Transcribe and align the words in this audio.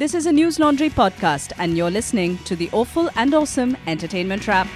This 0.00 0.14
is 0.14 0.24
a 0.24 0.30
Newslaundry 0.30 0.90
podcast, 0.90 1.52
and 1.58 1.76
you're 1.76 1.90
listening 1.90 2.38
to 2.44 2.56
the 2.56 2.70
Awful 2.72 3.10
and 3.16 3.34
Awesome 3.34 3.76
Entertainment 3.86 4.48
Wrap. 4.48 4.66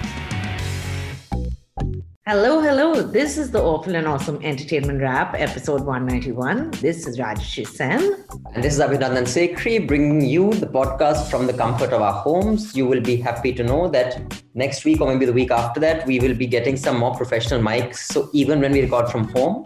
Hello, 2.27 2.61
hello. 2.61 3.01
This 3.01 3.39
is 3.39 3.49
the 3.49 3.59
Awful 3.59 3.95
and 3.95 4.07
Awesome 4.07 4.39
Entertainment 4.43 5.01
Wrap, 5.01 5.33
episode 5.33 5.81
191. 5.81 6.69
This 6.79 7.07
is 7.07 7.17
Rajyasree 7.17 7.65
Sen. 7.65 8.23
And 8.53 8.63
this 8.63 8.75
is 8.75 8.79
Abhinandan 8.79 9.25
Sekhri 9.25 9.87
bringing 9.87 10.21
you 10.21 10.53
the 10.53 10.67
podcast 10.67 11.31
from 11.31 11.47
the 11.47 11.53
comfort 11.53 11.91
of 11.91 12.03
our 12.03 12.13
homes. 12.13 12.75
You 12.75 12.85
will 12.85 13.01
be 13.01 13.15
happy 13.15 13.51
to 13.53 13.63
know 13.63 13.87
that 13.87 14.39
next 14.53 14.85
week 14.85 15.01
or 15.01 15.11
maybe 15.11 15.25
the 15.25 15.33
week 15.33 15.49
after 15.49 15.79
that, 15.79 16.05
we 16.05 16.19
will 16.19 16.35
be 16.35 16.45
getting 16.45 16.77
some 16.77 16.99
more 16.99 17.15
professional 17.15 17.61
mics. 17.61 17.95
So 17.95 18.29
even 18.33 18.61
when 18.61 18.73
we 18.73 18.83
record 18.83 19.09
from 19.09 19.27
home, 19.29 19.65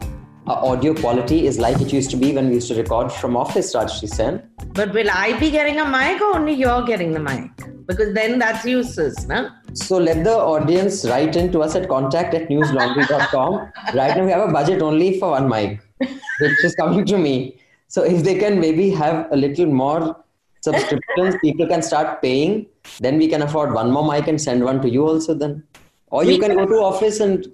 our 0.50 0.66
audio 0.66 0.96
quality 0.96 1.46
is 1.46 1.60
like 1.60 1.80
it 1.80 1.94
used 1.94 2.10
to 2.10 2.18
be 2.18 2.34
when 2.34 2.48
we 2.50 2.56
used 2.56 2.70
to 2.70 2.76
record 2.76 3.12
from 3.12 3.38
office, 3.38 3.76
Rajyasree 3.76 4.10
Sen. 4.10 4.50
But 4.74 4.94
will 4.96 5.10
I 5.12 5.40
be 5.40 5.52
getting 5.52 5.80
a 5.80 5.86
mic 5.86 6.20
or 6.22 6.38
only 6.38 6.54
you're 6.54 6.82
getting 6.82 7.12
the 7.12 7.20
mic? 7.20 7.52
Because 7.86 8.16
then 8.16 8.40
that's 8.40 8.66
useless, 8.66 9.28
no? 9.28 9.50
So 9.74 9.98
let 9.98 10.24
the 10.24 10.36
audience 10.36 11.06
write 11.06 11.36
in 11.36 11.52
to 11.52 11.62
us 11.62 11.76
at 11.76 11.88
contact 11.88 12.34
at 12.34 12.50
newslaundry.com. 12.50 13.72
right 13.94 14.18
now 14.18 14.26
we 14.26 14.32
have 14.32 14.50
a 14.50 14.52
budget 14.52 14.82
only 14.82 15.20
for 15.20 15.32
one 15.32 15.48
mic, 15.48 15.82
which 16.00 16.64
is 16.64 16.74
coming 16.74 17.06
to 17.06 17.18
me. 17.20 17.60
So 17.88 18.04
if 18.04 18.24
they 18.24 18.40
can 18.40 18.60
maybe 18.60 18.90
have 18.90 19.28
a 19.32 19.36
little 19.36 19.68
more 19.68 20.24
subscriptions, 20.62 21.36
people 21.44 21.68
can 21.68 21.84
start 21.84 22.24
paying, 22.24 22.66
then 23.00 23.20
we 23.20 23.28
can 23.28 23.44
afford 23.44 23.74
one 23.74 23.92
more 23.92 24.12
mic 24.12 24.28
and 24.28 24.42
send 24.42 24.64
one 24.64 24.82
to 24.82 24.90
you 24.90 25.08
also 25.08 25.36
then. 25.36 25.64
Or 26.08 26.24
you 26.24 26.40
can 26.40 26.56
go 26.56 26.66
to 26.66 26.76
office 26.78 27.20
and 27.20 27.48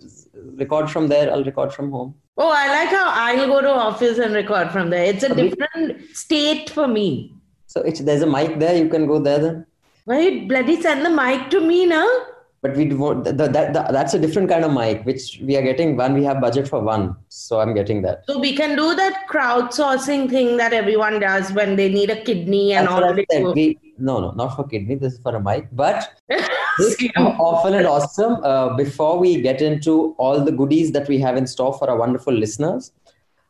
record 0.58 0.90
from 0.90 1.10
there. 1.10 1.30
I'll 1.30 1.44
record 1.44 1.74
from 1.74 1.92
home. 1.92 2.16
Oh, 2.38 2.52
I 2.54 2.68
like 2.68 2.90
how 2.90 3.06
I'll 3.08 3.48
go 3.48 3.62
to 3.62 3.70
office 3.70 4.18
and 4.18 4.34
record 4.34 4.72
from 4.72 4.90
there. 4.90 5.06
It's 5.06 5.24
a 5.24 5.34
different 5.34 6.16
state 6.16 6.70
for 6.70 6.88
me. 6.88 7.34
So 7.68 7.82
it's, 7.82 8.02
there's 8.02 8.22
a 8.22 8.28
mic 8.28 8.60
there. 8.60 8.76
You 8.76 8.90
can 8.90 9.08
go 9.08 9.20
there 9.20 9.40
then. 9.40 9.66
Why 10.04 10.20
you 10.20 10.48
bloody 10.48 10.82
send 10.82 11.06
the 11.06 11.10
mic 11.10 11.50
to 11.52 11.62
me 11.62 11.86
now? 11.86 12.08
But 12.62 12.76
we 12.76 12.86
do, 12.86 12.98
that, 13.24 13.38
that, 13.38 13.54
that, 13.54 13.92
that's 13.92 14.14
a 14.16 14.20
different 14.20 14.50
kind 14.50 14.66
of 14.66 14.74
mic, 14.74 15.06
which 15.06 15.40
we 15.44 15.56
are 15.56 15.62
getting 15.62 15.96
one. 15.96 16.14
We 16.14 16.24
have 16.26 16.42
budget 16.42 16.68
for 16.68 16.82
one. 16.82 17.16
So 17.30 17.60
I'm 17.60 17.74
getting 17.74 18.02
that. 18.02 18.24
So 18.28 18.40
we 18.40 18.56
can 18.56 18.76
do 18.76 18.96
that 18.96 19.28
crowdsourcing 19.30 20.30
thing 20.30 20.58
that 20.58 20.74
everyone 20.74 21.20
does 21.20 21.52
when 21.54 21.76
they 21.76 21.90
need 21.90 22.10
a 22.10 22.22
kidney 22.22 22.74
and 22.74 22.88
That's 22.88 23.02
all 23.02 23.14
that. 23.14 23.54
We, 23.56 23.80
no, 23.98 24.20
no, 24.20 24.32
not 24.32 24.56
for 24.56 24.68
kidney. 24.68 24.96
This 24.96 25.14
is 25.14 25.20
for 25.20 25.36
a 25.36 25.40
mic. 25.40 25.68
But 25.72 26.20
this 26.78 27.02
is 27.02 27.12
awful 27.18 27.74
and 27.74 27.86
awesome. 27.86 28.44
Uh, 28.44 28.76
before 28.76 29.18
we 29.18 29.42
get 29.42 29.62
into 29.62 30.16
all 30.18 30.44
the 30.44 30.52
goodies 30.52 30.92
that 30.92 31.08
we 31.08 31.20
have 31.20 31.38
in 31.38 31.48
store 31.48 31.74
for 31.74 31.90
our 31.90 31.98
wonderful 31.98 32.34
listeners, 32.34 32.92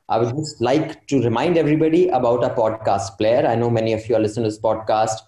I 0.08 0.20
would 0.20 0.36
just 0.36 0.62
like 0.62 1.08
to 1.08 1.22
remind 1.24 1.58
everybody 1.58 2.10
about 2.10 2.44
our 2.44 2.54
podcast 2.54 3.18
player. 3.18 3.48
I 3.48 3.56
know 3.56 3.70
many 3.70 3.94
of 3.94 4.08
you 4.08 4.16
are 4.16 4.20
listening 4.20 4.44
to 4.44 4.50
this 4.52 4.60
podcast 4.60 5.20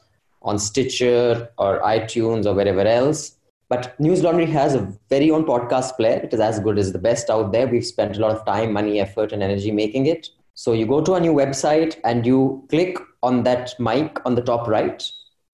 on 0.44 0.60
Stitcher 0.60 1.50
or 1.58 1.80
iTunes 1.82 2.46
or 2.46 2.54
wherever 2.54 2.82
else. 2.82 3.38
But 3.70 3.98
Newslaundry 4.00 4.48
has 4.48 4.76
a 4.76 4.94
very 5.10 5.30
own 5.30 5.46
podcast 5.46 5.98
player. 5.98 6.22
It 6.24 6.34
is 6.34 6.40
as 6.40 6.60
good 6.60 6.78
as 6.78 6.94
the 6.94 7.00
best 7.00 7.30
out 7.30 7.52
there. 7.52 7.68
We've 7.68 7.86
spent 7.86 8.16
a 8.16 8.20
lot 8.20 8.32
of 8.32 8.46
time, 8.46 8.72
money, 8.72 9.00
effort, 9.00 9.34
and 9.34 9.44
energy 9.44 9.72
making 9.72 10.06
it. 10.06 10.30
So 10.54 10.74
you 10.74 10.86
go 10.86 11.02
to 11.02 11.14
our 11.14 11.20
new 11.20 11.34
website 11.34 11.98
and 12.04 12.26
you 12.26 12.66
click 12.70 12.98
on 13.24 13.44
that 13.44 13.74
mic 13.80 14.20
on 14.26 14.36
the 14.36 14.42
top 14.42 14.68
right, 14.68 15.04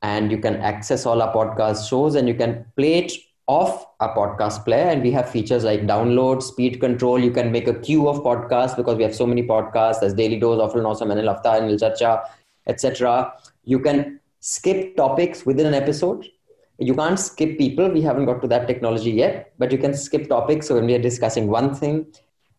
and 0.03 0.29
you 0.29 0.37
can 0.37 0.57
access 0.57 1.05
all 1.05 1.21
our 1.21 1.33
podcast 1.33 1.89
shows 1.89 2.15
and 2.15 2.27
you 2.27 2.35
can 2.35 2.65
play 2.75 2.95
it 2.95 3.13
off 3.47 3.85
our 4.01 4.13
podcast 4.15 4.63
player. 4.65 4.85
And 4.85 5.01
we 5.01 5.11
have 5.11 5.29
features 5.29 5.63
like 5.63 5.81
download, 5.81 6.43
speed 6.43 6.79
control. 6.81 7.17
You 7.19 7.31
can 7.31 7.51
make 7.51 7.67
a 7.67 7.73
queue 7.73 8.07
of 8.09 8.21
podcasts 8.21 8.75
because 8.75 8.97
we 8.97 9.03
have 9.03 9.15
so 9.15 9.25
many 9.25 9.43
podcasts. 9.43 10.01
There's 10.01 10.13
Daily 10.13 10.37
Dose, 10.39 10.73
and 10.73 10.85
Awesome, 10.85 11.09
NL 11.09 11.33
Hafta, 11.33 11.61
NL 11.61 11.79
Chacha, 11.79 12.23
etc. 12.67 13.33
You 13.63 13.79
can 13.79 14.19
skip 14.41 14.95
topics 14.97 15.45
within 15.45 15.65
an 15.65 15.73
episode. 15.73 16.27
You 16.79 16.95
can't 16.95 17.19
skip 17.19 17.57
people. 17.57 17.89
We 17.89 18.01
haven't 18.01 18.25
got 18.25 18.41
to 18.41 18.47
that 18.49 18.67
technology 18.67 19.11
yet, 19.11 19.53
but 19.57 19.71
you 19.71 19.77
can 19.77 19.93
skip 19.93 20.27
topics. 20.27 20.67
So 20.67 20.75
when 20.75 20.85
we 20.85 20.95
are 20.95 21.01
discussing 21.01 21.47
one 21.47 21.73
thing, 21.73 22.07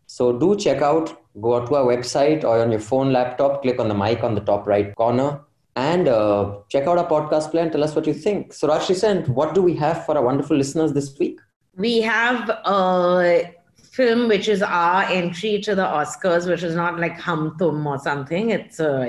so 0.06 0.38
do 0.38 0.56
check 0.56 0.80
out, 0.80 1.14
go 1.42 1.66
to 1.66 1.74
our 1.74 1.84
website 1.84 2.42
or 2.42 2.60
on 2.60 2.70
your 2.70 2.80
phone, 2.80 3.12
laptop, 3.12 3.62
click 3.62 3.78
on 3.78 3.88
the 3.88 3.94
mic 3.94 4.22
on 4.22 4.34
the 4.34 4.40
top 4.40 4.66
right 4.66 4.94
corner 4.94 5.40
and 5.76 6.08
uh, 6.08 6.58
check 6.68 6.86
out 6.86 6.98
our 6.98 7.08
podcast 7.08 7.50
player 7.50 7.62
and 7.64 7.72
tell 7.72 7.82
us 7.82 7.94
what 7.94 8.06
you 8.06 8.14
think. 8.14 8.52
So 8.52 8.68
Rajyasree 8.68 8.96
Sen, 8.96 9.22
what 9.34 9.54
do 9.54 9.62
we 9.62 9.74
have 9.76 10.04
for 10.06 10.16
our 10.16 10.24
wonderful 10.24 10.56
listeners 10.56 10.92
this 10.92 11.18
week? 11.18 11.40
We 11.76 12.00
have 12.02 12.48
a 12.64 13.52
film 13.90 14.28
which 14.28 14.48
is 14.48 14.62
our 14.62 15.02
entry 15.04 15.60
to 15.60 15.74
the 15.74 15.82
Oscars, 15.82 16.48
which 16.48 16.62
is 16.62 16.74
not 16.74 16.98
like 17.00 17.18
Hum 17.18 17.56
Tum 17.58 17.86
or 17.86 17.98
something. 17.98 18.50
It's 18.50 18.78
uh, 18.78 19.06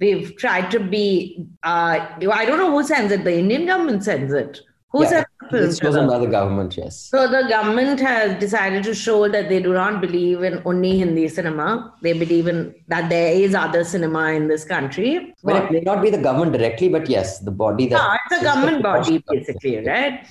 we've 0.00 0.36
tried 0.36 0.70
to 0.72 0.80
be. 0.80 1.46
Uh, 1.62 2.06
I 2.32 2.44
don't 2.44 2.58
know 2.58 2.70
who 2.70 2.84
sends 2.84 3.12
it. 3.12 3.24
The 3.24 3.38
Indian 3.38 3.66
government 3.66 4.02
sends 4.04 4.32
it. 4.32 4.60
Who 4.90 5.02
Yeah, 5.02 5.08
sends 5.08 5.26
It's 5.52 5.78
chosen 5.78 6.06
by 6.06 6.18
the 6.18 6.26
government, 6.26 6.76
yes. 6.76 6.98
So 7.00 7.28
the 7.28 7.48
government 7.48 8.00
has 8.00 8.38
decided 8.38 8.82
to 8.84 8.94
show 8.94 9.28
that 9.28 9.48
they 9.48 9.60
do 9.60 9.72
not 9.72 10.00
believe 10.00 10.42
in 10.42 10.62
only 10.64 10.98
Hindi 10.98 11.28
cinema. 11.28 11.94
They 12.02 12.12
believe 12.12 12.46
in 12.46 12.74
that 12.88 13.08
there 13.08 13.32
is 13.32 13.54
other 13.54 13.84
cinema 13.84 14.32
in 14.32 14.48
this 14.48 14.64
country. 14.64 15.34
Well, 15.42 15.64
it 15.64 15.70
may 15.70 15.80
not 15.80 16.02
be 16.02 16.10
the 16.10 16.18
government 16.18 16.52
directly, 16.52 16.88
but 16.88 17.08
yes, 17.08 17.40
the 17.40 17.50
body 17.50 17.86
that. 17.88 17.96
Yeah, 17.96 18.16
it's 18.30 18.42
a 18.42 18.44
government 18.44 18.82
body 18.82 19.22
basically, 19.28 19.86
right? 19.86 20.26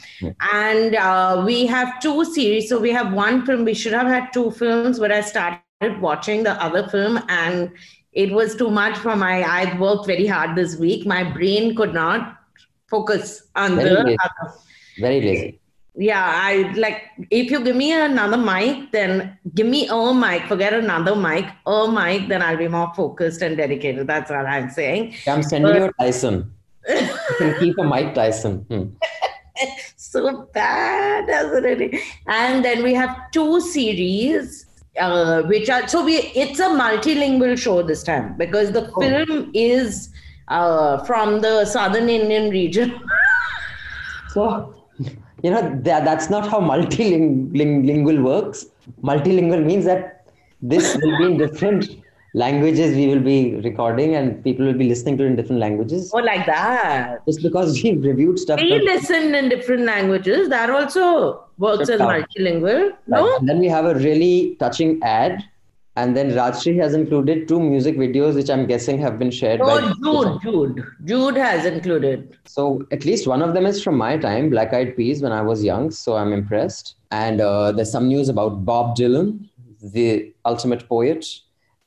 And 0.51 0.95
uh, 0.95 1.43
we 1.45 1.65
have 1.67 1.99
two 1.99 2.25
series. 2.25 2.69
So 2.69 2.79
we 2.79 2.91
have 2.91 3.13
one 3.13 3.45
film. 3.45 3.65
We 3.65 3.73
should 3.73 3.93
have 3.93 4.07
had 4.07 4.33
two 4.33 4.51
films, 4.51 4.99
but 4.99 5.11
I 5.11 5.21
started 5.21 6.01
watching 6.01 6.43
the 6.43 6.61
other 6.63 6.87
film 6.87 7.19
and 7.29 7.71
it 8.13 8.31
was 8.31 8.55
too 8.55 8.69
much 8.69 8.97
for 8.97 9.15
my. 9.15 9.41
I 9.41 9.77
worked 9.79 10.05
very 10.05 10.27
hard 10.27 10.55
this 10.55 10.77
week. 10.77 11.05
My 11.05 11.23
brain 11.23 11.75
could 11.75 11.93
not 11.93 12.37
focus 12.89 13.47
on 13.55 13.75
Very 13.75 13.89
the 13.89 14.17
other. 14.23 14.53
Very 14.99 15.21
lazy. 15.21 15.59
Yeah, 15.95 16.23
I 16.25 16.73
like 16.75 17.03
if 17.29 17.51
you 17.51 17.63
give 17.63 17.75
me 17.75 17.93
another 17.93 18.37
mic, 18.37 18.91
then 18.91 19.37
give 19.53 19.67
me 19.67 19.87
a 19.87 20.13
mic, 20.13 20.47
forget 20.47 20.73
another 20.73 21.15
mic, 21.15 21.45
a 21.67 21.87
mic, 21.87 22.29
then 22.29 22.41
I'll 22.41 22.57
be 22.57 22.67
more 22.67 22.91
focused 22.95 23.43
and 23.43 23.55
dedicated. 23.55 24.07
That's 24.07 24.31
what 24.31 24.45
I'm 24.47 24.71
saying. 24.71 25.13
I'm 25.27 25.43
sending 25.43 25.75
you 25.75 25.85
a 25.85 25.91
Tyson. 25.99 26.51
You 26.89 27.35
can 27.37 27.59
keep 27.59 27.77
a 27.77 27.83
mic, 27.83 28.13
Tyson. 28.15 28.65
Hmm. 28.69 28.83
so 29.95 30.49
bad, 30.53 31.27
doesn't 31.27 31.65
it? 31.65 32.01
And 32.27 32.65
then 32.65 32.83
we 32.83 32.95
have 32.95 33.15
two 33.31 33.61
series, 33.61 34.65
uh, 34.99 35.43
which 35.43 35.69
are 35.69 35.87
so 35.87 36.03
we 36.03 36.15
it's 36.35 36.59
a 36.59 36.69
multilingual 36.69 37.57
show 37.57 37.83
this 37.83 38.03
time 38.03 38.35
because 38.37 38.71
the 38.71 38.91
film 38.99 39.51
is 39.53 40.09
uh, 40.47 41.03
from 41.05 41.41
the 41.41 41.65
southern 41.65 42.09
Indian 42.09 42.49
region. 42.49 42.99
So, 44.33 44.73
you 45.43 45.51
know, 45.51 45.61
that, 45.83 46.05
that's 46.05 46.29
not 46.29 46.49
how 46.49 46.59
multilingual 46.59 48.23
works. 48.23 48.65
Multilingual 49.03 49.63
means 49.63 49.85
that 49.85 50.25
this 50.61 50.95
will 50.95 51.17
be 51.17 51.25
in 51.25 51.37
different 51.37 52.03
languages 52.33 52.95
we 52.95 53.07
will 53.07 53.19
be 53.19 53.55
recording 53.57 54.15
and 54.15 54.43
people 54.43 54.65
will 54.65 54.73
be 54.73 54.87
listening 54.89 55.17
to 55.17 55.23
it 55.23 55.27
in 55.27 55.35
different 55.35 55.59
languages. 55.61 56.11
oh, 56.13 56.17
like 56.17 56.45
that. 56.47 57.23
Just 57.25 57.43
because 57.43 57.81
we've 57.83 58.03
reviewed 58.03 58.39
stuff. 58.39 58.59
We 58.59 58.79
listen 58.79 59.35
in 59.35 59.49
different 59.49 59.83
languages. 59.83 60.49
That 60.49 60.69
also 60.69 61.45
works 61.57 61.89
as 61.89 61.99
multilingual. 61.99 62.89
Right. 62.89 63.07
No? 63.07 63.37
And 63.37 63.47
then 63.47 63.59
we 63.59 63.67
have 63.67 63.85
a 63.85 63.95
really 63.95 64.55
touching 64.59 64.99
ad. 65.03 65.43
And 65.95 66.17
then 66.17 66.31
Rajshri 66.31 66.75
has 66.81 66.95
included 66.95 67.47
two 67.47 67.59
music 67.59 67.97
videos, 67.97 68.33
which 68.33 68.49
I'm 68.49 68.65
guessing 68.65 68.97
have 68.99 69.19
been 69.19 69.29
shared 69.29 69.59
by. 69.59 69.93
Oh, 70.03 70.39
Jude, 70.41 70.41
Jude. 70.75 70.85
Jude 71.05 71.35
has 71.37 71.65
included. 71.65 72.35
So 72.45 72.83
at 72.91 73.05
least 73.05 73.27
one 73.27 73.43
of 73.43 73.53
them 73.53 73.67
is 73.67 73.83
from 73.83 73.97
my 73.97 74.17
time, 74.17 74.49
Black 74.49 74.73
Eyed 74.73 74.95
Peas, 74.97 75.21
when 75.21 75.31
I 75.31 75.41
was 75.41 75.63
young. 75.63 75.91
So 75.91 76.15
I'm 76.17 76.33
impressed. 76.33 76.95
And 77.11 77.41
uh, 77.41 77.71
there's 77.73 77.91
some 77.91 78.07
news 78.07 78.27
about 78.27 78.65
Bob 78.65 78.97
Dylan, 78.97 79.47
the 79.81 80.33
ultimate 80.45 80.89
poet 80.89 81.27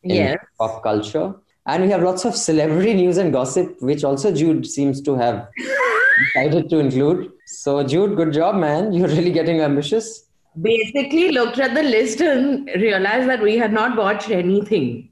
in 0.04 0.14
Yes. 0.14 0.38
pop 0.56 0.84
culture. 0.84 1.34
And 1.66 1.82
we 1.82 1.90
have 1.90 2.00
lots 2.02 2.24
of 2.24 2.36
celebrity 2.36 2.94
news 3.02 3.16
and 3.16 3.32
gossip, 3.32 3.76
which 3.82 4.04
also 4.04 4.32
Jude 4.32 4.66
seems 4.66 5.00
to 5.02 5.16
have 5.16 5.48
decided 6.34 6.70
to 6.70 6.78
include. 6.78 7.32
So 7.46 7.82
Jude, 7.82 8.14
good 8.16 8.32
job, 8.32 8.54
man. 8.54 8.92
You're 8.92 9.08
really 9.08 9.32
getting 9.32 9.60
ambitious. 9.62 10.26
Basically 10.60 11.30
looked 11.32 11.58
at 11.58 11.74
the 11.74 11.82
list 11.82 12.20
and 12.20 12.66
realized 12.76 13.28
that 13.28 13.42
we 13.42 13.56
had 13.58 13.72
not 13.72 13.96
watched 13.96 14.30
anything. 14.30 15.10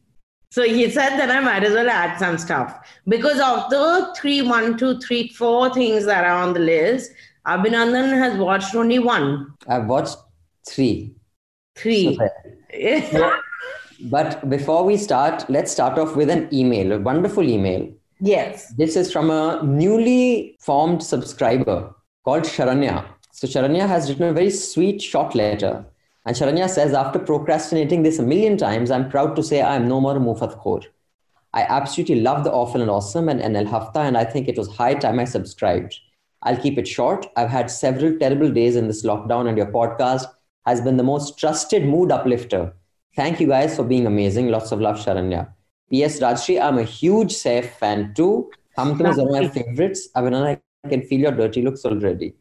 So 0.50 0.62
he 0.62 0.88
said 0.88 1.18
that 1.18 1.30
I 1.30 1.40
might 1.40 1.64
as 1.64 1.74
well 1.74 1.90
add 1.90 2.18
some 2.18 2.38
stuff. 2.38 2.78
Because 3.08 3.40
of 3.40 3.68
the 3.70 4.14
three, 4.16 4.40
one, 4.40 4.78
two, 4.78 4.98
three, 5.00 5.28
four 5.28 5.72
things 5.74 6.04
that 6.06 6.24
are 6.24 6.42
on 6.42 6.54
the 6.54 6.60
list, 6.60 7.10
Abhinandan 7.46 8.16
has 8.16 8.38
watched 8.38 8.74
only 8.74 8.98
one. 9.00 9.52
I've 9.68 9.86
watched 9.86 10.16
three. 10.68 11.14
Three. 11.76 12.18
So. 13.10 13.36
But 14.10 14.50
before 14.50 14.84
we 14.84 14.96
start, 14.96 15.48
let's 15.48 15.70
start 15.72 15.98
off 15.98 16.16
with 16.16 16.28
an 16.28 16.48
email, 16.52 16.92
a 16.92 16.98
wonderful 16.98 17.48
email. 17.48 17.90
yes. 18.20 18.72
This 18.76 18.96
is 18.96 19.12
from 19.12 19.30
a 19.30 19.62
newly 19.62 20.56
formed 20.60 21.02
subscriber 21.02 21.94
called 22.24 22.42
Sharanya. 22.42 23.06
So 23.36 23.48
Sharanya 23.48 23.88
has 23.88 24.08
written 24.08 24.28
a 24.28 24.32
very 24.32 24.48
sweet 24.48 25.02
short 25.02 25.34
letter. 25.34 25.84
And 26.24 26.36
Sharanya 26.36 26.70
says, 26.70 26.94
after 26.94 27.18
procrastinating 27.18 28.04
this 28.04 28.20
a 28.20 28.22
million 28.22 28.56
times, 28.56 28.92
I'm 28.92 29.10
proud 29.10 29.34
to 29.34 29.42
say 29.42 29.60
I 29.60 29.74
am 29.74 29.88
no 29.88 30.00
more 30.00 30.16
a 30.16 30.20
Mufat 30.20 30.56
Khor. 30.60 30.82
I 31.52 31.62
absolutely 31.62 32.20
love 32.20 32.44
the 32.44 32.52
Awful 32.52 32.80
and 32.80 32.88
Awesome 32.88 33.28
and, 33.28 33.40
NL 33.40 33.66
Hafta, 33.66 34.02
and 34.02 34.16
I 34.16 34.24
think 34.24 34.46
it 34.46 34.56
was 34.56 34.68
high 34.68 34.94
time 34.94 35.18
I 35.18 35.24
subscribed. 35.24 35.98
I'll 36.42 36.56
keep 36.56 36.78
it 36.78 36.86
short. 36.86 37.26
I've 37.34 37.50
had 37.50 37.72
several 37.72 38.16
terrible 38.20 38.52
days 38.52 38.76
in 38.76 38.86
this 38.86 39.04
lockdown, 39.04 39.48
and 39.48 39.58
your 39.58 39.72
podcast 39.72 40.26
has 40.64 40.80
been 40.80 40.96
the 40.96 41.02
most 41.02 41.36
trusted 41.36 41.84
mood 41.84 42.12
uplifter. 42.12 42.72
Thank 43.16 43.40
you 43.40 43.48
guys 43.48 43.74
for 43.74 43.82
being 43.82 44.06
amazing. 44.06 44.46
Lots 44.46 44.70
of 44.70 44.80
love, 44.80 44.98
Sharanya. 44.98 45.48
P.S. 45.90 46.20
Rajshri, 46.20 46.62
I'm 46.62 46.78
a 46.78 46.84
huge 46.84 47.32
Saif 47.32 47.70
fan 47.80 48.14
too. 48.14 48.52
Hum 48.76 48.96
Tum 48.96 49.08
is 49.08 49.16
one 49.16 49.26
of 49.26 49.32
my 49.32 49.48
favorites. 49.48 50.08
Abhinandan, 50.14 50.60
I 50.84 50.88
can 50.88 51.02
feel 51.02 51.18
your 51.18 51.32
dirty 51.32 51.62
looks 51.62 51.84
already. 51.84 52.36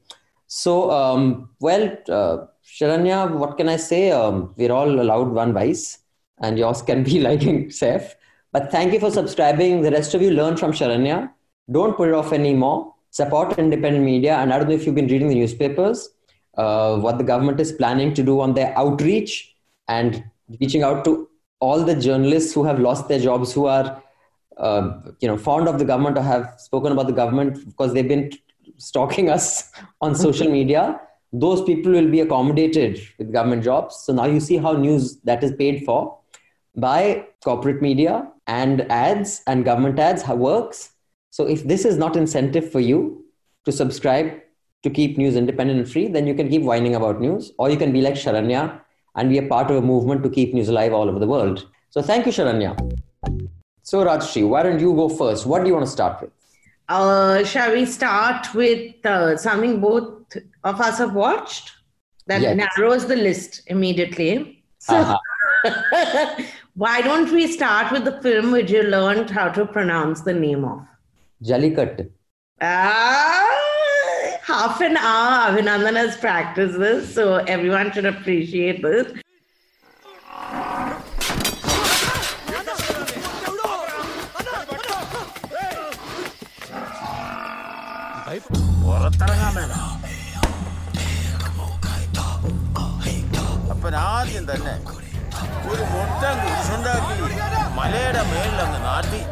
So, 0.55 0.91
um, 0.91 1.49
well, 1.59 1.97
uh, 2.07 2.45
Sharanya, 2.63 3.27
what 3.33 3.57
can 3.57 3.67
I 3.69 3.77
say? 3.77 4.11
Um, 4.11 4.53
we're 4.55 4.71
all 4.71 4.87
allowed 4.87 5.29
one 5.29 5.51
vice, 5.51 5.97
and 6.41 6.59
yours 6.59 6.83
can 6.83 7.03
be 7.03 7.19
liking 7.27 7.69
Saif. 7.69 8.11
But 8.51 8.69
thank 8.71 8.93
you 8.93 8.99
for 8.99 9.09
subscribing. 9.09 9.81
The 9.81 9.89
rest 9.89 10.13
of 10.13 10.21
you 10.21 10.29
learn 10.29 10.55
from 10.57 10.71
Sharanya. 10.71 11.31
Don't 11.71 11.97
put 11.97 12.09
it 12.09 12.13
off 12.13 12.33
anymore. 12.33 12.93
Support 13.09 13.57
independent 13.57 14.05
media. 14.05 14.35
And 14.35 14.53
I 14.53 14.59
don't 14.59 14.67
know 14.67 14.75
if 14.75 14.85
you've 14.85 14.93
been 14.93 15.07
reading 15.07 15.27
the 15.27 15.33
newspapers, 15.33 16.09
uh, 16.55 16.97
what 16.97 17.17
the 17.17 17.23
government 17.23 17.59
is 17.59 17.71
planning 17.71 18.13
to 18.13 18.21
do 18.21 18.39
on 18.39 18.53
their 18.53 18.77
outreach 18.77 19.55
and 19.87 20.23
reaching 20.61 20.83
out 20.83 21.03
to 21.05 21.29
all 21.61 21.83
the 21.83 21.95
journalists 21.95 22.53
who 22.53 22.63
have 22.63 22.79
lost 22.79 23.07
their 23.07 23.19
jobs, 23.19 23.53
who 23.53 23.65
are 23.65 24.03
uh, 24.57 25.01
you 25.19 25.27
know 25.27 25.35
fond 25.35 25.67
of 25.67 25.79
the 25.79 25.85
government 25.85 26.15
or 26.15 26.21
have 26.21 26.53
spoken 26.59 26.91
about 26.91 27.07
the 27.07 27.19
government 27.23 27.65
because 27.65 27.95
they've 27.95 28.07
been 28.07 28.29
stalking 28.77 29.29
us 29.29 29.71
on 30.01 30.15
social 30.15 30.49
media. 30.49 30.99
Those 31.31 31.63
people 31.63 31.91
will 31.91 32.09
be 32.09 32.19
accommodated 32.19 33.01
with 33.17 33.33
government 33.33 33.63
jobs. 33.63 33.97
So 34.03 34.13
now 34.13 34.25
you 34.25 34.39
see 34.39 34.57
how 34.57 34.73
news 34.73 35.17
that 35.21 35.43
is 35.43 35.51
paid 35.53 35.83
for 35.85 36.17
by 36.75 37.25
corporate 37.43 37.81
media 37.81 38.27
and 38.47 38.81
ads 38.91 39.41
and 39.47 39.65
government 39.65 39.99
ads 39.99 40.27
works. 40.27 40.91
So 41.31 41.47
if 41.47 41.63
this 41.63 41.85
is 41.85 41.97
not 41.97 42.15
incentive 42.15 42.71
for 42.71 42.79
you 42.79 43.25
to 43.65 43.71
subscribe 43.71 44.41
to 44.83 44.89
keep 44.89 45.17
news 45.17 45.35
independent 45.35 45.79
and 45.79 45.89
free, 45.89 46.07
then 46.07 46.27
you 46.27 46.35
can 46.35 46.49
keep 46.49 46.61
whining 46.61 46.95
about 46.95 47.21
news, 47.21 47.51
or 47.57 47.69
you 47.69 47.77
can 47.77 47.93
be 47.93 48.01
like 48.01 48.15
Sharanya 48.15 48.81
and 49.15 49.29
be 49.29 49.37
a 49.37 49.47
part 49.47 49.71
of 49.71 49.77
a 49.77 49.81
movement 49.81 50.23
to 50.23 50.29
keep 50.29 50.53
news 50.53 50.67
alive 50.67 50.93
all 50.93 51.07
over 51.09 51.19
the 51.19 51.27
world. 51.27 51.67
So 51.89 52.01
thank 52.01 52.25
you, 52.25 52.31
Sharanya. 52.31 52.75
So 53.81 54.03
Rajshri, 54.05 54.47
why 54.47 54.63
don't 54.63 54.79
you 54.79 54.93
go 54.93 55.07
first? 55.09 55.45
What 55.45 55.61
do 55.61 55.67
you 55.67 55.73
want 55.73 55.85
to 55.85 55.91
start 55.91 56.21
with? 56.21 56.31
Uh, 56.89 57.43
shall 57.43 57.71
we 57.71 57.85
start 57.85 58.53
with 58.53 59.05
uh, 59.05 59.37
something 59.37 59.79
both 59.79 60.35
of 60.63 60.81
us 60.81 60.97
have 60.97 61.13
watched? 61.13 61.71
That 62.27 62.41
yes. 62.41 62.57
narrows 62.57 63.05
the 63.05 63.15
list 63.15 63.61
immediately. 63.67 64.63
So, 64.79 64.95
uh-huh. 64.95 65.19
Why 66.75 67.01
don't 67.01 67.31
we 67.31 67.45
start 67.51 67.91
with 67.91 68.03
the 68.03 68.19
film 68.21 68.51
which 68.51 68.71
you 68.71 68.81
learned 68.81 69.29
how 69.29 69.49
to 69.49 69.63
pronounce 69.65 70.21
the 70.21 70.33
name 70.33 70.65
of? 70.65 70.81
Jallikat. 71.43 72.09
Ah, 72.61 73.47
half 74.41 74.81
an 74.81 74.97
hour 74.97 75.51
Abhinandan 75.51 75.95
has 75.95 76.17
practiced 76.17 76.79
this, 76.79 77.13
so 77.13 77.35
everyone 77.35 77.91
should 77.91 78.05
appreciate 78.05 78.81
this. 78.81 79.13
അപ്പൻ 93.72 93.94
ആദ്യം 93.96 94.44
തന്നെ 94.50 94.76
ഒരു 95.70 95.84
മുട്ടൻ 95.92 96.36
കുരിശുണ്ടാക്കി 96.42 97.16
മലയുടെ 97.78 98.22
മേളിലങ്ങ് 98.32 98.80
നാട്ടി 98.88 99.22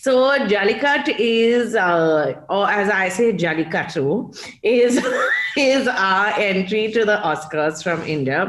So 0.00 0.12
Jallikat 0.46 1.06
is, 1.18 1.74
uh, 1.74 2.34
or 2.48 2.70
as 2.70 2.88
I 2.88 3.08
say, 3.08 3.32
Jallikattu 3.32 4.04
is 4.62 5.04
is 5.58 5.88
our 5.88 6.28
entry 6.38 6.92
to 6.92 7.04
the 7.04 7.16
Oscars 7.30 7.82
from 7.82 8.02
India. 8.04 8.40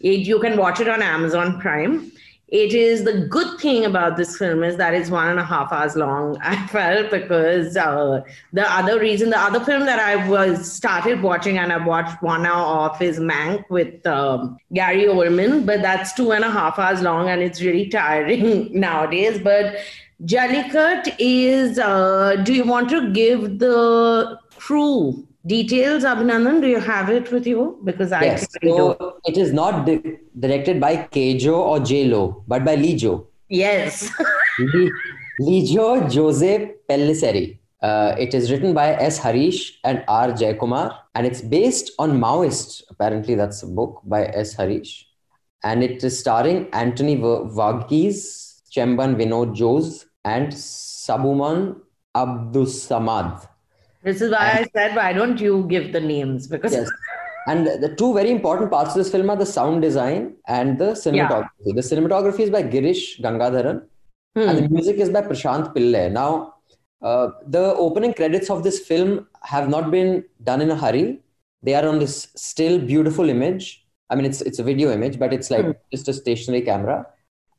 It, 0.00 0.20
you 0.20 0.40
can 0.40 0.56
watch 0.56 0.80
it 0.80 0.88
on 0.88 1.02
Amazon 1.02 1.60
Prime. 1.60 2.10
It 2.48 2.74
is 2.74 3.04
the 3.04 3.26
good 3.28 3.60
thing 3.60 3.84
about 3.84 4.16
this 4.16 4.36
film 4.36 4.64
is 4.64 4.76
that 4.76 4.92
it's 4.92 5.08
one 5.08 5.28
and 5.28 5.38
a 5.38 5.44
half 5.44 5.72
hours 5.72 5.94
long 5.94 6.36
i 6.42 6.66
felt 6.66 7.08
because 7.08 7.76
uh, 7.76 8.22
the 8.52 8.68
other 8.72 8.98
reason 8.98 9.30
the 9.30 9.38
other 9.38 9.60
film 9.60 9.86
that 9.86 10.00
i 10.00 10.28
was 10.28 10.72
started 10.72 11.22
watching 11.22 11.58
and 11.58 11.72
i 11.72 11.76
watched 11.76 12.20
one 12.24 12.44
hour 12.44 12.66
off 12.80 13.00
is 13.00 13.20
mank 13.20 13.62
with 13.70 14.04
um, 14.04 14.58
gary 14.72 15.04
oldman 15.04 15.64
but 15.64 15.80
that's 15.80 16.12
two 16.12 16.32
and 16.32 16.42
a 16.42 16.50
half 16.50 16.76
hours 16.76 17.02
long 17.02 17.28
and 17.28 17.40
it's 17.40 17.62
really 17.62 17.88
tiring 17.98 18.68
nowadays. 18.72 19.38
But 19.38 19.76
jallikat 20.24 21.14
is 21.18 21.78
uh, 21.78 22.36
do 22.44 22.52
you 22.52 22.64
want 22.64 22.90
to 22.90 23.10
give 23.12 23.58
the 23.58 24.38
crew 24.56 25.26
details 25.46 26.04
abhinandan 26.04 26.60
do 26.60 26.68
you 26.68 26.80
have 26.80 27.08
it 27.10 27.30
with 27.32 27.46
you? 27.46 27.80
Because 27.84 28.12
i 28.12 28.24
yes. 28.24 28.46
so 28.62 29.18
it 29.24 29.36
is 29.36 29.52
not 29.52 29.86
di- 29.86 30.18
directed 30.38 30.80
by 30.80 30.96
kejo 30.96 31.56
or 31.56 31.78
jlo 31.78 32.44
but 32.46 32.64
by 32.64 32.76
lijo 32.76 33.26
yes. 33.48 34.10
Lijo 35.40 36.12
jose 36.12 36.74
Pellissery 36.88 37.60
uh, 37.82 38.14
it 38.18 38.34
is 38.34 38.50
written 38.50 38.74
by 38.74 38.94
s. 38.94 39.18
Harish 39.18 39.78
and 39.84 40.04
r. 40.06 40.28
Jayakumar 40.28 40.98
and 41.14 41.26
it's 41.26 41.40
based 41.40 41.92
on 41.98 42.20
maoist. 42.20 42.82
Apparently 42.90 43.34
that's 43.34 43.62
a 43.62 43.66
book 43.66 44.02
by 44.04 44.26
s. 44.26 44.52
Harish. 44.52 45.06
And 45.64 45.82
it 45.82 46.02
is 46.04 46.18
starring 46.18 46.68
Antony 46.72 47.16
Varghese, 47.16 48.60
chemban 48.74 49.16
vinod 49.16 49.58
jose 49.58 50.04
and 50.24 50.52
Sabumon 50.52 51.80
abdussamad 52.14 53.48
this 54.02 54.20
is 54.20 54.30
why 54.30 54.50
and, 54.50 54.66
I 54.66 54.70
said, 54.78 54.96
why 54.96 55.12
don't 55.12 55.40
you 55.40 55.66
give 55.68 55.92
the 55.92 56.00
names? 56.00 56.46
Because 56.46 56.72
yes. 56.72 56.90
And 57.46 57.66
the 57.66 57.94
two 57.96 58.14
very 58.14 58.30
important 58.30 58.70
parts 58.70 58.90
of 58.90 58.96
this 58.96 59.10
film 59.10 59.30
are 59.30 59.36
the 59.36 59.46
sound 59.46 59.82
design 59.82 60.36
and 60.46 60.78
the 60.78 60.92
cinematography. 60.92 61.48
Yeah. 61.64 61.74
The 61.74 61.82
cinematography 61.82 62.40
is 62.40 62.50
by 62.50 62.62
Girish 62.62 63.20
Gangadharan, 63.20 63.82
hmm. 64.36 64.48
and 64.48 64.58
the 64.58 64.68
music 64.68 64.96
is 64.96 65.10
by 65.10 65.22
Prashant 65.22 65.74
Pillai. 65.74 66.12
Now, 66.12 66.54
uh, 67.02 67.30
the 67.46 67.74
opening 67.74 68.12
credits 68.12 68.50
of 68.50 68.62
this 68.62 68.78
film 68.80 69.26
have 69.42 69.68
not 69.68 69.90
been 69.90 70.24
done 70.44 70.60
in 70.60 70.70
a 70.70 70.76
hurry. 70.76 71.20
They 71.62 71.74
are 71.74 71.88
on 71.88 71.98
this 71.98 72.28
still 72.36 72.78
beautiful 72.78 73.28
image. 73.28 73.86
I 74.10 74.16
mean, 74.16 74.26
it's 74.26 74.42
it's 74.42 74.58
a 74.58 74.62
video 74.62 74.92
image, 74.92 75.18
but 75.18 75.32
it's 75.32 75.50
like 75.50 75.64
hmm. 75.64 75.72
just 75.90 76.08
a 76.08 76.12
stationary 76.12 76.62
camera. 76.62 77.06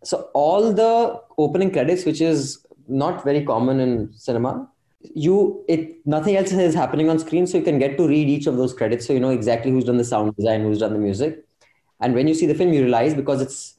So 0.04 0.30
all 0.34 0.74
the 0.74 1.22
opening 1.38 1.72
credits, 1.72 2.06
which 2.06 2.22
is 2.22 2.66
not 2.88 3.24
very 3.24 3.46
common 3.46 3.80
in 3.80 4.14
cinema, 4.14 4.71
you 5.04 5.64
it 5.68 6.06
nothing 6.06 6.36
else 6.36 6.52
is 6.52 6.76
happening 6.76 7.10
on 7.10 7.20
screen 7.20 7.48
so 7.48 7.58
you 7.58 7.64
can 7.64 7.80
get 7.80 7.98
to 7.98 8.08
read 8.08 8.30
each 8.30 8.48
of 8.48 8.58
those 8.58 8.74
credits 8.74 9.06
so 9.06 9.14
you 9.14 9.20
know 9.20 9.30
exactly 9.30 9.72
who's 9.72 9.86
done 9.86 9.98
the 9.98 10.04
sound 10.04 10.36
design 10.36 10.62
who's 10.62 10.80
done 10.80 10.94
the 10.94 11.00
music. 11.00 11.46
And 12.00 12.16
when 12.16 12.28
you 12.28 12.34
see 12.34 12.46
the 12.48 12.56
film 12.56 12.74
you 12.74 12.82
realize 12.82 13.14
because 13.14 13.42
it's 13.42 13.76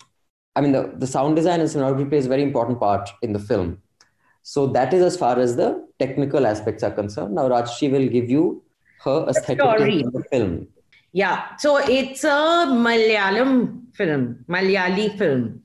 i 0.55 0.61
mean 0.61 0.73
the, 0.73 0.93
the 0.97 1.07
sound 1.07 1.37
design 1.37 1.61
and 1.61 1.69
cinematography 1.69 2.09
plays 2.09 2.26
a 2.26 2.29
very 2.29 2.43
important 2.43 2.81
part 2.81 3.11
in 3.23 3.33
the 3.33 3.38
film. 3.38 3.81
So 4.43 4.67
that 4.69 4.93
is 4.93 5.02
as 5.02 5.17
far 5.17 5.38
as 5.38 5.57
the 5.57 5.87
technical 5.99 6.47
aspects 6.47 6.83
are 6.83 6.91
concerned. 6.91 7.35
Now 7.35 7.49
rajshri 7.49 7.91
will 7.91 8.09
give 8.09 8.29
you 8.29 8.62
her 9.05 9.26
aesthetic 9.29 9.61
of 9.61 10.12
the 10.12 10.25
film. 10.31 10.69
Yeah. 11.12 11.57
So 11.57 11.76
it's 11.76 12.25
a 12.25 12.67
malayalam 12.69 13.95
film 13.95 14.45
malayali 14.49 15.17
film 15.19 15.62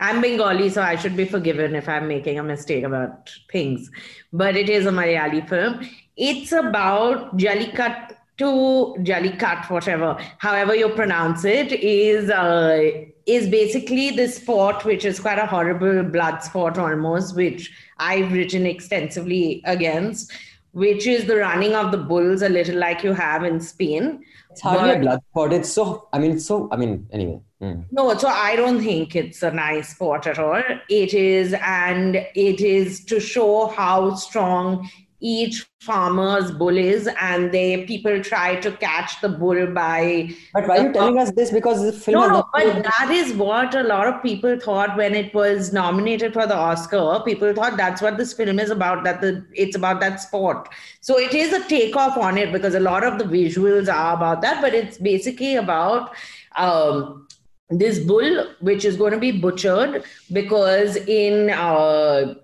I'm 0.00 0.22
Bengali, 0.22 0.70
so 0.70 0.82
I 0.82 0.96
should 0.96 1.16
be 1.16 1.26
forgiven 1.26 1.74
if 1.74 1.88
I'm 1.88 2.08
making 2.08 2.38
a 2.38 2.42
mistake 2.42 2.84
about 2.84 3.30
things. 3.52 3.90
But 4.32 4.56
it 4.56 4.70
is 4.70 4.86
a 4.86 4.90
Malayali 4.90 5.46
film. 5.48 5.86
It's 6.16 6.52
about 6.52 7.36
Jallikat 7.36 8.16
to 8.38 8.94
Jallikat, 9.00 9.68
whatever, 9.68 10.16
however 10.38 10.74
you 10.74 10.88
pronounce 10.88 11.44
it, 11.44 11.72
is 11.72 12.30
uh, 12.30 12.90
is 13.26 13.48
basically 13.48 14.10
this 14.10 14.36
sport, 14.36 14.84
which 14.86 15.04
is 15.04 15.20
quite 15.20 15.38
a 15.38 15.44
horrible 15.44 16.02
blood 16.02 16.42
sport 16.42 16.78
almost, 16.78 17.36
which 17.36 17.70
I've 17.98 18.32
written 18.32 18.64
extensively 18.64 19.62
against, 19.66 20.32
which 20.72 21.06
is 21.06 21.26
the 21.26 21.36
running 21.36 21.74
of 21.74 21.92
the 21.92 21.98
bulls, 21.98 22.40
a 22.40 22.48
little 22.48 22.78
like 22.78 23.04
you 23.04 23.12
have 23.12 23.44
in 23.44 23.60
Spain. 23.60 24.24
It's 24.50 24.62
hardly 24.62 24.88
but, 24.88 24.96
a 24.96 25.00
blood 25.00 25.20
sport. 25.30 25.52
It's 25.52 25.70
so, 25.70 26.08
I 26.14 26.18
mean, 26.18 26.40
so, 26.40 26.68
I 26.72 26.76
mean, 26.76 27.06
anyway. 27.12 27.40
Mm. 27.60 27.84
No, 27.90 28.16
so 28.16 28.28
I 28.28 28.56
don't 28.56 28.82
think 28.82 29.14
it's 29.14 29.42
a 29.42 29.50
nice 29.50 29.90
sport 29.90 30.26
at 30.26 30.38
all. 30.38 30.62
It 30.88 31.12
is, 31.12 31.54
and 31.60 32.16
it 32.16 32.60
is 32.60 33.04
to 33.04 33.20
show 33.20 33.66
how 33.66 34.14
strong 34.14 34.88
each 35.20 35.66
farmer's 35.80 36.50
bull 36.50 36.76
is, 36.78 37.06
and 37.20 37.52
they 37.52 37.84
people 37.84 38.22
try 38.22 38.56
to 38.56 38.72
catch 38.72 39.20
the 39.20 39.28
bull 39.28 39.66
by. 39.66 40.30
But 40.54 40.66
why 40.66 40.78
are 40.78 40.86
you 40.86 40.92
telling 40.94 41.18
us 41.18 41.30
this? 41.32 41.50
Because 41.50 41.82
the 41.84 41.92
film 41.92 42.20
No, 42.20 42.28
no, 42.28 42.48
but 42.54 42.82
that 42.82 43.10
is 43.10 43.34
what 43.34 43.74
a 43.74 43.82
lot 43.82 44.06
of 44.06 44.22
people 44.22 44.58
thought 44.58 44.96
when 44.96 45.14
it 45.14 45.34
was 45.34 45.70
nominated 45.72 46.32
for 46.32 46.46
the 46.46 46.56
Oscar. 46.56 47.20
People 47.26 47.52
thought 47.52 47.76
that's 47.76 48.00
what 48.00 48.16
this 48.16 48.32
film 48.32 48.58
is 48.58 48.70
about. 48.70 49.04
That 49.04 49.20
the 49.20 49.44
it's 49.52 49.76
about 49.76 50.00
that 50.00 50.20
sport. 50.20 50.70
So 51.02 51.18
it 51.18 51.34
is 51.34 51.52
a 51.52 51.62
takeoff 51.68 52.16
on 52.16 52.38
it 52.38 52.52
because 52.52 52.74
a 52.74 52.80
lot 52.80 53.04
of 53.04 53.18
the 53.18 53.24
visuals 53.24 53.92
are 53.92 54.14
about 54.14 54.40
that, 54.40 54.62
but 54.62 54.74
it's 54.74 54.96
basically 54.96 55.56
about 55.56 56.14
um, 56.56 57.26
this 57.70 57.98
bull 58.00 58.46
which 58.60 58.84
is 58.84 58.96
going 58.96 59.12
to 59.12 59.18
be 59.18 59.30
butchered 59.32 60.02
because 60.32 60.96
in 60.96 61.50
uh, 61.50 62.34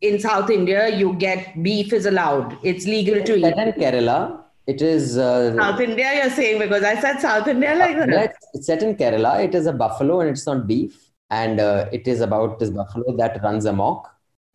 in 0.00 0.18
South 0.20 0.50
India 0.50 0.88
you 0.96 1.14
get 1.14 1.62
beef 1.62 1.92
is 1.92 2.06
allowed. 2.06 2.58
It's 2.62 2.86
legal 2.86 3.22
to 3.22 3.40
set 3.40 3.58
in. 3.58 3.72
Kerala. 3.74 4.42
It 4.66 4.82
is 4.82 5.16
uh, 5.16 5.54
South 5.56 5.80
India, 5.80 6.12
you're 6.16 6.30
saying 6.30 6.58
because 6.58 6.82
I 6.82 7.00
said 7.00 7.20
South 7.20 7.46
India 7.46 7.74
like 7.76 7.96
that. 7.96 8.08
it's- 8.08 8.48
it's 8.54 8.66
set 8.66 8.82
in 8.82 8.96
Kerala. 8.96 9.42
It 9.44 9.54
is 9.54 9.66
a 9.66 9.72
buffalo 9.72 10.20
and 10.20 10.30
it's 10.30 10.46
not 10.46 10.66
beef. 10.66 11.02
And 11.30 11.60
uh, 11.60 11.88
it 11.92 12.06
is 12.08 12.20
about 12.20 12.58
this 12.58 12.70
buffalo 12.70 13.16
that 13.16 13.40
runs 13.42 13.64
amok 13.64 14.08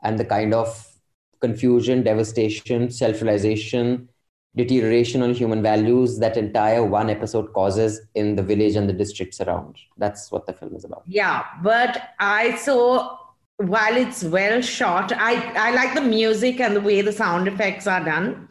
and 0.03 0.17
the 0.19 0.25
kind 0.25 0.53
of 0.53 0.87
confusion, 1.39 2.03
devastation, 2.03 2.89
self 2.91 3.21
realization, 3.21 4.09
deterioration 4.55 5.21
on 5.21 5.33
human 5.33 5.61
values 5.61 6.19
that 6.19 6.35
entire 6.37 6.83
one 6.83 7.09
episode 7.09 7.53
causes 7.53 8.01
in 8.15 8.35
the 8.35 8.43
village 8.43 8.75
and 8.75 8.89
the 8.89 8.93
districts 8.93 9.39
around. 9.39 9.77
That's 9.97 10.31
what 10.31 10.45
the 10.45 10.53
film 10.53 10.75
is 10.75 10.83
about. 10.83 11.03
Yeah, 11.07 11.43
but 11.63 12.09
I 12.19 12.55
saw 12.57 13.17
while 13.57 13.95
it's 13.95 14.23
well 14.23 14.61
shot, 14.61 15.13
I 15.15 15.35
I 15.55 15.71
like 15.71 15.93
the 15.93 16.01
music 16.01 16.59
and 16.59 16.75
the 16.75 16.81
way 16.81 17.01
the 17.01 17.11
sound 17.13 17.47
effects 17.47 17.85
are 17.87 18.03
done, 18.03 18.49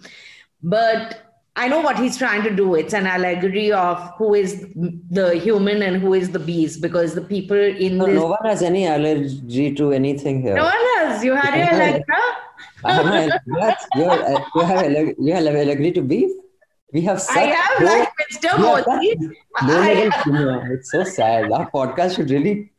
but 0.62 1.26
I 1.56 1.66
know 1.68 1.80
what 1.80 1.98
he's 1.98 2.16
trying 2.16 2.42
to 2.44 2.50
do. 2.54 2.74
It's 2.76 2.94
an 2.94 3.06
allegory 3.06 3.72
of 3.72 3.98
who 4.16 4.34
is 4.34 4.66
the 5.10 5.36
human 5.42 5.82
and 5.82 6.00
who 6.00 6.14
is 6.14 6.30
the 6.30 6.38
beast, 6.38 6.80
because 6.80 7.14
the 7.14 7.22
people 7.22 7.56
in 7.58 7.98
No, 7.98 8.06
this. 8.06 8.14
no 8.14 8.26
one 8.28 8.44
has 8.44 8.62
any 8.62 8.86
allergy 8.86 9.74
to 9.74 9.92
anything 9.92 10.40
here. 10.42 10.54
No 10.54 10.64
one 10.64 10.86
has. 10.98 11.24
You 11.24 11.34
had 11.34 11.56
your 11.58 11.98
No. 12.08 12.20
Electra. 12.84 12.90
I 12.90 12.92
have 12.92 13.06
my, 13.06 13.38
what? 13.58 13.78
You're, 13.96 14.10
uh, 14.10 14.44
you 14.54 14.60
have 14.62 14.82
aller- 14.84 15.14
you 15.18 15.34
have 15.34 15.46
allergy 15.46 15.92
to 15.92 16.02
beef? 16.02 16.30
We 16.92 17.02
have 17.02 17.20
such 17.20 17.36
I 17.36 17.40
have 17.54 17.80
low- 17.80 17.86
like 17.86 18.08
Mr. 18.32 18.58
we 18.58 18.64
have 18.66 18.86
Modi. 18.86 19.10
such 19.12 19.68
low 19.68 19.80
level 19.80 20.10
humor. 20.24 20.72
It's 20.74 20.90
so 20.90 21.04
sad. 21.04 21.52
Our 21.52 21.70
podcast 21.70 22.16
should 22.16 22.30
really 22.30 22.70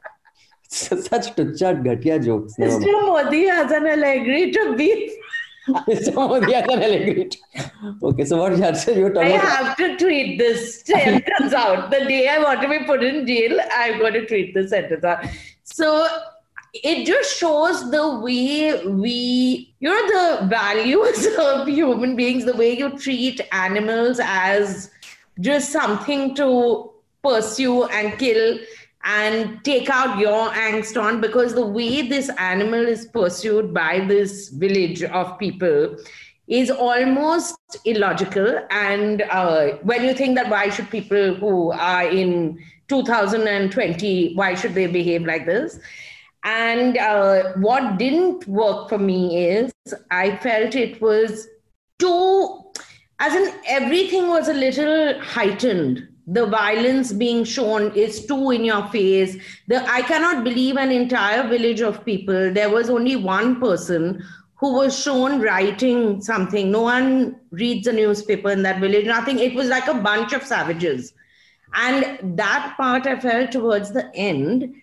such 0.69 1.35
tuchat 1.35 1.83
ghatia 1.83 2.23
jokes. 2.23 2.55
Mr. 2.57 2.91
Modi 3.07 3.45
has 3.47 3.71
an 3.71 3.87
allegory 3.87 4.51
to 4.51 4.75
beef. 4.75 5.11
Mr. 5.69 6.13
Modi 6.15 6.53
has 6.53 6.63
an 6.69 6.81
allergy. 6.81 7.29
Okay, 8.03 8.25
so 8.25 8.37
what 8.37 8.51
you 8.53 8.63
were 9.03 9.19
I 9.21 9.27
about? 9.27 9.41
have 9.47 9.77
to 9.77 9.97
tweet 9.97 10.39
this 10.39 10.81
sentence 10.81 11.53
out. 11.53 11.91
The 11.91 11.99
day 12.05 12.27
I 12.27 12.39
want 12.39 12.61
to 12.63 12.67
be 12.69 12.79
put 12.85 13.03
in 13.03 13.25
jail, 13.27 13.59
I'm 13.71 13.99
going 13.99 14.13
to 14.13 14.25
tweet 14.25 14.53
this 14.53 14.71
sentence 14.71 15.03
out. 15.03 15.23
So 15.63 16.07
it 16.73 17.05
just 17.05 17.37
shows 17.37 17.91
the 17.91 18.19
way 18.19 18.85
we, 18.85 19.73
you 19.79 19.89
know, 19.89 20.39
the 20.39 20.47
values 20.47 21.27
of 21.39 21.67
human 21.67 22.15
beings, 22.15 22.45
the 22.45 22.55
way 22.55 22.77
you 22.77 22.97
treat 22.97 23.41
animals 23.51 24.19
as 24.23 24.89
just 25.39 25.71
something 25.71 26.35
to 26.35 26.91
pursue 27.23 27.85
and 27.85 28.17
kill 28.17 28.57
and 29.03 29.63
take 29.63 29.89
out 29.89 30.19
your 30.19 30.49
angst 30.49 31.01
on 31.01 31.19
because 31.19 31.53
the 31.55 31.65
way 31.65 32.07
this 32.07 32.29
animal 32.37 32.79
is 32.79 33.05
pursued 33.07 33.73
by 33.73 34.05
this 34.07 34.49
village 34.49 35.03
of 35.03 35.37
people 35.39 35.97
is 36.47 36.69
almost 36.69 37.57
illogical. 37.85 38.59
And 38.69 39.23
uh, 39.23 39.77
when 39.83 40.03
you 40.03 40.13
think 40.13 40.35
that 40.35 40.49
why 40.49 40.69
should 40.69 40.89
people 40.89 41.33
who 41.35 41.71
are 41.71 42.07
in 42.07 42.59
2020, 42.89 44.35
why 44.35 44.53
should 44.53 44.75
they 44.75 44.87
behave 44.87 45.25
like 45.25 45.45
this? 45.45 45.79
And 46.43 46.97
uh, 46.97 47.53
what 47.57 47.97
didn't 47.97 48.47
work 48.47 48.89
for 48.89 48.97
me 48.97 49.47
is 49.47 49.71
I 50.09 50.37
felt 50.37 50.75
it 50.75 50.99
was 51.01 51.47
too, 51.99 52.63
as 53.19 53.35
in 53.35 53.53
everything 53.67 54.27
was 54.27 54.47
a 54.47 54.53
little 54.53 55.19
heightened. 55.21 56.07
The 56.27 56.45
violence 56.47 57.13
being 57.13 57.43
shown 57.43 57.91
is 57.93 58.25
too 58.25 58.51
in 58.51 58.63
your 58.63 58.87
face. 58.87 59.37
The 59.67 59.83
I 59.87 60.01
cannot 60.01 60.43
believe 60.43 60.77
an 60.77 60.91
entire 60.91 61.47
village 61.47 61.81
of 61.81 62.05
people. 62.05 62.53
There 62.53 62.69
was 62.69 62.89
only 62.89 63.15
one 63.15 63.59
person 63.59 64.23
who 64.55 64.73
was 64.73 64.97
shown 64.97 65.41
writing 65.41 66.21
something. 66.21 66.71
No 66.71 66.81
one 66.83 67.39
reads 67.49 67.87
a 67.87 67.93
newspaper 67.93 68.51
in 68.51 68.61
that 68.63 68.79
village, 68.79 69.07
nothing. 69.07 69.39
It 69.39 69.55
was 69.55 69.67
like 69.67 69.87
a 69.87 69.95
bunch 69.95 70.33
of 70.33 70.43
savages. 70.43 71.13
And 71.73 72.37
that 72.37 72.75
part 72.77 73.07
I 73.07 73.19
felt 73.19 73.51
towards 73.51 73.91
the 73.91 74.13
end, 74.15 74.75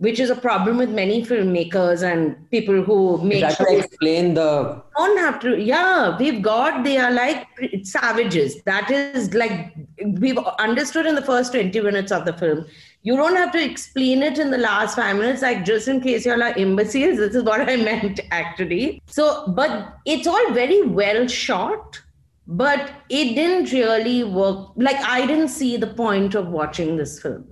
which 0.00 0.18
is 0.18 0.30
a 0.30 0.34
problem 0.34 0.78
with 0.78 0.88
many 0.88 1.22
filmmakers 1.22 2.02
and 2.10 2.50
people 2.50 2.82
who 2.82 3.22
make 3.22 3.46
to 3.46 3.54
sure 3.54 3.78
explain 3.78 4.32
the 4.32 4.82
don't 4.96 5.18
have 5.18 5.38
to 5.38 5.58
yeah 5.60 6.16
we've 6.18 6.40
got 6.42 6.82
they 6.84 6.96
are 6.96 7.10
like 7.10 7.46
savages. 7.82 8.62
That 8.62 8.90
is 8.90 9.34
like 9.34 9.74
we've 10.18 10.38
understood 10.58 11.06
in 11.06 11.14
the 11.14 11.22
first 11.22 11.52
20 11.52 11.80
minutes 11.80 12.12
of 12.12 12.24
the 12.24 12.32
film. 12.32 12.66
You 13.02 13.16
don't 13.16 13.36
have 13.36 13.52
to 13.52 13.62
explain 13.62 14.22
it 14.22 14.38
in 14.38 14.50
the 14.50 14.58
last 14.58 14.96
five 14.96 15.16
minutes 15.16 15.42
like 15.42 15.64
just 15.64 15.88
in 15.88 16.00
case 16.00 16.24
you're 16.24 16.38
like 16.38 16.56
imbeciles 16.56 17.18
this 17.18 17.34
is 17.34 17.42
what 17.42 17.68
i 17.68 17.76
meant 17.88 18.20
actually. 18.30 19.02
So 19.06 19.48
but 19.48 19.96
it's 20.06 20.26
all 20.26 20.52
very 20.52 20.82
well 20.82 21.26
shot 21.26 22.00
but 22.46 22.90
it 23.08 23.34
didn't 23.34 23.70
really 23.72 24.24
work 24.24 24.70
like 24.76 24.96
i 25.16 25.24
didn't 25.24 25.48
see 25.48 25.76
the 25.76 25.86
point 25.86 26.34
of 26.34 26.48
watching 26.48 26.96
this 26.96 27.20
film 27.22 27.44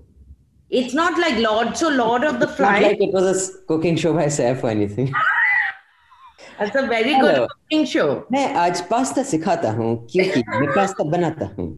it's 0.70 0.94
not 0.94 1.18
like 1.20 1.38
lord 1.46 1.75
so 1.78 1.90
lord 1.90 2.24
of 2.24 2.40
the 2.40 2.48
it's 2.50 2.60
not 2.60 2.70
flies 2.70 2.84
like 2.90 3.02
it 3.08 3.13
was 3.13 3.25
a 3.32 3.36
s- 3.40 3.52
cooking 3.68 3.96
show 3.96 4.13
by 4.13 4.25
Saif 4.25 4.63
or 4.63 4.70
anything. 4.70 5.12
that's 6.60 6.75
a 6.75 6.88
very 6.88 7.13
Hello. 7.13 7.32
good 7.34 7.50
cooking 7.56 7.86
show 7.86 8.08
मैं 8.32 8.46
आज 8.66 8.82
pasta 8.90 9.24
सिखाता 9.32 9.72
हूँ 9.80 9.96
क्योंकि 10.12 10.44
मैं 10.50 10.70
pasta 10.75 11.04
बनाता 11.16 11.54
हूँ 11.58 11.72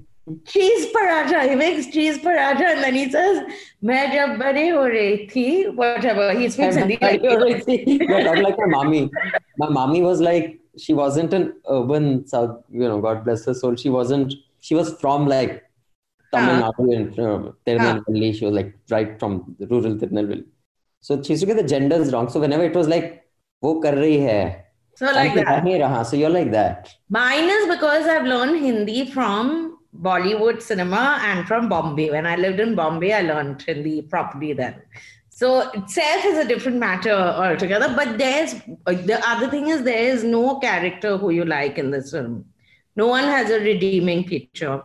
cheese 0.52 0.86
paratha. 0.94 1.40
He 1.48 1.56
makes 1.56 1.88
cheese 1.96 2.16
paratha 2.22 2.64
and 2.70 2.84
then 2.84 2.96
he 2.96 3.02
says, 3.16 3.42
मैं 3.90 4.12
जब 4.14 4.38
बड़े 4.40 4.64
हो 4.70 4.86
रही 4.94 5.28
थी, 5.34 5.76
whatever. 5.82 6.32
He 6.40 6.48
speaks 6.50 6.76
Hindi. 6.78 6.98
like- 7.00 7.22
You're 7.22 8.24
talking 8.24 8.42
like 8.46 8.58
my 8.58 8.66
mommy. 8.72 9.02
My 9.60 9.70
mommy 9.70 10.02
was 10.02 10.22
like, 10.22 10.48
she 10.86 10.96
wasn't 10.96 11.36
an 11.40 11.54
urban 11.70 12.26
South, 12.26 12.56
you 12.72 12.88
know, 12.88 13.00
God 13.02 13.24
bless 13.24 13.46
her 13.46 13.54
soul. 13.54 13.76
She 13.76 13.92
wasn't, 13.98 14.34
she 14.62 14.74
was 14.74 14.92
from 15.04 15.28
like 15.28 15.62
Tamil 16.33 16.65
ah. 16.65 16.73
Nadu 16.73 16.97
and 16.97 17.19
uh, 17.19 17.53
Tirunelveli. 17.67 18.35
She 18.39 18.45
was 18.45 18.55
like 18.55 18.75
right 18.91 19.19
from 19.19 19.57
rural 19.59 19.97
Tirunelveli. 19.97 20.45
So 21.01 21.23
she 21.23 21.33
used 21.33 21.43
to 21.43 21.47
get 21.47 21.57
the 21.57 21.63
genders 21.63 22.13
wrong. 22.13 22.29
So 22.29 22.41
whenever 22.41 22.65
it 22.65 22.75
was 22.75 22.89
like. 22.89 23.17
So 23.63 23.73
like 23.73 25.35
that. 25.35 25.65
Raha. 25.65 26.07
So 26.07 26.17
you're 26.17 26.31
like 26.31 26.51
that. 26.53 26.95
Mine 27.11 27.51
is 27.51 27.67
because 27.75 28.07
I've 28.07 28.25
learned 28.25 28.57
Hindi 28.65 29.11
from 29.11 29.79
Bollywood 29.95 30.63
cinema 30.63 31.21
and 31.23 31.47
from 31.47 31.69
Bombay. 31.69 32.11
When 32.11 32.27
I 32.27 32.37
lived 32.37 32.59
in 32.61 32.75
Bombay, 32.75 33.13
I 33.13 33.21
learned 33.21 33.61
Hindi 33.61 34.01
properly 34.01 34.55
then. 34.55 34.81
So 35.29 35.71
itself 35.73 36.25
is 36.25 36.39
a 36.39 36.49
different 36.49 36.79
matter 36.79 37.13
altogether. 37.13 37.93
But 37.95 38.17
there's 38.17 38.55
the 38.87 39.21
other 39.27 39.51
thing 39.51 39.69
is 39.69 39.83
there 39.83 40.05
is 40.15 40.25
no 40.25 40.59
character 40.59 41.19
who 41.19 41.29
you 41.31 41.45
like 41.45 41.77
in 41.77 41.91
this 41.91 42.13
film. 42.13 42.47
No 42.97 43.07
one 43.07 43.25
has 43.25 43.51
a 43.51 43.61
redeeming 43.61 44.25
picture. 44.25 44.83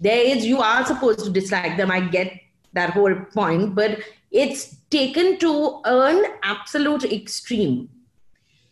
There 0.00 0.24
is 0.24 0.46
you 0.46 0.60
are 0.60 0.84
supposed 0.86 1.24
to 1.24 1.30
dislike 1.30 1.76
them. 1.76 1.90
I 1.90 2.00
get 2.00 2.32
that 2.72 2.90
whole 2.90 3.14
point, 3.14 3.74
but 3.74 3.98
it's 4.30 4.76
taken 4.90 5.38
to 5.38 5.80
an 5.84 6.24
absolute 6.42 7.04
extreme 7.04 7.88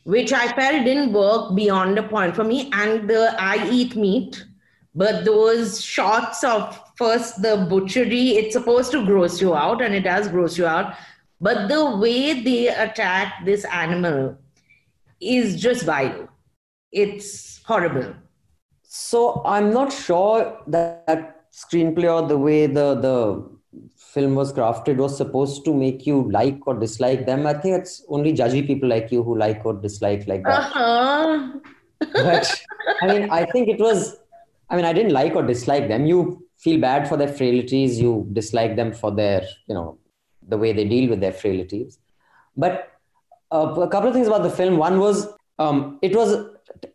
which 0.09 0.33
I 0.33 0.49
felt 0.49 0.87
didn't 0.87 1.13
work 1.13 1.55
beyond 1.55 1.99
a 1.99 2.03
point 2.03 2.35
for 2.35 2.43
me. 2.43 2.71
And 2.73 3.11
the 3.11 3.37
I 3.39 3.69
eat 3.69 3.95
meat, 3.95 4.43
but 4.95 5.27
those 5.27 5.83
shots 5.83 6.43
of 6.43 6.81
first 6.97 7.43
the 7.43 7.67
butchery, 7.69 8.31
it's 8.39 8.55
supposed 8.55 8.91
to 8.93 9.05
gross 9.05 9.39
you 9.39 9.55
out, 9.55 9.83
and 9.83 9.95
it 9.95 10.05
does 10.05 10.29
gross 10.29 10.57
you 10.57 10.67
out. 10.67 10.95
But 11.43 11.69
the 11.69 11.97
way 11.97 12.43
they 12.43 12.69
attack 12.69 13.45
this 13.45 13.67
animal 13.67 14.39
is 15.21 15.61
just 15.61 15.85
vile. 15.85 16.27
It's 16.91 17.61
horrible. 17.65 18.15
So 18.91 19.43
I'm 19.45 19.71
not 19.71 19.93
sure 19.93 20.63
that, 20.67 21.07
that 21.07 21.53
screenplay 21.53 22.11
or 22.11 22.27
the 22.27 22.39
way 22.39 22.67
the 22.67 22.95
the 22.95 23.47
film 23.99 24.35
was 24.35 24.51
crafted 24.51 24.97
was 24.97 25.15
supposed 25.15 25.65
to 25.67 25.75
make 25.75 26.07
you 26.07 26.31
like 26.31 26.67
or 26.67 26.75
dislike 26.75 27.27
them. 27.27 27.47
I 27.47 27.53
think 27.53 27.79
it's 27.79 28.03
only 28.09 28.33
judgy 28.33 28.67
people 28.67 28.89
like 28.89 29.13
you 29.13 29.23
who 29.23 29.37
like 29.37 29.61
or 29.67 29.75
dislike 29.75 30.27
like 30.27 30.43
that. 30.45 30.73
Uh-huh. 30.75 31.53
But 32.01 32.65
I 33.03 33.07
mean, 33.07 33.31
I 33.31 33.45
think 33.45 33.69
it 33.69 33.79
was. 33.79 34.17
I 34.71 34.77
mean, 34.77 34.87
I 34.87 34.95
didn't 34.95 35.13
like 35.13 35.35
or 35.35 35.43
dislike 35.43 35.89
them. 35.89 36.07
You 36.07 36.47
feel 36.57 36.81
bad 36.81 37.09
for 37.09 37.19
their 37.19 37.29
frailties. 37.29 38.01
You 38.01 38.27
dislike 38.33 38.77
them 38.77 38.93
for 38.93 39.11
their, 39.15 39.43
you 39.67 39.75
know, 39.75 39.99
the 40.47 40.57
way 40.57 40.73
they 40.73 40.87
deal 40.87 41.11
with 41.11 41.21
their 41.21 41.33
frailties. 41.33 41.99
But 42.57 42.91
uh, 43.53 43.75
a 43.77 43.89
couple 43.89 44.09
of 44.09 44.15
things 44.15 44.29
about 44.29 44.43
the 44.45 44.51
film. 44.51 44.79
One 44.79 44.99
was 44.99 45.29
um, 45.59 45.99
it 46.01 46.17
was 46.17 46.47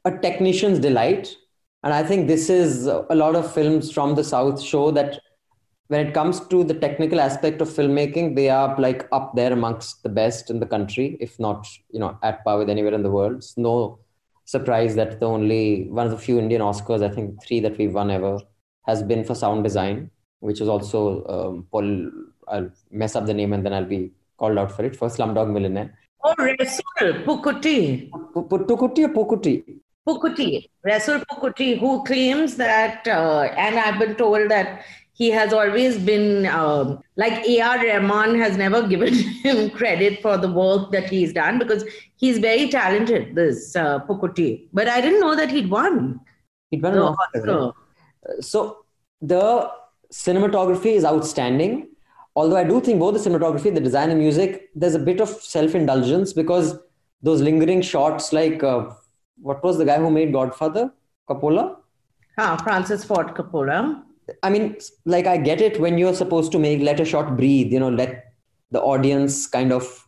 a 0.06 0.18
technician's 0.18 0.80
delight. 0.80 1.36
And 1.84 1.94
I 1.94 2.02
think 2.02 2.28
this 2.28 2.50
is 2.50 2.88
a 2.88 3.16
lot 3.16 3.36
of 3.36 3.54
films 3.54 3.92
from 3.92 4.16
the 4.16 4.24
South 4.24 4.62
show 4.62 4.92
that 4.92 5.20
when 5.88 6.08
it 6.08 6.14
comes 6.14 6.40
to 6.48 6.64
the 6.64 6.74
technical 6.74 7.20
aspect 7.20 7.62
of 7.62 7.68
filmmaking, 7.68 8.36
they 8.36 8.50
are 8.50 8.76
like 8.80 9.08
up 9.12 9.36
there 9.36 9.52
amongst 9.52 10.02
the 10.02 10.10
best 10.10 10.50
in 10.50 10.62
the 10.62 10.66
country, 10.66 11.18
if 11.20 11.38
not, 11.40 11.68
you 11.90 12.00
know, 12.00 12.18
at 12.24 12.44
par 12.46 12.58
with 12.58 12.70
anywhere 12.70 12.94
in 12.94 13.04
the 13.04 13.12
world. 13.12 13.36
It's 13.36 13.58
no 13.58 14.00
surprise 14.46 14.96
that 14.96 15.20
the 15.20 15.26
only 15.26 15.90
one 15.90 16.06
of 16.06 16.12
the 16.12 16.18
few 16.18 16.40
Indian 16.40 16.62
Oscars, 16.62 17.04
I 17.04 17.14
think 17.14 17.44
three 17.44 17.60
that 17.60 17.78
we've 17.78 17.94
won 17.94 18.12
ever, 18.12 18.40
has 18.88 19.04
been 19.04 19.24
for 19.26 19.36
sound 19.36 19.64
design, 19.64 20.10
which 20.40 20.62
is 20.62 20.70
also 20.70 21.26
um, 21.26 21.68
Paul. 21.70 22.12
I'll 22.48 22.70
mess 22.92 23.16
up 23.16 23.26
the 23.26 23.34
name 23.34 23.54
and 23.54 23.66
then 23.66 23.74
I'll 23.74 23.86
be 23.86 24.12
called 24.38 24.58
out 24.58 24.72
for 24.72 24.84
it 24.84 24.96
for 24.96 25.08
Slumdog 25.08 25.50
Millionaire. 25.50 25.98
Oh, 26.24 26.36
Resul 26.38 27.24
Pookutty. 27.26 28.10
Putukuti 28.10 29.04
or 29.04 29.10
Pukuti? 29.10 29.83
Pukuti. 30.08 30.70
Resul 30.86 31.24
Pookutty, 31.26 31.80
who 31.80 32.04
claims 32.04 32.56
that, 32.58 33.08
uh, 33.08 33.42
and 33.58 33.80
I've 33.80 34.00
been 34.00 34.16
told 34.16 34.52
that 34.52 34.84
he 35.14 35.30
has 35.30 35.54
always 35.54 35.98
been 35.98 36.48
um, 36.48 37.02
like 37.16 37.46
A.R. 37.48 37.78
Rahman 37.78 38.38
has 38.40 38.58
never 38.58 38.86
given 38.94 39.14
him 39.14 39.70
credit 39.70 40.22
for 40.22 40.38
the 40.38 40.52
work 40.52 40.92
that 40.92 41.10
he's 41.10 41.34
done 41.34 41.60
because 41.60 41.86
he's 42.18 42.40
very 42.40 42.70
talented, 42.70 43.36
this 43.36 43.76
uh, 43.76 44.00
Pukuti. 44.00 44.68
But 44.74 44.88
I 44.88 45.02
didn't 45.02 45.22
know 45.22 45.36
that 45.36 45.50
he'd 45.50 45.70
won. 45.70 46.20
He'd 46.72 46.82
won 46.82 46.94
an 46.94 47.00
Oscar. 47.00 47.52
Oscar. 47.52 48.42
So 48.42 48.86
the 49.22 49.72
cinematography 50.12 50.94
is 50.94 51.06
outstanding. 51.06 51.90
Although 52.36 52.58
I 52.58 52.64
do 52.64 52.82
think 52.82 53.00
both 53.00 53.14
the 53.14 53.30
cinematography, 53.30 53.74
the 53.74 53.80
design, 53.80 54.10
and 54.10 54.20
music, 54.20 54.70
there's 54.74 54.96
a 54.96 55.00
bit 55.00 55.22
of 55.22 55.30
self-indulgence 55.30 56.34
because 56.34 56.80
those 57.22 57.42
lingering 57.42 57.82
shots, 57.84 58.34
like 58.34 58.64
uh, 58.64 58.90
what 59.50 59.64
was 59.64 59.78
the 59.78 59.86
guy 59.86 59.98
who 60.00 60.10
made 60.10 60.32
Godfather, 60.34 60.92
Coppola? 61.30 61.78
Ah, 62.38 62.58
Francis 62.64 63.04
Ford 63.04 63.28
Coppola. 63.36 64.02
I 64.42 64.50
mean, 64.50 64.78
like 65.06 65.28
I 65.28 65.38
get 65.38 65.62
it 65.62 65.80
when 65.80 65.98
you're 65.98 66.14
supposed 66.24 66.52
to 66.54 66.60
make 66.60 66.82
let 66.82 67.00
a 67.00 67.06
shot 67.06 67.36
breathe, 67.38 67.72
you 67.74 67.80
know, 67.80 67.90
let 67.90 68.34
the 68.72 68.82
audience 68.82 69.48
kind 69.48 69.72
of 69.72 70.08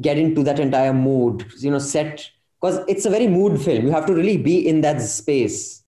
get 0.00 0.18
into 0.18 0.42
that 0.44 0.58
entire 0.58 0.94
mood, 0.94 1.44
you 1.60 1.70
know, 1.70 1.78
set 1.78 2.30
because 2.60 2.80
it's 2.88 3.04
a 3.04 3.10
very 3.10 3.28
mood 3.28 3.60
film. 3.60 3.84
You 3.86 3.92
have 3.92 4.06
to 4.06 4.14
really 4.14 4.36
be 4.36 4.66
in 4.66 4.80
that 4.80 5.00
space. 5.02 5.84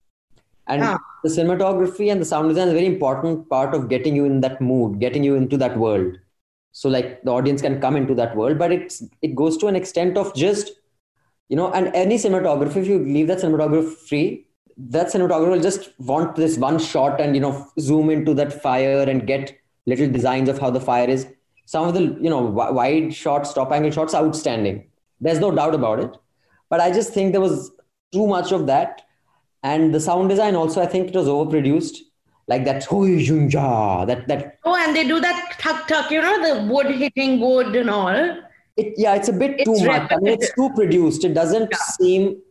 And 0.68 0.82
Ah. 0.82 0.98
the 1.24 1.30
cinematography 1.36 2.10
and 2.12 2.20
the 2.20 2.24
sound 2.32 2.48
design 2.50 2.68
is 2.68 2.74
a 2.74 2.76
very 2.80 2.86
important 2.94 3.48
part 3.48 3.74
of 3.74 3.88
getting 3.88 4.14
you 4.14 4.24
in 4.26 4.40
that 4.42 4.60
mood, 4.60 5.00
getting 5.00 5.24
you 5.24 5.34
into 5.34 5.56
that 5.56 5.76
world. 5.78 6.12
So 6.72 6.88
like 6.88 7.22
the 7.24 7.32
audience 7.32 7.60
can 7.62 7.80
come 7.80 7.96
into 7.96 8.14
that 8.20 8.36
world, 8.36 8.58
but 8.58 8.70
it's 8.70 9.02
it 9.22 9.34
goes 9.34 9.56
to 9.62 9.66
an 9.72 9.76
extent 9.80 10.16
of 10.16 10.34
just, 10.34 10.70
you 11.50 11.56
know, 11.56 11.72
and 11.72 11.90
any 11.94 12.16
cinematography, 12.16 12.76
if 12.76 12.86
you 12.86 13.00
leave 13.00 13.26
that 13.26 13.38
cinematography 13.38 13.92
free, 14.08 14.46
that 14.78 15.08
cinematographer 15.08 15.50
will 15.50 15.60
just 15.60 15.90
want 15.98 16.36
this 16.36 16.56
one 16.56 16.78
shot 16.78 17.20
and 17.20 17.34
you 17.34 17.40
know 17.40 17.68
zoom 17.78 18.08
into 18.08 18.32
that 18.34 18.62
fire 18.62 19.02
and 19.02 19.26
get 19.26 19.58
little 19.86 20.08
designs 20.08 20.48
of 20.48 20.58
how 20.58 20.70
the 20.70 20.80
fire 20.80 21.08
is. 21.08 21.26
Some 21.66 21.88
of 21.88 21.94
the 21.94 22.02
you 22.02 22.30
know 22.30 22.40
wide 22.40 23.12
shots 23.14 23.52
top 23.52 23.72
angle 23.72 23.90
shots 23.90 24.14
outstanding. 24.14 24.86
There's 25.20 25.40
no 25.40 25.50
doubt 25.50 25.74
about 25.74 26.00
it. 26.00 26.16
But 26.70 26.80
i 26.80 26.90
just 26.92 27.12
think 27.12 27.32
there 27.32 27.40
was 27.40 27.72
too 28.12 28.26
much 28.28 28.52
of 28.52 28.66
that. 28.68 29.02
And 29.62 29.92
the 29.94 30.00
sound 30.00 30.30
design 30.30 30.54
also 30.54 30.80
i 30.80 30.86
think 30.86 31.08
it 31.08 31.16
was 31.16 31.26
overproduced. 31.26 31.98
Like 32.46 32.64
that 32.64 32.80
that 32.88 34.28
that 34.28 34.58
Oh, 34.64 34.76
and 34.76 34.94
they 34.94 35.06
do 35.06 35.20
that 35.20 35.56
tuck 35.58 35.88
tuck, 35.88 36.10
you 36.12 36.22
know, 36.22 36.38
the 36.46 36.72
wood 36.72 36.86
hitting 36.86 37.40
wood 37.40 37.74
and 37.74 37.90
all. 37.90 38.38
It 38.80 38.94
yeah 38.96 39.14
it's 39.14 39.28
a 39.28 39.32
bit 39.32 39.60
It's 39.60 39.64
too 39.64 39.86
much. 39.86 40.10
I 40.12 40.16
mean 40.16 40.34
it's 40.34 40.54
too 40.54 40.70
produced. 40.74 41.24
It 41.24 41.34
doesn't 41.34 41.70
Yeah. 41.70 41.78
seem 41.98 42.42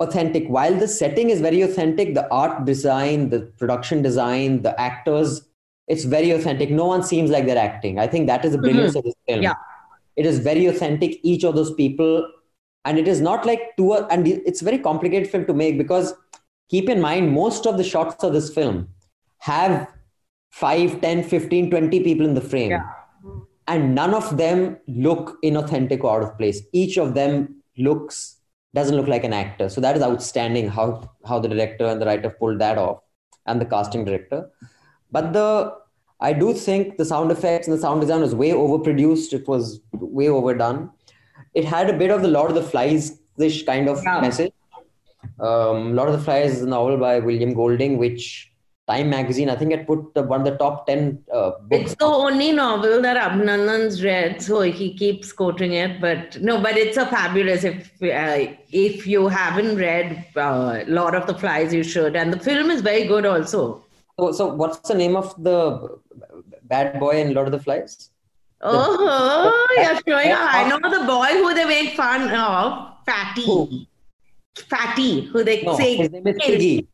authentic. 0.00 0.48
While 0.48 0.74
the 0.74 0.88
setting 0.88 1.30
is 1.30 1.40
very 1.40 1.62
authentic 1.62 2.14
the 2.14 2.26
art 2.30 2.64
design 2.64 3.30
the 3.30 3.40
production 3.62 4.02
design 4.02 4.62
the 4.62 4.78
actors 4.80 5.42
it's 5.88 6.04
very 6.04 6.30
authentic. 6.32 6.70
No 6.70 6.86
one 6.86 7.02
seems 7.02 7.30
like 7.30 7.46
they're 7.46 7.58
acting. 7.58 7.98
I 7.98 8.06
think 8.06 8.26
that 8.26 8.44
is 8.44 8.52
the 8.52 8.58
brilliance 8.58 8.90
mm-hmm. 8.90 8.98
of 8.98 9.04
this 9.04 9.14
film. 9.26 9.42
Yeah. 9.42 9.54
it 10.16 10.26
is 10.26 10.38
very 10.40 10.66
authentic 10.66 11.20
each 11.22 11.44
of 11.44 11.54
those 11.54 11.72
people. 11.74 12.30
And 12.84 12.98
it 12.98 13.08
is 13.08 13.20
not 13.20 13.46
like 13.46 13.62
two 13.76 13.94
and 13.94 14.28
it's 14.28 14.62
a 14.62 14.64
very 14.64 14.78
complicated 14.78 15.30
film 15.30 15.46
to 15.46 15.54
make 15.54 15.78
because 15.78 16.14
keep 16.74 16.88
in 16.88 17.00
mind 17.00 17.32
most 17.32 17.66
of 17.66 17.76
the 17.78 17.84
shots 17.84 18.24
of 18.24 18.32
this 18.32 18.52
film 18.54 18.88
have 19.38 19.88
5 20.50 21.00
10 21.00 21.22
15 21.24 21.70
20 21.70 22.00
people 22.04 22.26
in 22.26 22.34
the 22.34 22.40
frame. 22.40 22.70
Yeah. 22.70 22.97
And 23.68 23.94
none 23.94 24.14
of 24.14 24.36
them 24.36 24.78
look 24.88 25.36
inauthentic 25.44 26.02
or 26.02 26.16
out 26.16 26.22
of 26.26 26.36
place. 26.38 26.62
Each 26.72 26.96
of 26.98 27.14
them 27.14 27.62
looks 27.76 28.36
doesn't 28.74 28.96
look 28.96 29.08
like 29.08 29.24
an 29.24 29.32
actor. 29.32 29.68
So 29.68 29.80
that 29.80 29.96
is 29.96 30.02
outstanding 30.02 30.68
how 30.68 31.10
how 31.26 31.38
the 31.38 31.48
director 31.48 31.86
and 31.86 32.00
the 32.02 32.06
writer 32.06 32.30
pulled 32.30 32.58
that 32.60 32.78
off 32.78 32.98
and 33.46 33.60
the 33.60 33.64
casting 33.66 34.04
director. 34.04 34.50
But 35.10 35.32
the 35.32 35.74
i 36.20 36.32
do 36.32 36.52
think 36.52 36.96
the 36.98 37.04
sound 37.04 37.30
effects 37.30 37.68
and 37.68 37.76
the 37.76 37.80
sound 37.80 38.00
design 38.00 38.20
was 38.20 38.34
way 38.34 38.50
overproduced. 38.50 39.32
It 39.32 39.46
was 39.48 39.80
way 39.92 40.28
overdone. 40.28 40.90
It 41.54 41.64
had 41.64 41.88
a 41.90 41.96
bit 41.96 42.10
of 42.10 42.22
the 42.22 42.28
lord 42.28 42.50
of 42.50 42.56
the 42.56 42.62
flies 42.62 43.18
ish 43.38 43.64
kind 43.64 43.88
of 43.88 44.02
Yeah. 44.04 44.20
message. 44.20 44.52
Um, 45.40 45.94
lord 45.94 46.08
of 46.10 46.16
the 46.18 46.24
flies 46.24 46.52
is 46.56 46.62
a 46.62 46.66
novel 46.66 46.96
by 46.96 47.18
william 47.18 47.52
golding 47.54 47.98
which 47.98 48.47
time 48.88 49.08
magazine 49.10 49.50
i 49.50 49.56
think 49.60 49.72
it 49.76 49.86
put 49.86 50.14
the, 50.14 50.22
one 50.22 50.40
of 50.40 50.46
the 50.46 50.56
top 50.56 50.86
10 50.86 51.22
uh, 51.32 51.50
books 51.70 51.92
It's 51.92 51.94
the 51.96 52.06
only 52.06 52.52
novel 52.52 53.02
that 53.02 53.16
Abhinandan's 53.16 54.02
read, 54.02 54.42
so 54.42 54.60
he 54.62 54.86
keeps 54.94 55.32
quoting 55.32 55.72
it. 55.72 56.00
But 56.00 56.40
no, 56.48 56.60
but 56.66 56.76
it's 56.82 56.96
a 56.96 57.06
fabulous. 57.06 57.64
If 57.64 57.90
uh, 58.02 58.54
if 58.86 59.06
you 59.06 59.28
haven't 59.28 59.76
read 59.76 60.24
uh, 60.36 60.84
Lord 60.98 61.14
of 61.14 61.26
the 61.30 61.34
Flies, 61.42 61.74
you 61.78 61.84
should. 61.92 62.16
And 62.16 62.32
the 62.32 62.40
film 62.48 62.70
is 62.70 62.80
very 62.80 63.04
good 63.12 63.26
also. 63.32 63.62
So, 64.18 64.32
so 64.32 64.46
what's 64.60 64.88
the 64.88 64.98
name 65.02 65.16
of 65.22 65.34
the 65.48 65.98
bad 66.74 66.98
boy 66.98 67.14
in 67.22 67.34
Lord 67.34 67.48
of 67.48 67.52
the 67.52 67.64
Flies? 67.66 68.10
Oh, 68.60 69.66
you're 69.76 70.00
showing. 70.08 70.32
I 70.32 70.68
know 70.68 70.80
the 70.98 71.04
boy 71.14 71.30
who 71.40 71.54
they 71.54 71.64
make 71.64 71.96
fun 71.96 72.22
of, 72.30 72.94
Fatty. 73.06 73.46
Who? 73.46 73.68
Fatty, 74.74 75.26
who 75.26 75.44
they 75.44 75.62
No, 75.62 75.76
say 75.76 75.96
his 75.96 76.10
name 76.10 76.26
is. 76.26 76.38
Piggy. 76.44 76.88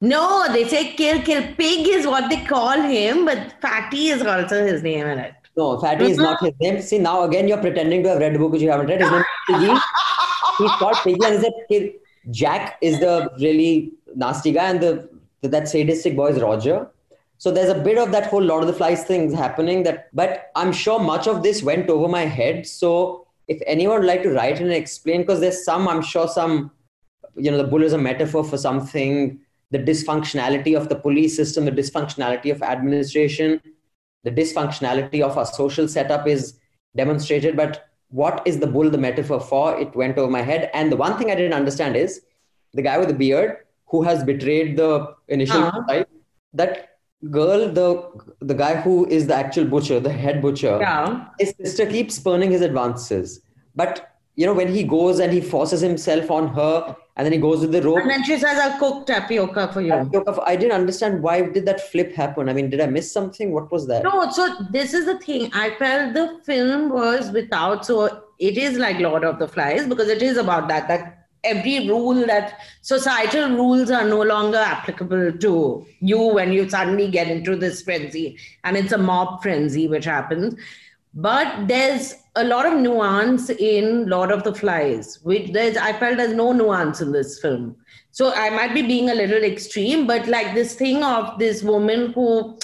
No, 0.00 0.46
they 0.52 0.68
say 0.68 0.92
kill, 0.92 1.22
kill. 1.22 1.42
Pig 1.54 1.88
is 1.88 2.06
what 2.06 2.28
they 2.28 2.44
call 2.44 2.80
him, 2.82 3.24
but 3.24 3.54
Fatty 3.62 4.08
is 4.08 4.22
also 4.22 4.66
his 4.66 4.82
name 4.82 5.06
in 5.06 5.18
it. 5.18 5.34
No, 5.56 5.78
Fatty 5.78 6.10
is 6.10 6.18
not 6.18 6.42
his 6.44 6.52
name. 6.60 6.82
See, 6.82 6.98
now 6.98 7.22
again 7.22 7.48
you're 7.48 7.60
pretending 7.60 8.02
to 8.02 8.10
have 8.10 8.18
read 8.18 8.36
a 8.36 8.38
book 8.38 8.52
which 8.52 8.62
you 8.62 8.70
haven't 8.70 8.88
read. 8.88 9.00
His 9.00 9.10
name 9.10 9.20
is 9.20 9.26
Piggy. 9.48 9.80
He's 10.58 10.70
called 10.72 10.96
Piggy, 11.02 11.24
and 11.24 11.34
is 11.34 11.42
that 11.42 11.94
Jack 12.30 12.76
is 12.80 13.00
the 13.00 13.30
really 13.40 13.92
nasty 14.14 14.52
guy, 14.52 14.70
and 14.70 14.80
the 14.80 15.08
that 15.42 15.68
sadistic 15.68 16.16
boy 16.16 16.28
is 16.28 16.42
Roger. 16.42 16.90
So 17.38 17.50
there's 17.50 17.68
a 17.68 17.78
bit 17.78 17.98
of 17.98 18.12
that 18.12 18.26
whole 18.26 18.42
Lord 18.42 18.62
of 18.62 18.66
the 18.66 18.72
Flies 18.72 19.04
thing 19.04 19.32
happening. 19.32 19.82
That, 19.82 20.08
but 20.14 20.50
I'm 20.56 20.72
sure 20.72 20.98
much 20.98 21.26
of 21.26 21.42
this 21.42 21.62
went 21.62 21.88
over 21.90 22.08
my 22.08 22.22
head. 22.22 22.66
So 22.66 23.26
if 23.46 23.60
anyone 23.66 24.00
would 24.00 24.06
like 24.06 24.22
to 24.22 24.30
write 24.30 24.60
and 24.60 24.72
explain, 24.72 25.20
because 25.20 25.40
there's 25.40 25.64
some, 25.64 25.86
I'm 25.86 26.02
sure 26.02 26.28
some, 26.28 26.70
you 27.34 27.50
know, 27.50 27.58
the 27.58 27.64
bull 27.64 27.82
is 27.82 27.92
a 27.92 27.98
metaphor 27.98 28.42
for 28.42 28.56
something. 28.56 29.38
The 29.70 29.78
dysfunctionality 29.78 30.76
of 30.76 30.88
the 30.88 30.94
police 30.96 31.34
system, 31.36 31.64
the 31.64 31.72
dysfunctionality 31.72 32.50
of 32.52 32.62
administration, 32.62 33.60
the 34.24 34.30
dysfunctionality 34.30 35.20
of 35.22 35.36
our 35.36 35.46
social 35.46 35.88
setup 35.88 36.26
is 36.26 36.58
demonstrated. 36.94 37.56
But 37.56 37.88
what 38.10 38.42
is 38.46 38.60
the 38.60 38.66
bull 38.66 38.90
the 38.90 38.98
metaphor 38.98 39.40
for? 39.40 39.78
It 39.78 39.94
went 39.96 40.18
over 40.18 40.30
my 40.30 40.42
head. 40.42 40.70
And 40.72 40.90
the 40.92 40.96
one 40.96 41.18
thing 41.18 41.30
I 41.30 41.34
didn't 41.34 41.52
understand 41.54 41.96
is 41.96 42.22
the 42.74 42.82
guy 42.82 42.98
with 42.98 43.08
the 43.08 43.14
beard 43.14 43.56
who 43.86 44.02
has 44.02 44.22
betrayed 44.24 44.76
the 44.76 45.14
initial 45.28 45.62
Uh-huh. 45.64 46.04
that 46.54 46.90
girl, 47.30 47.68
the 47.72 47.88
the 48.40 48.54
guy 48.54 48.76
who 48.76 49.06
is 49.08 49.26
the 49.26 49.34
actual 49.34 49.64
butcher, 49.64 49.98
the 50.00 50.12
head 50.12 50.40
butcher, 50.42 50.78
Yeah. 50.80 51.26
his 51.40 51.54
sister 51.60 51.86
keeps 51.86 52.14
spurning 52.14 52.50
his 52.50 52.60
advances. 52.62 53.40
But 53.74 54.08
you 54.36 54.44
know, 54.44 54.52
when 54.54 54.72
he 54.72 54.84
goes 54.84 55.18
and 55.18 55.32
he 55.32 55.40
forces 55.40 55.80
himself 55.80 56.30
on 56.30 56.48
her, 56.48 56.94
and 57.16 57.24
then 57.24 57.32
he 57.32 57.38
goes 57.38 57.60
with 57.60 57.72
the 57.72 57.80
rope. 57.82 57.98
And 57.98 58.10
then 58.10 58.22
she 58.22 58.38
says, 58.38 58.58
I'll 58.58 58.78
cook 58.78 59.06
tapioca 59.06 59.72
for 59.72 59.80
you. 59.80 59.88
Tapioca 59.88 60.42
I 60.44 60.54
didn't 60.54 60.74
understand 60.74 61.22
why 61.22 61.40
did 61.40 61.64
that 61.64 61.90
flip 61.90 62.12
happen. 62.12 62.50
I 62.50 62.52
mean, 62.52 62.68
did 62.68 62.80
I 62.80 62.86
miss 62.86 63.10
something? 63.10 63.52
What 63.52 63.72
was 63.72 63.86
that? 63.86 64.04
No, 64.04 64.30
so 64.30 64.54
this 64.70 64.92
is 64.92 65.06
the 65.06 65.18
thing. 65.18 65.50
I 65.54 65.70
felt 65.76 66.12
the 66.12 66.40
film 66.44 66.90
was 66.90 67.30
without, 67.30 67.86
so 67.86 68.24
it 68.38 68.58
is 68.58 68.76
like 68.76 68.98
Lord 68.98 69.24
of 69.24 69.38
the 69.38 69.48
Flies 69.48 69.88
because 69.88 70.08
it 70.08 70.20
is 70.20 70.36
about 70.36 70.68
that. 70.68 70.86
That 70.88 71.26
every 71.42 71.88
rule 71.88 72.26
that 72.26 72.60
societal 72.82 73.48
rules 73.50 73.90
are 73.90 74.04
no 74.04 74.20
longer 74.20 74.58
applicable 74.58 75.32
to 75.38 75.86
you 76.00 76.18
when 76.18 76.52
you 76.52 76.68
suddenly 76.68 77.08
get 77.10 77.28
into 77.28 77.56
this 77.56 77.80
frenzy. 77.80 78.38
And 78.64 78.76
it's 78.76 78.92
a 78.92 78.98
mob 78.98 79.42
frenzy 79.42 79.88
which 79.88 80.04
happens. 80.04 80.54
But 81.16 81.66
there's 81.66 82.14
a 82.34 82.44
lot 82.44 82.66
of 82.66 82.78
nuance 82.78 83.48
in 83.48 84.06
Lord 84.06 84.30
of 84.30 84.44
the 84.44 84.54
Flies, 84.54 85.18
which 85.22 85.50
there's 85.52 85.78
I 85.78 85.94
felt 85.94 86.18
there's 86.18 86.34
no 86.34 86.52
nuance 86.52 87.00
in 87.00 87.10
this 87.10 87.40
film. 87.40 87.74
So 88.10 88.34
I 88.34 88.50
might 88.50 88.74
be 88.74 88.82
being 88.82 89.08
a 89.08 89.14
little 89.14 89.42
extreme, 89.42 90.06
but 90.06 90.26
like 90.28 90.54
this 90.54 90.74
thing 90.74 91.02
of 91.02 91.38
this 91.38 91.62
woman 91.62 92.12
who 92.12 92.58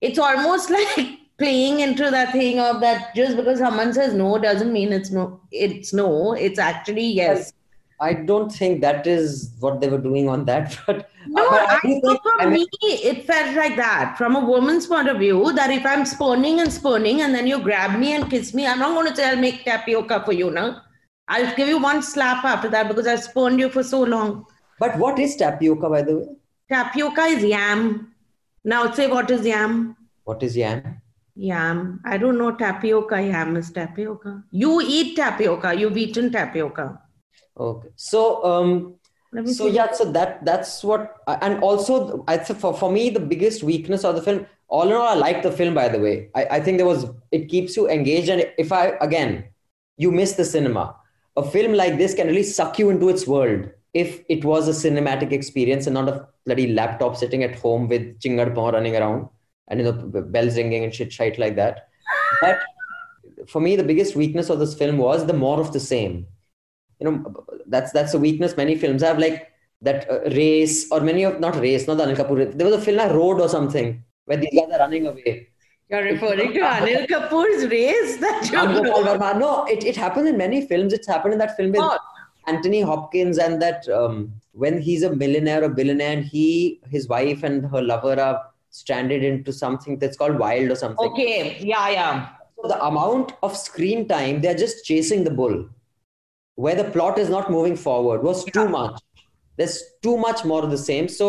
it's 0.00 0.18
almost 0.18 0.70
like 0.78 1.18
playing 1.36 1.80
into 1.80 2.10
that 2.10 2.32
thing 2.32 2.58
of 2.58 2.80
that 2.80 3.14
just 3.14 3.36
because 3.36 3.58
someone 3.58 3.92
says 3.92 4.14
no 4.14 4.38
doesn't 4.38 4.72
mean 4.72 4.92
it's 4.92 5.10
no 5.10 5.40
it's 5.50 5.94
no 5.94 6.34
it's 6.34 6.58
actually 6.58 7.06
yes 7.06 7.54
I 8.00 8.14
don't 8.14 8.50
think 8.50 8.80
that 8.80 9.06
is 9.06 9.54
what 9.60 9.80
they 9.80 9.88
were 9.88 9.98
doing 9.98 10.28
on 10.28 10.44
that. 10.46 10.76
But 10.86 11.08
No, 11.28 11.50
but 11.50 11.66
I 11.68 11.80
know 11.84 12.00
think- 12.00 12.22
from 12.22 12.40
I 12.40 12.46
mean- 12.46 12.66
me, 12.82 12.92
it 13.10 13.26
felt 13.26 13.54
like 13.54 13.76
that. 13.76 14.16
From 14.16 14.36
a 14.36 14.44
woman's 14.52 14.86
point 14.86 15.08
of 15.08 15.18
view, 15.18 15.52
that 15.52 15.70
if 15.70 15.84
I'm 15.84 16.06
spurning 16.06 16.60
and 16.60 16.72
spurning 16.72 17.20
and 17.22 17.34
then 17.34 17.46
you 17.46 17.58
grab 17.62 17.98
me 17.98 18.14
and 18.14 18.30
kiss 18.30 18.54
me, 18.54 18.66
I'm 18.66 18.78
not 18.78 18.94
going 18.94 19.10
to 19.10 19.14
say 19.16 19.28
I'll 19.28 19.36
make 19.36 19.64
tapioca 19.64 20.22
for 20.24 20.32
you 20.32 20.50
now. 20.50 20.80
I'll 21.28 21.54
give 21.56 21.68
you 21.68 21.78
one 21.80 22.02
slap 22.02 22.44
after 22.44 22.68
that 22.70 22.88
because 22.88 23.06
I've 23.06 23.22
spurned 23.22 23.60
you 23.60 23.68
for 23.68 23.82
so 23.82 24.00
long. 24.02 24.46
But 24.78 24.96
what 24.98 25.18
is 25.18 25.36
tapioca, 25.36 25.90
by 25.90 26.02
the 26.02 26.16
way? 26.18 26.26
Tapioca 26.70 27.22
is 27.36 27.44
yam. 27.44 28.14
Now 28.64 28.90
say 28.92 29.06
what 29.08 29.30
is 29.30 29.44
yam? 29.46 29.96
What 30.24 30.42
is 30.42 30.56
yam? 30.56 31.02
Yam. 31.36 32.00
I 32.04 32.16
don't 32.16 32.38
know 32.38 32.50
tapioca. 32.52 33.20
Yam 33.22 33.56
is 33.56 33.70
tapioca. 33.70 34.42
You 34.50 34.80
eat 34.80 35.16
tapioca. 35.16 35.74
You've 35.74 35.96
eaten 35.98 36.32
tapioca. 36.32 37.00
Okay. 37.60 37.88
So 37.96 38.42
um, 38.42 38.94
so 39.44 39.66
yeah, 39.66 39.92
so 39.92 40.10
that 40.12 40.44
that's 40.44 40.82
what, 40.82 41.16
and 41.28 41.62
also 41.62 42.24
I 42.26 42.38
think 42.38 42.58
for 42.58 42.74
for 42.74 42.90
me 42.90 43.10
the 43.10 43.20
biggest 43.20 43.62
weakness 43.62 44.04
of 44.04 44.16
the 44.16 44.22
film. 44.22 44.46
All 44.68 44.86
in 44.86 44.92
all, 44.92 45.08
I 45.08 45.14
like 45.14 45.42
the 45.42 45.52
film. 45.52 45.74
By 45.74 45.88
the 45.88 45.98
way, 45.98 46.30
I, 46.34 46.44
I 46.52 46.60
think 46.60 46.78
there 46.78 46.86
was 46.86 47.06
it 47.30 47.48
keeps 47.48 47.76
you 47.76 47.88
engaged, 47.88 48.28
and 48.28 48.50
if 48.56 48.72
I 48.72 48.94
again, 49.00 49.44
you 49.98 50.10
miss 50.10 50.32
the 50.32 50.44
cinema. 50.44 50.96
A 51.36 51.44
film 51.44 51.74
like 51.74 51.98
this 51.98 52.14
can 52.14 52.28
really 52.28 52.42
suck 52.42 52.78
you 52.78 52.90
into 52.90 53.08
its 53.08 53.26
world 53.26 53.68
if 53.94 54.22
it 54.28 54.44
was 54.44 54.68
a 54.68 54.90
cinematic 54.90 55.32
experience 55.32 55.86
and 55.86 55.94
not 55.94 56.08
a 56.08 56.26
bloody 56.46 56.68
laptop 56.72 57.16
sitting 57.16 57.44
at 57.44 57.56
home 57.56 57.88
with 57.88 58.20
chingar 58.20 58.54
paw 58.54 58.70
running 58.70 58.96
around 58.96 59.28
and 59.68 59.80
you 59.80 59.86
know 59.86 59.92
bells 59.92 60.56
ringing 60.56 60.84
and 60.84 60.94
shit 60.94 61.12
shite 61.12 61.38
like 61.38 61.56
that. 61.56 61.88
But 62.40 62.58
for 63.48 63.60
me, 63.60 63.76
the 63.76 63.84
biggest 63.84 64.16
weakness 64.16 64.50
of 64.50 64.58
this 64.58 64.74
film 64.74 64.98
was 64.98 65.26
the 65.26 65.32
more 65.32 65.60
of 65.60 65.72
the 65.72 65.80
same 65.80 66.26
you 67.00 67.10
know 67.10 67.44
that's 67.66 67.92
that's 67.92 68.14
a 68.14 68.18
weakness 68.18 68.56
many 68.56 68.76
films 68.76 69.02
have 69.02 69.18
like 69.18 69.50
that 69.82 70.08
uh, 70.10 70.20
race 70.30 70.90
or 70.92 71.00
many 71.00 71.22
of 71.24 71.40
not 71.40 71.56
race 71.56 71.86
not 71.86 71.96
the 71.96 72.04
Anil 72.04 72.16
Kapoor 72.16 72.56
there 72.56 72.66
was 72.66 72.76
a 72.76 72.80
film 72.80 72.98
like 72.98 73.12
Road 73.12 73.40
or 73.40 73.48
something 73.48 74.02
where 74.26 74.36
these 74.36 74.54
guys 74.54 74.70
are 74.72 74.78
running 74.78 75.06
away 75.06 75.48
You're 75.88 76.04
referring 76.04 76.52
to 76.52 76.60
Anil 76.60 77.06
Kapoor's 77.08 77.66
race 77.70 78.18
that 78.18 78.50
you 78.52 79.38
no 79.38 79.64
it, 79.64 79.84
it 79.84 79.96
happened 79.96 80.28
in 80.28 80.36
many 80.36 80.66
films 80.66 80.92
it's 80.92 81.08
happened 81.08 81.32
in 81.32 81.38
that 81.38 81.56
film 81.56 81.72
with 81.72 81.80
What? 81.80 82.00
Anthony 82.46 82.80
Hopkins 82.80 83.38
and 83.38 83.60
that 83.62 83.88
um, 83.88 84.32
when 84.52 84.80
he's 84.80 85.02
a 85.02 85.14
millionaire 85.14 85.64
or 85.64 85.68
billionaire 85.68 86.12
and 86.18 86.24
he 86.24 86.80
his 86.90 87.08
wife 87.08 87.42
and 87.42 87.66
her 87.66 87.82
lover 87.82 88.20
are 88.20 88.42
stranded 88.70 89.24
into 89.24 89.52
something 89.52 89.98
that's 89.98 90.16
called 90.16 90.38
Wild 90.38 90.70
or 90.70 90.76
something 90.76 91.10
Okay. 91.10 91.58
Yeah, 91.60 91.88
yeah. 91.88 92.28
So 92.56 92.68
the 92.68 92.82
amount 92.84 93.32
of 93.42 93.56
screen 93.56 94.06
time 94.06 94.40
they're 94.40 94.54
just 94.54 94.84
chasing 94.84 95.24
the 95.24 95.30
bull 95.30 95.68
where 96.64 96.76
the 96.80 96.88
plot 96.96 97.18
is 97.24 97.28
not 97.34 97.50
moving 97.56 97.76
forward 97.86 98.22
was 98.28 98.44
too 98.56 98.66
much 98.76 98.96
there's 99.58 99.76
too 100.06 100.16
much 100.26 100.40
more 100.50 100.62
of 100.66 100.70
the 100.76 100.82
same 100.90 101.06
so 101.20 101.28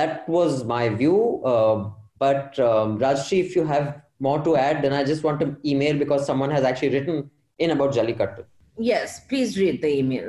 that 0.00 0.28
was 0.36 0.64
my 0.74 0.82
view 1.00 1.18
uh, 1.52 1.76
but 2.24 2.58
um, 2.68 2.98
rajshri 3.04 3.38
if 3.46 3.56
you 3.58 3.64
have 3.74 3.86
more 4.26 4.38
to 4.48 4.52
add 4.66 4.82
then 4.84 4.94
i 4.98 5.02
just 5.12 5.24
want 5.28 5.38
to 5.44 5.48
email 5.72 5.96
because 6.04 6.26
someone 6.30 6.52
has 6.58 6.64
actually 6.70 6.92
written 6.96 7.18
in 7.66 7.70
about 7.78 7.92
jallikattu 7.98 8.44
Yes, 8.78 9.10
please 9.28 9.50
read 9.60 9.76
the 9.84 9.90
email. 10.00 10.26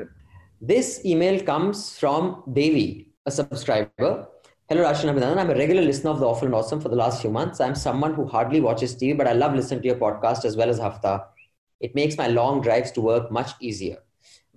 this 0.69 0.89
email 1.11 1.35
comes 1.49 1.79
from 2.01 2.21
Devi, 2.57 2.85
a 3.29 3.31
subscriber. 3.37 4.11
Hello, 4.69 4.81
Rashid 4.85 5.09
Abhinandan. 5.11 5.39
I'm 5.41 5.49
a 5.55 5.57
regular 5.63 5.83
listener 5.87 6.11
of 6.13 6.19
The 6.21 6.27
Awful 6.29 6.47
and 6.49 6.55
Awesome 6.59 6.79
for 6.85 6.91
the 6.93 6.99
last 7.01 7.17
few 7.23 7.31
months. 7.37 7.57
I'm 7.65 7.75
someone 7.75 8.13
who 8.17 8.25
hardly 8.35 8.61
watches 8.67 8.91
TV, 9.01 9.17
but 9.21 9.27
I 9.31 9.33
love 9.41 9.53
listening 9.59 9.81
to 9.83 9.87
your 9.91 9.99
podcast 10.05 10.45
as 10.49 10.55
well 10.61 10.69
as 10.75 10.79
Hafta. 10.85 11.13
It 11.87 11.93
makes 11.99 12.15
my 12.21 12.27
long 12.39 12.61
drives 12.67 12.91
to 12.97 13.01
work 13.09 13.25
much 13.39 13.51
easier. 13.69 13.97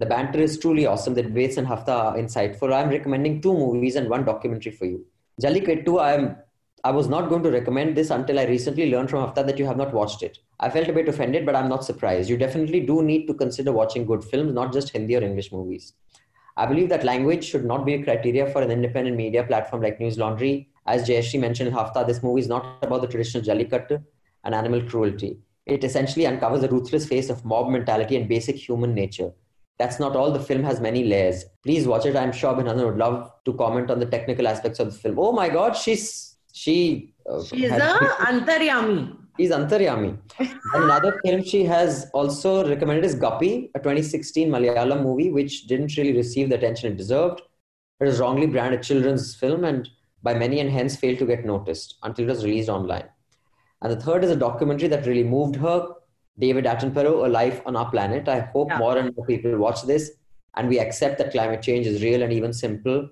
The 0.00 0.06
banter 0.06 0.38
is 0.40 0.58
truly 0.58 0.86
awesome. 0.86 1.12
The 1.12 1.22
debates 1.22 1.58
and 1.58 1.66
Hafta 1.66 1.92
are 1.92 2.16
insightful. 2.16 2.72
I'm 2.72 2.88
recommending 2.88 3.42
two 3.42 3.52
movies 3.52 3.96
and 3.96 4.08
one 4.08 4.24
documentary 4.24 4.72
for 4.72 4.86
you. 4.86 5.04
Jallikattu, 5.42 6.00
I'm 6.00 6.36
I 6.82 6.90
was 6.90 7.08
not 7.08 7.28
going 7.28 7.42
to 7.42 7.50
recommend 7.50 7.94
this 7.94 8.08
until 8.08 8.38
I 8.38 8.44
recently 8.44 8.90
learned 8.90 9.10
from 9.10 9.20
Hafta 9.20 9.44
that 9.44 9.58
you 9.58 9.66
have 9.66 9.76
not 9.76 9.92
watched 9.92 10.22
it. 10.22 10.38
I 10.58 10.70
felt 10.70 10.88
a 10.88 10.94
bit 10.94 11.10
offended, 11.10 11.44
but 11.44 11.54
I'm 11.54 11.68
not 11.68 11.84
surprised. 11.84 12.30
You 12.30 12.38
definitely 12.38 12.80
do 12.80 13.02
need 13.02 13.26
to 13.26 13.34
consider 13.34 13.72
watching 13.72 14.06
good 14.06 14.24
films, 14.24 14.54
not 14.54 14.72
just 14.72 14.88
Hindi 14.88 15.16
or 15.16 15.22
English 15.22 15.52
movies. 15.52 15.92
I 16.56 16.64
believe 16.64 16.88
that 16.88 17.04
language 17.04 17.44
should 17.44 17.66
not 17.66 17.84
be 17.84 17.92
a 17.92 18.02
criteria 18.02 18.46
for 18.46 18.62
an 18.62 18.70
independent 18.70 19.18
media 19.18 19.44
platform 19.44 19.82
like 19.82 19.98
Newslaundry. 19.98 20.68
As 20.86 21.06
Jayashri 21.06 21.38
mentioned 21.40 21.68
in 21.68 21.74
Hafta, 21.74 22.06
this 22.06 22.22
movie 22.22 22.40
is 22.40 22.48
not 22.48 22.78
about 22.80 23.02
the 23.02 23.08
traditional 23.08 23.44
Jallikattu 23.44 24.02
and 24.44 24.54
animal 24.54 24.80
cruelty. 24.80 25.36
It 25.66 25.84
essentially 25.84 26.26
uncovers 26.26 26.62
the 26.62 26.70
ruthless 26.70 27.06
face 27.06 27.28
of 27.28 27.44
mob 27.44 27.68
mentality 27.68 28.16
and 28.16 28.26
basic 28.26 28.56
human 28.56 28.94
nature. 28.94 29.32
That's 29.80 29.98
not 30.04 30.14
all. 30.14 30.30
The 30.38 30.44
film 30.50 30.62
has 30.70 30.78
many 30.88 31.02
layers. 31.12 31.44
Please 31.66 31.86
watch 31.92 32.04
it. 32.08 32.16
I'm 32.22 32.32
sure 32.32 32.52
Abhinandan 32.54 32.84
would 32.88 32.98
love 33.06 33.18
to 33.46 33.52
comment 33.62 33.90
on 33.90 33.98
the 33.98 34.06
technical 34.14 34.46
aspects 34.52 34.78
of 34.78 34.92
the 34.92 34.98
film. 35.04 35.18
Oh 35.18 35.32
my 35.32 35.48
God, 35.48 35.76
she's 35.84 36.36
she. 36.52 37.14
Uh, 37.28 37.42
She's 37.44 37.70
had- 37.70 37.80
a 37.80 37.98
Antaryami. 38.32 39.16
He's 39.38 39.52
Antaryami. 39.58 40.10
Another 40.74 41.12
film 41.24 41.42
she 41.52 41.64
has 41.64 42.10
also 42.12 42.68
recommended 42.68 43.04
is 43.06 43.14
Guppy, 43.14 43.70
a 43.74 43.78
2016 43.78 44.50
Malayalam 44.50 45.02
movie 45.02 45.30
which 45.30 45.66
didn't 45.66 45.96
really 45.96 46.14
receive 46.22 46.50
the 46.50 46.56
attention 46.56 46.92
it 46.92 46.98
deserved. 46.98 47.40
It 48.00 48.04
was 48.04 48.20
wrongly 48.20 48.46
branded 48.46 48.80
a 48.80 48.82
children's 48.82 49.34
film 49.34 49.64
and 49.64 49.88
by 50.22 50.34
many 50.34 50.60
and 50.60 50.70
hence 50.70 50.96
failed 50.96 51.18
to 51.20 51.26
get 51.32 51.46
noticed 51.46 51.94
until 52.02 52.26
it 52.26 52.32
was 52.34 52.44
released 52.44 52.68
online. 52.68 53.08
And 53.80 53.90
the 53.92 54.00
third 54.04 54.24
is 54.24 54.30
a 54.30 54.36
documentary 54.36 54.88
that 54.88 55.06
really 55.06 55.24
moved 55.24 55.56
her, 55.56 55.78
David 56.38 56.64
Attenborough, 56.64 57.26
A 57.26 57.28
Life 57.28 57.60
on 57.66 57.76
Our 57.76 57.90
Planet. 57.90 58.28
I 58.28 58.40
hope 58.40 58.70
Yeah. 58.70 58.78
more 58.78 58.96
and 58.96 59.14
more 59.16 59.26
people 59.26 59.56
watch 59.58 59.82
this 59.82 60.12
and 60.56 60.68
we 60.68 60.78
accept 60.78 61.18
that 61.18 61.32
climate 61.32 61.62
change 61.62 61.86
is 61.86 62.02
real 62.02 62.22
and 62.22 62.32
even 62.32 62.52
simple 62.52 63.08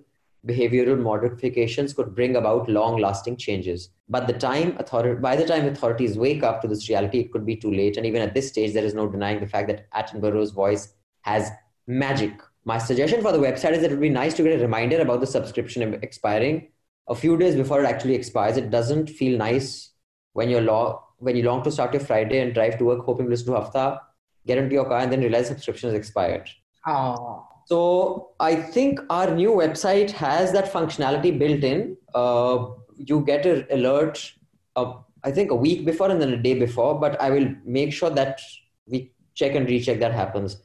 behavioral 0.47 0.99
modifications 0.99 1.93
could 1.93 2.15
bring 2.15 2.37
about 2.37 2.69
long-lasting 2.69 3.37
changes. 3.37 3.91
But 4.09 4.27
the 4.27 4.33
time 4.33 4.77
author- 4.81 5.17
by 5.17 5.37
the 5.37 5.45
time 5.45 5.67
authorities 5.67 6.17
wake 6.17 6.43
up 6.43 6.63
to 6.63 6.69
this 6.69 6.89
reality, 6.89 7.19
it 7.21 7.33
could 7.33 7.45
be 7.45 7.57
too 7.57 7.73
late. 7.73 7.97
And 7.97 8.07
even 8.07 8.23
at 8.23 8.35
this 8.35 8.49
stage, 8.49 8.73
there 8.73 8.85
is 8.85 8.95
no 8.95 9.09
denying 9.09 9.41
the 9.41 9.47
fact 9.47 9.69
that 9.69 9.91
Attenborough's 9.91 10.53
voice 10.53 10.95
has 11.23 11.51
magic. 11.87 12.33
My 12.65 12.79
suggestion 12.79 13.21
for 13.21 13.33
the 13.33 13.39
website 13.39 13.73
is 13.73 13.81
that 13.83 13.87
it 13.87 13.91
would 13.91 14.01
be 14.01 14.09
nice 14.11 14.35
to 14.35 14.43
get 14.43 14.59
a 14.59 14.63
reminder 14.63 15.01
about 15.01 15.21
the 15.21 15.27
subscription 15.27 15.95
expiring 16.03 16.69
a 17.09 17.15
few 17.15 17.37
days 17.37 17.57
before 17.57 17.83
it 17.83 17.87
actually 17.87 18.15
expires. 18.15 18.57
It 18.57 18.71
doesn't 18.71 19.11
feel 19.11 19.37
nice 19.37 19.91
when 20.35 20.49
you're 20.49 20.61
law 20.61 21.08
when 21.19 21.37
you 21.37 21.43
long 21.43 21.63
to 21.65 21.71
start 21.71 21.93
your 21.93 22.03
Friday 22.03 22.41
and 22.41 22.55
drive 22.55 22.79
to 22.79 22.85
work, 22.85 23.05
hoping 23.05 23.27
to 23.27 23.31
listen 23.31 23.47
to 23.47 23.61
Hafta, 23.61 24.01
get 24.47 24.59
into 24.59 24.75
your 24.75 24.85
car, 24.85 25.01
and 25.01 25.13
then 25.13 25.21
realize 25.21 25.49
subscription 25.49 25.91
is 25.91 25.95
expired. 25.95 26.49
Oh. 26.87 27.47
So 27.67 28.31
I 28.41 28.55
think 28.55 29.01
our 29.11 29.35
new 29.35 29.51
website 29.51 30.11
has 30.13 30.53
that 30.53 30.73
functionality 30.73 31.39
built 31.39 31.63
in. 31.63 31.97
Uh, 32.15 32.69
you 32.97 33.21
get 33.21 33.45
an 33.45 33.67
alert, 33.71 34.33
uh, 34.77 34.95
I 35.23 35.31
think 35.33 35.51
a 35.51 35.55
week 35.55 35.85
before 35.85 36.11
and 36.11 36.21
then 36.21 36.33
a 36.33 36.37
day 36.37 36.59
before, 36.59 36.99
but 36.99 37.21
I 37.21 37.31
will 37.31 37.55
make 37.65 37.93
sure 37.93 38.11
that 38.11 38.41
we 38.87 39.13
check 39.35 39.55
and 39.55 39.69
recheck 39.69 40.01
that 40.01 40.13
happens. 40.13 40.57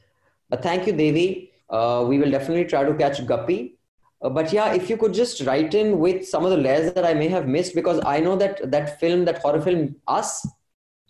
But 0.48 0.62
thank 0.62 0.86
you, 0.86 0.92
Devi. 0.92 1.52
Uh, 1.68 2.04
we 2.08 2.18
will 2.18 2.30
definitely 2.30 2.64
try 2.64 2.84
to 2.84 2.94
catch 2.94 3.24
Guppy. 3.26 3.73
Uh, 4.24 4.30
but 4.30 4.52
yeah, 4.52 4.72
if 4.72 4.88
you 4.90 4.96
could 4.96 5.12
just 5.14 5.42
write 5.46 5.74
in 5.74 5.98
with 5.98 6.26
some 6.26 6.44
of 6.46 6.50
the 6.50 6.56
layers 6.56 6.92
that 6.94 7.04
I 7.04 7.14
may 7.14 7.28
have 7.28 7.46
missed, 7.46 7.74
because 7.74 8.00
I 8.04 8.20
know 8.20 8.36
that 8.36 8.70
that 8.70 8.98
film, 8.98 9.24
that 9.26 9.38
horror 9.42 9.60
film, 9.60 9.96
Us, 10.08 10.46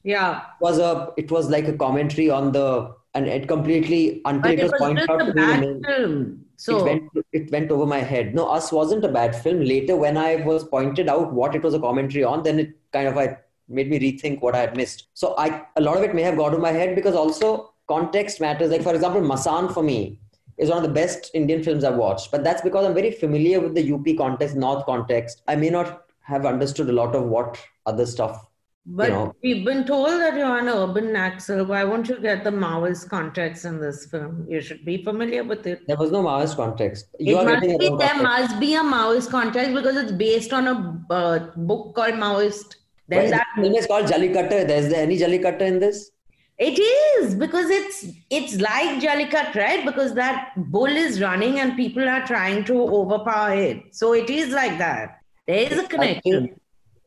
Yeah. 0.02 0.42
was 0.60 0.78
a 0.78 1.12
it 1.16 1.30
was 1.30 1.48
like 1.48 1.68
a 1.68 1.76
commentary 1.84 2.28
on 2.38 2.50
the 2.52 2.66
and 3.14 3.28
it 3.28 3.46
completely 3.48 4.20
until 4.24 4.50
it 4.52 4.58
it 4.58 4.62
was 4.64 4.72
was 4.72 4.80
pointed 4.80 5.10
out 5.10 5.22
a 5.22 5.26
to 5.26 5.34
me 5.34 5.42
bad 5.42 5.62
the 5.62 5.66
main- 5.66 5.84
film. 5.84 6.40
So 6.56 6.78
it 6.78 6.84
went 6.88 7.24
it 7.38 7.52
went 7.54 7.70
over 7.76 7.86
my 7.92 8.00
head. 8.00 8.34
No, 8.34 8.46
Us 8.56 8.72
wasn't 8.72 9.04
a 9.04 9.12
bad 9.20 9.34
film. 9.44 9.60
Later, 9.70 9.96
when 9.96 10.16
I 10.16 10.36
was 10.50 10.64
pointed 10.74 11.08
out 11.14 11.32
what 11.32 11.54
it 11.54 11.62
was 11.68 11.74
a 11.74 11.80
commentary 11.86 12.24
on, 12.32 12.42
then 12.48 12.58
it 12.64 12.74
kind 12.92 13.08
of 13.08 13.16
I 13.22 13.38
made 13.68 13.88
me 13.94 13.98
rethink 14.04 14.40
what 14.42 14.54
I 14.54 14.60
had 14.66 14.76
missed. 14.76 15.06
So 15.14 15.34
I 15.46 15.62
a 15.76 15.80
lot 15.80 15.96
of 15.96 16.04
it 16.10 16.14
may 16.14 16.22
have 16.22 16.36
got 16.42 16.50
to 16.50 16.58
my 16.58 16.72
head 16.80 16.94
because 17.00 17.14
also 17.22 17.54
context 17.94 18.40
matters. 18.40 18.70
Like 18.76 18.82
for 18.90 18.94
example, 18.94 19.20
Masan 19.32 19.72
for 19.72 19.82
me 19.82 20.18
is 20.58 20.68
one 20.68 20.78
of 20.78 20.84
the 20.84 20.94
best 20.94 21.30
Indian 21.34 21.62
films 21.62 21.84
I've 21.84 21.96
watched, 21.96 22.30
but 22.30 22.44
that's 22.44 22.62
because 22.62 22.86
I'm 22.86 22.94
very 22.94 23.10
familiar 23.10 23.60
with 23.60 23.74
the 23.74 23.92
UP 23.92 24.16
context, 24.16 24.56
North 24.56 24.86
context. 24.86 25.42
I 25.48 25.56
may 25.56 25.70
not 25.70 26.04
have 26.22 26.46
understood 26.46 26.88
a 26.88 26.92
lot 26.92 27.14
of 27.14 27.24
what 27.24 27.58
other 27.86 28.06
stuff. 28.06 28.46
But 28.86 29.08
know. 29.08 29.34
we've 29.42 29.64
been 29.64 29.86
told 29.86 30.08
that 30.08 30.36
you're 30.36 30.44
on 30.44 30.68
an 30.68 30.74
urban 30.74 31.06
Naxal. 31.06 31.66
Why 31.66 31.84
won't 31.84 32.06
you 32.06 32.20
get 32.20 32.44
the 32.44 32.50
Maoist 32.50 33.08
context 33.08 33.64
in 33.64 33.80
this 33.80 34.06
film? 34.06 34.46
You 34.46 34.60
should 34.60 34.84
be 34.84 35.02
familiar 35.02 35.42
with 35.42 35.66
it. 35.66 35.86
There 35.86 35.96
was 35.96 36.10
no 36.10 36.22
Maoist 36.22 36.56
context. 36.56 37.06
You 37.18 37.36
must 37.36 37.62
be, 37.62 37.68
there 37.68 37.88
context. 37.88 38.22
must 38.22 38.60
be 38.60 38.74
a 38.74 38.80
Maoist 38.80 39.30
context 39.30 39.74
because 39.74 39.96
it's 39.96 40.12
based 40.12 40.52
on 40.52 40.68
a 40.68 41.14
uh, 41.14 41.38
book 41.56 41.94
called 41.94 42.14
Maoist. 42.14 42.76
Then 43.08 43.22
Well, 43.22 43.30
that 43.30 43.46
film 43.54 43.74
is 43.74 43.86
called 43.86 44.06
Jallikattu. 44.06 44.66
There's 44.66 44.90
there 44.90 45.02
any 45.02 45.18
Jallikattu 45.18 45.62
in 45.62 45.78
this? 45.78 46.10
It 46.58 46.78
is 46.78 47.34
because 47.34 47.68
it's 47.68 48.06
it's 48.30 48.60
like 48.60 49.00
Jallikat, 49.00 49.54
right? 49.54 49.84
Because 49.84 50.14
that 50.14 50.52
bull 50.56 50.86
is 50.86 51.20
running 51.20 51.58
and 51.60 51.76
people 51.76 52.08
are 52.08 52.24
trying 52.26 52.64
to 52.64 52.80
overpower 52.80 53.54
it. 53.54 53.94
So 53.94 54.12
it 54.14 54.30
is 54.30 54.50
like 54.50 54.78
that. 54.78 55.20
There 55.46 55.72
is 55.72 55.78
a 55.78 55.88
connection. 55.88 56.56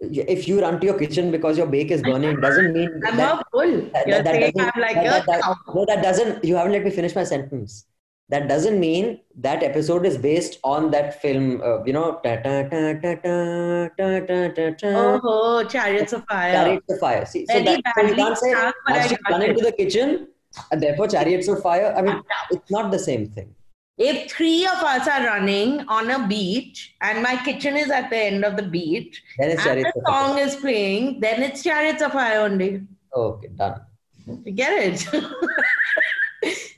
if 0.02 0.48
you 0.48 0.62
run 0.62 0.80
to 0.80 0.86
your 0.86 1.00
kitchen 1.00 1.32
because 1.32 1.58
your 1.58 1.66
bake 1.68 1.90
is 1.92 2.02
burning, 2.04 2.32
it 2.32 2.42
doesn't 2.42 2.74
mean 2.74 3.02
I'm 3.08 3.18
that, 3.18 3.40
a 3.40 3.44
bull. 3.52 3.82
that, 3.94 4.08
You're 4.08 4.18
that, 4.18 4.26
that 4.26 4.34
saying 4.34 4.52
doesn't, 4.56 4.76
I'm 4.76 4.82
like 4.82 4.96
that, 4.96 5.24
a 5.24 5.26
that- 5.26 5.42
that- 5.42 5.56
no, 5.74 5.86
that 5.86 6.04
doesn't. 6.04 6.44
You 6.44 6.56
haven't 6.56 6.74
let 6.74 6.84
me 6.84 6.92
finish 6.92 7.16
my 7.16 7.24
sentence. 7.24 7.86
That 8.30 8.48
doesn't 8.50 8.80
mean 8.80 9.22
that 9.36 9.64
episode 9.64 10.06
is 10.06 10.18
based 10.18 10.60
on 10.64 10.92
that 10.92 11.22
film. 11.22 11.62
Uh, 11.62 11.84
you 11.84 11.94
know, 11.94 12.20
ta 12.24 12.36
ta 12.38 12.64
ta 12.64 12.94
ta 13.02 13.16
ta 13.24 13.90
ta 13.98 14.20
ta 14.28 14.48
ta 14.50 14.70
ta. 14.82 15.20
Oh, 15.24 15.64
Chariots 15.64 16.14
of 16.14 16.26
Fire. 16.26 16.54
Chariots 16.54 16.94
of 16.94 17.00
Fire. 17.00 17.26
See, 17.26 17.46
so, 17.46 17.64
that, 17.64 17.82
so 17.96 18.02
you 18.04 18.16
can't 18.16 18.38
say 18.38 18.52
done, 18.52 18.74
but 18.86 18.96
has 18.96 19.06
I 19.06 19.16
she 19.16 19.18
run 19.30 19.42
into 19.44 19.64
the 19.64 19.72
kitchen, 19.72 20.28
and 20.72 20.82
therefore 20.82 21.08
Chariots 21.08 21.48
of 21.48 21.62
Fire. 21.62 21.94
I 21.96 22.02
mean, 22.02 22.22
it's 22.52 22.70
not 22.70 22.92
the 22.92 23.00
same 23.00 23.28
thing. 23.30 23.54
If 23.98 24.32
three 24.32 24.66
of 24.66 24.84
us 24.84 25.08
are 25.08 25.26
running 25.26 25.80
on 25.88 26.12
a 26.12 26.28
beach 26.28 26.96
and 27.02 27.24
my 27.24 27.36
kitchen 27.44 27.76
is 27.76 27.90
at 27.90 28.12
the 28.12 28.18
end 28.18 28.46
of 28.46 28.56
the 28.56 28.62
beach 28.62 29.24
Then 29.40 29.50
it's 29.50 29.66
and 29.66 29.84
the 29.84 29.92
song 30.06 30.38
is 30.38 30.56
playing, 30.56 31.20
then 31.20 31.42
it's 31.42 31.64
Chariots 31.64 32.04
of 32.04 32.12
Fire 32.12 32.42
only. 32.42 32.84
Okay, 33.16 33.48
done. 33.56 33.82
You 34.28 34.52
get 34.52 35.02
it? 35.02 35.08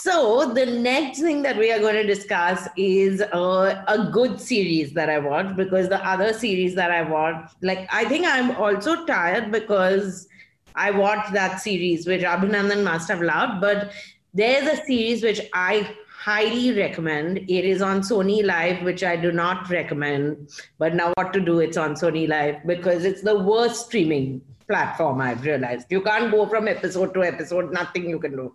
so 0.06 0.54
the 0.54 0.68
next 0.68 1.20
thing 1.20 1.42
that 1.42 1.58
we 1.58 1.72
are 1.72 1.80
going 1.80 1.96
to 1.96 2.06
discuss 2.06 2.68
is 2.78 3.22
uh, 3.22 3.84
a 3.88 4.08
good 4.12 4.40
series 4.40 4.94
that 4.94 5.10
I 5.10 5.18
watched 5.18 5.56
because 5.56 5.90
the 5.90 6.08
other 6.08 6.32
series 6.32 6.76
that 6.76 6.92
I 6.92 7.02
watched, 7.02 7.56
like 7.64 7.88
I 7.92 8.06
think 8.06 8.28
I'm 8.28 8.52
also 8.56 9.04
tired 9.06 9.52
because 9.52 10.28
I 10.76 10.92
watched 10.92 11.34
that 11.34 11.60
series 11.60 12.06
which 12.06 12.22
Abhinandan 12.22 12.84
must 12.84 13.10
have 13.10 13.24
loved, 13.24 13.62
but 13.62 13.94
there's 14.36 14.68
a 14.68 14.84
series 14.86 15.24
which 15.24 15.42
I 15.54 15.90
highly 16.20 16.72
recommend. 16.78 17.40
It 17.40 17.66
is 17.66 17.82
on 17.82 18.02
Sony 18.02 18.46
Live, 18.46 18.84
which 18.84 19.04
I 19.04 19.16
do 19.16 19.32
not 19.32 19.72
recommend. 19.72 20.50
But 20.78 20.94
now 20.94 21.14
what 21.16 21.34
to 21.34 21.40
do? 21.40 21.60
It's 21.62 21.78
on 21.78 21.96
Sony 21.96 22.28
Live 22.28 22.58
because 22.68 23.06
it's 23.06 23.24
the 23.24 23.40
worst 23.40 23.88
streaming 23.88 24.42
platform 24.68 25.22
I've 25.22 25.44
realized. 25.44 25.88
You 25.90 26.02
can't 26.02 26.32
go 26.32 26.48
from 26.48 26.68
episode 26.68 27.14
to 27.16 27.24
episode, 27.24 27.72
nothing 27.72 28.08
you 28.10 28.20
can 28.20 28.36
do. 28.36 28.54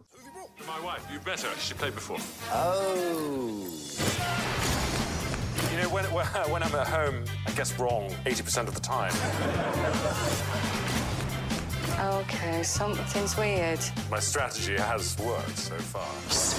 My 0.66 0.80
wife, 0.80 1.06
you 1.12 1.18
better. 1.20 1.48
She 1.58 1.74
played 1.74 1.94
before. 1.94 2.18
Oh. 2.52 3.66
You 5.70 5.76
know, 5.82 5.88
when, 5.88 6.04
when 6.12 6.26
when 6.50 6.62
I'm 6.62 6.74
at 6.74 6.86
home, 6.86 7.24
I 7.46 7.50
guess 7.52 7.78
wrong 7.78 8.10
80% 8.24 8.68
of 8.68 8.74
the 8.74 8.80
time. 8.80 9.12
Okay, 12.00 12.62
something's 12.62 13.36
weird. 13.36 13.80
My 14.10 14.20
strategy 14.20 14.76
has 14.76 15.18
worked 15.18 15.58
so 15.58 15.76
far. 15.76 16.08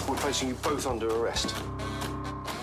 We're 0.10 0.20
placing 0.20 0.50
you 0.50 0.56
both 0.56 0.86
under 0.88 1.10
arrest. 1.10 1.56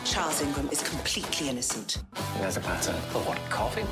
Charles 0.05 0.41
Ingram 0.43 0.69
is 0.71 0.83
completely 0.83 1.49
innocent. 1.49 2.03
There's 2.39 2.57
a 2.57 2.61
pattern. 2.61 2.95
For 3.11 3.21
what? 3.21 3.39
Coughing? 3.51 3.87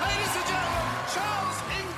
Ladies 0.00 0.36
and 0.36 0.46
gentlemen, 0.46 1.04
Charles 1.14 1.62
Ingram. 1.78 1.97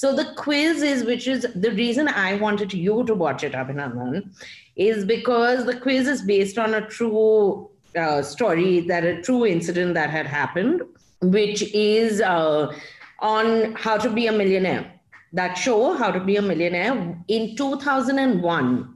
So 0.00 0.16
the 0.16 0.32
quiz 0.34 0.80
is, 0.80 1.04
which 1.04 1.28
is 1.28 1.46
the 1.54 1.72
reason 1.72 2.08
I 2.08 2.36
wanted 2.36 2.72
you 2.72 3.04
to 3.04 3.14
watch 3.14 3.44
it, 3.44 3.52
Abhinandan, 3.52 4.30
is 4.74 5.04
because 5.04 5.66
the 5.66 5.78
quiz 5.78 6.08
is 6.08 6.22
based 6.22 6.56
on 6.56 6.72
a 6.72 6.86
true 6.86 7.68
uh, 7.94 8.22
story, 8.22 8.80
that 8.88 9.04
a 9.04 9.20
true 9.20 9.44
incident 9.44 9.92
that 9.92 10.08
had 10.08 10.26
happened, 10.26 10.80
which 11.20 11.62
is 11.74 12.22
uh, 12.22 12.74
on 13.18 13.74
How 13.74 13.98
to 13.98 14.08
Be 14.08 14.26
a 14.26 14.32
Millionaire. 14.32 14.90
That 15.34 15.52
show, 15.58 15.92
How 15.92 16.10
to 16.10 16.20
Be 16.20 16.36
a 16.36 16.40
Millionaire, 16.40 17.14
in 17.28 17.54
2001, 17.54 18.94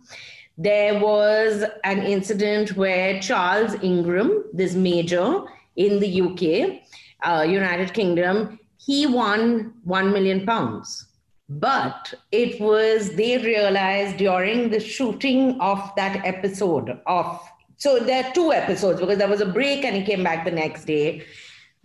there 0.57 0.99
was 0.99 1.65
an 1.85 1.99
incident 1.99 2.79
where 2.79 3.21
Charles 3.21 3.75
Ingram, 3.83 4.43
this 4.55 4.75
major 4.75 5.43
in 5.77 6.01
the 6.01 6.23
UK, 6.23 6.81
uh, 7.29 7.43
United 7.43 7.93
Kingdom, 7.93 8.59
he 8.85 9.07
won 9.07 9.73
1 9.85 10.13
million 10.13 10.45
pounds. 10.45 11.07
But 11.49 12.15
it 12.33 12.61
was, 12.61 13.15
they 13.17 13.39
realized 13.39 14.17
during 14.17 14.71
the 14.71 14.81
shooting 14.81 15.61
of 15.61 15.79
that 15.97 16.25
episode 16.25 16.99
of, 17.07 17.41
so 17.77 17.99
there 17.99 18.25
are 18.25 18.33
two 18.33 18.53
episodes 18.53 19.01
because 19.01 19.19
there 19.19 19.29
was 19.29 19.41
a 19.41 19.47
break 19.47 19.85
and 19.85 19.95
he 19.95 20.03
came 20.03 20.23
back 20.23 20.45
the 20.45 20.51
next 20.51 20.85
day, 20.85 21.25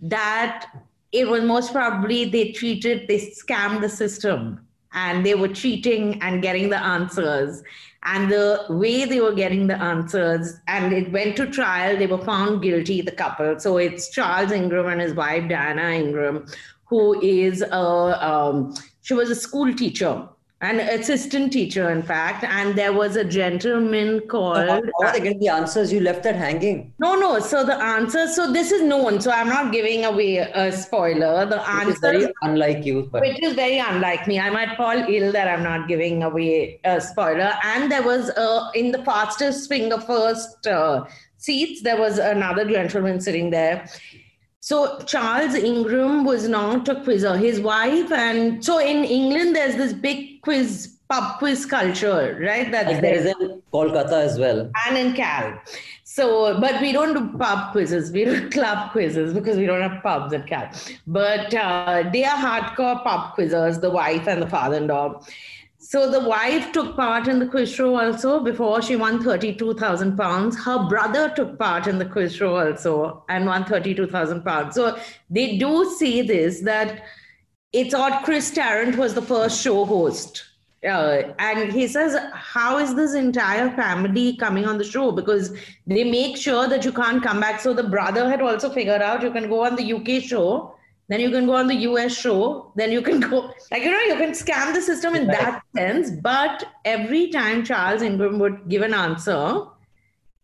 that 0.00 0.66
it 1.12 1.28
was 1.28 1.42
most 1.42 1.72
probably 1.72 2.24
they 2.24 2.52
cheated, 2.52 3.06
they 3.06 3.18
scammed 3.18 3.80
the 3.80 3.88
system 3.88 4.66
and 4.92 5.24
they 5.26 5.34
were 5.34 5.48
cheating 5.48 6.20
and 6.22 6.42
getting 6.42 6.70
the 6.70 6.82
answers. 6.82 7.62
And 8.04 8.32
the 8.32 8.64
way 8.70 9.04
they 9.04 9.20
were 9.20 9.34
getting 9.34 9.66
the 9.66 9.76
answers, 9.76 10.54
and 10.68 10.92
it 10.94 11.12
went 11.12 11.36
to 11.36 11.46
trial, 11.50 11.98
they 11.98 12.06
were 12.06 12.24
found 12.24 12.62
guilty, 12.62 13.02
the 13.02 13.12
couple. 13.12 13.60
So 13.60 13.76
it's 13.76 14.08
Charles 14.08 14.52
Ingram 14.52 14.86
and 14.86 15.02
his 15.02 15.12
wife, 15.12 15.50
Diana 15.50 15.90
Ingram, 15.90 16.46
who 16.90 17.20
is 17.22 17.62
a, 17.62 18.28
um, 18.28 18.74
she 19.00 19.14
was 19.14 19.30
a 19.30 19.34
school 19.36 19.72
teacher, 19.72 20.28
an 20.60 20.80
assistant 20.80 21.52
teacher, 21.52 21.88
in 21.90 22.02
fact. 22.02 22.44
And 22.44 22.76
there 22.76 22.92
was 22.92 23.16
a 23.16 23.24
gentleman 23.24 24.20
called. 24.28 24.68
how 24.68 24.82
are 25.04 25.12
they 25.12 25.20
getting 25.20 25.38
the 25.38 25.48
answers? 25.48 25.92
You 25.92 26.00
left 26.00 26.24
that 26.24 26.34
hanging. 26.34 26.92
No, 26.98 27.14
no. 27.14 27.38
So 27.38 27.64
the 27.64 27.76
answer, 27.76 28.26
so 28.26 28.52
this 28.52 28.72
is 28.72 28.82
known. 28.82 29.20
So 29.20 29.30
I'm 29.30 29.48
not 29.48 29.72
giving 29.72 30.04
away 30.04 30.38
a 30.38 30.72
spoiler. 30.72 31.46
The 31.46 31.60
Which 31.60 31.94
is 31.94 32.00
very 32.00 32.32
unlike 32.42 32.84
you, 32.84 33.08
but 33.10 33.22
which 33.22 33.40
is 33.42 33.54
very 33.54 33.78
unlike 33.78 34.26
me. 34.26 34.40
I 34.40 34.50
might 34.50 34.76
fall 34.76 34.98
ill 34.98 35.32
that 35.32 35.48
I'm 35.48 35.62
not 35.62 35.88
giving 35.88 36.24
away 36.24 36.80
a 36.84 37.00
spoiler. 37.00 37.52
And 37.64 37.90
there 37.90 38.02
was 38.02 38.30
uh, 38.30 38.70
in 38.74 38.90
the 38.90 39.02
fastest 39.04 39.68
finger 39.68 40.00
first 40.00 40.66
uh, 40.66 41.04
seats, 41.38 41.82
there 41.82 41.98
was 41.98 42.18
another 42.18 42.68
gentleman 42.68 43.20
sitting 43.20 43.48
there. 43.50 43.88
So 44.60 44.98
Charles 45.06 45.54
Ingram 45.54 46.24
was 46.24 46.46
not 46.48 46.88
a 46.88 46.96
quizzer. 47.02 47.36
His 47.36 47.60
wife 47.60 48.12
and 48.12 48.62
so 48.64 48.78
in 48.78 49.04
England, 49.04 49.56
there's 49.56 49.76
this 49.76 49.92
big 49.94 50.42
quiz 50.42 50.96
pub 51.08 51.38
quiz 51.38 51.64
culture, 51.66 52.38
right? 52.40 52.70
There 52.70 53.00
there 53.00 53.14
is 53.14 53.26
in 53.26 53.62
Kolkata 53.72 54.12
as 54.12 54.38
well. 54.38 54.70
and 54.86 54.98
in 54.98 55.14
Cal. 55.14 55.58
So, 56.04 56.60
but 56.60 56.80
we 56.80 56.92
don't 56.92 57.14
do 57.14 57.38
pub 57.38 57.72
quizzes. 57.72 58.12
We 58.12 58.24
do 58.24 58.50
club 58.56 58.90
quizzes 58.92 59.32
because 59.32 59.56
we 59.56 59.64
don't 59.64 59.80
have 59.80 60.02
pubs 60.02 60.32
at 60.34 60.46
Cal. 60.46 60.68
But 61.06 61.54
uh, 61.54 62.10
they 62.12 62.24
are 62.24 62.36
hardcore 62.36 63.02
pub 63.02 63.34
quizzers, 63.36 63.80
the 63.80 63.90
wife 63.90 64.28
and 64.28 64.42
the 64.42 64.46
father-in-law. 64.48 65.22
So 65.82 66.10
the 66.10 66.20
wife 66.20 66.72
took 66.72 66.94
part 66.94 67.26
in 67.26 67.38
the 67.38 67.46
quiz 67.46 67.72
show 67.72 67.98
also 67.98 68.40
before 68.40 68.82
she 68.82 68.96
won 68.96 69.24
32,000 69.24 70.14
pounds. 70.14 70.62
Her 70.62 70.86
brother 70.86 71.30
took 71.30 71.58
part 71.58 71.86
in 71.86 71.96
the 71.96 72.04
quiz 72.04 72.34
show 72.34 72.58
also 72.58 73.24
and 73.30 73.46
won 73.46 73.64
32,000 73.64 74.44
pounds. 74.44 74.74
So 74.74 74.98
they 75.30 75.56
do 75.56 75.90
say 75.98 76.20
this 76.20 76.60
that 76.60 77.04
it's 77.72 77.94
odd 77.94 78.24
Chris 78.24 78.50
Tarrant 78.50 78.98
was 78.98 79.14
the 79.14 79.22
first 79.22 79.62
show 79.62 79.86
host. 79.86 80.44
Uh, 80.84 81.32
and 81.38 81.72
he 81.72 81.86
says, 81.86 82.14
How 82.34 82.76
is 82.76 82.94
this 82.94 83.14
entire 83.14 83.70
family 83.70 84.36
coming 84.36 84.66
on 84.66 84.76
the 84.76 84.84
show? 84.84 85.10
Because 85.10 85.56
they 85.86 86.04
make 86.04 86.36
sure 86.36 86.68
that 86.68 86.84
you 86.84 86.92
can't 86.92 87.22
come 87.22 87.40
back. 87.40 87.58
So 87.58 87.72
the 87.72 87.84
brother 87.84 88.28
had 88.28 88.42
also 88.42 88.68
figured 88.68 89.00
out 89.00 89.22
you 89.22 89.30
can 89.30 89.48
go 89.48 89.64
on 89.64 89.76
the 89.76 89.94
UK 89.94 90.22
show, 90.22 90.74
then 91.10 91.20
you 91.20 91.30
can 91.30 91.44
go 91.44 91.54
on 91.56 91.66
the 91.66 91.74
US 91.90 92.16
show, 92.16 92.72
then 92.76 92.90
you 92.92 93.02
can 93.02 93.18
go, 93.20 93.52
like, 93.72 93.82
you 93.82 93.90
know, 93.90 94.00
you 94.10 94.16
can 94.16 94.30
scam 94.30 94.72
the 94.72 94.80
system 94.80 95.14
in 95.16 95.26
that 95.26 95.60
sense. 95.76 96.10
But 96.10 96.64
every 96.84 97.28
time 97.28 97.64
Charles 97.64 98.00
Ingram 98.00 98.38
would 98.38 98.68
give 98.68 98.82
an 98.82 98.94
answer, 98.94 99.62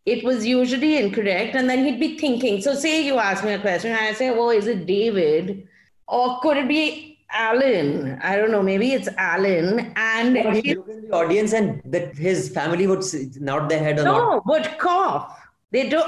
it 0.05 0.25
was 0.25 0.45
usually 0.45 0.99
incorrect. 0.99 1.55
And 1.55 1.71
then 1.71 1.85
he'd 1.85 2.01
be 2.01 2.19
thinking, 2.19 2.61
so 2.61 2.75
say 2.75 3.05
you 3.07 3.19
ask 3.19 3.45
me 3.45 3.53
a 3.53 3.61
question, 3.61 3.93
and 3.93 4.01
I 4.01 4.13
say, 4.13 4.31
Oh, 4.31 4.51
is 4.51 4.67
it 4.67 4.87
David? 4.87 5.69
Or 6.09 6.41
could 6.41 6.57
it 6.57 6.69
be 6.69 7.19
Alan? 7.31 8.19
I 8.23 8.37
don't 8.37 8.51
know, 8.51 8.63
maybe 8.63 8.93
it's 8.93 9.09
Alan. 9.17 9.93
And 9.97 10.37
He 10.57 10.61
he- 10.63 10.75
looked 10.75 10.91
in 10.91 11.03
the 11.09 11.13
audience 11.15 11.53
and 11.53 11.81
that 11.85 12.15
his 12.17 12.49
family 12.49 12.87
would 12.89 13.05
nod 13.41 13.69
their 13.69 13.79
head 13.79 14.01
or 14.01 14.05
not. 14.05 14.19
no, 14.19 14.43
but 14.47 14.79
cough. 14.79 15.33
They 15.71 15.89
do. 15.89 16.03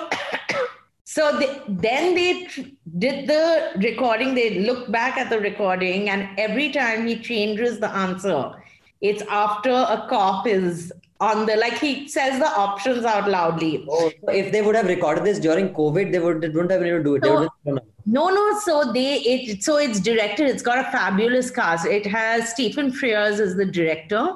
So 1.10 1.38
they, 1.38 1.58
then 1.66 2.14
they 2.14 2.44
tr- 2.44 2.60
did 2.98 3.26
the 3.26 3.70
recording. 3.76 4.34
They 4.34 4.58
look 4.58 4.92
back 4.92 5.16
at 5.16 5.30
the 5.30 5.40
recording, 5.40 6.10
and 6.10 6.28
every 6.38 6.70
time 6.70 7.06
he 7.06 7.18
changes 7.18 7.80
the 7.80 7.88
answer, 7.90 8.52
it's 9.00 9.22
after 9.22 9.70
a 9.70 10.06
cop 10.10 10.46
is 10.46 10.92
on 11.20 11.46
the 11.46 11.56
like 11.56 11.78
he 11.78 12.08
says 12.08 12.38
the 12.38 12.50
options 12.64 13.06
out 13.06 13.30
loudly. 13.30 13.86
Oh, 13.88 14.10
so 14.10 14.32
if 14.32 14.52
they 14.52 14.60
would 14.60 14.74
have 14.74 14.86
recorded 14.86 15.24
this 15.24 15.38
during 15.38 15.72
COVID, 15.72 16.12
they 16.12 16.18
would 16.18 16.42
they 16.42 16.50
wouldn't 16.50 16.70
have 16.72 16.80
been 16.80 16.90
able 16.90 16.98
to 16.98 17.04
do 17.04 17.14
it. 17.14 17.22
Would 17.22 17.48
have, 17.66 17.78
No, 18.04 18.28
no. 18.28 18.60
So 18.60 18.92
they 18.92 19.14
it 19.14 19.62
so 19.62 19.78
it's 19.78 20.00
directed. 20.00 20.50
It's 20.50 20.62
got 20.62 20.78
a 20.78 20.90
fabulous 20.90 21.50
cast. 21.50 21.86
It 21.86 22.04
has 22.04 22.50
Stephen 22.50 22.92
Frears 22.92 23.40
as 23.40 23.56
the 23.56 23.64
director, 23.64 24.34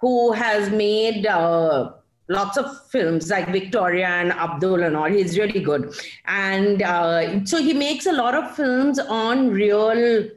who 0.00 0.32
has 0.32 0.68
made 0.70 1.26
uh, 1.28 1.92
lots 2.28 2.56
of 2.56 2.66
films 2.90 3.30
like 3.30 3.50
Victoria 3.50 4.06
and 4.06 4.32
Abdul 4.32 4.82
and 4.82 4.96
all. 4.96 5.10
He's 5.10 5.38
really 5.38 5.60
good, 5.60 5.94
and 6.26 6.82
uh, 6.82 7.44
so 7.44 7.58
he 7.58 7.72
makes 7.72 8.06
a 8.06 8.12
lot 8.12 8.34
of 8.34 8.54
films 8.54 8.98
on 8.98 9.50
real 9.50 10.28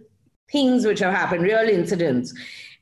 things 0.51 0.86
which 0.86 0.99
have 0.99 1.13
happened, 1.13 1.43
real 1.43 1.69
incidents. 1.69 2.34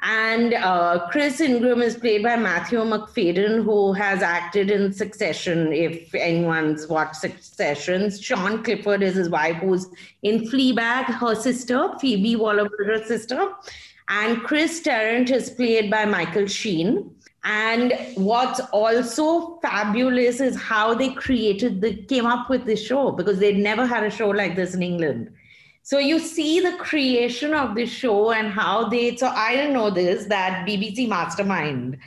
And 0.02 0.54
uh, 0.54 1.08
Chris 1.12 1.42
Ingram 1.42 1.82
is 1.82 1.98
played 1.98 2.24
by 2.24 2.38
Matthew 2.38 2.80
Macfadyen, 2.80 3.64
who 3.64 3.92
has 3.92 4.22
acted 4.24 4.72
in 4.72 4.94
Succession, 4.94 5.74
if 5.74 6.16
anyone's 6.16 6.88
watched 6.88 7.18
Succession. 7.18 8.10
Sian 8.10 8.64
Clifford 8.64 9.04
is 9.04 9.16
his 9.16 9.30
wife, 9.30 9.58
who's 9.58 9.88
in 10.24 10.48
Fleabag, 10.50 11.04
her 11.04 11.36
sister, 11.36 11.90
Phoebe 12.00 12.38
Waller-Bridge's 12.38 13.08
sister. 13.10 13.52
And 14.08 14.42
Chris 14.44 14.80
Tarrant 14.80 15.30
is 15.32 15.50
played 15.50 15.92
by 15.92 16.06
Michael 16.06 16.48
Sheen. 16.48 17.14
And 17.44 17.94
what's 18.16 18.60
also 18.72 19.60
fabulous 19.62 20.42
is 20.42 20.62
how 20.62 20.94
they 20.94 21.10
created 21.10 21.80
the 21.80 21.96
came 21.96 22.26
up 22.26 22.50
with 22.50 22.66
this 22.66 22.86
show 22.86 23.12
because 23.12 23.40
they'd 23.40 23.58
never 23.58 23.86
had 23.86 24.04
a 24.04 24.10
show 24.10 24.30
like 24.30 24.56
this 24.56 24.76
in 24.76 24.84
England. 24.84 25.32
So 25.84 26.00
you 26.00 26.20
see 26.20 26.60
the 26.60 26.74
creation 26.74 27.54
of 27.54 27.76
this 27.76 27.90
show 27.90 28.32
and 28.32 28.52
how 28.52 28.90
they 28.90 29.16
so 29.16 29.28
I 29.28 29.56
didn't 29.56 29.74
know 29.74 29.90
this 29.90 30.26
that 30.26 30.68
BBC 30.68 31.08
Mastermind, 31.08 31.98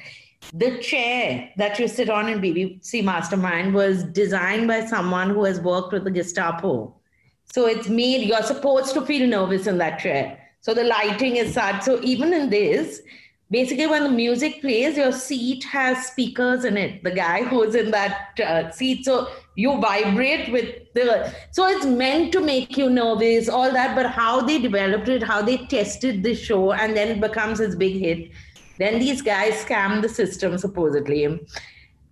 the 0.52 0.78
chair 0.78 1.50
that 1.56 1.78
you 1.78 1.88
sit 1.88 2.10
on 2.10 2.28
in 2.28 2.40
BBC 2.40 3.02
Mastermind 3.02 3.74
was 3.74 4.04
designed 4.04 4.68
by 4.68 4.84
someone 4.84 5.30
who 5.30 5.44
has 5.44 5.60
worked 5.60 5.92
with 5.92 6.04
the 6.04 6.10
Gestapo. 6.10 6.94
So 7.52 7.66
it's 7.66 7.88
made 7.88 8.26
you're 8.26 8.42
supposed 8.42 8.92
to 8.94 9.00
feel 9.04 9.26
nervous 9.26 9.66
in 9.66 9.78
that 9.78 9.98
chair. 9.98 10.38
So 10.60 10.74
the 10.74 10.84
lighting 10.84 11.36
is 11.36 11.54
such. 11.54 11.82
So 11.82 12.00
even 12.02 12.32
in 12.32 12.50
this, 12.50 13.00
basically 13.52 13.86
when 13.86 14.02
the 14.02 14.10
music 14.10 14.60
plays 14.62 14.96
your 14.96 15.12
seat 15.12 15.62
has 15.62 16.06
speakers 16.06 16.64
in 16.64 16.76
it. 16.78 17.04
The 17.04 17.10
guy 17.10 17.44
who's 17.44 17.74
in 17.74 17.90
that 17.90 18.40
uh, 18.40 18.70
seat. 18.70 19.04
So 19.04 19.28
you 19.54 19.78
vibrate 19.80 20.50
with 20.50 20.74
the 20.94 21.32
so 21.50 21.66
it's 21.68 21.84
meant 21.84 22.32
to 22.32 22.40
make 22.40 22.78
you 22.78 22.88
nervous 22.88 23.50
all 23.50 23.70
that 23.70 23.94
but 23.94 24.06
how 24.06 24.40
they 24.40 24.58
developed 24.58 25.10
it 25.10 25.22
how 25.22 25.42
they 25.42 25.58
tested 25.66 26.22
the 26.22 26.34
show 26.34 26.72
and 26.72 26.96
then 26.96 27.08
it 27.08 27.20
becomes 27.20 27.58
this 27.58 27.74
big 27.74 27.98
hit. 28.00 28.30
Then 28.78 28.98
these 28.98 29.20
guys 29.20 29.62
scam 29.64 30.00
the 30.00 30.08
system 30.08 30.56
supposedly. 30.56 31.46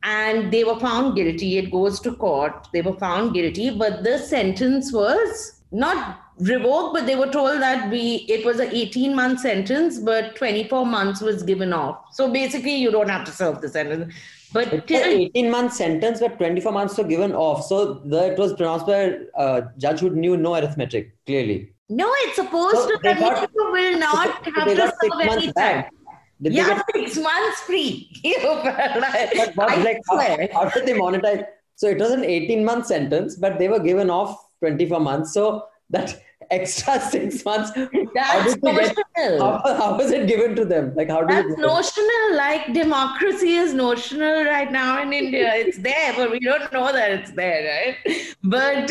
And 0.02 0.50
they 0.50 0.64
were 0.64 0.78
found 0.78 1.14
guilty. 1.16 1.58
It 1.58 1.70
goes 1.70 2.00
to 2.00 2.14
court. 2.14 2.68
They 2.72 2.82
were 2.82 2.98
found 2.98 3.32
guilty 3.32 3.70
but 3.70 4.04
the 4.04 4.18
sentence 4.18 4.92
was 4.92 5.59
not 5.72 6.20
revoked, 6.38 6.94
but 6.94 7.06
they 7.06 7.14
were 7.16 7.28
told 7.28 7.60
that 7.60 7.90
we 7.90 8.26
it 8.28 8.44
was 8.44 8.58
an 8.60 8.70
18 8.72 9.14
month 9.14 9.40
sentence, 9.40 9.98
but 9.98 10.34
24 10.36 10.84
months 10.86 11.20
was 11.20 11.42
given 11.42 11.72
off. 11.72 11.98
So 12.12 12.30
basically, 12.32 12.76
you 12.76 12.90
don't 12.90 13.08
have 13.08 13.24
to 13.26 13.32
serve 13.32 13.60
the 13.60 13.68
sentence. 13.68 14.12
But 14.52 14.72
It's 14.72 14.86
till, 14.86 15.04
18 15.06 15.48
month 15.50 15.74
sentence, 15.74 16.18
but 16.18 16.36
24 16.38 16.72
months 16.72 16.98
were 16.98 17.04
given 17.04 17.32
off. 17.32 17.64
So 17.66 17.94
the, 17.94 18.32
it 18.32 18.38
was 18.38 18.54
pronounced 18.54 18.86
by 18.86 18.94
a 18.96 19.18
uh, 19.36 19.60
judge 19.78 20.00
who 20.00 20.10
knew 20.10 20.36
no 20.36 20.56
arithmetic, 20.56 21.14
clearly. 21.24 21.72
no, 21.88 22.08
it's 22.24 22.34
supposed 22.36 22.76
So 22.76 22.88
to 22.88 22.98
they 23.02 23.12
that 23.14 23.20
got- 23.20 23.50
you 23.54 23.70
will 23.72 23.98
not 23.98 24.44
So 24.44 24.50
have 24.52 24.66
to 24.66 24.76
serve 24.76 25.20
any 25.36 25.52
time. 25.52 25.84
Did 26.42 26.54
Yeah, 26.54 26.68
get- 26.68 26.84
six 26.96 27.16
months 27.22 27.60
free. 27.60 28.10
but 28.24 29.70
I 29.70 29.82
like, 29.84 30.00
how, 30.52 30.68
did 30.70 30.86
they 30.86 30.94
monetize? 30.94 31.44
So 31.76 31.86
it 31.88 31.98
was 31.98 32.10
an 32.10 32.24
18 32.24 32.64
month 32.64 32.86
sentence, 32.86 33.36
but 33.36 33.58
they 33.60 33.68
were 33.68 33.78
given 33.78 34.10
off 34.10 34.36
24 34.60 35.00
months. 35.00 35.34
So 35.34 35.64
that 35.90 36.20
extra 36.50 37.00
six 37.00 37.44
months, 37.44 37.70
how, 37.74 37.88
That's 38.14 38.54
get, 38.56 38.74
notional. 38.74 39.38
how, 39.38 39.74
how 39.74 39.96
was 39.96 40.10
it 40.10 40.26
given 40.26 40.56
to 40.56 40.64
them? 40.64 40.94
Like, 40.96 41.08
how 41.08 41.24
That's 41.24 41.48
it 41.48 41.58
notional. 41.58 42.36
Like 42.36 42.72
democracy 42.72 43.54
is 43.54 43.72
notional 43.74 44.44
right 44.44 44.70
now 44.70 45.02
in 45.02 45.12
India. 45.12 45.52
It's 45.54 45.78
there, 45.78 46.14
but 46.16 46.30
we 46.30 46.40
don't 46.40 46.72
know 46.72 46.92
that 46.92 47.10
it's 47.12 47.30
there, 47.32 47.94
right? 48.04 48.34
But 48.42 48.90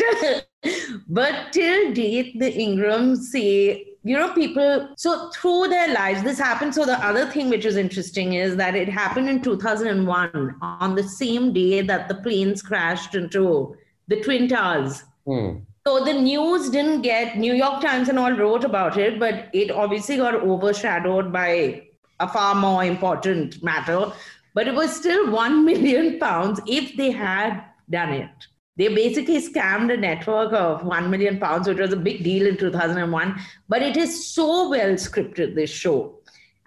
but 1.08 1.52
till 1.52 1.92
date, 1.92 2.38
the 2.38 2.50
Ingrams 2.50 3.30
say, 3.30 3.86
you 4.02 4.16
know, 4.16 4.32
people. 4.32 4.94
So 4.96 5.30
through 5.30 5.68
their 5.68 5.92
lives, 5.92 6.22
this 6.22 6.38
happened. 6.38 6.74
So 6.74 6.84
the 6.84 7.04
other 7.04 7.26
thing 7.26 7.50
which 7.50 7.64
is 7.64 7.76
interesting 7.76 8.34
is 8.34 8.56
that 8.56 8.74
it 8.74 8.88
happened 8.88 9.28
in 9.28 9.42
2001 9.42 10.56
on 10.62 10.94
the 10.94 11.02
same 11.02 11.52
day 11.52 11.82
that 11.82 12.08
the 12.08 12.14
planes 12.16 12.62
crashed 12.62 13.14
into 13.14 13.76
the 14.08 14.20
Twin 14.22 14.48
Towers. 14.48 15.04
Hmm. 15.26 15.58
So 15.86 16.04
the 16.04 16.12
news 16.12 16.68
didn't 16.68 17.02
get 17.02 17.38
New 17.38 17.54
York 17.54 17.80
Times 17.80 18.08
and 18.08 18.18
all 18.18 18.32
wrote 18.32 18.64
about 18.64 18.98
it, 18.98 19.18
but 19.18 19.48
it 19.54 19.70
obviously 19.70 20.18
got 20.18 20.34
overshadowed 20.34 21.32
by 21.32 21.86
a 22.20 22.28
far 22.28 22.54
more 22.54 22.84
important 22.84 23.62
matter. 23.62 24.12
But 24.54 24.68
it 24.68 24.74
was 24.74 24.94
still 24.94 25.30
one 25.30 25.64
million 25.70 26.18
pounds 26.18 26.60
if 26.66 26.96
they 26.96 27.10
had 27.10 27.64
done 27.88 28.12
it. 28.12 28.30
They 28.76 28.88
basically 28.88 29.40
scammed 29.46 29.92
a 29.92 29.96
network 29.96 30.52
of 30.52 30.84
one 30.84 31.10
million 31.10 31.38
pounds, 31.38 31.68
which 31.68 31.78
was 31.78 31.92
a 31.92 31.96
big 31.96 32.24
deal 32.24 32.46
in 32.46 32.56
2001. 32.56 33.38
But 33.68 33.82
it 33.82 33.96
is 33.96 34.26
so 34.26 34.68
well 34.68 34.92
scripted, 34.92 35.54
this 35.54 35.70
show. 35.70 36.18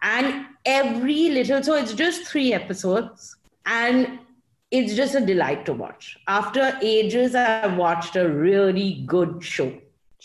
And 0.02 0.46
every 0.66 1.30
little, 1.30 1.64
so 1.64 1.76
it's 1.76 1.94
just 1.94 2.28
three 2.28 2.54
episodes. 2.54 3.36
And 3.66 4.20
it's 4.78 4.96
just 4.96 5.16
a 5.16 5.22
delight 5.22 5.66
to 5.68 5.74
watch. 5.74 6.18
After 6.28 6.78
ages, 6.82 7.36
I've 7.36 7.78
watched 7.78 8.16
a 8.16 8.28
really 8.28 9.04
good 9.06 9.44
show. 9.44 9.72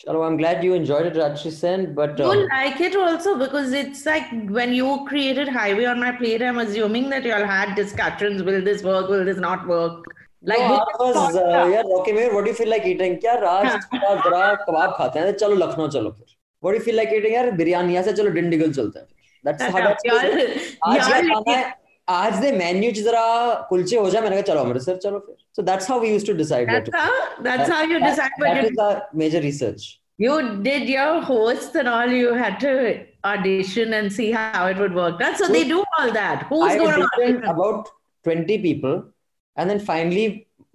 Chalo, 0.01 0.27
I'm 0.27 0.37
glad 0.39 0.63
you 0.65 0.75
enjoyed 0.75 1.07
it, 1.07 1.15
Rajyasree 1.15 1.53
Sen. 1.53 1.95
But 1.95 2.21
uh... 2.21 2.31
you 2.33 2.43
um, 2.43 2.49
like 2.53 2.81
it 2.81 2.97
also 2.97 3.39
because 3.39 3.73
it's 3.73 4.07
like 4.07 4.31
when 4.59 4.73
you 4.73 5.05
created 5.09 5.49
Highway 5.49 5.85
on 5.85 6.01
my 6.01 6.13
plate. 6.13 6.43
I'm 6.43 6.61
assuming 6.61 7.11
that 7.11 7.25
you 7.25 7.35
all 7.35 7.45
had 7.45 7.75
discussions: 7.75 8.43
will 8.43 8.63
this 8.71 8.83
work? 8.83 9.11
Will 9.11 9.25
this 9.25 9.39
not 9.39 9.67
work? 9.67 10.07
Like 10.41 10.61
no, 10.61 10.87
was 11.01 11.37
uh, 11.37 11.69
yeah, 11.73 11.83
Okay, 12.01 12.13
man. 12.13 12.35
what 12.35 12.45
do 12.45 12.51
you 12.51 12.57
feel 12.57 12.71
like 12.71 12.87
eating? 12.87 13.19
क्या 13.27 13.35
राज 13.45 13.67
जरा 14.25 14.43
kabab. 14.65 14.97
खाते 14.99 15.19
हैं 15.19 15.33
चलो 15.45 15.57
लखनऊ 15.67 15.89
चलो 15.99 16.11
फिर 16.11 16.37
what 16.61 16.73
do 16.73 16.79
you 16.79 16.85
feel 16.89 16.99
like 17.01 17.15
eating 17.19 17.35
यार 17.35 17.51
बिरयानी 17.63 18.03
से 18.05 18.13
चलो 18.13 18.31
डिंडिगल 18.39 18.73
चलते 18.73 18.99
हैं 18.99 19.07
that's 19.45 19.63
how 19.63 19.81
that's 19.83 20.05
y'all, 20.05 20.23
y'all, 20.95 21.25
y'all, 21.25 21.73
आज 22.09 22.39
दे 22.41 22.51
मेन्यू 22.53 22.91
जरा 23.03 23.23
कुलचे 23.69 23.97
हो 23.97 24.11
जाए 24.11 24.23
मैंने 24.23 24.37
कहा 24.37 24.53
चलो 24.53 24.61
अमृतसर 24.61 24.97
चलो 24.97 25.19
फिर। 25.19 25.35
So 25.57 25.63
that's 25.63 25.91
how 25.91 26.01
we 26.01 26.11
used 26.13 26.27
to 26.27 26.33
decide 26.37 26.71
that's 26.71 26.95
how 26.95 27.43
that's 27.45 27.71
how 27.71 27.85
you 27.91 27.99
decide 27.99 28.41
but 28.43 28.65
it's 28.65 28.81
a 28.81 29.09
major 29.23 29.41
research 29.43 29.85
you 30.21 30.39
did 30.63 30.89
your 30.91 31.23
host 31.25 31.77
and 31.77 31.89
all 31.89 32.13
you 32.13 32.33
had 32.35 32.59
to 32.65 32.73
audition 33.31 33.95
and 33.95 34.11
see 34.13 34.31
how 34.33 34.69
it 34.71 34.79
would 34.81 34.95
work 34.97 35.15
that 35.23 35.37
so 35.37 35.53
they 35.53 35.63
do 35.71 35.83
all 36.01 36.11
that 36.11 36.45
who 36.53 36.67
is 36.69 36.79
gonna 36.79 37.05
audition 37.05 37.41
about 37.55 37.89
20 38.25 38.59
people 38.63 39.01
and 39.57 39.69
then 39.69 39.79
finally 39.87 40.27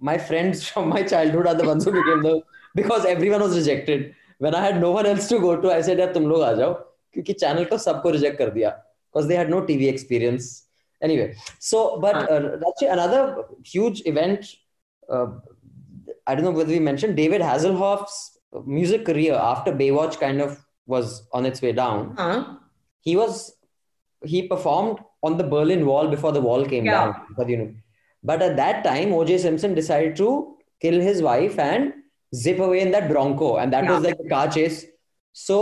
my 0.02 0.18
friends 0.28 0.70
from 0.72 0.88
my 0.90 1.02
childhood 1.02 1.48
are 1.48 1.54
the 1.54 1.66
ones 1.68 1.86
who 1.86 1.92
became 1.92 2.22
the 2.22 2.40
because 2.76 3.06
everyone 3.06 3.40
was 3.40 3.54
rejected 3.56 4.12
when 4.42 4.54
I 4.54 4.64
had 4.64 4.80
no 4.80 4.92
one 4.92 5.06
else 5.06 5.28
to 5.30 5.38
go 5.38 5.54
to 5.56 5.70
I 5.70 5.82
said 5.82 6.00
यार 6.00 6.12
तुम 6.14 6.28
लोग 6.28 6.42
आ 6.42 6.52
जाओ 6.52 6.74
क्योंकि 6.74 7.32
channel 7.32 7.64
तो 7.72 7.78
सबको 7.78 8.10
reject 8.10 8.38
कर 8.38 8.50
दिया 8.50 8.70
because 8.70 9.28
they 9.28 9.36
had 9.36 9.50
no 9.50 9.60
TV 9.70 9.86
experience 9.88 10.52
anyway 11.06 11.28
so 11.70 11.78
but 12.04 12.16
uh, 12.34 12.40
Rachi, 12.64 12.86
another 12.96 13.22
huge 13.74 13.98
event 14.12 14.40
uh, 15.14 15.26
I 16.26 16.34
don't 16.34 16.44
know 16.48 16.56
whether 16.58 16.74
we 16.78 16.80
mentioned 16.90 17.16
David 17.22 17.40
Hasselhoff's 17.48 18.16
music 18.76 19.04
career 19.08 19.34
after 19.34 19.72
Baywatch 19.80 20.14
kind 20.24 20.40
of 20.46 20.52
was 20.94 21.08
on 21.32 21.46
its 21.50 21.60
way 21.64 21.72
down 21.82 22.14
Huh? 22.22 22.38
he 23.08 23.14
was 23.22 23.34
he 24.32 24.38
performed 24.54 24.98
on 25.22 25.36
the 25.40 25.44
Berlin 25.54 25.82
Wall 25.88 26.06
before 26.14 26.32
the 26.36 26.40
wall 26.48 26.64
came 26.72 26.86
Yeah. 26.86 26.92
down. 26.98 27.14
But 27.38 27.48
you 27.50 27.56
know, 27.58 27.70
but 28.30 28.40
at 28.46 28.56
that 28.56 28.82
time, 28.84 29.12
O.J. 29.12 29.38
Simpson 29.44 29.74
decided 29.78 30.16
to 30.20 30.28
kill 30.84 30.98
his 31.08 31.20
wife 31.26 31.58
and 31.58 31.92
zip 32.34 32.58
away 32.66 32.80
in 32.84 32.90
that 32.94 33.08
Bronco, 33.10 33.48
and 33.58 33.72
that 33.74 33.88
was 33.90 34.02
like 34.06 34.18
a 34.24 34.28
car 34.30 34.46
chase. 34.56 34.78
So 35.32 35.58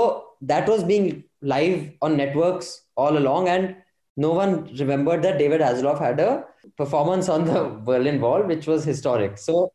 that 0.53 0.69
was 0.69 0.85
being 0.85 1.25
live 1.55 1.91
on 2.03 2.17
networks 2.17 2.69
all 2.97 3.19
along, 3.23 3.49
and 3.49 3.75
no 4.17 4.33
one 4.33 4.69
remembered 4.79 5.23
that 5.23 5.39
David 5.39 5.61
Hasselhoff 5.61 5.99
had 5.99 6.21
a 6.21 6.45
performance 6.77 7.29
on 7.29 7.45
the 7.45 7.65
Berlin 7.85 8.21
Wall, 8.21 8.43
which 8.43 8.67
was 8.67 8.85
historic. 8.85 9.39
So 9.39 9.73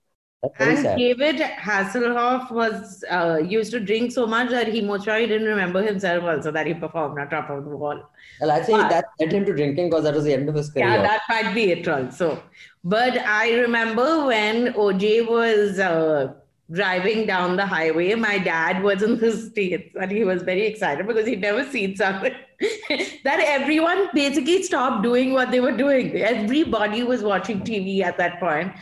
And 0.59 0.77
sad. 0.79 0.97
David 0.97 1.37
Hasselhoff 1.37 2.51
was 2.51 3.03
uh, 3.09 3.39
used 3.43 3.71
to 3.71 3.79
drink 3.79 4.11
so 4.11 4.27
much 4.27 4.49
that 4.51 4.67
he 4.67 4.81
most 4.81 5.05
probably 5.05 5.27
didn't 5.27 5.47
remember 5.47 5.81
himself 5.81 6.23
also 6.23 6.51
that 6.51 6.67
he 6.67 6.73
performed 6.75 7.19
on 7.19 7.29
top 7.29 7.49
of 7.49 7.65
the 7.65 7.75
wall. 7.75 8.03
Well, 8.39 8.51
I 8.51 8.61
think 8.61 8.77
But- 8.79 8.89
that 8.89 9.05
led 9.19 9.33
him 9.33 9.45
to 9.45 9.53
drinking 9.53 9.89
because 9.89 10.03
that 10.03 10.13
was 10.13 10.25
the 10.25 10.33
end 10.33 10.47
of 10.47 10.55
his 10.55 10.69
career. 10.69 10.87
Yeah, 10.87 11.01
that 11.01 11.21
might 11.27 11.53
be 11.55 11.71
it 11.71 11.87
also. 11.87 12.41
But 12.83 13.17
I 13.17 13.53
remember 13.61 14.25
when 14.27 14.73
OJ 14.73 15.27
was 15.27 15.79
uh, 15.79 16.33
driving 16.71 17.25
down 17.25 17.55
the 17.55 17.65
highway, 17.65 18.13
my 18.15 18.37
dad 18.37 18.83
was 18.83 19.01
in 19.01 19.17
the 19.17 19.31
States 19.31 19.95
and 19.99 20.11
he 20.11 20.23
was 20.23 20.43
very 20.43 20.65
excited 20.65 21.07
because 21.07 21.25
he'd 21.25 21.41
never 21.41 21.63
seen 21.65 21.95
something 21.95 22.33
that 23.23 23.39
everyone 23.39 24.09
basically 24.13 24.63
stopped 24.63 25.03
doing 25.03 25.33
what 25.33 25.51
they 25.51 25.59
were 25.59 25.71
doing. 25.71 26.15
Everybody 26.17 27.03
was 27.03 27.23
watching 27.23 27.61
TV 27.61 28.01
at 28.01 28.17
that 28.17 28.39
point. 28.39 28.73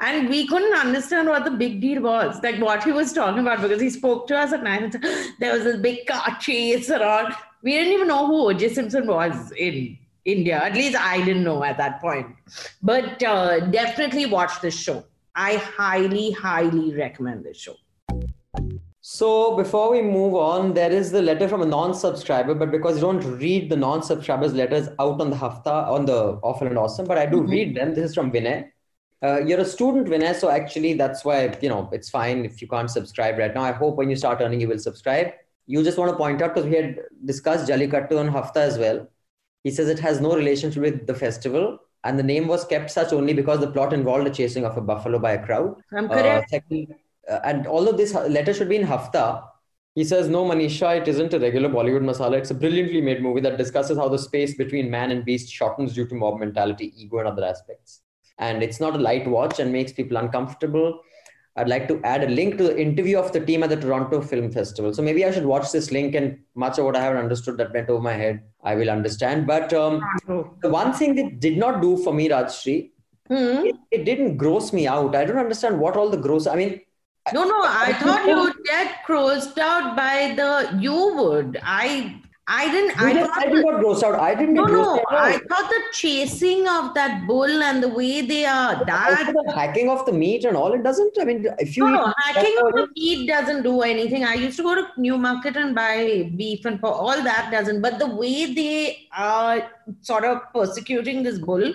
And 0.00 0.28
we 0.28 0.46
couldn't 0.48 0.74
understand 0.74 1.28
what 1.28 1.44
the 1.44 1.52
big 1.52 1.80
deal 1.80 2.02
was, 2.02 2.42
like 2.42 2.60
what 2.60 2.82
he 2.82 2.90
was 2.90 3.12
talking 3.12 3.40
about, 3.40 3.62
because 3.62 3.80
he 3.80 3.90
spoke 3.90 4.26
to 4.26 4.36
us 4.36 4.52
at 4.52 4.62
night 4.62 4.82
and 4.82 4.92
said, 4.92 5.04
there 5.38 5.52
was 5.52 5.62
this 5.62 5.80
big 5.80 6.06
car 6.06 6.36
chase 6.40 6.90
around. 6.90 7.34
We 7.62 7.72
didn't 7.72 7.92
even 7.92 8.08
know 8.08 8.26
who 8.26 8.48
O.J. 8.48 8.74
Simpson 8.74 9.06
was 9.06 9.52
in 9.52 9.96
India. 10.24 10.60
At 10.62 10.74
least 10.74 10.98
I 10.98 11.24
didn't 11.24 11.44
know 11.44 11.62
at 11.62 11.76
that 11.78 12.00
point. 12.00 12.26
But 12.82 13.22
uh, 13.22 13.60
definitely 13.60 14.26
watch 14.26 14.60
this 14.60 14.78
show. 14.78 15.04
I 15.36 15.56
highly, 15.56 16.30
highly 16.30 16.94
recommend 16.94 17.44
this 17.44 17.58
show. 17.58 17.76
So 19.00 19.56
before 19.56 19.90
we 19.90 20.00
move 20.00 20.34
on, 20.34 20.72
there 20.74 20.90
is 20.90 21.10
the 21.10 21.20
letter 21.20 21.48
from 21.48 21.60
a 21.60 21.66
non-subscriber, 21.66 22.54
but 22.54 22.70
because 22.70 22.96
you 22.96 23.02
don't 23.02 23.38
read 23.38 23.68
the 23.68 23.76
non-subscribers' 23.76 24.54
letters 24.54 24.88
out 24.98 25.20
on 25.20 25.30
the 25.30 25.36
hafta 25.36 25.70
on 25.70 26.06
the 26.06 26.38
awful 26.42 26.66
and 26.66 26.78
awesome, 26.78 27.06
but 27.06 27.18
I 27.18 27.26
do 27.26 27.42
read 27.42 27.76
them. 27.76 27.94
This 27.94 28.10
is 28.10 28.14
from 28.14 28.30
Vinay. 28.30 28.70
Uh, 29.22 29.40
you're 29.44 29.60
a 29.60 29.64
student, 29.64 30.06
Vinay, 30.06 30.34
so 30.34 30.48
actually 30.48 30.94
that's 30.94 31.24
why 31.24 31.54
you 31.60 31.68
know 31.68 31.90
it's 31.92 32.08
fine 32.08 32.44
if 32.44 32.62
you 32.62 32.68
can't 32.68 32.90
subscribe 32.90 33.36
right 33.36 33.54
now. 33.54 33.62
I 33.62 33.72
hope 33.72 33.96
when 33.96 34.08
you 34.08 34.16
start 34.16 34.40
earning, 34.40 34.60
you 34.60 34.68
will 34.68 34.78
subscribe. 34.78 35.32
You 35.66 35.82
just 35.82 35.98
want 35.98 36.10
to 36.10 36.16
point 36.16 36.40
out 36.40 36.54
because 36.54 36.68
we 36.68 36.76
had 36.76 37.00
discussed 37.24 37.68
Jallikattu 37.68 38.18
on 38.18 38.28
hafta 38.28 38.60
as 38.60 38.78
well. 38.78 39.06
He 39.64 39.70
says 39.70 39.88
it 39.88 39.98
has 39.98 40.20
no 40.20 40.34
relationship 40.34 40.82
with 40.82 41.06
the 41.06 41.14
festival. 41.14 41.78
And 42.04 42.18
the 42.18 42.22
name 42.22 42.46
was 42.48 42.64
kept 42.64 42.90
such 42.90 43.12
only 43.12 43.32
because 43.34 43.60
the 43.60 43.70
plot 43.70 43.92
involved 43.92 44.26
the 44.26 44.30
chasing 44.30 44.64
of 44.64 44.76
a 44.76 44.80
buffalo 44.80 45.18
by 45.18 45.32
a 45.32 45.44
crowd. 45.44 45.74
I'm 45.92 46.10
Uh, 46.10 46.14
correct. 46.14 46.50
second, 46.50 46.94
uh, 47.30 47.40
and 47.44 47.66
although 47.66 47.92
this 47.92 48.14
letter 48.14 48.54
should 48.54 48.68
be 48.68 48.76
in 48.76 48.86
Hafta, 48.86 49.44
he 49.94 50.04
says, 50.04 50.28
No, 50.28 50.44
Manisha, 50.44 51.00
it 51.00 51.08
isn't 51.08 51.32
a 51.34 51.38
regular 51.38 51.68
Bollywood 51.68 52.02
masala. 52.02 52.36
It's 52.38 52.50
a 52.50 52.54
brilliantly 52.54 53.00
made 53.00 53.22
movie 53.22 53.40
that 53.42 53.56
discusses 53.58 53.96
how 53.96 54.08
the 54.08 54.18
space 54.18 54.54
between 54.54 54.90
man 54.90 55.10
and 55.12 55.24
beast 55.24 55.48
shortens 55.50 55.94
due 55.94 56.06
to 56.08 56.14
mob 56.14 56.40
mentality, 56.40 56.92
ego, 56.96 57.18
and 57.18 57.28
other 57.28 57.44
aspects. 57.44 58.00
And 58.38 58.62
it's 58.62 58.80
not 58.80 58.96
a 58.96 58.98
light 58.98 59.26
watch 59.28 59.60
and 59.60 59.72
makes 59.72 59.92
people 59.92 60.16
uncomfortable. 60.16 61.00
I'd 61.56 61.68
like 61.68 61.86
to 61.88 62.00
add 62.02 62.24
a 62.24 62.28
link 62.28 62.58
to 62.58 62.64
the 62.64 62.80
interview 62.80 63.16
of 63.18 63.32
the 63.32 63.38
team 63.38 63.62
at 63.62 63.70
the 63.70 63.76
Toronto 63.76 64.20
Film 64.20 64.50
Festival. 64.50 64.92
So 64.92 65.02
maybe 65.02 65.24
I 65.24 65.30
should 65.30 65.46
watch 65.46 65.70
this 65.70 65.92
link, 65.92 66.14
and 66.16 66.38
much 66.56 66.78
of 66.78 66.84
what 66.84 66.96
I 66.96 67.00
haven't 67.02 67.18
understood 67.22 67.56
that 67.58 67.72
went 67.72 67.88
over 67.88 68.02
my 68.02 68.12
head, 68.14 68.42
I 68.64 68.74
will 68.74 68.90
understand. 68.90 69.46
But 69.46 69.72
um, 69.72 70.02
the 70.26 70.68
one 70.68 70.92
thing 70.92 71.14
that 71.14 71.38
did 71.40 71.56
not 71.56 71.80
do 71.80 71.96
for 71.98 72.12
me, 72.12 72.28
Rajyasree, 72.28 72.90
Hmm. 73.28 73.64
it, 73.64 73.76
it 73.90 74.04
didn't 74.04 74.36
gross 74.36 74.70
me 74.74 74.86
out. 74.86 75.14
I 75.16 75.24
don't 75.24 75.38
understand 75.38 75.80
what 75.80 75.96
all 75.96 76.10
the 76.10 76.18
gross. 76.18 76.46
I 76.46 76.56
mean, 76.56 76.80
No, 77.32 77.44
no, 77.44 77.62
I 77.62 77.92
thought 78.02 78.26
you 78.26 78.36
would 78.38 78.56
get 78.66 78.96
grossed 79.06 79.56
out 79.56 79.96
by 79.96 80.34
the. 80.36 80.78
You 80.78 81.14
would. 81.16 81.58
I. 81.62 82.20
I 82.46 82.70
didn't. 82.70 83.00
you 83.00 83.06
I 83.06 83.14
just 83.14 83.32
thought. 83.32 83.42
said 83.42 83.52
you 83.54 83.62
got 83.62 83.80
grossed 83.80 84.02
out. 84.02 84.20
I 84.20 84.34
didn't 84.34 84.54
No, 84.54 84.66
no. 84.66 85.02
I 85.10 85.38
thought 85.48 85.70
the 85.70 85.80
chasing 85.92 86.68
of 86.68 86.92
that 86.94 87.26
bull 87.26 87.62
and 87.62 87.82
the 87.82 87.88
way 87.88 88.20
they 88.20 88.44
are 88.44 88.84
that. 88.84 89.32
the 89.32 89.52
hacking 89.52 89.88
of 89.88 90.04
the 90.04 90.12
meat 90.12 90.44
and 90.44 90.54
all 90.56 90.72
it 90.72 90.82
doesn't. 90.82 91.16
I 91.18 91.24
mean, 91.24 91.46
if 91.58 91.74
you 91.76 91.88
No, 91.88 92.12
hacking 92.18 92.54
of 92.66 92.72
the 92.74 92.88
meat 92.94 93.26
doesn't 93.26 93.62
do 93.62 93.80
anything. 93.80 94.24
I 94.24 94.34
used 94.34 94.58
to 94.58 94.62
go 94.62 94.74
to 94.74 94.86
Newmarket 94.98 95.56
and 95.56 95.74
buy 95.74 96.30
beef 96.36 96.64
and. 96.66 96.78
All 96.84 97.22
that 97.22 97.50
doesn't. 97.50 97.80
But 97.80 97.98
the 97.98 98.08
way 98.14 98.52
they 98.52 99.08
are 99.16 99.70
sort 100.02 100.24
of 100.24 100.42
persecuting 100.52 101.22
this 101.22 101.38
bull 101.38 101.72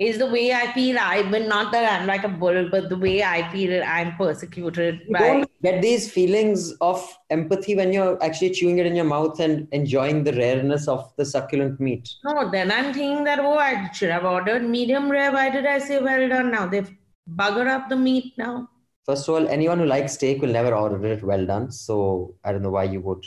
is 0.00 0.16
the 0.16 0.26
way 0.26 0.50
I 0.52 0.72
feel 0.72 0.98
I've 0.98 1.30
been, 1.30 1.46
not 1.46 1.72
that 1.72 2.00
I'm 2.00 2.06
like 2.06 2.24
a 2.24 2.28
bull, 2.28 2.68
but 2.70 2.88
the 2.88 2.96
way 2.96 3.22
I 3.22 3.48
feel 3.52 3.82
I'm 3.84 4.16
persecuted 4.16 5.02
you 5.06 5.12
by. 5.12 5.18
don't 5.18 5.50
get 5.62 5.82
these 5.82 6.10
feelings 6.10 6.72
of 6.80 7.06
empathy 7.28 7.76
when 7.76 7.92
you're 7.92 8.20
actually 8.24 8.50
chewing 8.50 8.78
it 8.78 8.86
in 8.86 8.96
your 8.96 9.04
mouth 9.04 9.38
and 9.40 9.68
enjoying 9.72 10.24
the 10.24 10.32
rareness 10.32 10.88
of 10.88 11.12
the 11.16 11.24
succulent 11.26 11.78
meat. 11.78 12.08
No, 12.24 12.50
then 12.50 12.72
I'm 12.72 12.94
thinking 12.94 13.24
that, 13.24 13.40
oh, 13.40 13.58
I 13.58 13.90
should 13.92 14.10
have 14.10 14.24
ordered 14.24 14.64
medium 14.64 15.10
rare. 15.10 15.32
Why 15.32 15.50
did 15.50 15.66
I 15.66 15.78
say 15.78 16.00
well 16.00 16.26
done 16.30 16.50
now? 16.50 16.66
They've 16.66 16.90
buggered 17.36 17.68
up 17.68 17.90
the 17.90 17.96
meat 17.96 18.32
now. 18.38 18.70
First 19.04 19.28
of 19.28 19.34
all, 19.34 19.48
anyone 19.48 19.78
who 19.80 19.86
likes 19.86 20.14
steak 20.14 20.40
will 20.40 20.52
never 20.52 20.74
order 20.74 21.04
it 21.04 21.22
well 21.22 21.44
done. 21.44 21.70
So 21.70 22.36
I 22.42 22.52
don't 22.52 22.62
know 22.62 22.70
why 22.70 22.84
you 22.84 23.02
would. 23.02 23.24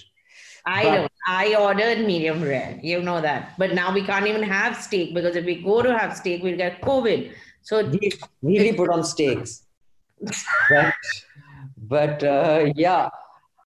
I 0.65 0.83
But- 0.83 0.95
don't. 0.95 1.11
I 1.27 1.55
ordered 1.55 2.05
medium 2.05 2.41
rare. 2.43 2.79
You 2.83 3.01
know 3.01 3.21
that. 3.21 3.53
But 3.57 3.73
now 3.73 3.93
we 3.93 4.03
can't 4.03 4.27
even 4.27 4.43
have 4.43 4.75
steak 4.77 5.13
because 5.13 5.35
if 5.35 5.45
we 5.45 5.61
go 5.61 5.81
to 5.81 5.97
have 5.97 6.15
steak, 6.17 6.43
we'll 6.43 6.57
get 6.57 6.81
COVID. 6.81 7.31
So 7.61 7.85
We 7.89 8.11
really 8.41 8.73
put 8.73 8.89
on 8.89 9.03
steaks. 9.03 9.63
But, 10.69 10.93
but 11.77 12.23
uh, 12.23 12.71
yeah, 12.75 13.09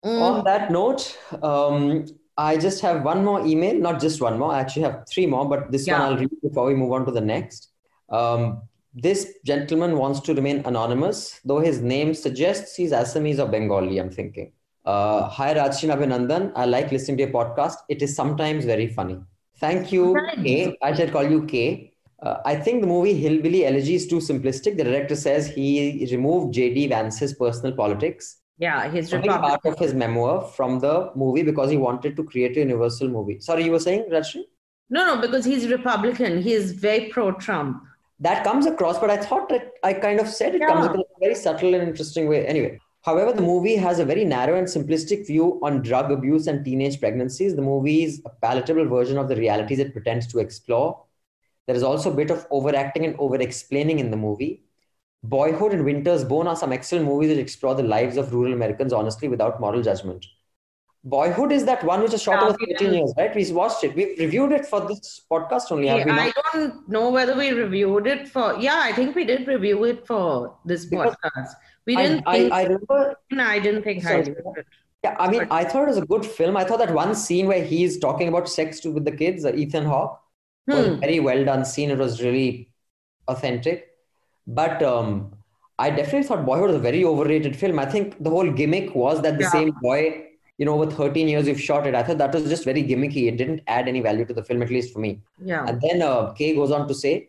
mm, 0.05 0.21
on 0.21 0.45
that 0.45 0.71
note, 0.71 1.17
um, 1.43 2.07
I 2.37 2.57
just 2.57 2.81
have 2.83 3.05
one 3.05 3.25
more 3.25 3.45
email, 3.47 3.75
not 3.75 4.01
just 4.01 4.21
one 4.21 4.39
more. 4.39 4.53
I 4.53 4.61
actually 4.61 4.83
have 4.83 5.05
three 5.13 5.27
more, 5.27 5.49
but 5.49 5.71
this 5.71 5.87
Yeah. 5.87 5.99
one 5.99 6.03
I'll 6.13 6.19
read 6.19 6.31
before 6.43 6.67
we 6.67 6.75
move 6.75 6.93
on 6.93 7.05
to 7.07 7.13
the 7.13 7.21
next. 7.21 7.69
Um, 8.09 8.63
this 8.95 9.35
gentleman 9.45 9.97
wants 9.97 10.21
to 10.21 10.35
remain 10.35 10.63
anonymous, 10.67 11.41
though 11.45 11.61
his 11.61 11.81
name 11.81 12.15
suggests 12.15 12.75
he's 12.77 12.93
Assamese 12.93 13.39
or 13.39 13.49
Bengali, 13.49 13.99
I'm 13.99 14.11
thinking. 14.11 14.53
Uh, 14.85 15.29
Hi, 15.29 15.55
Rajshin 15.55 15.95
Abhinandan. 15.95 16.53
I 16.57 16.65
like 16.65 16.91
listening 16.93 17.19
to 17.19 17.25
your 17.25 17.33
podcast. 17.33 17.77
It 17.89 18.03
is 18.03 18.15
sometimes 18.15 18.65
very 18.65 18.89
funny. 18.89 19.19
Thank 19.59 19.93
you, 19.93 20.15
Thanks. 20.15 20.43
K. 20.43 20.77
I 20.83 20.95
shall 20.95 21.11
call 21.11 21.25
you 21.25 21.45
K. 21.45 21.93
Uh, 22.23 22.39
I 22.45 22.57
think 22.57 22.81
the 22.83 22.87
movie 22.87 23.15
Hillbilly 23.15 23.67
Elegy 23.67 23.95
is 23.95 24.07
too 24.07 24.19
simplistic. 24.19 24.77
The 24.77 24.85
director 24.85 25.17
says 25.17 25.49
he 25.49 26.07
removed 26.11 26.55
J.D. 26.55 26.89
Vance's 26.89 27.35
personal 27.35 27.75
politics 27.75 28.41
yeah, 28.61 28.91
his 28.91 29.11
part 29.11 29.65
of 29.65 29.79
his 29.79 29.95
memoir 29.95 30.43
from 30.43 30.81
the 30.81 31.11
movie 31.17 31.43
because 31.43 31.71
he 31.71 31.79
wanted 31.79 32.15
to 32.17 32.23
create 32.23 32.59
a 32.59 32.61
universal 32.61 33.09
movie. 33.09 33.41
Sorry, 33.41 33.65
you 33.65 33.73
were 33.73 33.81
saying, 33.81 34.05
Rajyasree? 34.13 34.45
No, 34.91 35.07
no, 35.07 35.21
because 35.21 35.47
he's 35.47 35.67
Republican. 35.69 36.43
He 36.43 36.53
is 36.53 36.73
very 36.73 37.09
pro-Trump. 37.09 37.83
That 38.19 38.45
comes 38.45 38.67
across, 38.67 38.99
but 38.99 39.09
I 39.09 39.17
thought 39.17 39.49
that 39.49 39.73
I 39.83 39.95
kind 39.95 40.21
of 40.21 40.29
said 40.29 40.55
it 40.55 40.61
comes 40.61 40.85
across 40.85 40.97
in 40.97 41.01
a 41.01 41.21
very 41.21 41.35
subtle 41.35 41.73
and 41.75 41.89
interesting 41.89 42.29
way. 42.29 42.47
Anyway, 42.47 42.79
however, 43.03 43.33
the 43.33 43.41
hmm. 43.41 43.47
movie 43.47 43.77
has 43.77 43.99
a 43.99 44.05
very 44.05 44.25
narrow 44.25 44.57
and 44.57 44.67
simplistic 44.67 45.27
view 45.27 45.61
on 45.63 45.83
drug 45.83 46.11
abuse 46.11 46.47
and 46.47 46.65
teenage 46.65 47.01
pregnancies. 47.01 47.57
The 47.57 47.63
movie 47.63 48.05
is 48.05 48.23
a 48.25 48.31
palatable 48.31 48.87
version 48.87 49.19
of 49.19 49.29
the 49.29 49.37
realities 49.37 49.79
it 49.79 49.93
pretends 49.93 50.27
to 50.29 50.39
explore. 50.39 51.05
There 51.67 51.77
is 51.77 51.83
also 51.83 52.13
a 52.13 52.17
bit 52.17 52.31
of 52.31 52.47
overacting 52.51 53.05
and 53.05 53.17
over-explaining 53.19 54.01
in 54.01 54.11
the 54.11 54.17
movie. 54.17 54.65
Boyhood 55.23 55.73
and 55.73 55.85
Winter's 55.85 56.25
Bone 56.25 56.47
are 56.47 56.57
some 56.57 56.73
excellent 56.73 57.05
movies 57.05 57.29
that 57.29 57.39
explore 57.39 57.75
the 57.75 57.83
lives 57.83 58.17
of 58.17 58.33
rural 58.33 58.53
Americans 58.53 58.93
honestly 58.93 59.29
without 59.29 59.61
moral 59.61 59.83
judgment. 59.83 60.27
Boyhood 61.03 61.51
is 61.51 61.65
that 61.65 61.83
one 61.83 62.03
which 62.03 62.13
is 62.13 62.23
shot 62.23 62.43
Yeah, 62.43 62.49
over 62.49 62.57
we 62.61 62.75
13 62.75 62.93
years, 62.93 63.15
right? 63.17 63.35
We 63.35 63.51
watched 63.53 63.85
it. 63.85 63.95
We've 63.95 64.19
reviewed 64.19 64.53
it 64.53 64.67
for 64.67 64.87
this 64.87 65.23
podcast 65.31 65.73
only, 65.73 65.85
we 65.85 66.11
I 66.11 66.33
don't 66.53 66.89
know 66.89 67.11
whether 67.11 67.35
we 67.35 67.51
reviewed 67.53 68.07
it 68.07 68.29
for. 68.29 68.57
Yeah, 68.59 68.81
I 68.83 68.93
think 68.93 69.15
we 69.15 69.25
did 69.25 69.49
review 69.49 69.85
it 69.85 70.07
for 70.07 70.57
this 70.67 70.85
Because 70.85 71.17
podcast. 71.25 71.55
We 71.87 71.97
I, 71.97 72.03
didn't 72.03 72.25
I, 72.27 72.39
think. 72.39 72.53
I 72.53 72.63
remember, 72.65 73.17
I 73.39 73.59
didn't 73.59 73.83
think 73.83 74.03
Sorry. 74.03 74.17
highly 74.17 74.31
of 74.33 74.57
it. 74.59 74.67
yeah, 75.05 75.17
I 75.19 75.31
mean, 75.31 75.47
I 75.51 75.65
thought 75.65 75.85
it 75.85 75.89
was 75.89 75.97
a 75.99 76.07
good 76.07 76.25
film. 76.27 76.57
I 76.57 76.65
thought 76.65 76.79
that 76.79 76.93
one 76.95 77.15
scene 77.15 77.47
where 77.47 77.65
he's 77.65 77.99
talking 77.99 78.29
about 78.29 78.49
sex 78.49 78.81
to, 78.81 78.91
with 78.91 79.05
the 79.05 79.13
kids, 79.13 79.45
uh, 79.45 79.53
Ethan 79.55 79.85
Hawke, 79.85 80.21
was 80.67 80.87
a 80.87 80.95
Hmm. 80.95 81.01
very 81.01 81.21
well 81.21 81.45
done 81.45 81.65
scene. 81.65 81.91
It 81.91 81.99
was 81.99 82.23
really 82.23 82.71
authentic. 83.29 83.87
But 84.47 84.83
um, 84.83 85.33
I 85.79 85.91
definitely 85.91 86.25
thought 86.25 86.45
Boyhood 86.45 86.69
was 86.69 86.77
a 86.77 86.81
very 86.81 87.05
overrated 87.05 87.57
film. 87.57 87.79
I 87.79 87.87
think 87.87 88.23
the 88.23 88.31
whole 88.31 88.51
gimmick 88.51 88.95
was 88.95 89.23
that 89.23 89.39
the 89.39 89.45
Yeah. 89.45 89.51
same 89.51 89.71
boy, 89.83 90.27
you 90.59 90.67
know, 90.67 90.75
over 90.81 90.91
13 90.91 91.29
years 91.29 91.49
you've 91.49 91.61
shot 91.61 91.87
it. 91.87 91.95
I 91.95 92.03
thought 92.03 92.19
that 92.19 92.35
was 92.35 92.49
just 92.49 92.65
very 92.65 92.83
gimmicky. 92.85 93.27
It 93.29 93.37
didn't 93.39 93.63
add 93.67 93.89
any 93.89 94.01
value 94.01 94.25
to 94.27 94.35
the 94.35 94.45
film, 94.45 94.63
at 94.63 94.71
least 94.71 94.93
for 94.93 94.99
me. 94.99 95.21
Yeah. 95.43 95.65
And 95.67 95.81
then 95.81 96.03
uh, 96.03 96.33
Kay 96.33 96.55
goes 96.55 96.71
on 96.71 96.87
to 96.89 96.95
say, 96.95 97.29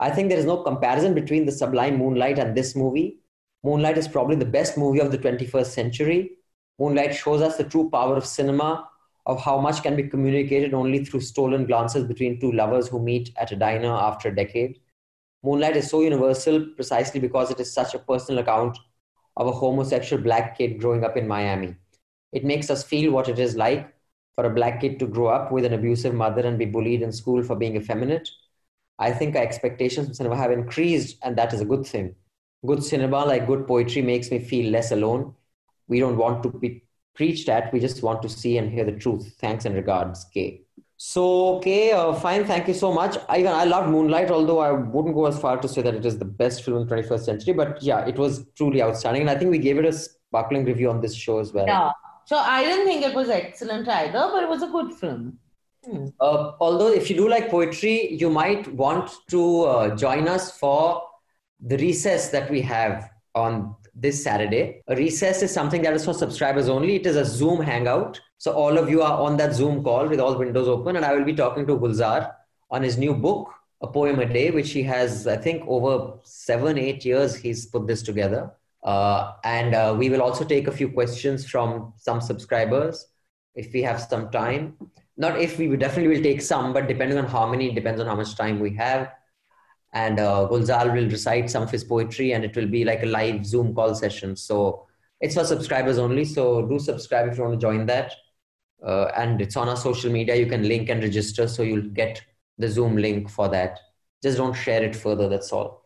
I 0.00 0.10
think 0.10 0.28
there 0.28 0.38
is 0.38 0.44
no 0.44 0.58
comparison 0.58 1.14
between 1.14 1.44
the 1.46 1.52
sublime 1.52 1.96
Moonlight 1.98 2.38
and 2.38 2.56
this 2.56 2.74
movie. 2.74 3.18
Moonlight 3.64 3.98
is 3.98 4.08
probably 4.08 4.36
the 4.36 4.44
best 4.44 4.76
movie 4.76 5.00
of 5.00 5.12
the 5.12 5.18
21st 5.18 5.66
century. 5.66 6.30
Moonlight 6.78 7.14
shows 7.14 7.40
us 7.40 7.56
the 7.56 7.64
true 7.64 7.88
power 7.90 8.16
of 8.16 8.26
cinema, 8.26 8.88
of 9.26 9.40
how 9.40 9.60
much 9.60 9.82
can 9.82 9.94
be 9.94 10.08
communicated 10.08 10.74
only 10.74 11.04
through 11.04 11.20
stolen 11.20 11.66
glances 11.66 12.04
between 12.04 12.40
two 12.40 12.50
lovers 12.50 12.88
who 12.88 12.98
meet 12.98 13.30
at 13.36 13.52
a 13.52 13.56
diner 13.56 13.92
after 13.92 14.28
a 14.28 14.34
decade. 14.34 14.80
Moonlight 15.44 15.76
is 15.76 15.88
so 15.88 16.00
universal 16.00 16.66
precisely 16.74 17.20
because 17.20 17.50
it 17.50 17.60
is 17.60 17.72
such 17.72 17.94
a 17.94 18.00
personal 18.00 18.40
account 18.42 18.78
of 19.36 19.46
a 19.46 19.52
homosexual 19.52 20.22
black 20.22 20.58
kid 20.58 20.80
growing 20.80 21.04
up 21.04 21.16
in 21.16 21.28
Miami. 21.28 21.76
It 22.32 22.44
makes 22.44 22.70
us 22.70 22.82
feel 22.82 23.12
what 23.12 23.28
it 23.28 23.38
is 23.38 23.54
like 23.54 23.92
for 24.34 24.44
a 24.44 24.54
black 24.54 24.80
kid 24.80 24.98
to 24.98 25.06
grow 25.06 25.28
up 25.28 25.52
with 25.52 25.64
an 25.64 25.72
abusive 25.72 26.14
mother 26.14 26.42
and 26.42 26.58
be 26.58 26.64
bullied 26.64 27.02
in 27.02 27.12
school 27.12 27.42
for 27.42 27.54
being 27.54 27.76
effeminate. 27.76 28.28
I 28.98 29.12
think 29.12 29.36
our 29.36 29.42
expectations 29.42 30.06
from 30.06 30.14
cinema 30.14 30.36
have 30.36 30.50
increased, 30.50 31.18
and 31.22 31.36
that 31.36 31.52
is 31.52 31.60
a 31.60 31.64
good 31.64 31.86
thing. 31.86 32.14
Good 32.64 32.84
cinema, 32.84 33.24
like 33.24 33.46
good 33.46 33.66
poetry, 33.66 34.02
makes 34.02 34.30
me 34.30 34.38
feel 34.38 34.70
less 34.70 34.92
alone. 34.92 35.34
We 35.88 36.00
don't 36.00 36.16
want 36.16 36.42
to 36.44 36.50
be 36.50 36.84
preached 37.14 37.48
at, 37.48 37.72
we 37.72 37.80
just 37.80 38.02
want 38.02 38.22
to 38.22 38.28
see 38.28 38.58
and 38.58 38.70
hear 38.70 38.84
the 38.84 38.92
truth. 38.92 39.34
Thanks 39.38 39.64
and 39.64 39.74
regards, 39.74 40.24
Kay. 40.32 40.62
So, 40.96 41.58
Kay, 41.58 41.90
uh, 41.90 42.12
fine, 42.12 42.44
thank 42.44 42.68
you 42.68 42.74
so 42.74 42.92
much. 42.92 43.16
I, 43.28 43.44
I 43.44 43.64
loved 43.64 43.90
Moonlight, 43.90 44.30
although 44.30 44.60
I 44.60 44.70
wouldn't 44.70 45.14
go 45.14 45.26
as 45.26 45.38
far 45.38 45.60
to 45.60 45.68
say 45.68 45.82
that 45.82 45.94
it 45.94 46.06
is 46.06 46.18
the 46.18 46.24
best 46.24 46.62
film 46.62 46.82
in 46.82 46.86
the 46.86 46.94
21st 46.94 47.24
century, 47.24 47.54
but 47.54 47.82
yeah, 47.82 48.06
it 48.06 48.16
was 48.16 48.46
truly 48.56 48.80
outstanding. 48.80 49.22
And 49.22 49.30
I 49.30 49.36
think 49.36 49.50
we 49.50 49.58
gave 49.58 49.78
it 49.78 49.84
a 49.84 49.92
sparkling 49.92 50.64
review 50.64 50.90
on 50.90 51.00
this 51.00 51.14
show 51.14 51.40
as 51.40 51.52
well. 51.52 51.66
Yeah. 51.66 51.90
So 52.26 52.36
I 52.36 52.62
didn't 52.62 52.86
think 52.86 53.04
it 53.04 53.14
was 53.14 53.28
excellent 53.28 53.88
either, 53.88 54.30
but 54.32 54.44
it 54.44 54.48
was 54.48 54.62
a 54.62 54.68
good 54.68 54.92
film. 54.92 55.38
Hmm. 55.84 56.06
Uh, 56.20 56.52
although, 56.60 56.92
if 56.92 57.10
you 57.10 57.16
do 57.16 57.28
like 57.28 57.50
poetry, 57.50 58.14
you 58.14 58.30
might 58.30 58.72
want 58.72 59.10
to 59.30 59.64
uh, 59.64 59.96
join 59.96 60.28
us 60.28 60.56
for 60.56 61.02
the 61.62 61.78
recess 61.78 62.30
that 62.30 62.50
we 62.50 62.60
have 62.60 63.10
on 63.34 63.74
this 63.94 64.22
Saturday. 64.22 64.82
A 64.88 64.96
recess 64.96 65.42
is 65.42 65.52
something 65.52 65.82
that 65.82 65.94
is 65.94 66.04
for 66.04 66.14
subscribers 66.14 66.68
only. 66.68 66.96
It 66.96 67.06
is 67.06 67.16
a 67.16 67.24
Zoom 67.24 67.62
hangout. 67.62 68.20
So, 68.38 68.52
all 68.52 68.78
of 68.78 68.90
you 68.90 69.02
are 69.02 69.20
on 69.20 69.36
that 69.36 69.54
Zoom 69.54 69.82
call 69.84 70.08
with 70.08 70.18
all 70.18 70.36
windows 70.36 70.68
open, 70.68 70.96
and 70.96 71.04
I 71.04 71.14
will 71.14 71.24
be 71.24 71.34
talking 71.34 71.66
to 71.66 71.76
Gulzar 71.76 72.32
on 72.70 72.82
his 72.82 72.98
new 72.98 73.14
book, 73.14 73.52
A 73.82 73.86
Poem 73.86 74.18
a 74.18 74.26
Day, 74.26 74.50
which 74.50 74.72
he 74.72 74.82
has, 74.82 75.26
I 75.26 75.36
think, 75.36 75.62
over 75.68 76.14
seven, 76.24 76.78
eight 76.78 77.04
years, 77.04 77.36
he's 77.36 77.66
put 77.66 77.86
this 77.86 78.02
together. 78.02 78.50
Uh, 78.82 79.34
and 79.44 79.74
uh, 79.74 79.94
we 79.96 80.10
will 80.10 80.22
also 80.22 80.44
take 80.44 80.66
a 80.66 80.72
few 80.72 80.90
questions 80.90 81.48
from 81.48 81.92
some 81.96 82.20
subscribers 82.20 83.06
if 83.54 83.72
we 83.72 83.82
have 83.82 84.00
some 84.00 84.30
time 84.30 84.76
not 85.16 85.38
if 85.38 85.58
we 85.58 85.68
definitely 85.76 86.16
will 86.16 86.22
take 86.22 86.40
some, 86.40 86.72
but 86.72 86.88
depending 86.88 87.18
on 87.18 87.26
how 87.26 87.46
many, 87.46 87.72
depends 87.72 88.00
on 88.00 88.06
how 88.06 88.14
much 88.14 88.34
time 88.36 88.58
we 88.60 88.74
have. 88.74 89.12
And 89.92 90.18
uh, 90.18 90.48
Gulzar 90.50 90.92
will 90.94 91.08
recite 91.08 91.50
some 91.50 91.62
of 91.62 91.70
his 91.70 91.84
poetry, 91.84 92.32
and 92.32 92.44
it 92.44 92.56
will 92.56 92.66
be 92.66 92.84
like 92.84 93.02
a 93.02 93.06
live 93.06 93.44
Zoom 93.44 93.74
call 93.74 93.94
session. 93.94 94.36
So 94.36 94.86
it's 95.20 95.34
for 95.34 95.44
subscribers 95.44 95.98
only. 95.98 96.24
So 96.24 96.66
do 96.66 96.78
subscribe 96.78 97.28
if 97.30 97.36
you 97.36 97.44
want 97.44 97.60
to 97.60 97.64
join 97.64 97.86
that. 97.86 98.14
Uh, 98.84 99.10
and 99.16 99.40
it's 99.40 99.56
on 99.56 99.68
our 99.68 99.76
social 99.76 100.10
media. 100.10 100.34
You 100.34 100.46
can 100.46 100.66
link 100.66 100.88
and 100.88 101.02
register, 101.02 101.46
so 101.46 101.62
you'll 101.62 101.90
get 101.90 102.22
the 102.58 102.68
Zoom 102.68 102.96
link 102.96 103.30
for 103.30 103.48
that. 103.48 103.78
just 104.22 104.38
don't 104.38 104.54
share 104.54 104.82
it 104.82 104.96
further. 104.96 105.28
That's 105.28 105.52
all. 105.52 105.84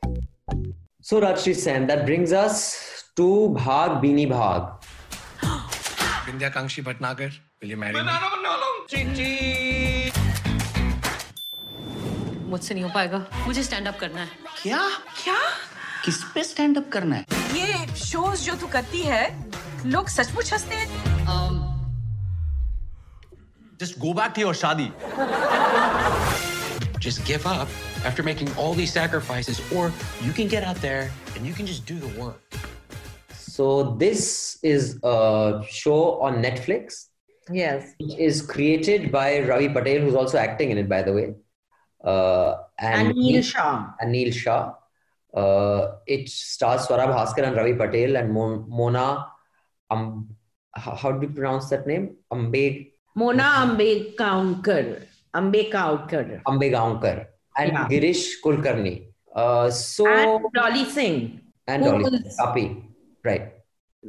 So 1.02 1.20
Rajyasree 1.20 1.54
Sen, 1.54 1.86
that 1.86 2.06
brings 2.06 2.32
us 2.32 3.04
to 3.16 3.54
Bhaag 3.58 4.02
Beanie 4.02 4.28
Bhaag. 4.28 4.82
Vindhya 6.26 6.50
Kangshi 6.56 6.82
Bhatnagar, 6.82 7.32
will 7.60 7.68
you 7.68 7.76
marry 7.76 7.94
me? 7.94 9.65
मुझसे 12.50 12.74
नहीं 12.74 12.84
हो 12.84 12.90
पाएगा 12.94 13.24
मुझे 13.46 13.62
stand 13.62 13.88
up 13.88 13.98
करना 14.00 14.20
है 14.20 14.28
क्या 14.62 14.88
क्या 15.22 15.38
किस 16.04 16.22
पे 16.34 16.44
स्टैंड 16.44 16.78
अप 16.78 16.90
करना 16.92 17.16
है 17.16 17.24
ये 17.60 17.86
शोज़ 18.04 18.44
जो 18.44 18.54
तू 18.60 18.66
करती 18.72 19.02
है 19.02 19.24
लोग 19.86 20.08
सचमुच 20.18 20.52
हँसते 20.52 20.74
हैं 20.74 21.14
Just 23.80 23.98
go 24.02 24.14
back 24.14 24.32
to 24.34 24.40
your 24.40 24.54
shadi. 24.58 24.84
Just 26.98 27.26
give 27.30 27.46
up 27.46 27.68
after 28.10 28.22
making 28.22 28.48
all 28.56 28.72
these 28.72 28.92
sacrifices, 28.92 29.60
or 29.70 29.92
you 30.22 30.32
can 30.32 30.48
get 30.48 30.64
out 30.64 30.80
there 30.84 31.10
and 31.34 31.46
you 31.46 31.52
can 31.52 31.66
just 31.66 31.84
do 31.84 31.98
the 31.98 32.08
work. 32.20 32.56
So 33.34 33.96
this 34.04 34.58
is 34.62 34.98
a 35.02 35.62
show 35.68 35.98
on 36.28 36.42
Netflix. 36.42 37.08
Yes. 37.50 37.92
It 37.98 38.18
is 38.18 38.40
created 38.40 39.12
by 39.12 39.40
Ravi 39.40 39.68
Patel, 39.68 40.00
who's 40.00 40.14
also 40.14 40.38
acting 40.38 40.70
in 40.70 40.78
it, 40.78 40.88
by 40.88 41.02
the 41.02 41.12
way. 41.12 41.34
Uh, 42.06 42.54
and 42.78 43.12
Anil 43.12 43.42
Shah. 43.42 43.90
Anil 44.02 44.32
Shah. 44.32 44.74
Uh, 45.34 45.96
it 46.06 46.28
stars 46.28 46.86
Swara 46.86 47.06
Bhaskar 47.14 47.46
and 47.48 47.56
Ravi 47.56 47.74
Patel 47.74 48.16
and 48.16 48.32
Mon- 48.32 48.64
Mona. 48.68 49.26
Um, 49.90 50.28
how, 50.74 50.94
how 50.94 51.12
do 51.12 51.26
you 51.26 51.32
pronounce 51.32 51.68
that 51.70 51.86
name? 51.86 52.16
Ambe 52.32 52.92
Mona 53.14 53.42
Ambedkar. 53.64 55.02
Ambedkar. 55.34 56.42
Ambegaonkar 56.46 57.26
and 57.58 57.72
Yeah. 57.72 57.88
Girish 57.88 58.24
Kulkarni. 58.44 59.08
Uh, 59.34 59.70
so 59.70 60.06
And 60.06 60.44
Dolly 60.54 60.84
Singh. 60.84 61.40
and 61.66 61.84
Dolly 61.84 62.04
is- 62.04 62.36
Kapi, 62.36 62.84
right? 63.24 63.52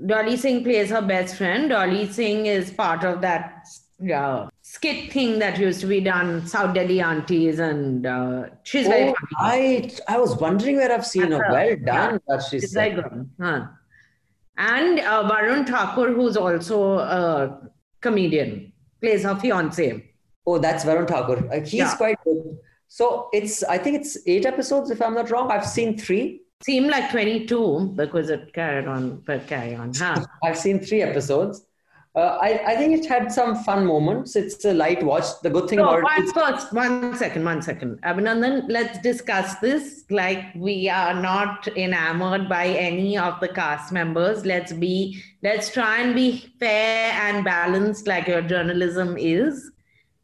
Dolly 0.06 0.38
Singh 0.38 0.64
plays 0.64 0.90
her 0.92 1.02
best 1.02 1.36
friend. 1.36 1.70
Dolly 1.70 2.08
Singh 2.12 2.46
is 2.46 2.72
part 2.72 3.04
of 3.04 3.22
that 3.22 3.66
uh, 4.14 4.48
skit 4.70 5.12
thing 5.14 5.40
that 5.40 5.58
used 5.58 5.80
to 5.82 5.88
be 5.88 6.00
done, 6.02 6.46
South 6.54 6.74
Delhi 6.78 7.00
aunties, 7.10 7.60
and 7.60 8.06
uh, 8.06 8.48
she's 8.64 8.88
very 8.88 9.10
Oh, 9.12 9.16
funny. 9.40 9.90
I 10.08 10.16
I 10.16 10.18
was 10.24 10.36
wondering 10.46 10.76
where 10.82 10.92
I've 10.96 11.06
seen 11.14 11.32
her. 11.32 11.40
That's 11.40 11.48
her. 11.48 11.54
Well 11.58 11.70
Yeah. 11.70 11.92
done, 11.94 12.20
Rajyasree 12.30 12.62
She's 12.62 12.72
Sen. 12.72 12.82
very 12.84 13.02
good. 13.02 13.30
Huh. 13.42 13.62
And 14.58 15.00
uh, 15.00 15.30
Varun 15.32 15.66
Thakur, 15.72 16.08
who's 16.18 16.36
also 16.36 16.78
a 17.00 17.70
comedian, 18.02 18.74
plays 19.02 19.24
her 19.24 19.36
fiance. 19.36 19.88
Oh, 20.46 20.58
that's 20.58 20.84
Varun 20.90 21.08
Thakur. 21.14 21.38
Uh, 21.54 21.60
he's 21.62 21.74
Yeah. 21.84 21.96
quite 21.96 22.18
good. 22.26 22.58
So 22.90 23.30
it's 23.34 23.64
I 23.76 23.78
think 23.78 23.98
it's 24.02 24.18
eight 24.34 24.46
episodes 24.54 24.92
if 24.98 25.02
I'm 25.02 25.14
not 25.22 25.30
wrong. 25.32 25.52
I've 25.52 25.66
seen 25.78 25.98
three. 25.98 26.26
Seemed 26.64 26.90
like 26.90 27.12
22 27.12 27.94
because 27.96 28.30
it 28.36 28.52
carried 28.54 28.88
on, 28.88 29.22
but 29.28 29.46
carry 29.48 29.76
on. 29.76 29.94
Huh? 29.94 30.26
I've 30.44 30.58
seen 30.58 30.80
three 30.80 31.02
episodes. 31.04 31.64
Uh, 32.18 32.36
I, 32.42 32.50
I 32.72 32.76
think 32.78 32.98
it 32.98 33.06
had 33.06 33.32
some 33.32 33.56
fun 33.64 33.86
moments. 33.86 34.36
It's 34.36 34.66
a 34.66 34.74
light 34.74 35.04
watch. 35.04 35.26
The 35.44 35.52
good 35.52 35.70
thing 35.70 35.78
So, 35.78 35.84
about 35.84 36.00
it 36.00 36.04
one 36.04 36.24
is 36.24 36.32
first, 36.32 36.74
one 36.74 37.16
second, 37.16 37.46
one 37.46 37.62
second. 37.62 38.02
Abhinandan, 38.02 38.66
let's 38.70 38.98
discuss 39.00 39.60
this. 39.60 40.04
Like, 40.10 40.44
we 40.56 40.90
are 40.90 41.14
not 41.14 41.68
enamored 41.78 42.50
by 42.50 42.66
any 42.70 43.20
of 43.20 43.40
the 43.40 43.48
cast 43.50 43.94
members. 43.94 44.48
Let's 44.48 44.74
be, 44.74 45.22
let's 45.44 45.70
try 45.72 46.00
and 46.02 46.16
be 46.16 46.52
fair 46.60 47.12
and 47.26 47.46
balanced, 47.46 48.08
like 48.08 48.28
your 48.28 48.42
journalism 48.42 49.16
is. 49.20 49.70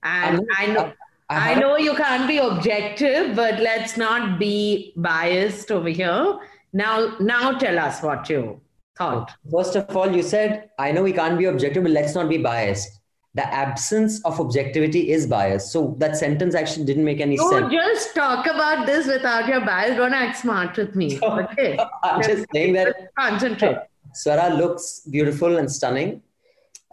And 0.02 0.38
I'm- 0.38 0.48
I 0.58 0.74
know, 0.74 0.94
I- 1.30 1.52
I 1.52 1.52
I 1.52 1.60
know 1.60 1.78
you 1.78 1.94
can't 1.96 2.28
be 2.28 2.39
objective, 2.39 3.36
but 3.36 3.60
let's 3.60 3.98
not 3.98 4.39
be 4.39 4.94
biased 4.98 5.72
over 5.72 5.89
here. 5.89 6.39
Now, 6.74 7.16
now 7.20 7.52
tell 7.60 7.78
us 7.78 8.02
what 8.02 8.30
you 8.30 8.62
thought. 8.98 9.32
First 9.52 9.76
of 9.76 9.96
all, 9.96 10.12
you 10.16 10.24
said, 10.24 10.70
I 10.80 10.91
know 10.91 11.04
we 11.04 11.14
can't 11.14 11.38
be 11.38 11.46
objective, 11.46 11.84
but 11.84 11.91
let's 11.91 12.14
not 12.16 12.30
be 12.30 12.38
biased. 12.38 13.00
The 13.36 13.52
absence 13.52 14.24
of 14.26 14.39
objectivity 14.39 15.12
is 15.12 15.26
bias. 15.26 15.72
So 15.72 15.96
that 15.98 16.16
sentence 16.16 16.54
actually 16.54 16.86
didn't 16.86 17.04
make 17.04 17.20
any 17.20 17.36
You 17.36 17.50
sense. 17.50 17.74
just 17.74 18.14
talk 18.14 18.46
about 18.46 18.86
this 18.86 19.08
without 19.08 19.48
your 19.48 19.62
bias. 19.62 19.96
Don't 19.98 20.14
act 20.14 20.38
smart 20.38 20.78
with 20.78 20.96
me. 20.96 21.20
Okay. 21.24 21.80
I'm 22.04 22.22
just 22.22 22.46
saying 22.54 22.74
that 22.74 22.96
Concentrate. 23.18 23.78
Swara 24.16 24.56
looks 24.56 25.02
beautiful 25.10 25.58
and 25.58 25.72
stunning. 25.72 26.22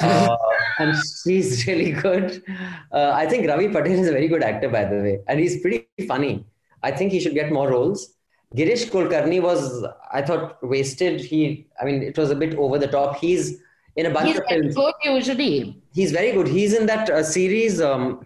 Uh, 0.03 0.35
and 0.79 0.95
she's 1.23 1.67
really 1.67 1.93
good. 1.93 2.43
Uh, 2.91 3.11
I 3.15 3.27
think 3.27 3.47
Ravi 3.47 3.69
Patel 3.69 3.93
is 3.93 4.09
a 4.09 4.13
very 4.13 4.29
good 4.29 4.43
actor, 4.43 4.71
by 4.71 4.87
the 4.87 4.97
way, 4.97 5.19
and 5.29 5.39
he's 5.39 5.61
pretty 5.61 5.89
funny. 6.09 6.47
I 6.83 6.91
think 6.91 7.13
he 7.13 7.21
should 7.21 7.35
get 7.35 7.53
more 7.53 7.69
roles. 7.69 8.15
Girish 8.57 8.91
Kulkarni 8.91 9.41
was, 9.41 9.85
I 10.13 10.23
thought, 10.23 10.59
wasted. 10.63 11.21
He, 11.21 11.69
I 11.81 11.85
mean, 11.85 12.03
it 12.03 12.19
was 12.19 12.31
a 12.31 12.35
bit 12.35 12.57
over 12.57 12.79
the 12.79 12.89
top. 12.89 13.19
He's 13.19 13.61
in 13.97 14.07
a 14.07 14.11
bunch 14.11 14.29
He's 14.29 14.39
of 14.39 14.45
films. 14.49 14.75
good 14.75 14.95
usually. 15.05 15.81
He's 15.95 16.11
very 16.11 16.33
good. 16.33 16.49
He's 16.49 16.75
in 16.75 16.87
that 16.87 17.09
uh, 17.09 17.23
series. 17.23 17.81
Um, 17.81 18.21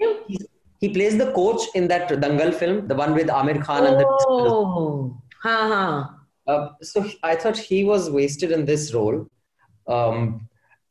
he 0.80 0.88
plays 0.88 1.18
the 1.18 1.32
coach 1.32 1.62
in 1.74 1.88
that 1.88 2.08
Dangal 2.08 2.54
film, 2.54 2.88
the 2.88 2.94
one 2.94 3.14
with 3.14 3.28
Aamir 3.28 3.62
Khan 3.62 3.86
and 3.86 4.00
the. 4.00 4.06
Oh, 4.06 5.20
ha 5.42 5.68
ha. 5.68 6.18
Uh, 6.46 6.68
so 6.82 7.06
I 7.22 7.36
thought 7.36 7.56
he 7.56 7.84
was 7.84 8.10
wasted 8.10 8.52
in 8.52 8.64
this 8.66 8.92
role. 8.92 9.26
Um, 9.88 10.48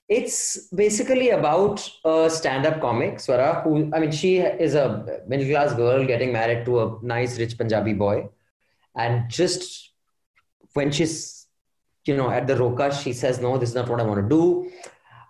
it's 0.10 0.68
basically 0.68 1.30
about 1.30 1.88
a 2.06 2.30
stand-up 2.30 2.82
comic, 2.82 3.16
Swara, 3.16 3.64
who 3.64 3.90
I 3.94 4.00
mean, 4.00 4.12
she 4.12 4.38
is 4.38 4.76
a 4.76 5.22
middle-class 5.28 5.74
girl 5.74 6.06
getting 6.06 6.32
married 6.34 6.66
to 6.66 6.82
a 6.82 7.00
nice, 7.02 7.40
rich 7.40 7.58
Punjabi 7.58 7.94
boy, 7.94 8.30
and 8.96 9.30
just 9.30 9.92
when 10.74 10.92
she's, 10.92 11.48
you 12.06 12.16
know, 12.18 12.30
at 12.30 12.48
the 12.48 12.56
roka, 12.56 12.94
she 12.94 13.14
says, 13.14 13.40
"No, 13.40 13.58
this 13.58 13.70
is 13.70 13.76
not 13.76 13.90
what 13.90 14.00
I 14.00 14.04
want 14.04 14.22
to 14.22 14.30
do. 14.30 14.72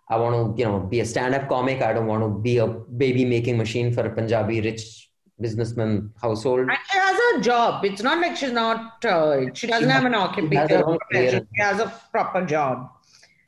I 0.09 0.18
want 0.18 0.36
to, 0.36 0.61
you 0.61 0.66
know, 0.68 0.80
be 0.80 0.99
a 0.99 1.05
stand-up 1.05 1.47
comic. 1.47 1.82
I 1.82 1.93
don't 1.93 2.07
want 2.07 2.24
to 2.24 2.30
be 2.30 2.57
a 2.57 2.68
baby-making 2.68 3.57
machine 3.57 3.93
for 3.93 4.05
a 4.05 4.09
Punjabi 4.14 4.61
rich 4.61 5.09
businessman 5.39 6.11
household." 6.22 6.61
And 6.61 6.78
she 6.91 6.97
has 6.97 7.20
a 7.36 7.41
job. 7.41 7.84
It's 7.86 8.03
not 8.03 8.20
like 8.20 8.36
she's 8.36 8.51
not, 8.51 9.03
uh, 9.05 9.53
she 9.53 9.68
doesn't 9.68 9.89
She 9.89 9.93
have 9.93 10.05
an 10.05 10.14
has- 10.14 10.36
she 10.36 10.76
occupation. 10.76 11.47
She 11.55 11.61
has 11.61 11.80
a 11.80 11.93
proper 12.11 12.45
job. 12.45 12.89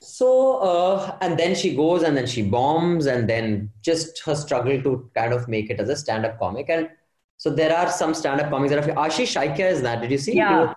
So, 0.02 0.58
uh, 0.58 1.18
and 1.22 1.38
then 1.40 1.56
she 1.56 1.76
goes 1.76 2.04
and 2.04 2.16
then 2.16 2.28
she 2.28 2.44
bombs, 2.44 3.08
and 3.08 3.28
then 3.28 3.72
just 3.82 4.22
her 4.26 4.36
struggle 4.36 4.82
to 4.84 5.10
kind 5.16 5.34
of 5.34 5.48
make 5.48 5.70
it 5.72 5.80
as 5.80 5.90
a 5.90 5.96
stand 5.96 6.26
up 6.26 6.38
comic. 6.38 6.70
And 6.70 6.90
so 7.38 7.50
there 7.50 7.76
are 7.76 7.90
some 7.92 8.14
stand 8.14 8.42
up 8.42 8.50
comics 8.50 8.74
that 8.74 8.90
are. 8.90 9.08
Ashish 9.08 9.36
Shakya 9.36 9.72
is 9.72 9.82
that. 9.82 10.02
Did 10.02 10.12
you 10.12 10.18
see? 10.18 10.36
Yeah. 10.36 10.74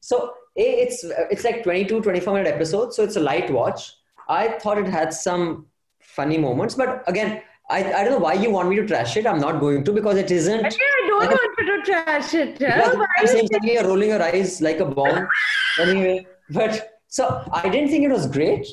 So 0.00 0.34
A, 0.56 0.62
it's 0.62 1.04
it's 1.04 1.44
like 1.44 1.62
22, 1.62 2.00
24 2.02 2.34
minute 2.34 2.54
episodes. 2.54 2.96
So 2.96 3.02
it's 3.02 3.16
a 3.16 3.20
light 3.20 3.50
watch. 3.50 3.92
I 4.28 4.48
thought 4.58 4.78
it 4.78 4.86
had 4.86 5.12
some 5.12 5.66
funny 6.00 6.38
moments, 6.38 6.74
but 6.74 7.02
again, 7.06 7.42
I, 7.70 7.78
I 7.92 8.04
don't 8.04 8.12
know 8.12 8.18
why 8.18 8.34
you 8.34 8.50
want 8.50 8.68
me 8.68 8.76
to 8.76 8.86
trash 8.86 9.16
it. 9.16 9.26
I'm 9.26 9.40
not 9.40 9.60
going 9.60 9.84
to 9.84 9.92
because 9.92 10.16
it 10.16 10.30
isn't. 10.30 10.64
Actually, 10.64 10.80
I 10.80 11.06
don't 11.08 11.30
want 11.30 11.58
you 11.58 11.76
to 11.76 11.82
trash 11.90 12.34
it. 12.34 12.60
Why 12.60 13.06
I'm 13.18 13.26
saying 13.26 13.48
suddenly 13.52 13.74
you're 13.74 13.86
rolling 13.86 14.10
your 14.10 14.22
eyes 14.22 14.60
like 14.60 14.80
a 14.80 14.84
bomb. 14.84 15.28
anyway, 15.80 16.26
but 16.50 17.00
so 17.08 17.44
I 17.52 17.68
didn't 17.68 17.90
think 17.90 18.04
it 18.04 18.10
was 18.10 18.26
great. 18.26 18.66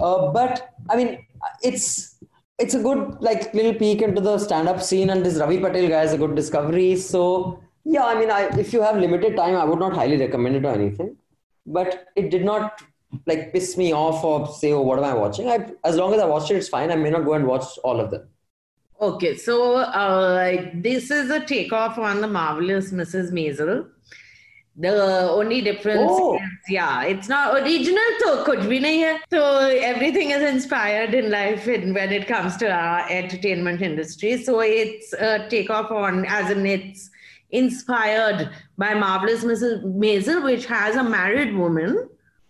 Uh, 0.00 0.32
but 0.32 0.74
I 0.88 0.96
mean, 0.96 1.26
it's 1.62 2.16
it's 2.60 2.74
a 2.74 2.82
good 2.82 3.16
like 3.20 3.52
little 3.54 3.74
peek 3.74 4.02
into 4.02 4.20
the 4.20 4.38
stand-up 4.38 4.82
scene, 4.82 5.10
and 5.10 5.24
this 5.24 5.38
Ravi 5.38 5.58
Patel 5.58 5.88
guy 5.88 6.02
is 6.02 6.12
a 6.12 6.18
good 6.18 6.34
discovery. 6.36 6.96
So 6.96 7.62
yeah, 7.84 8.04
I 8.04 8.18
mean, 8.18 8.30
I, 8.30 8.42
if 8.58 8.72
you 8.72 8.82
have 8.82 8.96
limited 8.96 9.36
time, 9.36 9.56
I 9.56 9.64
would 9.64 9.78
not 9.78 9.94
highly 9.94 10.16
recommend 10.16 10.56
it 10.56 10.64
or 10.64 10.74
anything. 10.74 11.16
But 11.66 12.08
it 12.16 12.30
did 12.30 12.44
not 12.44 12.82
like 13.26 13.52
piss 13.52 13.76
me 13.76 13.92
off 13.92 14.22
or 14.24 14.46
say, 14.46 14.72
oh, 14.72 14.82
what 14.82 14.98
am 14.98 15.04
I 15.04 15.14
watching? 15.14 15.48
I, 15.48 15.72
as 15.84 15.96
long 15.96 16.14
as 16.14 16.20
I 16.20 16.26
watched 16.26 16.50
it, 16.50 16.56
it's 16.56 16.68
fine. 16.68 16.90
I 16.90 16.96
may 16.96 17.10
not 17.10 17.24
go 17.24 17.34
and 17.34 17.46
watch 17.46 17.78
all 17.84 18.00
of 18.00 18.10
them. 18.10 18.28
Okay, 19.00 19.36
so 19.36 19.76
uh, 19.76 20.70
this 20.74 21.10
is 21.10 21.30
a 21.30 21.40
takeoff 21.40 21.98
on 21.98 22.20
the 22.20 22.28
marvelous 22.28 22.92
Mrs. 22.92 23.32
Maisel. 23.32 23.88
The 24.80 25.28
only 25.30 25.60
difference 25.60 26.10
Oh. 26.10 26.36
is, 26.36 26.70
yeah, 26.70 27.02
it's 27.04 27.28
not 27.28 27.54
original, 27.54 28.12
so 28.20 28.44
kuch 28.44 28.62
bhi 28.70 28.80
nahi 28.84 29.00
hai. 29.06 29.20
So 29.30 29.42
everything 29.88 30.30
is 30.30 30.42
inspired 30.42 31.12
in 31.12 31.30
life 31.30 31.68
in, 31.68 31.92
when 31.92 32.12
it 32.18 32.26
comes 32.26 32.56
to 32.58 32.70
our 32.70 33.04
entertainment 33.10 33.82
industry. 33.82 34.42
So 34.42 34.60
it's 34.60 35.12
a 35.12 35.46
takeoff 35.50 35.90
on, 35.90 36.24
as 36.26 36.50
in 36.50 36.64
it's 36.64 37.10
inspired 37.50 38.48
by 38.78 38.94
marvelous 38.94 39.44
Mrs. 39.44 39.84
Maisel, 39.84 40.42
which 40.44 40.66
has 40.66 40.96
a 40.96 41.04
married 41.04 41.54
woman 41.54 42.08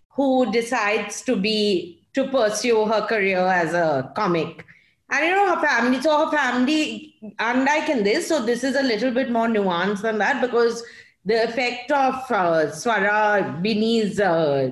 who 0.09 0.51
decides 0.51 1.21
to 1.23 1.35
be 1.35 1.99
to 2.13 2.27
pursue 2.27 2.85
her 2.85 3.01
career 3.01 3.39
as 3.39 3.73
a 3.73 4.11
comic. 4.15 4.65
And 5.09 5.25
you 5.25 5.31
know 5.35 5.55
her 5.55 5.61
family, 5.67 6.01
so 6.01 6.25
her 6.25 6.31
family, 6.37 7.15
unlike 7.39 7.89
in 7.89 8.03
this, 8.05 8.27
so 8.29 8.45
this 8.45 8.63
is 8.63 8.77
a 8.77 8.83
little 8.83 9.11
bit 9.11 9.29
more 9.29 9.47
nuanced 9.47 10.03
than 10.03 10.17
that 10.19 10.39
because 10.41 10.83
the 11.25 11.43
effect 11.43 11.91
of 11.91 12.15
uh, 12.31 12.71
Swara 12.71 13.61
Beanie's 13.61 14.19
uh, 14.19 14.71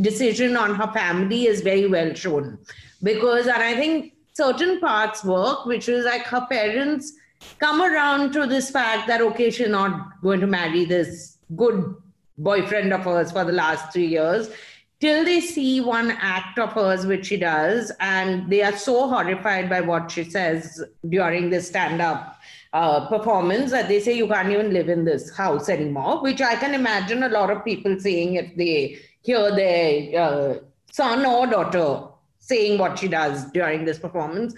decision 0.00 0.56
on 0.56 0.74
her 0.74 0.92
family 0.92 1.46
is 1.46 1.60
very 1.60 1.86
well 1.86 2.14
shown. 2.14 2.58
Because, 3.02 3.46
and 3.46 3.62
I 3.62 3.74
think 3.74 4.14
certain 4.34 4.80
parts 4.80 5.24
work, 5.24 5.64
which 5.66 5.88
is 5.88 6.04
like 6.04 6.22
her 6.22 6.46
parents 6.50 7.12
come 7.58 7.80
around 7.80 8.32
to 8.32 8.46
this 8.46 8.70
fact 8.70 9.06
that 9.06 9.20
okay, 9.22 9.50
she's 9.50 9.68
not 9.68 10.20
going 10.20 10.40
to 10.40 10.46
marry 10.46 10.84
this 10.84 11.38
good 11.56 11.94
boyfriend 12.36 12.92
of 12.92 13.02
hers 13.02 13.32
for 13.32 13.44
the 13.44 13.52
last 13.52 13.92
three 13.92 14.06
years 14.06 14.50
till 15.00 15.24
they 15.24 15.40
see 15.40 15.80
one 15.80 16.10
act 16.10 16.58
of 16.58 16.72
hers 16.72 17.06
which 17.06 17.26
she 17.26 17.36
does 17.36 17.90
and 18.00 18.48
they 18.50 18.62
are 18.62 18.76
so 18.76 19.08
horrified 19.08 19.68
by 19.68 19.80
what 19.80 20.10
she 20.10 20.22
says 20.22 20.84
during 21.08 21.50
this 21.50 21.68
stand-up 21.68 22.38
uh, 22.72 23.08
performance 23.08 23.70
that 23.70 23.88
they 23.88 23.98
say 23.98 24.12
you 24.16 24.28
can't 24.28 24.50
even 24.50 24.72
live 24.72 24.88
in 24.88 25.04
this 25.04 25.34
house 25.36 25.68
anymore 25.68 26.22
which 26.22 26.40
i 26.40 26.54
can 26.54 26.74
imagine 26.74 27.22
a 27.24 27.28
lot 27.28 27.50
of 27.50 27.64
people 27.64 27.98
saying 27.98 28.34
if 28.34 28.54
they 28.56 28.98
hear 29.22 29.54
their 29.54 30.20
uh, 30.20 30.54
son 30.92 31.24
or 31.26 31.46
daughter 31.46 32.06
saying 32.38 32.78
what 32.78 32.98
she 32.98 33.08
does 33.08 33.50
during 33.52 33.84
this 33.84 33.98
performance 33.98 34.54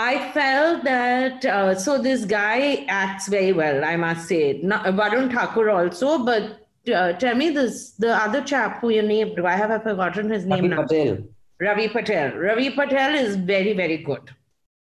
I 0.00 0.30
felt 0.30 0.84
that 0.84 1.44
uh, 1.44 1.74
so 1.74 1.98
this 1.98 2.24
guy 2.24 2.86
acts 2.88 3.26
very 3.26 3.52
well, 3.52 3.84
I 3.84 3.96
must 3.96 4.28
say. 4.28 4.60
Not, 4.62 4.84
Varun 4.84 5.28
Thakur 5.28 5.70
also, 5.70 6.24
but 6.24 6.57
uh, 6.88 7.12
tell 7.14 7.34
me 7.34 7.50
this: 7.50 7.90
the 7.92 8.14
other 8.14 8.42
chap 8.42 8.80
who 8.80 8.90
you 8.90 9.02
named, 9.02 9.38
why 9.40 9.56
have 9.56 9.70
I 9.70 9.78
forgotten 9.78 10.30
his 10.30 10.44
name 10.44 10.64
Ravi 10.64 10.68
now? 10.68 10.82
Patel. 10.82 11.18
Ravi 11.60 11.88
Patel. 11.88 12.36
Ravi 12.36 12.70
Patel 12.70 13.14
is 13.14 13.36
very, 13.36 13.72
very 13.72 13.98
good. 13.98 14.30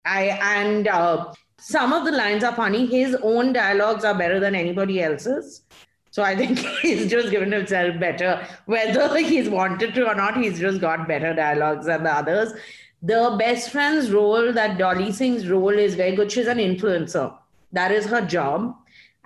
I 0.05 0.39
and 0.61 0.89
uh, 0.89 1.33
some 1.59 1.93
of 1.93 2.05
the 2.05 2.13
lines 2.13 2.45
are 2.45 2.55
funny. 2.55 2.87
His 2.87 3.17
own 3.23 3.53
dialogues 3.53 4.05
are 4.05 4.17
better 4.17 4.39
than 4.39 4.55
anybody 4.55 5.03
else's. 5.03 5.63
So 6.11 6.23
I 6.23 6.35
think 6.37 6.59
he's 6.83 7.11
just 7.11 7.31
given 7.31 7.53
himself 7.53 7.99
better, 7.99 8.47
whether 8.67 9.19
he's 9.19 9.49
wanted 9.49 9.95
to 9.95 10.09
or 10.09 10.15
not. 10.15 10.37
He's 10.37 10.59
just 10.59 10.81
got 10.81 11.09
better 11.09 11.35
dialogues 11.35 11.87
than 11.87 12.05
the 12.05 12.13
others. 12.13 12.53
The 13.03 13.37
best 13.39 13.71
friend's 13.71 14.11
role, 14.11 14.53
that 14.53 14.79
Dolly 14.79 15.13
Singh's 15.13 15.49
role, 15.49 15.79
is 15.79 15.95
very 15.95 16.17
good. 16.17 16.33
She's 16.33 16.47
an 16.47 16.59
influencer. 16.59 17.37
That 17.73 17.93
is 17.93 18.07
her 18.07 18.23
job 18.23 18.75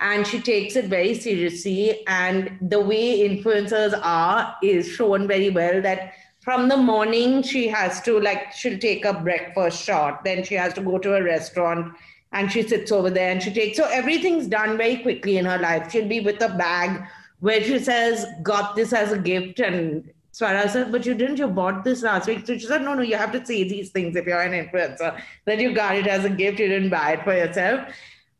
and 0.01 0.25
she 0.25 0.39
takes 0.41 0.75
it 0.75 0.85
very 0.85 1.13
seriously 1.13 2.05
and 2.07 2.57
the 2.61 2.79
way 2.79 3.19
influencers 3.29 3.97
are 4.03 4.55
is 4.63 4.87
shown 4.87 5.27
very 5.27 5.49
well 5.49 5.81
that 5.81 6.13
from 6.39 6.67
the 6.67 6.75
morning 6.75 7.41
she 7.43 7.67
has 7.67 8.01
to 8.01 8.19
like 8.19 8.51
she'll 8.51 8.79
take 8.79 9.05
a 9.05 9.13
breakfast 9.13 9.83
shot 9.83 10.23
then 10.23 10.43
she 10.43 10.55
has 10.55 10.73
to 10.73 10.81
go 10.81 10.97
to 10.97 11.15
a 11.15 11.23
restaurant 11.23 11.93
and 12.31 12.51
she 12.51 12.63
sits 12.63 12.91
over 12.91 13.09
there 13.09 13.31
and 13.31 13.43
she 13.43 13.53
takes 13.53 13.77
so 13.77 13.85
everything's 13.85 14.47
done 14.47 14.75
very 14.77 14.97
quickly 14.97 15.37
in 15.37 15.45
her 15.45 15.59
life 15.59 15.91
she'll 15.91 16.07
be 16.07 16.19
with 16.19 16.41
a 16.41 16.49
bag 16.49 17.03
where 17.39 17.63
she 17.63 17.77
says 17.77 18.25
got 18.41 18.75
this 18.75 18.93
as 18.93 19.11
a 19.11 19.19
gift 19.19 19.59
and 19.59 20.11
Swara 20.33 20.69
said, 20.69 20.93
but 20.93 21.05
you 21.05 21.13
didn't, 21.13 21.39
you 21.39 21.47
bought 21.47 21.83
this 21.83 22.03
last 22.03 22.25
week. 22.25 22.47
So 22.47 22.57
she 22.57 22.65
said, 22.65 22.83
no, 22.83 22.93
no, 22.93 23.01
you 23.01 23.17
have 23.17 23.33
to 23.33 23.45
say 23.45 23.65
these 23.65 23.89
things 23.89 24.15
if 24.15 24.25
you're 24.25 24.41
an 24.41 24.53
influencer, 24.53 25.21
that 25.43 25.59
you 25.59 25.73
got 25.73 25.97
it 25.97 26.07
as 26.07 26.23
a 26.23 26.29
gift, 26.29 26.59
you 26.59 26.69
didn't 26.69 26.89
buy 26.89 27.13
it 27.13 27.23
for 27.25 27.35
yourself. 27.35 27.93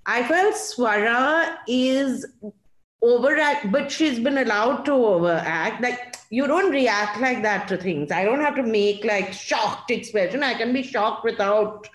I 0.05 0.23
felt 0.27 0.55
Swara 0.55 1.57
is 1.67 2.25
overact, 3.01 3.71
but 3.71 3.91
she's 3.91 4.19
been 4.19 4.37
allowed 4.39 4.83
to 4.85 4.93
overact. 4.93 5.81
Like 5.81 6.15
you 6.29 6.47
don't 6.47 6.71
react 6.71 7.19
like 7.19 7.41
that 7.43 7.67
to 7.69 7.77
things. 7.77 8.11
I 8.11 8.23
don't 8.23 8.41
have 8.41 8.55
to 8.55 8.63
make 8.63 9.03
like 9.05 9.33
shocked 9.33 9.91
expression. 9.91 10.43
I 10.43 10.53
can 10.53 10.73
be 10.73 10.83
shocked 10.83 11.23
without 11.23 11.87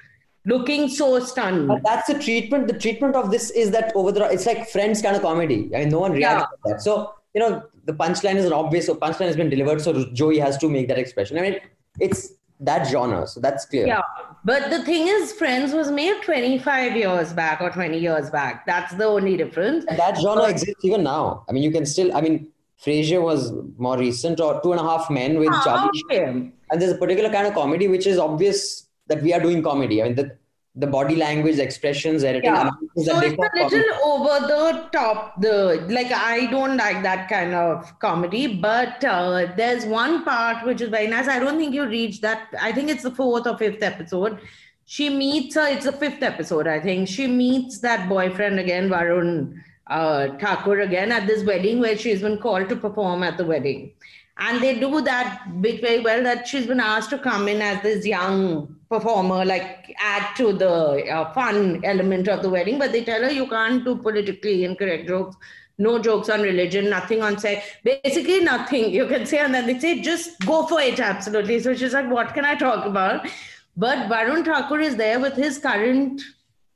looking 0.44 0.88
so 0.88 1.18
stunned. 1.20 1.68
But 1.68 1.82
that's 1.84 2.06
the 2.12 2.18
treatment. 2.18 2.68
The 2.68 2.78
treatment 2.78 3.16
of 3.16 3.30
this 3.30 3.50
is 3.50 3.70
that 3.72 3.92
over 3.94 4.12
the 4.12 4.24
it's 4.26 4.46
like 4.46 4.68
friends 4.68 5.02
kind 5.02 5.16
of 5.16 5.22
comedy. 5.22 5.70
I 5.74 5.80
mean, 5.80 5.88
no 5.90 6.00
one 6.00 6.12
reacts 6.12 6.46
Yeah. 6.64 6.72
that. 6.72 6.82
So 6.82 7.14
you 7.34 7.40
know, 7.40 7.64
the 7.84 7.92
punchline 7.92 8.36
is 8.36 8.46
an 8.46 8.52
obvious. 8.52 8.86
So 8.86 8.94
punchline 8.94 9.26
has 9.26 9.36
been 9.36 9.50
delivered. 9.50 9.80
So 9.80 10.06
Joey 10.12 10.38
has 10.38 10.56
to 10.58 10.68
make 10.68 10.88
that 10.88 10.98
expression. 10.98 11.38
I 11.38 11.42
mean, 11.42 11.60
it's 12.00 12.32
that 12.60 12.86
genre. 12.88 13.26
So 13.26 13.40
that's 13.40 13.66
clear. 13.66 13.86
Yeah. 13.86 14.02
But 14.44 14.70
the 14.70 14.82
thing 14.84 15.08
is, 15.08 15.32
Friends 15.32 15.72
was 15.72 15.90
made 15.90 16.22
25 16.22 16.96
years 16.96 17.32
back 17.32 17.60
or 17.60 17.70
20 17.70 17.98
years 17.98 18.30
back. 18.30 18.64
That's 18.66 18.94
the 18.94 19.04
only 19.04 19.36
difference. 19.36 19.84
And 19.88 19.98
that 19.98 20.16
genre 20.18 20.48
exists 20.48 20.84
even 20.84 21.02
now. 21.02 21.44
I 21.48 21.52
mean, 21.52 21.62
you 21.62 21.70
can 21.70 21.84
still. 21.84 22.16
I 22.16 22.20
mean, 22.20 22.48
Frasier 22.84 23.22
was 23.22 23.52
more 23.78 23.98
recent, 23.98 24.40
or 24.40 24.60
Two 24.62 24.72
and 24.72 24.80
a 24.80 24.84
Half 24.84 25.10
Men 25.10 25.38
with 25.38 25.48
Ah, 25.52 25.62
Charlie. 25.64 26.02
okay. 26.10 26.52
And 26.70 26.80
there's 26.82 26.92
a 26.92 26.98
particular 26.98 27.30
kind 27.30 27.46
of 27.46 27.54
comedy 27.54 27.88
which 27.88 28.06
is 28.06 28.18
obvious 28.18 28.86
that 29.08 29.22
we 29.22 29.32
are 29.32 29.40
doing 29.40 29.62
comedy. 29.62 30.02
I 30.02 30.06
mean, 30.06 30.14
the 30.16 30.36
the 30.76 30.86
body 30.86 31.16
language, 31.16 31.58
expressions, 31.58 32.22
editing, 32.22 32.52
Yeah. 32.52 32.70
So 32.96 33.18
that 33.18 33.50
it's 33.54 33.72
a 33.72 33.76
little 33.76 34.04
over 34.04 34.46
the 34.46 34.88
top. 34.92 35.40
The 35.40 35.86
like 35.88 36.12
I 36.12 36.46
don't 36.46 36.76
like 36.76 37.02
that 37.02 37.28
kind 37.28 37.54
of 37.54 37.98
comedy, 37.98 38.46
but 38.46 39.02
uh, 39.02 39.46
there's 39.56 39.86
one 39.86 40.22
part 40.24 40.66
which 40.66 40.82
is 40.82 40.90
very 40.90 41.06
nice. 41.06 41.28
I 41.28 41.38
don't 41.38 41.56
think 41.56 41.74
you 41.74 41.86
reached 41.86 42.20
that. 42.22 42.48
I 42.60 42.72
think 42.72 42.90
it's 42.90 43.02
the 43.02 43.10
fourth 43.10 43.46
or 43.46 43.56
fifth 43.56 43.82
episode. 43.82 44.38
She 44.84 45.08
meets 45.08 45.54
her. 45.54 45.66
It's 45.66 45.86
the 45.86 45.92
fifth 45.92 46.22
episode, 46.22 46.66
I 46.68 46.78
think. 46.78 47.08
She 47.08 47.26
meets 47.26 47.80
that 47.80 48.08
boyfriend 48.08 48.60
again, 48.60 48.88
Varun 48.90 49.54
uh, 49.88 50.28
Thakur 50.38 50.80
again 50.80 51.12
at 51.12 51.26
this 51.26 51.44
wedding 51.44 51.80
where 51.80 51.96
she's 51.96 52.20
been 52.20 52.38
called 52.38 52.68
to 52.68 52.76
perform 52.76 53.22
at 53.22 53.36
the 53.36 53.44
wedding. 53.44 53.92
And 54.38 54.62
they 54.62 54.78
do 54.78 55.00
that 55.00 55.62
bit 55.62 55.80
very 55.80 56.00
well 56.00 56.22
that 56.22 56.46
she's 56.46 56.66
been 56.66 56.80
asked 56.80 57.10
to 57.10 57.18
come 57.18 57.48
in 57.48 57.62
as 57.62 57.82
this 57.82 58.04
young 58.04 58.76
performer, 58.90 59.44
like 59.44 59.94
add 59.98 60.34
to 60.36 60.52
the 60.52 61.10
uh, 61.10 61.32
fun 61.32 61.82
element 61.84 62.28
of 62.28 62.42
the 62.42 62.50
wedding. 62.50 62.78
But 62.78 62.92
they 62.92 63.02
tell 63.02 63.22
her 63.22 63.30
you 63.30 63.46
can't 63.46 63.82
do 63.82 63.96
politically 63.96 64.64
incorrect 64.64 65.08
jokes, 65.08 65.36
no 65.78 65.98
jokes 65.98 66.28
on 66.28 66.42
religion, 66.42 66.90
nothing 66.90 67.22
on 67.22 67.38
sex, 67.38 67.66
basically 67.82 68.40
nothing 68.40 68.90
you 68.90 69.06
can 69.06 69.24
say. 69.24 69.38
And 69.38 69.54
then 69.54 69.66
they 69.66 69.78
say, 69.78 70.02
just 70.02 70.38
go 70.40 70.66
for 70.66 70.80
it, 70.80 71.00
absolutely. 71.00 71.60
So 71.60 71.74
she's 71.74 71.94
like, 71.94 72.10
what 72.10 72.34
can 72.34 72.44
I 72.44 72.56
talk 72.56 72.84
about? 72.84 73.26
But 73.74 74.08
Varun 74.08 74.44
Thakur 74.44 74.80
is 74.80 74.96
there 74.96 75.18
with 75.18 75.34
his 75.34 75.58
current 75.58 76.20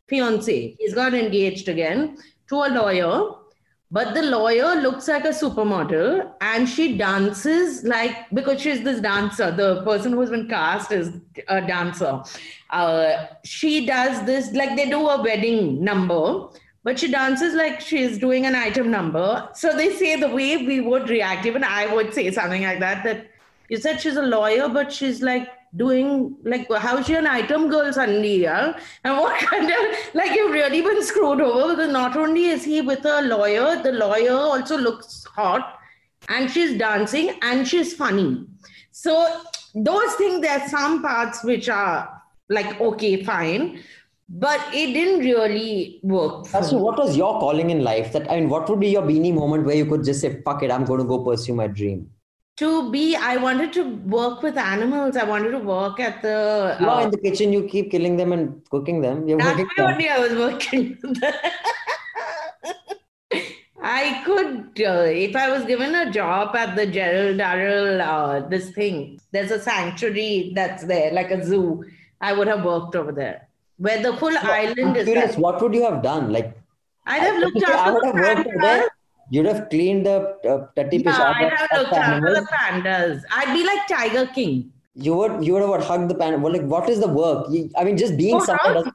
fiance. 0.09 0.77
He's 0.79 0.95
got 0.95 1.13
engaged 1.13 1.69
again 1.69 2.17
to 2.51 2.57
a 2.57 2.70
lawyer 2.80 3.40
but 3.92 4.14
the 4.14 4.22
lawyer 4.22 4.76
looks 4.76 5.09
like 5.09 5.24
a 5.24 5.30
supermodel 5.30 6.32
and 6.40 6.68
she 6.68 6.96
dances 6.96 7.82
like 7.82 8.30
because 8.32 8.61
she's 8.61 8.82
this 8.84 9.01
dancer 9.01 9.51
the 9.51 9.82
person 9.82 10.12
who's 10.12 10.30
been 10.30 10.48
cast 10.48 10.92
is 10.92 11.12
a 11.48 11.61
dancer. 11.61 12.22
Uh, 12.70 13.26
she 13.44 13.86
does 13.86 14.24
this 14.26 14.53
like 14.53 14.76
they 14.76 14.88
do 14.88 15.09
a 15.09 15.20
wedding 15.20 15.82
number 15.82 16.48
but 16.84 16.98
she 16.98 17.11
dances 17.11 17.55
like 17.55 17.80
she's 17.80 18.16
doing 18.16 18.46
an 18.46 18.55
item 18.55 18.90
number. 18.90 19.48
So 19.55 19.76
they 19.76 19.94
say 19.96 20.18
the 20.18 20.28
way 20.28 20.64
we 20.64 20.80
would 20.80 21.11
react 21.11 21.46
even 21.46 21.64
i 21.64 21.92
would 21.92 22.14
say 22.14 22.30
something 22.30 22.62
like 22.62 22.78
that 22.78 23.03
that 23.05 23.26
you 23.68 23.76
said 23.76 24.01
she's 24.01 24.16
a 24.16 24.22
lawyer 24.22 24.68
but 24.68 24.92
she's 24.92 25.20
like 25.20 25.48
doing 25.77 26.37
like 26.45 26.71
how 26.79 26.97
is 26.99 27.07
she 27.07 27.14
an 27.14 27.27
item 27.27 27.68
girl 27.71 27.93
suddenly 27.93 28.43
yeah 28.43 28.79
and 29.05 29.16
what 29.16 29.39
kind 29.51 29.71
of 29.71 30.14
like 30.14 30.33
you've 30.35 30.53
really 30.53 30.83
been 30.83 31.03
screwed 31.03 31.41
over 31.41 31.75
because 31.75 31.93
not 31.93 32.16
only 32.16 32.47
is 32.47 32.64
he 32.64 32.81
with 32.81 33.05
a 33.05 33.23
lawyer 33.23 33.81
the 33.83 33.93
lawyer 33.93 34.33
also 34.33 34.77
looks 34.77 35.25
hot 35.25 35.79
and 36.29 36.51
she's 36.51 36.77
dancing 36.79 37.31
and 37.43 37.66
she's 37.68 37.95
funny 37.95 38.45
so 38.91 39.43
those 39.75 40.14
things 40.14 40.41
there 40.41 40.59
are 40.59 40.68
some 40.68 41.01
parts 41.03 41.45
which 41.45 41.68
are 41.68 42.21
like 42.49 42.81
okay 42.81 43.23
fine 43.23 43.81
but 44.29 44.61
it 44.73 44.93
didn't 44.93 45.21
really 45.21 45.99
work 46.03 46.47
So, 46.47 46.79
what 46.79 46.97
was 46.99 47.16
your 47.16 47.41
calling 47.41 47.71
in 47.71 47.83
life? 47.83 48.12
That 48.12 48.31
I 48.31 48.37
mean, 48.37 48.49
what 48.49 48.68
would 48.68 48.79
be 48.79 48.89
your 48.89 49.03
beanie 49.03 49.35
moment 49.35 49.66
where 49.66 49.75
you 49.75 49.87
could 49.87 50.05
just 50.05 50.21
say, 50.21 50.41
"Fuck 50.45 50.62
it, 50.62 50.71
I'm 50.71 50.85
going 50.85 51.01
to 51.01 51.05
go 51.05 51.18
pursue 51.25 51.53
my 51.53 51.66
dream." 51.66 52.09
To 52.61 52.91
be 52.91 53.17
i 53.17 53.37
wanted 53.43 53.73
to 53.75 53.83
work 54.15 54.43
with 54.47 54.57
animals 54.59 55.17
i 55.17 55.25
wanted 55.25 55.53
to 55.53 55.59
work 55.59 56.01
at 56.07 56.21
the 56.23 56.33
are 56.81 57.01
uh, 57.01 57.05
in 57.05 57.11
the 57.11 57.19
kitchen, 57.19 57.53
you 57.53 57.63
keep 57.67 57.91
killing 57.91 58.17
them 58.17 58.33
and 58.33 58.63
cooking 58.71 59.01
them. 59.01 59.27
You're 59.29 59.39
That's 59.39 59.63
why 59.77 59.93
only 59.93 60.09
I 60.09 60.19
was 60.19 60.35
working. 60.35 60.99
I 63.83 64.23
could, 64.27 64.83
uh, 64.87 65.05
if 65.29 65.35
I 65.35 65.51
was 65.51 65.65
given 65.65 65.95
a 65.95 66.11
job 66.11 66.55
at 66.55 66.77
the 66.77 66.87
Gerald 66.87 67.39
Durrell, 67.39 68.03
uh, 68.03 68.41
this 68.49 68.71
thing, 68.71 69.19
there's 69.33 69.51
a 69.51 69.59
sanctuary 69.59 70.53
that's 70.55 70.85
there, 70.85 71.11
like 71.13 71.31
a 71.31 71.43
zoo. 71.45 71.85
I 72.21 72.35
would 72.35 72.47
have 72.47 72.63
worked 72.63 72.95
over 72.95 73.13
there, 73.13 73.49
where 73.79 74.03
the 74.03 74.15
full 74.19 74.37
I'm 74.37 74.47
island 74.47 74.97
is. 74.99 75.07
curious, 75.07 75.37
what 75.37 75.63
would 75.63 75.75
you 75.75 75.85
have 75.85 76.03
done? 76.03 76.31
Like, 76.31 76.55
I'd 77.07 77.23
have 77.23 77.39
looked 77.39 77.65
I 77.67 77.73
after 77.73 77.93
would 77.95 78.03
the 78.03 78.07
have 78.07 78.37
worked 78.37 78.49
over 78.49 78.59
there 78.61 78.89
you'd 79.31 79.47
have 79.47 79.68
cleaned 79.70 80.07
up 80.07 80.45
uh, 80.45 80.59
tatti 80.76 80.99
yeah, 80.99 81.33
I 81.35 81.45
have 81.57 81.68
looked 81.78 81.93
after 81.93 82.35
the 82.35 82.47
pandas. 82.53 83.22
I'd 83.31 83.55
be 83.55 83.64
like 83.64 83.87
Tiger 83.89 84.26
King. 84.35 84.72
You 84.95 85.14
would 85.16 85.45
you 85.45 85.55
would 85.55 85.62
have 85.62 85.85
hugged 85.85 86.11
the 86.11 86.14
panda. 86.14 86.39
Well, 86.39 86.53
like 86.53 86.68
what 86.74 86.89
is 86.91 87.01
the 87.01 87.09
work? 87.09 87.47
You, 87.51 87.70
I 87.78 87.85
mean, 87.85 87.97
just 87.97 88.16
being 88.18 88.37
oh, 88.37 88.45
someone. 88.45 88.93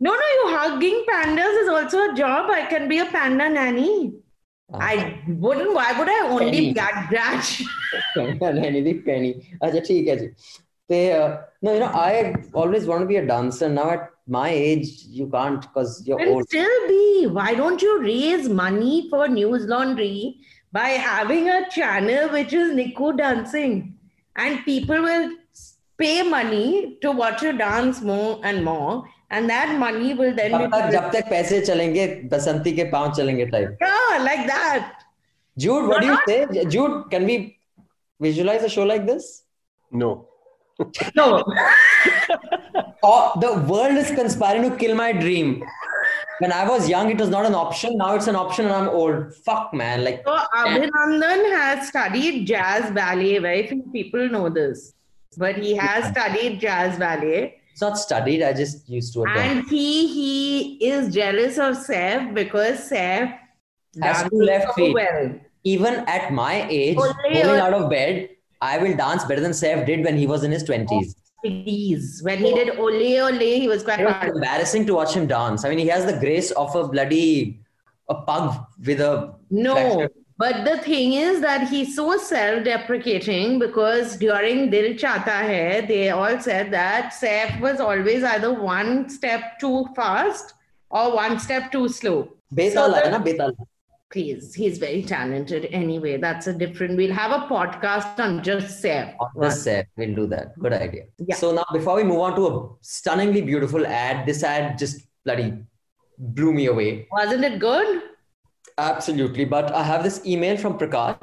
No, 0.00 0.10
no, 0.10 0.28
you 0.36 0.56
hugging 0.56 1.04
pandas 1.08 1.62
is 1.62 1.68
also 1.68 2.10
a 2.10 2.14
job. 2.14 2.50
I 2.50 2.66
can 2.66 2.88
be 2.88 2.98
a 2.98 3.06
panda 3.06 3.48
nanny. 3.48 4.14
Ah. 4.72 4.78
I 4.80 5.20
wouldn't. 5.28 5.74
Why 5.74 5.92
would 5.98 6.08
I 6.08 6.20
only 6.28 6.72
get 6.72 7.08
branch? 7.10 7.62
nanny 8.16 8.80
the 8.82 8.94
penny. 8.94 9.56
Okay, 9.62 9.78
okay. 9.78 10.18
So. 10.18 10.62
They, 10.88 11.12
uh, 11.12 11.38
no, 11.62 11.72
you 11.72 11.80
know, 11.80 11.86
I 11.86 12.34
always 12.52 12.86
want 12.86 13.02
to 13.02 13.06
be 13.06 13.16
a 13.16 13.26
dancer. 13.26 13.68
Now 13.68 13.90
at 13.90 14.10
my 14.26 14.50
age, 14.50 15.04
you 15.08 15.26
can't 15.28 15.60
because 15.60 16.06
you're 16.06 16.20
It'll 16.20 16.34
old. 16.34 16.48
Still 16.48 16.88
be. 16.88 17.26
Why 17.26 17.54
don't 17.54 17.82
you 17.82 18.00
raise 18.00 18.48
money 18.48 19.08
for 19.10 19.26
Newslaundry 19.28 20.36
by 20.72 20.88
having 20.90 21.48
a 21.48 21.68
channel 21.70 22.28
which 22.30 22.52
is 22.52 22.72
Nikku 22.72 23.16
dancing, 23.16 23.98
and 24.36 24.64
people 24.64 25.02
will 25.02 25.32
pay 25.98 26.22
money 26.22 26.98
to 27.02 27.10
watch 27.10 27.42
you 27.42 27.56
dance 27.56 28.00
more 28.00 28.40
and 28.44 28.64
more. 28.64 29.04
And 29.30 29.48
that 29.48 29.78
money 29.78 30.14
will 30.14 30.34
then. 30.34 30.52
Be 30.52 30.68
जब 30.92 31.10
तक 31.12 31.28
पैसे 31.30 31.60
chalenge 31.66 32.28
बसंती 32.30 32.72
के 32.76 32.84
पांव 32.90 33.12
चलेंगे 33.14 33.78
Yeah, 33.80 34.18
like 34.22 34.46
that. 34.46 35.04
Jude, 35.58 35.88
what 35.88 36.00
do 36.00 36.06
you 36.06 36.18
say? 36.26 36.64
Jude, 36.66 37.10
can 37.10 37.24
we 37.26 37.58
visualize 38.20 38.62
a 38.62 38.68
show 38.68 38.84
like 38.84 39.06
this? 39.06 39.42
No. 39.90 40.28
no. 41.14 41.44
Oh, 43.02 43.32
the 43.40 43.54
world 43.70 43.96
is 43.96 44.10
conspiring 44.10 44.70
to 44.70 44.76
kill 44.76 44.94
my 44.94 45.12
dream. 45.12 45.64
When 46.38 46.52
I 46.52 46.68
was 46.68 46.88
young, 46.88 47.10
it 47.10 47.18
was 47.18 47.28
not 47.28 47.46
an 47.46 47.54
option. 47.54 47.96
Now 47.96 48.14
it's 48.14 48.26
an 48.26 48.36
option, 48.36 48.64
and 48.66 48.74
I'm 48.74 48.88
old. 48.88 49.34
Fuck, 49.44 49.72
man. 49.74 50.04
Like, 50.04 50.22
So 50.24 50.38
Abhinandan 50.56 51.50
has 51.52 51.88
studied 51.88 52.46
jazz 52.46 52.90
ballet. 52.92 53.38
Very 53.38 53.66
few 53.66 53.82
people 53.92 54.28
know 54.28 54.48
this, 54.48 54.94
but 55.36 55.56
he 55.56 55.74
has 55.76 56.08
studied 56.10 56.60
jazz 56.60 56.98
ballet, 56.98 57.58
it's 57.72 57.80
not 57.80 57.96
studied. 57.98 58.42
I 58.42 58.52
just 58.52 58.88
used 58.88 59.14
to 59.14 59.22
attend. 59.24 59.60
and 59.60 59.68
he 59.68 60.06
he 60.08 60.86
is 60.90 61.14
jealous 61.14 61.58
of 61.58 61.76
Saif 61.76 62.34
because 62.34 62.90
Saif 62.90 63.38
Has 64.02 64.28
two 64.28 64.42
left 64.42 64.74
feet. 64.74 64.94
well. 64.94 65.32
Even 65.64 65.94
at 66.08 66.32
my 66.32 66.66
age, 66.68 66.96
rolling 66.96 67.46
ole. 67.46 67.60
out 67.66 67.72
of 67.74 67.88
bed, 67.88 68.28
I 68.60 68.78
will 68.78 68.96
dance 68.96 69.24
better 69.24 69.40
than 69.40 69.52
Saif 69.52 69.86
did 69.86 70.04
when 70.04 70.16
he 70.16 70.26
was 70.26 70.42
in 70.44 70.50
his 70.50 70.64
20s. 70.64 71.14
Please, 71.44 72.20
when 72.22 72.38
he 72.38 72.54
did 72.54 72.78
Ole 72.78 73.20
Ole, 73.20 73.38
he 73.60 73.66
was 73.68 73.82
quite 73.82 74.00
It 74.00 74.04
was 74.06 74.32
embarrassing 74.36 74.86
to 74.86 74.94
watch 74.94 75.14
him 75.14 75.26
dance. 75.26 75.64
I 75.64 75.70
mean, 75.70 75.78
he 75.78 75.88
has 75.88 76.06
the 76.06 76.18
grace 76.18 76.50
of 76.52 76.74
a 76.76 76.86
bloody 76.88 77.60
a 78.08 78.14
pug 78.14 78.64
with 78.86 79.00
a 79.00 79.34
No, 79.50 79.74
fracture. 79.74 80.10
but 80.38 80.64
the 80.64 80.78
thing 80.78 81.14
is 81.14 81.40
that 81.40 81.68
he's 81.68 81.96
so 81.96 82.16
self-deprecating 82.16 83.58
because 83.58 84.16
during 84.16 84.70
Dil 84.70 84.94
Chahta 84.94 85.30
Hai, 85.50 85.80
they 85.86 86.10
all 86.10 86.38
said 86.40 86.70
that 86.72 87.12
Saif 87.12 87.60
was 87.60 87.80
always 87.80 88.22
either 88.24 88.52
one 88.52 89.08
step 89.08 89.58
too 89.60 89.86
fast 89.96 90.54
or 90.90 91.14
one 91.14 91.38
step 91.38 91.70
too 91.72 91.88
slow. 91.88 92.28
Betala, 92.54 93.02
So 93.02 93.10
na? 93.10 93.18
Betala. 93.22 93.54
Please, 94.12 94.54
he's 94.54 94.76
very 94.76 95.02
talented 95.02 95.64
anyway. 95.72 96.18
That's 96.18 96.46
a 96.46 96.52
different. 96.52 96.98
We'll 96.98 97.14
have 97.14 97.32
a 97.32 97.46
podcast 97.46 98.18
on 98.20 98.42
just 98.42 98.84
Saif. 98.84 99.14
On 99.18 99.30
this 99.40 99.62
set, 99.62 99.88
we'll 99.96 100.14
do 100.14 100.26
that. 100.26 100.58
Good 100.58 100.74
idea. 100.74 101.04
Yeah. 101.18 101.34
So 101.36 101.52
now, 101.52 101.64
before 101.72 101.96
we 101.96 102.04
move 102.04 102.20
on 102.20 102.36
to 102.36 102.46
a 102.48 102.68
stunningly 102.82 103.40
beautiful 103.40 103.86
ad, 103.86 104.26
this 104.26 104.42
ad 104.42 104.78
just 104.78 105.00
bloody 105.24 105.54
blew 106.18 106.52
me 106.52 106.66
away. 106.66 107.08
Wasn't 107.10 107.42
it 107.42 107.58
good? 107.58 108.02
Absolutely. 108.76 109.46
But 109.46 109.72
I 109.72 109.82
have 109.82 110.02
this 110.04 110.24
email 110.26 110.58
from 110.58 110.78
Prakash. 110.78 111.16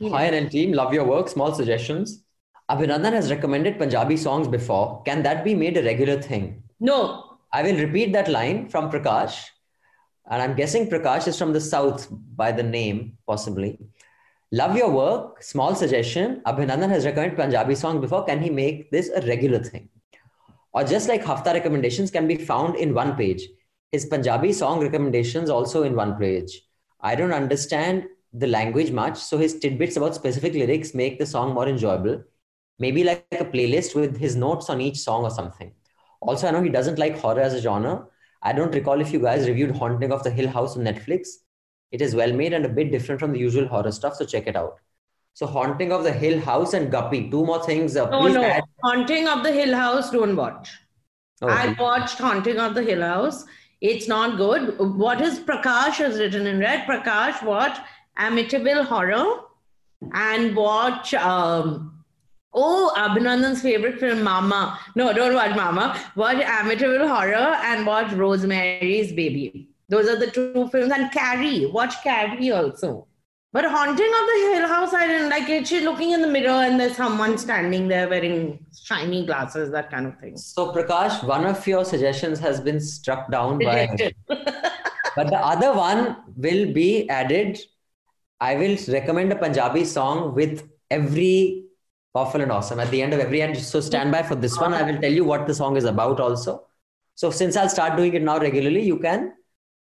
Hi, 0.00 0.24
and 0.24 0.50
team. 0.50 0.72
Love 0.72 0.94
your 0.94 1.04
work. 1.04 1.28
Small 1.28 1.54
suggestions. 1.54 2.24
Abhinandan 2.70 3.12
has 3.12 3.30
recommended 3.30 3.78
Punjabi 3.78 4.16
songs 4.16 4.48
before. 4.48 5.02
Can 5.04 5.22
that 5.24 5.44
be 5.44 5.54
made 5.54 5.76
a 5.76 5.82
regular 5.82 6.22
thing? 6.22 6.62
No. 6.80 7.38
I 7.52 7.62
will 7.62 7.76
repeat 7.76 8.12
that 8.14 8.28
line 8.28 8.68
from 8.68 8.90
Prakash. 8.90 9.44
And 10.30 10.40
I'm 10.40 10.54
guessing 10.54 10.88
Prakash 10.88 11.26
is 11.26 11.36
from 11.36 11.52
the 11.52 11.60
south 11.60 12.06
by 12.36 12.52
the 12.52 12.62
name, 12.62 13.18
possibly. 13.26 13.78
Love 14.52 14.76
your 14.76 14.90
work. 14.90 15.42
Small 15.42 15.74
suggestion. 15.74 16.40
Abhinandan 16.46 16.88
has 16.88 17.04
recommended 17.04 17.36
Punjabi 17.36 17.74
songs 17.74 18.00
before. 18.00 18.24
Can 18.24 18.40
he 18.40 18.48
make 18.48 18.90
this 18.92 19.08
a 19.08 19.20
regular 19.26 19.58
thing? 19.58 19.88
Or 20.72 20.84
just 20.84 21.08
like 21.08 21.24
Hafta 21.24 21.52
recommendations 21.52 22.12
can 22.12 22.28
be 22.28 22.36
found 22.36 22.76
in 22.76 22.94
one 22.94 23.16
page. 23.16 23.48
His 23.90 24.06
Punjabi 24.06 24.52
song 24.52 24.80
recommendations 24.80 25.50
also 25.50 25.82
in 25.82 25.96
one 25.96 26.14
page. 26.14 26.62
I 27.00 27.16
don't 27.16 27.32
understand 27.32 28.04
the 28.32 28.46
language 28.46 28.92
much, 28.92 29.18
so 29.18 29.36
his 29.36 29.58
tidbits 29.58 29.96
about 29.96 30.14
specific 30.14 30.54
lyrics 30.54 30.94
make 30.94 31.18
the 31.18 31.26
song 31.26 31.54
more 31.54 31.68
enjoyable. 31.68 32.22
Maybe 32.78 33.02
like 33.02 33.26
a 33.32 33.44
playlist 33.44 33.96
with 33.96 34.16
his 34.16 34.36
notes 34.36 34.70
on 34.70 34.80
each 34.80 34.98
song 34.98 35.24
or 35.24 35.30
something. 35.30 35.72
Also, 36.20 36.46
I 36.46 36.52
know 36.52 36.62
he 36.62 36.68
doesn't 36.68 36.98
like 37.00 37.18
horror 37.18 37.40
as 37.40 37.54
a 37.54 37.60
genre. 37.60 38.06
I 38.42 38.52
don't 38.52 38.74
recall 38.74 39.00
if 39.00 39.12
you 39.12 39.20
guys 39.20 39.46
reviewed 39.48 39.76
Haunting 39.76 40.12
of 40.12 40.22
the 40.24 40.30
Hill 40.30 40.48
House 40.48 40.76
on 40.76 40.84
Netflix. 40.84 41.28
It 41.92 42.00
is 42.00 42.14
well 42.14 42.32
made 42.32 42.52
and 42.52 42.64
a 42.64 42.68
bit 42.68 42.90
different 42.92 43.20
from 43.20 43.32
the 43.32 43.38
usual 43.38 43.66
horror 43.66 43.92
stuff, 43.92 44.14
so 44.16 44.24
check 44.24 44.46
it 44.46 44.56
out. 44.56 44.76
So, 45.34 45.46
Haunting 45.46 45.92
of 45.92 46.02
the 46.04 46.12
Hill 46.12 46.40
House 46.40 46.72
and 46.74 46.90
Guppy, 46.90 47.30
two 47.30 47.44
more 47.44 47.62
things. 47.64 47.96
Uh, 47.96 48.08
No, 48.10 48.26
no. 48.28 48.42
add- 48.44 48.64
Haunting 48.82 49.28
of 49.28 49.42
the 49.42 49.52
Hill 49.52 49.74
House, 49.76 50.10
don't 50.10 50.34
watch. 50.36 50.70
Oh, 51.42 51.48
I 51.48 51.74
watched 51.78 52.18
Haunting 52.18 52.58
of 52.58 52.74
the 52.74 52.82
Hill 52.82 53.02
House. 53.02 53.44
It's 53.80 54.08
not 54.08 54.36
good. 54.36 54.78
What 54.78 55.20
is 55.20 55.38
Prakash 55.38 55.94
has 55.94 56.18
written 56.18 56.46
in 56.46 56.58
red? 56.58 56.86
Prakash, 56.86 57.42
watch 57.42 57.78
Amityville 58.18 58.84
Horror 58.84 59.40
and 60.12 60.54
watch 60.56 61.14
um 61.14 61.99
oh 62.52 62.92
Abhinandan's 62.96 63.62
favorite 63.62 63.98
film, 63.98 64.22
Mama. 64.22 64.78
No, 64.94 65.12
don't 65.12 65.34
watch 65.34 65.54
Mama. 65.56 65.98
Watch 66.16 66.38
Amityville 66.38 67.08
Horror 67.08 67.56
and 67.64 67.86
watch 67.86 68.12
Rosemary's 68.12 69.12
Baby. 69.12 69.68
Those 69.88 70.08
are 70.08 70.16
the 70.16 70.30
two 70.30 70.68
films. 70.68 70.92
And 70.92 71.10
Carrie. 71.12 71.66
Watch 71.66 72.02
Carrie 72.02 72.50
also. 72.52 73.06
But 73.52 73.64
Haunting 73.64 74.06
of 74.06 74.26
the 74.26 74.54
Hill 74.54 74.68
House, 74.68 74.94
I 74.94 75.08
didn't 75.08 75.28
like 75.28 75.48
it. 75.48 75.66
She's 75.66 75.82
looking 75.82 76.12
in 76.12 76.22
the 76.22 76.28
mirror 76.28 76.50
and 76.50 76.78
there's 76.78 76.96
someone 76.96 77.36
standing 77.36 77.88
there 77.88 78.08
wearing 78.08 78.64
shiny 78.80 79.26
glasses, 79.26 79.72
that 79.72 79.90
kind 79.90 80.06
of 80.06 80.16
thing. 80.20 80.36
So, 80.36 80.72
Prakash, 80.72 81.24
one 81.24 81.44
of 81.44 81.66
your 81.66 81.84
suggestions 81.84 82.38
has 82.38 82.60
been 82.60 82.80
struck 82.80 83.30
down 83.30 83.58
by. 83.58 83.96
But 85.16 85.28
the 85.30 85.38
other 85.38 85.72
one 85.72 86.16
will 86.36 86.72
be 86.72 87.08
added. 87.08 87.58
I 88.40 88.54
will 88.54 88.76
recommend 88.88 89.32
a 89.32 89.36
Punjabi 89.36 89.84
song 89.84 90.34
with 90.34 90.68
every 90.90 91.64
powerful 92.14 92.40
and 92.40 92.52
awesome 92.52 92.80
at 92.80 92.90
the 92.90 93.02
end 93.02 93.12
of 93.12 93.20
every 93.20 93.42
end. 93.42 93.56
So 93.56 93.80
stand 93.80 94.12
by 94.12 94.22
for 94.22 94.34
this 94.34 94.58
one. 94.58 94.74
I 94.74 94.82
will 94.82 95.00
tell 95.00 95.12
you 95.12 95.24
what 95.24 95.46
the 95.46 95.54
song 95.54 95.76
is 95.76 95.84
about 95.84 96.20
also. 96.20 96.66
So 97.14 97.30
since 97.30 97.56
I'll 97.56 97.68
start 97.68 97.96
doing 97.96 98.14
it 98.14 98.22
now 98.22 98.38
regularly, 98.38 98.82
you 98.82 98.98
can 98.98 99.34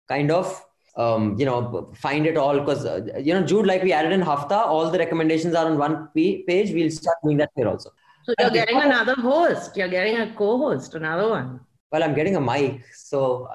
kind 0.07 0.31
of 0.31 0.63
um, 0.95 1.35
you 1.37 1.45
know 1.45 1.91
find 1.95 2.25
it 2.25 2.37
all 2.37 2.59
because 2.59 2.85
uh, 2.85 3.01
you 3.21 3.33
know 3.33 3.43
Jude, 3.43 3.67
like 3.67 3.83
we 3.83 3.93
added 3.93 4.11
in 4.11 4.21
Hafta, 4.21 4.55
all 4.55 4.89
the 4.89 4.97
recommendations 4.97 5.53
are 5.53 5.65
on 5.65 5.77
one 5.77 6.09
p- 6.15 6.43
page. 6.47 6.71
We'll 6.71 6.89
start 6.89 7.17
doing 7.23 7.37
that 7.37 7.51
here 7.55 7.67
also. 7.67 7.91
So 8.23 8.33
you're 8.39 8.49
getting 8.49 8.81
another 8.81 9.15
host. 9.15 9.77
You're 9.77 9.87
getting 9.87 10.17
a 10.17 10.33
co-host, 10.33 10.95
another 10.95 11.29
one. 11.29 11.61
Well, 11.91 12.03
I'm 12.03 12.13
getting 12.13 12.35
a 12.35 12.41
mic, 12.41 12.83
so. 12.93 13.47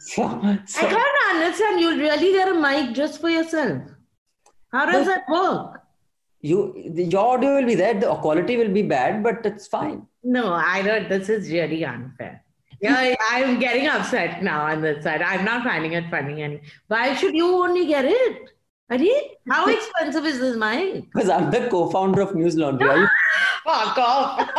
so, 0.00 0.24
I 0.24 0.58
can't 0.66 1.34
understand. 1.34 1.80
You'll 1.80 1.96
really 1.96 2.32
get 2.32 2.48
a 2.48 2.54
mic 2.54 2.94
just 2.94 3.20
for 3.20 3.30
yourself. 3.30 3.82
How 4.72 4.84
does 4.84 5.06
that 5.06 5.22
work? 5.30 5.85
You 6.48 6.58
your 7.12 7.22
audio 7.34 7.50
will 7.56 7.68
be 7.70 7.76
there 7.82 7.94
the 8.02 8.14
quality 8.24 8.56
will 8.62 8.72
be 8.80 8.82
bad 8.96 9.22
but 9.28 9.46
it's 9.50 9.66
fine 9.76 10.00
No, 10.36 10.44
I 10.52 10.82
don't. 10.86 11.08
This 11.14 11.28
is 11.36 11.50
really 11.52 11.84
unfair. 11.92 12.34
Yeah, 12.84 13.14
I'm 13.34 13.58
getting 13.58 13.86
upset 13.94 14.42
now 14.48 14.58
on 14.70 14.82
this 14.86 14.98
side. 15.04 15.22
I'm 15.22 15.44
not 15.50 15.64
finding 15.68 15.92
it 16.00 16.10
funny. 16.14 16.42
And 16.46 16.60
why 16.94 17.04
should 17.20 17.34
you 17.34 17.46
only 17.64 17.86
get 17.92 18.04
it? 18.04 18.50
Ari, 18.90 19.12
how 19.50 19.62
expensive 19.76 20.26
is 20.32 20.38
this 20.40 20.56
mic? 20.56 21.04
because 21.12 21.28
i'm 21.36 21.50
the 21.54 21.62
co-founder 21.70 22.20
of 22.26 22.30
Newslaundry 22.40 22.88
Are 22.88 22.98
you- 22.98 23.08
Fuck 23.64 23.98
off. 23.98 24.50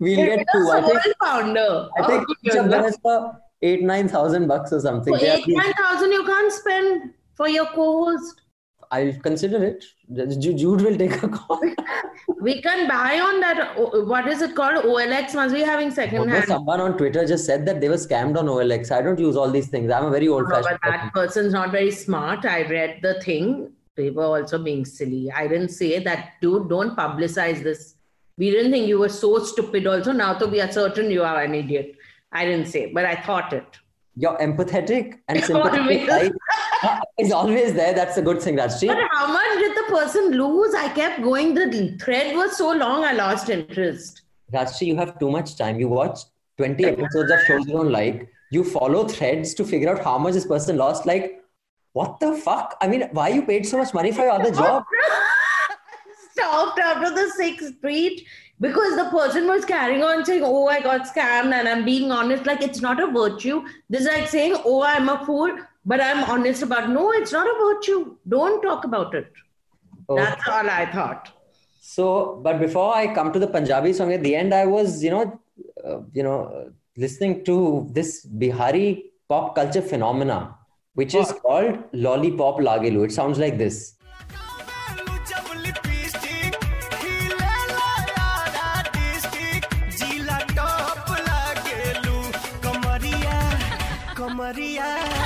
we'll 0.00 0.16
get 0.16 0.46
two 0.52 0.70
i 0.72 0.80
think 0.82 1.14
founder. 1.22 1.88
i 1.98 2.06
think 2.06 2.26
each 2.42 2.54
of 2.54 2.68
them 2.70 2.84
is 2.84 2.96
for 3.02 3.36
eight 3.62 3.82
nine 3.82 4.08
thousand 4.08 4.46
bucks 4.46 4.72
or 4.72 4.80
something 4.80 5.16
For 5.16 5.24
eight, 5.24 5.44
nine 5.48 5.72
thousand, 5.74 6.12
you 6.12 6.24
can't 6.24 6.52
spend 6.52 7.10
for 7.36 7.48
your 7.48 7.66
co-host. 7.76 8.40
i'll 8.96 9.12
consider 9.26 9.58
it 9.64 9.84
jude 10.62 10.82
will 10.86 10.96
take 11.04 11.22
a 11.22 11.28
call 11.28 11.60
We 12.46 12.52
can 12.64 12.80
buy 12.88 13.18
on 13.20 13.40
that. 13.40 13.58
Uh, 13.78 14.02
what 14.10 14.26
is 14.32 14.40
it 14.46 14.54
called? 14.54 14.84
OLX 14.84 15.34
must 15.34 15.54
be 15.54 15.62
having 15.68 15.90
second 15.90 16.28
hand. 16.32 16.46
someone 16.50 16.80
on 16.84 16.96
twitter 16.98 17.22
just 17.30 17.46
said 17.50 17.64
that 17.68 17.80
they 17.82 17.88
were 17.92 17.98
scammed 18.04 18.36
on 18.42 18.46
olx 18.54 18.90
i 18.96 19.00
don't 19.06 19.22
use 19.24 19.36
all 19.42 19.50
these 19.56 19.68
things 19.74 19.90
i'm 19.96 20.06
a 20.10 20.10
very 20.16 20.28
old 20.36 20.48
No, 20.48 20.54
fashioned 20.54 20.78
but 20.84 20.90
that 20.96 21.12
person's 21.14 21.52
not 21.58 21.72
very 21.72 21.90
smart. 21.90 22.44
I 22.44 22.58
read 22.74 22.98
the 23.06 23.14
thing. 23.26 23.48
They 23.96 24.10
were 24.10 24.28
also 24.36 24.58
being 24.68 24.84
silly. 24.84 25.22
I 25.32 25.46
didn't 25.52 25.70
say 25.80 25.90
that, 26.08 26.32
dude, 26.42 26.68
don't 26.68 26.96
publicize 26.96 27.62
this. 27.68 27.82
We 28.36 28.50
didn't 28.50 28.72
think 28.72 28.88
you 28.92 28.98
were 29.04 29.14
so 29.20 29.32
stupid 29.52 29.86
also. 29.86 30.12
Now 30.12 30.32
to 30.44 30.48
be 30.54 30.60
a 30.60 30.70
certain 30.80 31.10
you 31.16 31.22
are 31.22 31.40
an 31.42 31.54
idiot. 31.62 31.96
I 32.32 32.44
didn't 32.44 32.66
say, 32.76 32.86
but 32.92 33.04
I 33.04 33.16
thought 33.28 33.52
it. 33.60 33.80
you're 34.22 34.38
empathetic 34.46 35.14
and 35.28 35.42
sympathetic 35.50 36.32
Is 37.18 37.32
always 37.32 37.74
there 37.74 37.94
that's 37.94 38.16
a 38.16 38.22
good 38.22 38.40
thing 38.42 38.56
that's 38.56 38.82
But 38.84 38.98
how 39.10 39.32
much 39.32 39.58
did 39.58 39.76
the 39.76 39.84
person 39.88 40.30
lose? 40.32 40.74
I 40.74 40.88
kept 40.88 41.22
going. 41.22 41.54
The 41.54 41.96
thread 42.00 42.34
was 42.36 42.56
so 42.56 42.72
long, 42.72 43.04
I 43.04 43.12
lost 43.12 43.48
interest. 43.48 44.22
Rashti, 44.52 44.86
you 44.86 44.96
have 44.96 45.18
too 45.18 45.30
much 45.30 45.56
time. 45.56 45.78
You 45.78 45.88
watch 45.88 46.20
20 46.58 46.84
episodes 46.84 47.30
of 47.30 47.40
shows 47.46 47.66
you 47.66 47.72
don't 47.72 47.90
like. 47.90 48.28
You 48.50 48.64
follow 48.64 49.06
threads 49.08 49.54
to 49.54 49.64
figure 49.64 49.90
out 49.90 50.04
how 50.04 50.18
much 50.18 50.34
this 50.34 50.46
person 50.46 50.76
lost. 50.76 51.06
Like, 51.06 51.42
what 51.92 52.20
the 52.20 52.36
fuck? 52.36 52.76
I 52.80 52.88
mean, 52.88 53.08
why 53.12 53.28
you 53.28 53.42
paid 53.42 53.66
so 53.66 53.78
much 53.78 53.94
money 53.94 54.12
for 54.12 54.22
your 54.22 54.32
other 54.32 54.50
job? 54.62 54.84
stopped 56.32 56.78
after 56.78 57.10
the 57.14 57.30
sixth 57.36 57.80
tweet 57.80 58.26
because 58.60 58.96
the 58.96 59.08
person 59.10 59.46
was 59.46 59.64
carrying 59.64 60.02
on 60.02 60.24
saying, 60.24 60.42
Oh, 60.44 60.66
I 60.66 60.80
got 60.80 61.02
scammed, 61.02 61.52
and 61.52 61.68
I'm 61.68 61.84
being 61.84 62.10
honest. 62.10 62.46
Like, 62.46 62.62
it's 62.62 62.80
not 62.80 63.00
a 63.00 63.06
virtue. 63.06 63.64
This 63.88 64.02
is 64.02 64.06
like 64.08 64.28
saying, 64.28 64.56
Oh, 64.64 64.82
I'm 64.82 65.08
a 65.08 65.24
fool, 65.24 65.56
but 65.86 66.00
I'm 66.00 66.24
honest 66.24 66.62
about 66.62 66.90
no, 66.90 67.10
it's 67.12 67.32
not 67.32 67.46
about 67.46 67.86
you. 67.86 68.18
Don't 68.28 68.62
talk 68.62 68.84
about 68.84 69.14
it. 69.14 69.30
Okay. 70.08 70.22
That's 70.22 70.48
all 70.48 70.68
I 70.68 70.86
thought. 70.90 71.30
So, 71.80 72.40
but 72.42 72.58
before 72.58 72.94
I 72.94 73.12
come 73.14 73.32
to 73.32 73.38
the 73.38 73.46
Punjabi 73.46 73.92
song 73.92 74.12
at 74.12 74.22
the 74.22 74.34
end, 74.34 74.54
I 74.54 74.64
was, 74.66 75.02
you 75.04 75.10
know, 75.10 75.40
uh, 75.84 75.98
you 76.12 76.22
know, 76.22 76.72
listening 76.96 77.44
to 77.44 77.88
this 77.92 78.24
Bihari 78.24 79.12
pop 79.28 79.54
culture 79.54 79.82
phenomena, 79.82 80.56
which 80.94 81.14
what? 81.14 81.28
is 81.28 81.32
called 81.40 81.78
lollipop 81.92 82.58
lagelu. 82.58 83.04
It 83.04 83.12
sounds 83.12 83.38
like 83.38 83.58
this. 83.58 83.94
Maria. 94.34 95.23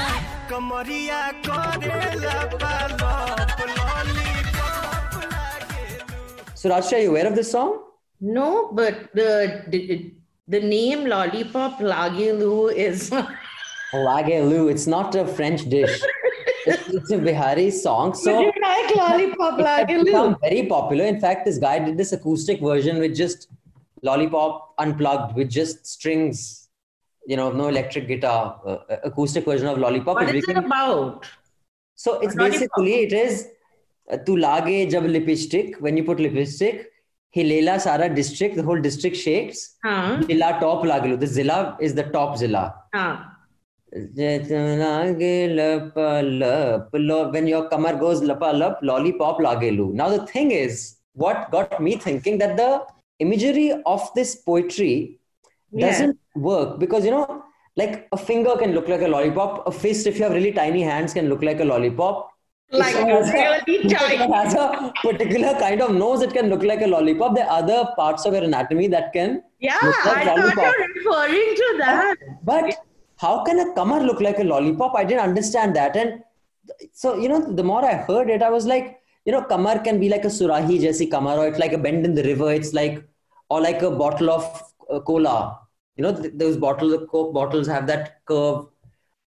कमरिया 0.49 1.21
करेला 1.47 2.39
पालप 2.63 3.61
lollipop 3.77 5.21
So, 6.55 6.69
Rajshri, 6.69 6.93
are 6.97 7.01
you 7.01 7.09
aware 7.09 7.27
of 7.27 7.35
this 7.35 7.51
song? 7.51 7.71
No, 8.21 8.69
but 8.71 8.99
the 9.19 9.29
the, 9.67 10.13
the 10.47 10.59
name 10.61 11.05
Lollipop 11.13 11.79
Lagilu 11.79 12.73
is 12.73 13.09
Lagelu. 13.93 14.71
It's 14.71 14.87
not 14.87 15.15
a 15.15 15.25
French 15.27 15.65
dish. 15.73 15.97
it's, 16.65 16.87
it's 16.99 17.11
a 17.11 17.17
Bihari 17.17 17.69
song. 17.69 18.13
So 18.13 18.35
Would 18.37 18.45
you 18.45 18.61
like 18.61 18.95
Lollipop 18.95 19.59
it 19.59 19.65
has 19.65 19.87
Lagilu? 19.87 20.05
become 20.05 20.37
very 20.41 20.63
popular. 20.67 21.05
In 21.05 21.19
fact, 21.19 21.45
this 21.45 21.57
guy 21.57 21.79
did 21.79 21.97
this 21.97 22.13
acoustic 22.13 22.61
version 22.61 22.99
with 22.99 23.13
just 23.15 23.49
lollipop 24.01 24.73
unplugged 24.79 25.35
with 25.35 25.49
just 25.49 25.85
strings, 25.85 26.66
you 27.30 27.36
know, 27.38 27.46
no 27.60 27.64
electric 27.68 28.04
guitar, 28.08 28.42
uh, 28.66 28.96
acoustic 29.08 29.44
version 29.44 29.66
of 29.72 29.78
lollipop. 29.84 30.16
What 30.18 30.34
it 30.34 30.44
can- 30.46 30.64
about? 30.64 31.26
So 32.04 32.12
it's 32.20 32.34
Lollipop. 32.36 32.52
basically 32.52 32.94
it 33.06 33.12
is 33.12 33.48
uh, 34.12 34.18
tu 34.26 34.36
lage 34.44 34.76
jab 34.92 35.04
lipstick 35.14 35.74
when 35.86 35.96
you 36.00 36.04
put 36.10 36.20
lipstick 36.26 36.78
hilela 37.36 37.74
sara 37.86 38.06
district 38.18 38.54
the 38.60 38.64
whole 38.68 38.80
district 38.86 39.16
shakes 39.24 39.58
Huh? 39.84 40.22
zilla 40.28 40.50
top 40.62 40.86
lagelu 40.90 41.18
the 41.24 41.30
zilla 41.38 41.58
is 41.88 41.94
the 41.98 42.04
top 42.16 42.38
zilla 42.42 42.62
Huh. 42.94 43.16
when 47.34 47.46
your 47.52 47.68
kamar 47.68 47.94
goes 48.04 48.22
lapa 48.22 48.50
lap 48.62 48.78
lollipop 48.82 49.38
lagelu 49.48 49.86
now 50.02 50.08
the 50.16 50.22
thing 50.32 50.50
is 50.62 50.96
what 51.24 51.50
got 51.50 51.80
me 51.88 51.96
thinking 51.96 52.38
that 52.38 52.56
the 52.56 52.70
imagery 53.26 53.68
of 53.94 54.10
this 54.20 54.36
poetry 54.50 54.92
Yeah. 55.70 55.86
doesn't 55.86 56.18
work 56.48 56.78
because 56.78 57.04
you 57.04 57.10
know 57.10 57.42
like 57.76 58.08
a 58.12 58.16
finger 58.16 58.54
can 58.62 58.72
look 58.76 58.88
like 58.88 59.02
a 59.02 59.08
lollipop 59.08 59.66
a 59.66 59.72
fist 59.82 60.06
if 60.06 60.16
you 60.18 60.24
have 60.24 60.32
really 60.32 60.52
tiny 60.52 60.82
hands 60.82 61.12
can 61.14 61.28
look 61.28 61.42
like 61.42 61.60
a 61.60 61.64
lollipop 61.72 62.24
Like 62.80 62.96
has 63.10 63.28
a- 63.30 63.36
really 63.66 63.76
tiny. 63.92 64.32
has 64.32 64.54
a 64.62 64.92
particular 65.02 65.52
kind 65.60 65.80
of 65.84 65.92
nose 66.00 66.22
it 66.26 66.32
can 66.38 66.48
look 66.52 66.64
like 66.70 66.82
a 66.86 66.88
lollipop 66.94 67.34
there 67.36 67.46
are 67.46 67.58
other 67.62 67.78
parts 68.00 68.26
of 68.30 68.34
your 68.38 68.42
anatomy 68.48 68.88
that 68.94 69.06
can 69.18 69.30
Yeah, 69.66 69.78
look 69.88 70.00
like 70.08 70.16
I 70.18 70.24
thought 70.24 70.38
lollipop. 70.40 70.64
you're 70.64 70.88
referring 70.96 71.48
to 71.60 71.68
that. 71.78 72.16
But 72.50 72.66
how 73.22 73.32
can 73.46 73.58
a 73.62 73.66
kamar 73.78 74.00
look 74.08 74.20
like 74.26 74.38
a 74.38 74.44
lollipop? 74.50 74.92
I 75.00 75.04
didn't 75.04 75.24
understand 75.30 75.74
that. 75.78 75.96
And 76.02 76.10
so, 76.92 77.16
you 77.22 77.28
know, 77.32 77.40
the 77.60 77.64
more 77.70 77.84
I 77.84 77.94
heard 78.08 78.28
it, 78.34 78.42
I 78.48 78.50
was 78.56 78.66
like, 78.72 78.86
you 79.24 79.32
know, 79.32 79.42
kamar 79.52 79.78
can 79.86 79.98
be 80.04 80.08
like 80.14 80.24
a 80.24 80.32
surahi 80.36 80.76
jaisi 80.84 81.10
kamar, 81.14 81.36
or 81.38 81.46
it's 81.48 81.58
like 81.58 81.72
a 81.72 81.78
bend 81.86 82.04
in 82.10 82.14
the 82.14 82.22
river. 82.22 82.52
It's 82.52 82.72
like, 82.80 83.02
or 83.50 83.60
like 83.60 83.82
a 83.82 83.90
bottle 83.90 84.30
of 84.30 84.44
uh, 84.92 85.00
cola. 85.00 85.58
You 85.98 86.04
know, 86.04 86.14
th- 86.14 86.34
those 86.36 86.56
bottles, 86.56 86.92
the 86.92 87.06
Coke 87.06 87.34
bottles 87.34 87.66
have 87.66 87.86
that 87.88 88.24
curve. 88.24 88.66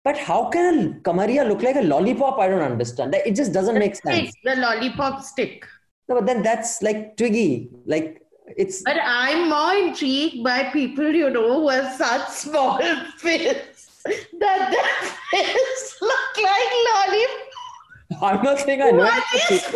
But 0.03 0.17
how 0.17 0.49
can 0.49 0.79
a 0.79 0.99
kamaria 1.01 1.47
look 1.47 1.61
like 1.61 1.75
a 1.75 1.81
lollipop? 1.81 2.39
I 2.39 2.47
don't 2.47 2.61
understand. 2.61 3.13
It 3.13 3.35
just 3.35 3.53
doesn't 3.53 3.77
make 3.77 3.95
sense. 3.95 4.33
The 4.43 4.55
lollipop 4.55 5.21
stick. 5.21 5.67
No, 6.07 6.15
but 6.15 6.25
then 6.25 6.41
that's 6.41 6.81
like 6.81 7.17
twiggy. 7.17 7.69
Like 7.85 8.21
it's 8.57 8.81
But 8.83 8.97
I'm 9.03 9.49
more 9.49 9.73
intrigued 9.89 10.43
by 10.43 10.63
people, 10.71 11.11
you 11.11 11.29
know, 11.29 11.59
who 11.61 11.69
have 11.69 11.93
such 11.95 12.27
small 12.29 12.79
fists 13.17 14.03
that 14.39 14.71
their 14.71 15.43
fists 15.43 15.97
look 16.01 16.37
like 16.37 16.71
lollipop. 16.89 18.23
I'm 18.23 18.43
not 18.43 18.59
saying 18.59 18.81
I 18.81 18.91
know. 18.91 19.03
What 19.03 19.23
it. 19.33 19.51
is 19.51 19.75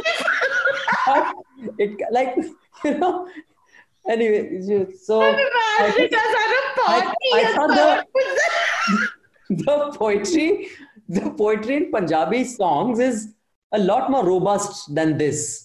it 1.78 2.02
like 2.12 2.36
you 2.84 2.98
know 2.98 3.28
anyway 4.10 4.62
so 4.94 5.22
I'm 5.22 5.34
imagining 5.34 6.14
us 6.14 6.36
at 6.44 6.52
a 6.58 6.82
party 6.82 7.30
I 7.34 7.40
and 7.46 7.56
thought 7.56 8.08
thought, 9.66 9.94
the 9.94 9.98
poetry 9.98 10.70
the 11.08 11.32
poetry 11.32 11.78
in 11.78 11.92
punjabi 11.92 12.44
songs 12.44 13.00
is 13.00 13.34
a 13.72 13.80
lot 13.80 14.10
more 14.10 14.26
robust 14.26 14.94
than 14.96 15.18
this. 15.18 15.62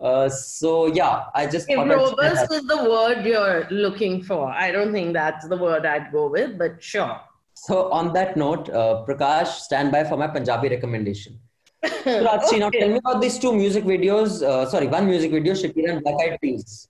Uh, 0.00 0.28
so 0.28 0.86
yeah 0.86 1.24
i 1.34 1.44
just 1.44 1.68
if 1.68 1.76
thought 1.76 1.90
I'd 1.90 1.98
share 1.98 1.98
robust 1.98 2.52
is 2.52 2.62
the 2.66 2.76
word 2.76 3.26
you're 3.26 3.66
looking 3.68 4.22
for, 4.22 4.48
I 4.48 4.70
don't 4.70 4.92
think 4.92 5.12
that's 5.12 5.48
the 5.48 5.56
word 5.56 5.84
I'd 5.84 6.12
go 6.12 6.28
with, 6.28 6.56
but 6.56 6.80
sure. 6.80 7.20
so 7.54 7.90
on 7.90 8.12
that 8.12 8.36
note 8.36 8.70
uh, 8.70 9.04
prakash 9.08 9.48
stand 9.48 9.90
by 9.90 10.04
for 10.04 10.16
my 10.16 10.28
punjabi 10.28 10.68
recommendation. 10.68 11.40
So 12.04 12.24
Rajyasree, 12.26 12.58
now 12.60 12.70
tell 12.70 12.88
me 12.88 12.98
about 12.98 13.20
these 13.20 13.38
two 13.38 13.52
music 13.52 13.84
videos 13.84 14.40
uh, 14.42 14.66
sorry 14.66 14.86
one 14.86 15.06
music 15.06 15.32
video 15.32 15.54
shakira 15.54 15.90
and 15.94 16.02
black 16.04 16.22
eyed 16.24 16.38
peas 16.40 16.88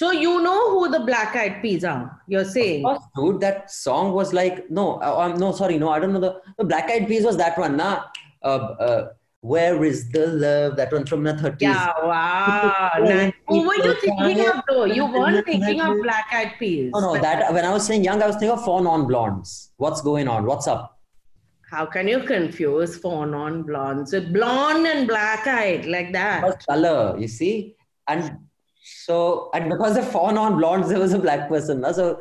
So 0.00 0.12
you 0.12 0.42
know 0.42 0.70
who 0.70 0.90
the 0.90 1.00
Black 1.00 1.36
Eyed 1.36 1.60
Peas 1.60 1.84
are? 1.84 2.22
You're 2.26 2.46
saying? 2.46 2.84
course, 2.84 3.02
dude, 3.14 3.40
that 3.42 3.70
song 3.70 4.12
was 4.12 4.32
like 4.32 4.70
no, 4.70 4.94
uh, 5.02 5.18
um, 5.18 5.38
no, 5.38 5.52
sorry, 5.52 5.78
no, 5.78 5.90
I 5.90 6.00
don't 6.00 6.14
know 6.14 6.20
the 6.20 6.40
the 6.56 6.64
Black 6.64 6.90
Eyed 6.90 7.06
Peas 7.06 7.22
was 7.22 7.36
that 7.36 7.58
one, 7.58 7.76
nah. 7.76 8.04
Uh, 8.42 8.60
uh, 8.86 9.12
where 9.42 9.84
is 9.84 10.08
the 10.08 10.26
love? 10.28 10.76
That 10.78 10.90
one 10.90 11.04
from 11.04 11.22
the 11.24 11.36
thirties. 11.36 11.68
Yeah, 11.68 11.92
wow. 12.02 12.92
nice. 12.98 13.34
Who 13.48 13.66
were 13.66 13.74
you 13.74 13.94
thinking 14.00 14.48
of 14.48 14.62
though? 14.70 14.86
You 14.86 15.04
weren't 15.04 15.44
thinking 15.44 15.82
of 15.82 16.00
Black 16.00 16.32
Eyed 16.32 16.54
Peas. 16.58 16.92
No, 16.94 17.00
no, 17.00 17.20
that 17.20 17.52
when 17.52 17.66
I 17.66 17.70
was 17.70 17.86
saying 17.86 18.02
young, 18.02 18.22
I 18.22 18.26
was 18.26 18.36
thinking 18.36 18.56
of 18.56 18.64
four 18.64 18.80
non-blondes. 18.80 19.72
What's 19.76 20.00
going 20.00 20.28
on? 20.28 20.46
What's 20.46 20.66
up? 20.66 20.98
How 21.70 21.84
can 21.84 22.08
you 22.08 22.20
confuse 22.20 22.96
four 22.96 23.26
non-blondes 23.26 24.14
with 24.14 24.32
blonde 24.32 24.86
and 24.86 25.06
black-eyed 25.06 25.84
like 25.84 26.14
that? 26.14 26.64
Color, 26.66 27.18
you 27.18 27.28
see, 27.28 27.76
and 28.08 28.38
so 28.82 29.50
and 29.54 29.70
because 29.70 29.96
of 29.96 30.10
four 30.10 30.32
non-blondes, 30.32 30.88
there 30.88 30.98
was 30.98 31.12
a 31.12 31.18
black 31.18 31.48
person. 31.48 31.84
So 31.92 32.20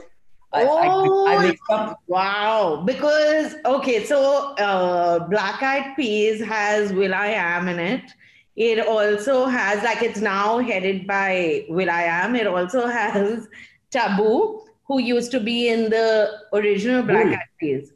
I, 0.52 0.64
I, 0.64 0.88
I 0.88 1.50
up. 1.50 1.60
Oh, 1.70 1.96
Wow. 2.08 2.84
Because, 2.86 3.56
okay, 3.66 4.04
so 4.04 4.56
uh, 4.56 5.20
Black 5.28 5.62
Eyed 5.62 5.96
Peas 5.96 6.42
has 6.44 6.92
Will 6.92 7.14
I 7.14 7.28
Am 7.28 7.68
in 7.68 7.80
it. 7.80 8.12
It 8.56 8.86
also 8.86 9.46
has, 9.46 9.84
like, 9.84 10.02
it's 10.02 10.20
now 10.20 10.60
headed 10.60 11.08
by 11.08 11.66
Will 11.70 11.90
I 11.90 12.04
Am. 12.04 12.36
It 12.36 12.48
also 12.48 12.88
has 12.88 13.48
Taboo, 13.92 14.66
who 14.86 15.00
used 15.00 15.32
to 15.32 15.40
be 15.40 15.70
in 15.70 15.90
the 15.90 16.42
original 16.52 17.04
Black 17.04 17.28
Ooh. 17.28 17.34
Eyed 17.34 17.40
Peas. 17.60 17.94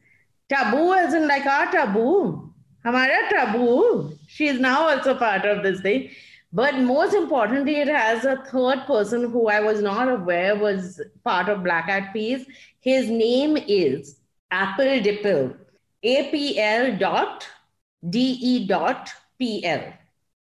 Taboo 0.49 0.93
as 0.93 1.13
in 1.13 1.27
like 1.27 1.45
our 1.45 1.71
taboo. 1.71 2.53
Hamara 2.85 3.29
taboo. 3.29 4.13
She 4.27 4.47
is 4.47 4.59
now 4.59 4.89
also 4.89 5.15
part 5.15 5.45
of 5.45 5.63
this 5.63 5.81
thing. 5.81 6.11
But 6.55 6.75
most 6.75 7.15
importantly, 7.15 7.77
it 7.77 7.87
has 7.87 8.25
a 8.25 8.37
third 8.45 8.85
person 8.85 9.31
who 9.31 9.47
I 9.47 9.59
was 9.59 9.81
not 9.81 10.07
aware 10.07 10.55
was 10.55 11.01
part 11.23 11.49
of 11.49 11.63
Black 11.63 11.89
Eyed 11.89 12.13
Peas. 12.13 12.45
His 12.79 13.09
name 13.09 13.57
is 13.57 14.19
Apple 14.51 15.01
Dipple. 15.01 15.57
A-P-L 16.03 16.97
dot 16.99 17.47
D-E 18.07 18.67
dot 18.67 19.11
P-L. 19.39 19.93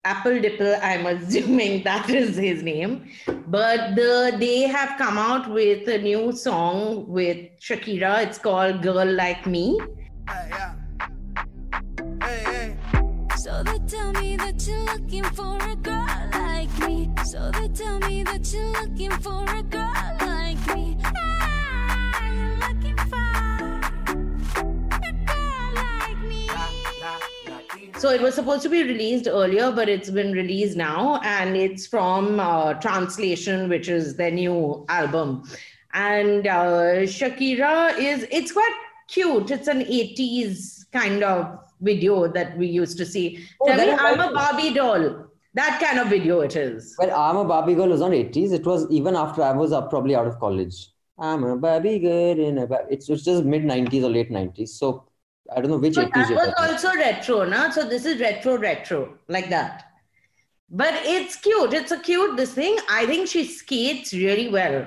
Apple 0.05 0.41
Dipple, 0.41 0.81
I'm 0.83 1.07
assuming 1.07 1.83
that 1.85 2.11
is 2.11 2.35
his 2.37 2.65
name. 2.65 3.09
But 3.47 3.95
the 3.95 4.35
they 4.41 4.63
have 4.63 4.99
come 4.99 5.19
out 5.19 5.49
with 5.49 5.87
a 5.87 5.99
new 5.99 6.33
song 6.33 7.07
with 7.07 7.39
Shakira. 7.61 8.27
It's 8.27 8.39
called 8.39 8.83
Girl 8.83 9.09
Like 9.13 9.47
Me. 9.47 9.79
So 13.37 13.63
they 13.65 13.79
tell 13.81 14.13
me 14.13 14.37
that 14.37 14.67
you're 14.67 14.85
looking 14.85 15.25
for 15.25 15.57
a 15.57 15.75
girl 15.75 15.82
like 15.82 15.82
me. 17.07 17.25
So 17.25 17.51
they 17.51 17.69
tell 17.69 17.99
me 18.01 18.23
that 18.25 18.53
you're 18.53 18.73
looking 18.83 19.11
for 19.11 19.45
a 19.45 19.63
girl 19.63 20.17
like 20.21 20.77
me. 20.77 20.97
Ah, 21.05 22.31
you're 22.33 22.57
looking 22.57 22.97
for 22.97 23.17
a 25.07 25.13
girl 25.27 25.73
like 25.75 26.19
me. 26.21 26.49
So 27.99 28.11
it 28.11 28.21
was 28.21 28.35
supposed 28.35 28.63
to 28.63 28.69
be 28.69 28.83
released 28.83 29.29
earlier, 29.29 29.71
but 29.71 29.89
it's 29.89 30.11
been 30.11 30.33
released 30.33 30.77
now, 30.77 31.21
and 31.23 31.57
it's 31.57 31.87
from 31.87 32.41
uh, 32.41 32.75
Translation, 32.75 33.69
which 33.69 33.89
is 33.89 34.17
their 34.17 34.31
new 34.31 34.85
album. 34.89 35.45
And 35.95 36.47
uh, 36.47 37.05
Shakira 37.07 37.99
is 37.99 38.27
it's 38.31 38.53
quite 38.53 38.77
cute. 39.09 39.51
It's 39.51 39.69
an 39.69 39.81
80s 39.81 40.91
kind 40.91 41.23
of 41.23 41.59
video 41.81 42.29
that 42.29 42.57
we 42.57 42.67
used 42.67 42.97
to 42.99 43.05
see. 43.05 43.45
Oh, 43.61 43.67
Tell 43.67 43.77
me, 43.77 43.93
I 43.93 44.13
I'm 44.13 44.21
a. 44.21 44.33
Barbie 44.33 44.73
doll. 44.73 45.32
That 45.55 45.81
kind 45.81 45.99
of 45.99 46.09
video 46.09 46.41
it 46.41 46.57
is. 46.57 46.95
Well, 46.99 47.11
I'm 47.15 47.37
a 47.37 47.45
Barbie 47.45 47.75
girl 47.75 47.89
was 47.89 48.01
on 48.03 48.13
80s. 48.13 48.53
It 48.53 48.67
was 48.67 48.87
even 48.91 49.17
after 49.17 49.43
I 49.43 49.53
was 49.53 49.73
up, 49.73 49.91
probably 49.91 50.15
out 50.17 50.27
of 50.27 50.39
college. 50.39 50.89
I'm 51.19 51.45
a 51.45 51.57
Barbie 51.57 51.99
girl 51.99 52.39
in 52.41 52.59
a 52.59 52.67
Barbie. 52.67 52.95
It's, 52.95 53.09
it's 53.11 53.25
just 53.25 53.45
mid 53.45 53.63
90s 53.63 54.03
or 54.05 54.11
late 54.11 54.31
90s. 54.31 54.71
So 54.71 55.05
I 55.55 55.61
don't 55.61 55.71
know 55.71 55.79
which 55.79 55.95
So 55.95 56.07
80s 56.07 56.29
that 56.29 56.31
was 56.31 56.55
also 56.59 56.95
retro, 56.97 57.45
na? 57.45 57.71
So 57.71 57.89
this 57.89 58.05
is 58.07 58.21
retro, 58.21 58.57
retro, 58.59 59.19
like 59.29 59.51
that. 59.51 59.85
but 60.71 60.95
it's 61.05 61.37
cute. 61.37 61.75
It's 61.75 61.93
a 61.93 61.99
cute 62.01 62.37
this 62.37 62.55
thing. 62.55 62.79
I 62.91 63.07
think 63.07 63.29
she 63.29 63.45
skates 63.45 64.13
really 64.15 64.49
well. 64.49 64.87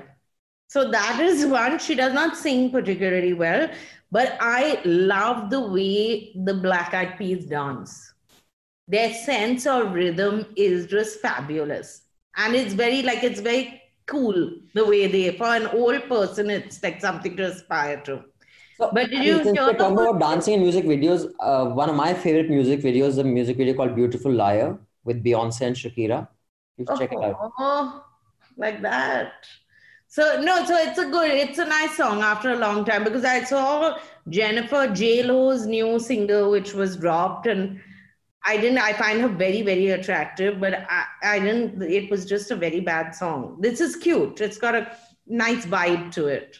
So 0.68 0.89
that 0.91 1.20
is 1.22 1.45
one. 1.45 1.80
She 1.80 1.95
does 1.95 2.13
not 2.13 2.38
sing 2.38 2.72
particularly 2.72 3.34
well, 3.34 3.70
but 4.11 4.38
I 4.41 4.82
love 4.86 5.49
the 5.51 5.61
way 5.61 6.34
the 6.45 6.55
Black 6.55 6.93
Eyed 6.93 7.18
Peas 7.18 7.45
dance. 7.45 8.14
Their 8.88 9.14
sense 9.14 9.66
of 9.66 9.94
rhythm 9.94 10.46
is 10.56 10.86
just 10.86 11.20
fabulous. 11.20 12.04
And 12.38 12.56
it's 12.56 12.74
very 12.74 13.02
like 13.02 13.24
it's 13.24 13.40
very 13.40 13.82
cool 14.06 14.52
the 14.74 14.86
way 14.86 15.08
they 15.08 15.36
for 15.38 15.48
an 15.48 15.68
old 15.68 16.04
person, 16.08 16.50
it's 16.50 16.82
like 16.84 17.02
something 17.02 17.36
to 17.38 17.46
aspire 17.46 18.02
to. 18.02 18.24
So, 18.78 18.92
But 18.94 19.10
did 19.10 19.24
you 19.24 19.40
hear 19.40 19.54
talking 19.54 19.98
about 19.98 20.20
dancing 20.20 20.56
and 20.56 20.64
music 20.64 20.86
videos, 20.86 21.32
uh, 21.40 21.66
one 21.66 21.90
of 21.90 21.96
my 21.96 22.14
favorite 22.14 22.50
music 22.50 22.82
videos 22.82 23.08
is 23.10 23.18
a 23.20 23.24
music 23.24 23.58
video 23.58 23.74
called 23.74 23.96
Beautiful 23.96 24.32
Liar 24.32 24.78
with 25.06 25.24
Beyonce 25.24 25.62
and 25.62 25.76
Shakira. 25.76 26.28
You 26.78 26.86
should 26.86 27.00
check 27.00 27.14
it 27.14 27.24
out. 27.24 27.54
Oh, 27.58 28.06
like 28.58 28.82
that. 28.82 29.48
So 30.08 30.42
no, 30.42 30.66
so 30.66 30.76
it's 30.76 31.00
a 31.00 31.06
good, 31.06 31.32
it's 31.32 31.58
a 31.58 31.66
nice 31.66 31.96
song 31.98 32.22
after 32.22 32.52
a 32.52 32.58
long 32.58 32.86
time 32.86 33.04
because 33.04 33.26
I 33.26 33.44
saw 33.44 33.98
Jennifer 34.30 34.88
J 34.88 35.24
Lo's 35.24 35.66
new 35.66 36.00
single 36.00 36.52
which 36.52 36.74
was 36.74 36.98
dropped, 36.98 37.48
and 37.48 37.80
I 38.48 38.58
didn't. 38.58 38.78
I 38.78 38.93
find 38.93 39.22
her 39.22 39.28
very 39.28 39.62
very 39.62 39.89
attractive, 39.89 40.60
but 40.60 40.86
I, 40.89 41.06
I 41.24 41.39
didn't. 41.39 41.82
It 41.82 42.12
was 42.12 42.26
just 42.26 42.52
a 42.52 42.56
very 42.56 42.80
bad 42.80 43.16
song. 43.16 43.58
This 43.60 43.82
is 43.82 43.96
cute. 43.96 44.41
It's 44.41 44.58
got 44.58 44.76
a 44.76 44.91
nice 45.26 45.66
vibe 45.66 46.12
to 46.12 46.28
it. 46.28 46.58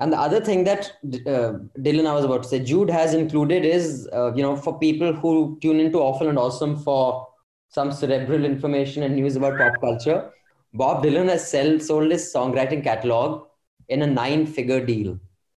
And 0.00 0.12
the 0.12 0.16
other 0.16 0.40
thing 0.40 0.62
that 0.64 0.92
uh, 1.26 1.58
Dylan, 1.80 2.06
I 2.06 2.14
was 2.14 2.24
about 2.24 2.44
to 2.44 2.48
say, 2.48 2.60
Jude 2.60 2.88
has 2.88 3.14
included 3.14 3.64
is, 3.64 4.08
uh, 4.12 4.32
you 4.32 4.42
know, 4.42 4.56
for 4.56 4.78
people 4.78 5.12
who 5.12 5.58
tune 5.60 5.80
into 5.80 5.98
Awful 5.98 6.28
and 6.28 6.38
Awesome 6.38 6.76
for 6.76 7.26
some 7.68 7.90
cerebral 7.90 8.44
information 8.44 9.02
and 9.02 9.16
news 9.16 9.34
about 9.34 9.58
pop 9.58 9.80
culture, 9.80 10.30
Bob 10.72 11.02
Dylan 11.04 11.28
has 11.28 11.50
sell, 11.50 11.80
sold 11.80 12.12
his 12.12 12.32
songwriting 12.32 12.84
catalog 12.84 13.48
in 13.88 14.02
a 14.02 14.06
nine-figure 14.06 14.86
deal. 14.86 15.18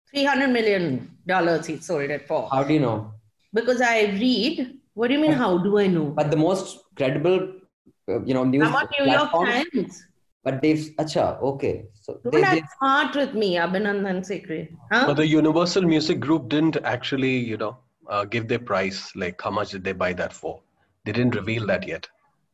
Three 0.10 0.24
hundred 0.24 0.52
million 0.52 1.18
dollars 1.28 1.68
he 1.68 1.78
sold 1.78 2.10
it 2.10 2.26
for. 2.28 2.50
How 2.50 2.64
do 2.64 2.74
you 2.74 2.80
know? 2.80 3.14
Because 3.54 3.82
I 3.82 4.06
read. 4.06 4.79
What 5.00 5.08
do 5.08 5.14
you 5.14 5.22
mean? 5.22 5.32
How 5.32 5.58
do 5.58 5.78
I 5.80 5.88
know? 5.88 6.08
But 6.08 6.30
the 6.30 6.36
most 6.36 6.80
credible, 6.98 7.54
uh, 8.10 8.22
you 8.24 8.34
know, 8.34 8.44
news 8.44 8.68
I'm 8.68 8.76
on 8.76 8.88
New 9.00 9.06
York 9.06 9.30
platforms- 9.30 9.66
Times. 9.74 10.06
But 10.44 10.62
they've, 10.62 10.84
acha, 11.04 11.42
okay. 11.52 11.86
So 12.02 12.20
Don't 12.24 12.34
they, 12.34 12.42
have 12.42 12.56
they, 12.58 12.64
smart 12.78 13.16
with 13.16 13.34
me, 13.34 13.56
Abhinandan 13.56 14.20
Sekhri. 14.30 14.60
Huh? 14.92 15.06
But 15.08 15.16
the 15.16 15.28
Universal 15.28 15.84
Music 15.84 16.20
Group 16.20 16.50
didn't 16.50 16.78
actually, 16.84 17.38
you 17.38 17.56
know, 17.56 17.78
uh, 18.10 18.26
give 18.26 18.50
their 18.50 18.60
price. 18.60 19.16
Like, 19.16 19.42
how 19.42 19.52
much 19.52 19.70
did 19.70 19.86
they 19.86 19.94
buy 19.94 20.12
that 20.22 20.34
for? 20.34 20.60
They 21.06 21.14
didn't 21.14 21.36
reveal 21.36 21.66
that 21.68 21.88
yet. 21.88 22.06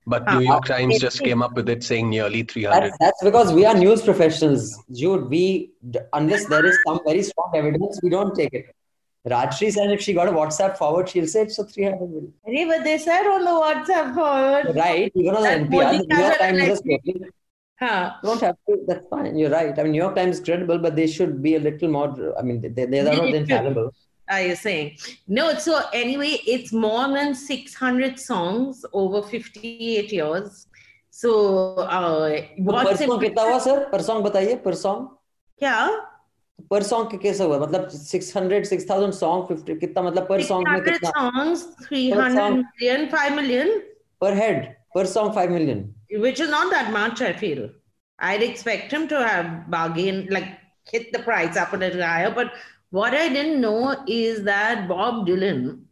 But 0.06 0.32
New 0.32 0.42
York 0.42 0.66
Times 0.66 1.00
just 1.00 1.24
came 1.24 1.42
up 1.42 1.54
with 1.56 1.68
it 1.68 1.84
saying 1.84 2.12
nearly 2.12 2.44
300. 2.44 2.80
that's, 2.80 2.98
that's 3.00 3.24
because 3.24 3.54
we 3.54 3.66
are 3.66 3.74
news 3.74 4.04
professionals, 4.04 4.80
Jude. 4.92 5.30
We, 5.32 5.72
unless 6.14 6.46
there 6.46 6.64
is 6.64 6.78
some 6.86 7.00
very 7.08 7.24
strong 7.24 7.52
evidence, 7.56 8.00
we 8.04 8.10
don't 8.10 8.36
take 8.36 8.54
it. 8.54 8.75
Rajyasree 9.26 9.72
said 9.72 9.92
if 9.92 10.02
she 10.02 10.14
got 10.14 10.28
a 10.28 10.32
WhatsApp 10.32 10.78
forward, 10.78 11.10
she'll 11.10 11.28
say 11.28 11.44
it's 11.44 11.58
a 11.58 11.66
300 11.66 12.00
million. 12.10 12.34
Hey, 12.46 12.66
but 12.66 12.84
they 12.84 12.98
said 12.98 13.26
on 13.28 13.44
the 13.44 13.52
WhatsApp 13.52 14.14
forward. 14.14 14.76
Right, 14.76 15.12
even 15.16 15.36
on 15.36 15.44
NPR, 15.44 16.08
the 16.08 16.16
New 16.16 16.24
York 16.24 16.38
Times 16.38 16.64
is 16.64 16.82
totally. 16.82 17.26
Huh. 17.80 18.14
Don't 18.24 18.40
have 18.40 18.56
to. 18.70 18.78
That's 18.88 19.06
fine. 19.08 19.38
You're 19.38 19.50
right. 19.50 19.78
I 19.78 19.84
mean, 19.84 19.92
New 19.94 19.98
York 19.98 20.16
Times 20.16 20.38
is 20.38 20.44
credible, 20.44 20.78
but 20.78 20.96
they 20.96 21.08
should 21.08 21.42
be 21.42 21.56
a 21.56 21.60
little 21.60 21.90
more. 21.90 22.34
I 22.40 22.42
mean, 22.42 22.62
they, 22.62 22.86
they 22.86 23.00
are 23.00 23.04
not 23.04 23.28
infallible. 23.28 23.92
Ah, 24.30 24.36
are 24.36 24.42
you 24.42 24.56
saying? 24.56 24.98
No. 25.28 25.54
So 25.56 25.82
anyway, 25.94 26.40
it's 26.48 26.72
more 26.72 27.08
than 27.10 27.36
600 27.36 28.20
songs 28.20 28.86
over 28.94 29.22
58 29.22 30.12
years. 30.12 30.68
So 31.10 31.76
uh, 31.80 32.42
what's 32.58 32.90
per 32.90 33.08
song 33.08 33.20
कितना 33.20 33.42
हुआ 33.42 33.60
sir? 33.60 33.90
Per 33.92 34.02
song 34.02 34.24
बताइए 34.24 34.64
per 34.64 34.74
song. 34.74 35.10
Yeah. 35.58 35.90
per 36.73 36.83
song 36.83 37.11
के 37.11 37.19
कैसे 37.19 37.45
हुआ 37.45 37.59
मतलब 37.59 37.89
600 37.91 38.65
6000 38.73 39.15
song 39.21 39.47
50 39.53 39.79
कितना 39.81 40.03
मतलब 40.03 40.29
per 40.29 40.43
song 40.51 40.65
में 40.69 40.79
600 40.81 40.99
कितना 40.99 41.13
songs, 41.19 41.65
300 41.89 42.37
song. 42.37 42.65
million, 42.81 43.09
5 43.09 43.35
million, 43.41 43.81
per 44.21 44.35
head 44.43 44.77
per 44.97 45.07
song 45.15 45.33
5 45.33 45.51
million 45.51 45.89
which 46.19 46.41
is 46.41 46.51
not 46.51 46.71
that 46.73 46.93
much, 46.93 47.23
I 47.23 47.33
feel. 47.33 47.71
I'd 48.19 48.43
expect 48.43 48.93
him 48.93 49.09
to 49.09 49.27
have 49.27 49.71
bargain, 49.71 50.27
like 50.31 50.49
hit 50.91 51.13
the 51.13 51.21
price 51.21 51.57
up 51.57 51.73
a 51.73 51.77
little 51.77 52.03
higher. 52.03 52.31
But 52.31 52.53
what 52.91 53.15
I 53.15 53.29
didn't 53.29 53.61
know 53.61 54.05
is 54.07 54.43
that 54.45 54.89
Bob 54.89 55.27
Dylan 55.27 55.83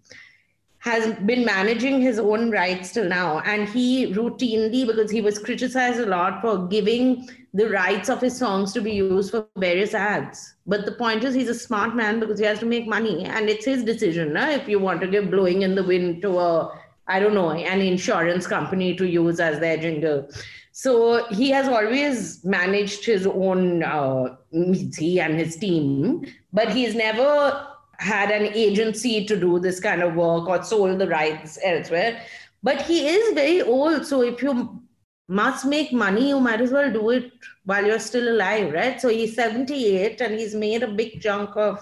has 0.81 1.15
been 1.21 1.45
managing 1.45 2.01
his 2.01 2.19
own 2.19 2.51
rights 2.51 2.93
till 2.93 3.09
now. 3.09 3.41
And 3.41 3.69
he 3.69 4.13
routinely, 4.13 4.87
because 4.87 5.11
he 5.11 5.21
was 5.21 5.39
criticized 5.39 6.01
a 6.01 6.07
lot 6.07 6.41
for 6.41 6.67
giving 6.67 7.29
the 7.54 7.70
rights 7.70 8.10
of 8.10 8.20
his 8.20 8.36
songs 8.36 8.74
to 8.74 8.82
be 8.82 8.94
used 8.94 9.32
for 9.32 9.48
various 9.58 9.94
ads. 9.94 10.56
But 10.66 10.86
the 10.86 10.92
point 10.94 11.24
is, 11.24 11.36
he's 11.36 11.50
a 11.50 11.56
smart 11.56 11.96
man 11.96 12.20
because 12.20 12.40
he 12.40 12.46
has 12.46 12.60
to 12.60 12.66
make 12.66 12.88
money. 12.88 13.26
And 13.26 13.48
it's 13.48 13.66
his 13.66 13.84
decision 13.84 14.34
no? 14.34 14.50
if 14.50 14.68
you 14.68 14.80
want 14.80 15.02
to 15.02 15.08
give 15.08 15.30
Blowing 15.30 15.62
in 15.62 15.76
the 15.76 15.84
Wind 15.84 16.24
to 16.24 16.40
a, 16.40 16.82
I 17.08 17.20
don't 17.20 17.36
know, 17.36 17.52
an 17.52 17.82
insurance 17.82 18.48
company 18.48 18.96
to 18.96 19.08
use 19.08 19.40
as 19.40 19.60
their 19.60 19.78
jingle. 19.78 20.30
So 20.72 21.28
he 21.28 21.52
has 21.52 21.68
always 21.68 22.44
managed 22.44 23.06
his 23.06 23.28
own, 23.28 23.84
uh, 23.84 24.36
he 24.52 25.20
and 25.20 25.38
his 25.38 25.56
team, 25.56 26.26
but 26.52 26.70
he's 26.70 26.96
never 26.96 27.68
had 27.98 28.32
an 28.32 28.52
agency 28.54 29.26
to 29.26 29.40
do 29.40 29.60
this 29.60 29.80
kind 29.80 30.02
of 30.02 30.16
work 30.16 30.50
or 30.50 30.64
sold 30.64 30.98
the 30.98 31.08
rights 31.08 31.60
elsewhere. 31.64 32.20
But 32.64 32.82
he 32.82 33.08
is 33.08 33.36
very 33.36 33.62
old. 33.62 34.08
So 34.08 34.24
if 34.24 34.42
you 34.42 34.82
must 35.28 35.66
make 35.66 35.94
money, 35.94 36.30
you 36.30 36.40
might 36.40 36.62
as 36.62 36.72
well 36.72 36.92
do 36.92 37.10
it 37.12 37.32
while 37.66 37.86
you're 37.86 38.00
still 38.00 38.36
alive, 38.36 38.74
right? 38.74 39.00
So 39.00 39.10
he's 39.10 39.36
78 39.36 40.22
and 40.22 40.34
he's 40.34 40.54
made 40.54 40.84
a 40.84 40.88
big 40.88 41.22
chunk 41.22 41.56
of 41.56 41.80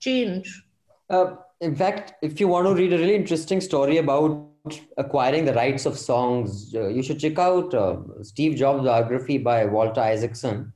change. 0.00 0.62
Uh, 1.10 1.36
in 1.60 1.76
fact, 1.76 2.14
if 2.22 2.40
you 2.40 2.48
want 2.48 2.66
to 2.66 2.74
read 2.74 2.92
a 2.92 2.98
really 2.98 3.14
interesting 3.14 3.60
story 3.60 3.98
about 3.98 4.48
acquiring 4.96 5.44
the 5.44 5.54
rights 5.54 5.84
of 5.84 5.98
songs, 5.98 6.74
uh, 6.74 6.88
you 6.88 7.02
should 7.02 7.20
check 7.20 7.38
out 7.38 7.74
uh, 7.74 7.96
Steve 8.22 8.56
Jobs' 8.56 8.84
biography 8.84 9.38
by 9.38 9.66
Walter 9.66 10.00
Isaacson 10.00 10.72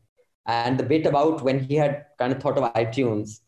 and 0.46 0.78
the 0.78 0.82
bit 0.82 1.06
about 1.06 1.42
when 1.42 1.58
he 1.58 1.74
had 1.74 2.06
kind 2.18 2.32
of 2.32 2.40
thought 2.40 2.58
of 2.58 2.72
iTunes. 2.74 3.40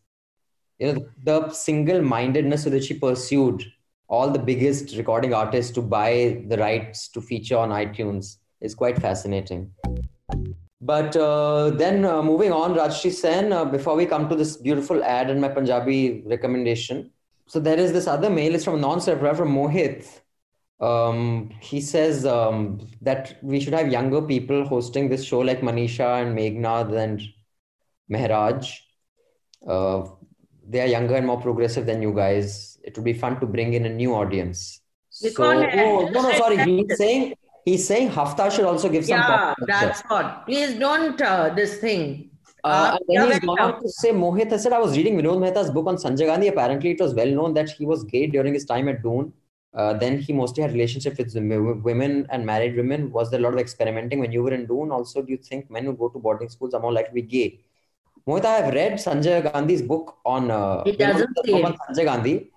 You 0.79 0.93
know, 0.93 1.05
the 1.23 1.49
single 1.51 2.01
mindedness 2.01 2.65
with 2.65 2.73
which 2.73 2.87
he 2.87 2.95
pursued 2.95 3.63
all 4.11 4.29
the 4.29 4.39
biggest 4.51 4.97
recording 4.97 5.33
artists 5.33 5.71
to 5.71 5.81
buy 5.81 6.43
the 6.49 6.57
rights 6.57 7.07
to 7.07 7.21
feature 7.21 7.57
on 7.57 7.69
iTunes 7.69 8.35
is 8.59 8.75
quite 8.75 8.99
fascinating. 8.99 9.71
But 10.81 11.15
uh, 11.15 11.69
then 11.69 12.03
uh, 12.03 12.21
moving 12.21 12.51
on, 12.51 12.73
Rajyasree 12.73 13.13
Sen, 13.13 13.53
uh, 13.53 13.63
before 13.63 13.95
we 13.95 14.05
come 14.05 14.27
to 14.27 14.35
this 14.35 14.57
beautiful 14.57 15.01
ad 15.01 15.29
and 15.29 15.39
my 15.39 15.47
Punjabi 15.47 16.23
recommendation. 16.25 17.11
So 17.47 17.61
there 17.61 17.79
is 17.79 17.93
this 17.93 18.05
other 18.05 18.29
mail, 18.29 18.53
it's 18.53 18.65
from 18.65 18.75
a 18.75 18.79
non-subscriber 18.79 19.35
from 19.37 19.55
Mohit. 19.55 20.05
Um, 20.81 21.51
he 21.61 21.79
says 21.79 22.25
um, 22.25 22.85
that 23.01 23.37
we 23.41 23.61
should 23.61 23.73
have 23.73 23.91
younger 23.91 24.21
people 24.21 24.65
hosting 24.65 25.07
this 25.07 25.23
show 25.23 25.39
like 25.39 25.61
Manisha 25.61 26.21
and 26.21 26.37
Meghnad 26.37 26.91
and 26.97 27.21
Mehraj. 28.11 28.77
Uh, 29.65 30.03
they 30.67 30.81
are 30.81 30.87
younger 30.87 31.15
and 31.15 31.27
more 31.27 31.39
progressive 31.39 31.85
than 31.85 32.01
you 32.01 32.13
guys. 32.13 32.70
It 32.83 32.95
would 32.95 33.05
be 33.05 33.13
fun 33.13 33.39
to 33.39 33.45
bring 33.45 33.73
in 33.73 33.85
a 33.85 33.89
new 33.89 34.13
audience. 34.13 34.81
We 35.23 35.29
So, 35.29 35.43
oh, 35.43 36.09
no, 36.09 36.21
no, 36.21 36.31
sorry. 36.37 36.57
He's 36.63 36.97
saying 36.97 37.35
he's 37.65 37.85
saying 37.85 38.09
Hafta 38.09 38.49
should 38.51 38.65
also 38.65 38.89
give 38.89 39.05
some. 39.05 39.19
Yeah, 39.19 39.53
that's 39.67 40.01
what. 40.01 40.45
Please 40.45 40.79
don't 40.79 41.21
uh, 41.21 41.53
this 41.53 41.77
thing. 41.79 42.31
Uh, 42.63 42.97
and 42.97 43.17
then 43.17 43.31
he's 43.31 43.39
gone 43.39 43.59
on 43.59 43.81
to 43.81 43.89
say, 43.89 44.11
Mohit, 44.11 44.53
I 44.53 44.57
said, 44.57 44.71
I 44.71 44.79
was 44.79 44.95
reading 44.95 45.17
Vinod 45.17 45.39
Mehta's 45.39 45.71
book 45.71 45.87
on 45.87 45.95
Sanjay 45.95 46.27
Gandhi. 46.27 46.47
Apparently, 46.47 46.91
it 46.91 46.99
was 46.99 47.13
well 47.13 47.27
known 47.27 47.53
that 47.55 47.69
he 47.71 47.85
was 47.85 48.03
gay 48.03 48.27
during 48.27 48.53
his 48.53 48.65
time 48.65 48.87
at 48.87 49.01
Doon. 49.01 49.33
Uh, 49.73 49.93
then 49.93 50.19
he 50.19 50.33
mostly 50.33 50.61
had 50.61 50.71
relationship 50.71 51.17
with 51.17 51.33
women 51.33 52.27
and 52.29 52.45
married 52.45 52.75
women. 52.75 53.11
Was 53.11 53.31
there 53.31 53.39
a 53.39 53.43
lot 53.43 53.53
of 53.53 53.59
experimenting 53.59 54.19
when 54.19 54.31
you 54.31 54.43
were 54.43 54.53
in 54.53 54.65
Doon? 54.67 54.91
Also, 54.91 55.21
do 55.21 55.31
you 55.31 55.37
think 55.37 55.71
men 55.71 55.85
who 55.85 55.93
go 55.93 56.09
to 56.09 56.19
boarding 56.19 56.49
schools 56.49 56.73
are 56.73 56.81
more 56.81 56.93
likely 56.93 57.09
to 57.09 57.15
be 57.15 57.21
gay? 57.21 57.59
Mohit, 58.27 58.45
I 58.45 58.57
have 58.57 58.73
read 58.73 58.93
Sanjay 58.93 59.51
Gandhi's 59.51 59.81
book 59.81 60.17
on 60.23 60.51
uh, 60.51 60.83
It 60.85 60.99
Vinod 60.99 61.13
doesn't 61.13 61.37
say 61.45 61.63
on 61.63 61.75
Sanjay 61.77 62.05
Gandhi, 62.05 62.51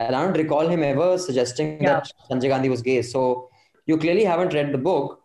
and 0.00 0.16
I 0.16 0.22
don't 0.24 0.36
recall 0.36 0.66
him 0.74 0.82
ever 0.82 1.08
suggesting 1.18 1.82
Yeah. 1.82 1.94
that 1.94 2.12
Sanjay 2.28 2.48
Gandhi 2.52 2.68
was 2.74 2.82
gay. 2.82 3.02
So 3.02 3.22
you 3.86 3.96
clearly 4.04 4.24
haven't 4.24 4.54
read 4.54 4.72
the 4.72 4.78
book. 4.90 5.18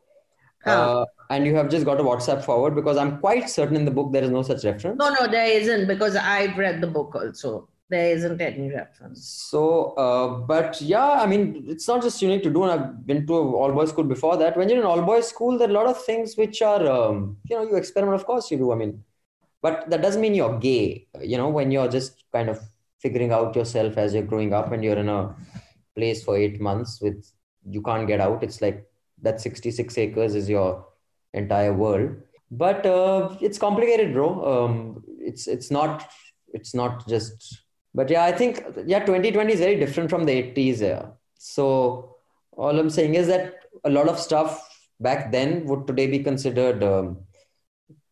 Uh, 0.66 1.06
and 1.30 1.46
you 1.46 1.56
have 1.56 1.70
just 1.70 1.86
got 1.86 2.00
a 2.00 2.04
WhatsApp 2.04 2.44
forward 2.44 2.74
because 2.76 2.98
I'm 2.98 3.20
quite 3.20 3.48
certain 3.50 3.76
in 3.76 3.86
the 3.86 3.92
book 3.92 4.12
there 4.12 4.24
is 4.24 4.32
no 4.32 4.42
such 4.42 4.64
reference. 4.66 4.98
No, 4.98 5.10
no, 5.18 5.28
there 5.28 5.46
isn't 5.60 5.88
because 5.88 6.16
I've 6.16 6.58
read 6.58 6.82
the 6.82 6.88
book 6.88 7.14
also. 7.16 7.70
There 7.88 8.08
isn't 8.16 8.42
any 8.42 8.72
reference. 8.72 9.28
So, 9.52 9.92
uh, 10.06 10.28
but 10.54 10.82
yeah, 10.82 11.12
I 11.24 11.28
mean, 11.28 11.66
it's 11.68 11.88
not 11.88 12.02
just 12.02 12.20
unique 12.20 12.42
to 12.44 12.50
do. 12.50 12.64
And 12.64 12.72
I've 12.72 13.06
been 13.06 13.28
to 13.28 13.42
an 13.42 13.48
all 13.54 13.72
boys 13.74 13.90
school 13.90 14.06
before 14.06 14.38
that. 14.38 14.58
When 14.58 14.68
you're 14.70 14.80
in 14.80 14.86
all 14.86 15.04
boys 15.04 15.28
school, 15.28 15.60
there 15.60 15.68
are 15.68 15.72
a 15.72 15.74
lot 15.76 15.86
of 15.86 16.04
things 16.04 16.36
which 16.36 16.64
are, 16.64 16.84
um, 16.92 17.38
you 17.48 17.56
know, 17.56 17.62
you 17.70 17.76
experiment. 17.76 18.20
Of 18.20 18.26
course, 18.26 18.50
you 18.50 18.58
do. 18.58 18.72
I 18.72 18.76
mean, 18.76 19.04
but 19.62 19.88
that 19.92 20.02
doesn't 20.02 20.20
mean 20.20 20.34
you're 20.34 20.58
gay. 20.58 21.08
You 21.22 21.38
know, 21.38 21.50
when 21.50 21.70
you're 21.70 21.88
just 21.88 22.24
kind 22.34 22.50
of 22.50 22.60
figuring 23.06 23.32
out 23.38 23.56
yourself 23.56 23.98
as 24.04 24.14
you're 24.14 24.30
growing 24.32 24.54
up 24.60 24.72
and 24.72 24.84
you're 24.84 25.02
in 25.06 25.10
a 25.10 25.22
place 25.96 26.24
for 26.26 26.38
eight 26.44 26.60
months 26.68 27.00
with 27.02 27.20
you 27.76 27.82
can't 27.82 28.08
get 28.08 28.22
out. 28.22 28.44
It's 28.44 28.62
like 28.62 28.86
that 29.22 29.42
66 29.42 29.98
acres 29.98 30.36
is 30.36 30.50
your 30.50 30.86
entire 31.34 31.74
world. 31.74 32.16
But 32.52 32.86
uh, 32.86 33.36
it's 33.42 33.58
complicated, 33.58 34.14
bro. 34.14 34.28
Um, 34.54 35.04
it's 35.20 35.48
it's 35.48 35.72
not 35.72 36.10
it's 36.54 36.74
not 36.82 37.08
just. 37.08 37.62
But 37.94 38.10
yeah, 38.10 38.24
I 38.26 38.32
think 38.32 38.64
yeah, 38.86 39.00
2020 39.00 39.54
is 39.54 39.60
very 39.60 39.78
different 39.84 40.10
from 40.10 40.26
the 40.26 40.34
80s. 40.34 40.82
Yeah. 40.82 41.06
So 41.38 42.18
all 42.52 42.80
I'm 42.80 42.90
saying 42.90 43.16
is 43.16 43.28
that 43.28 43.56
a 43.84 43.90
lot 43.90 44.08
of 44.10 44.20
stuff 44.20 44.52
back 45.00 45.32
then 45.32 45.66
would 45.66 45.88
today 45.88 46.08
be 46.08 46.20
considered 46.20 46.84
um, 46.84 47.18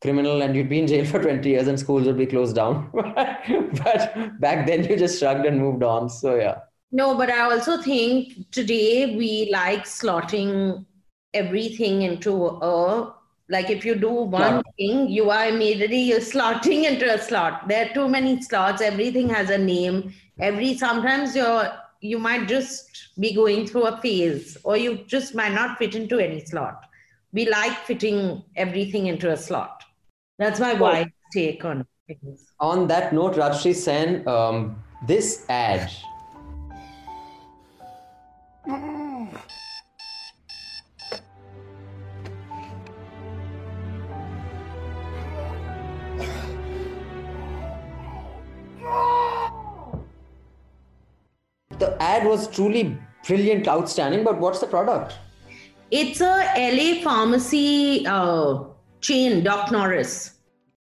criminal 0.03 0.43
and 0.43 0.55
you'd 0.55 0.69
be 0.69 0.79
in 0.79 0.85
jail 0.85 1.05
for 1.05 1.19
20 1.19 1.49
years 1.49 1.67
and 1.67 1.79
schools 1.79 2.05
would 2.05 2.17
be 2.17 2.27
closed 2.27 2.55
down. 2.55 2.89
but 2.93 4.39
back 4.39 4.67
then 4.67 4.83
you 4.83 4.97
just 4.97 5.17
shrugged 5.17 5.45
and 5.45 5.59
moved 5.59 5.81
on. 5.81 6.09
So 6.09 6.35
yeah. 6.35 6.59
No, 6.91 7.17
but 7.17 7.31
I 7.31 7.39
also 7.51 7.81
think 7.81 8.51
today 8.51 9.15
we 9.15 9.49
like 9.51 9.85
slotting 9.85 10.85
everything 11.33 12.03
into 12.03 12.33
a 12.45 13.13
like 13.49 13.69
if 13.69 13.83
you 13.85 13.95
do 13.95 14.09
one 14.09 14.41
Slot. 14.41 14.65
thing, 14.77 15.09
you 15.09 15.29
are 15.29 15.47
immediately 15.47 16.01
you're 16.01 16.19
slotting 16.19 16.83
into 16.91 17.11
a 17.13 17.17
slot. 17.17 17.67
There 17.67 17.85
are 17.85 17.93
too 17.93 18.07
many 18.07 18.41
slots. 18.41 18.81
Everything 18.81 19.29
has 19.29 19.49
a 19.49 19.57
name. 19.57 20.13
Every 20.39 20.77
sometimes 20.77 21.35
you're 21.35 21.71
you 22.01 22.19
might 22.19 22.47
just 22.49 23.09
be 23.19 23.33
going 23.33 23.65
through 23.65 23.85
a 23.85 23.97
phase, 24.01 24.57
or 24.63 24.75
you 24.75 24.97
just 25.07 25.33
might 25.33 25.53
not 25.53 25.77
fit 25.77 25.95
into 25.95 26.19
any 26.19 26.43
slot. 26.45 26.83
We 27.31 27.47
like 27.49 27.77
fitting 27.85 28.43
everything 28.57 29.07
into 29.07 29.31
a 29.31 29.37
slot. 29.37 29.83
That's 30.43 30.59
my 30.59 30.73
wide 30.73 31.09
take 31.31 31.63
on 31.63 31.87
things. 32.05 32.51
On 32.59 32.85
that 32.87 33.13
note, 33.13 33.35
Rajyasree 33.35 33.73
Sen, 33.73 34.27
um, 34.27 34.75
this 35.07 35.45
ad. 35.47 35.89
The 51.79 51.95
ad 52.01 52.27
was 52.27 52.49
truly 52.49 52.97
brilliant, 53.25 53.69
outstanding, 53.69 54.25
but 54.25 54.39
what's 54.39 54.59
the 54.59 54.67
product? 54.67 55.13
It's 55.89 56.19
a 56.19 56.35
LA 56.57 57.01
pharmacy 57.01 58.05
uh, 58.05 58.65
chain. 58.99 59.41
Doc 59.41 59.71
Morris 59.71 60.32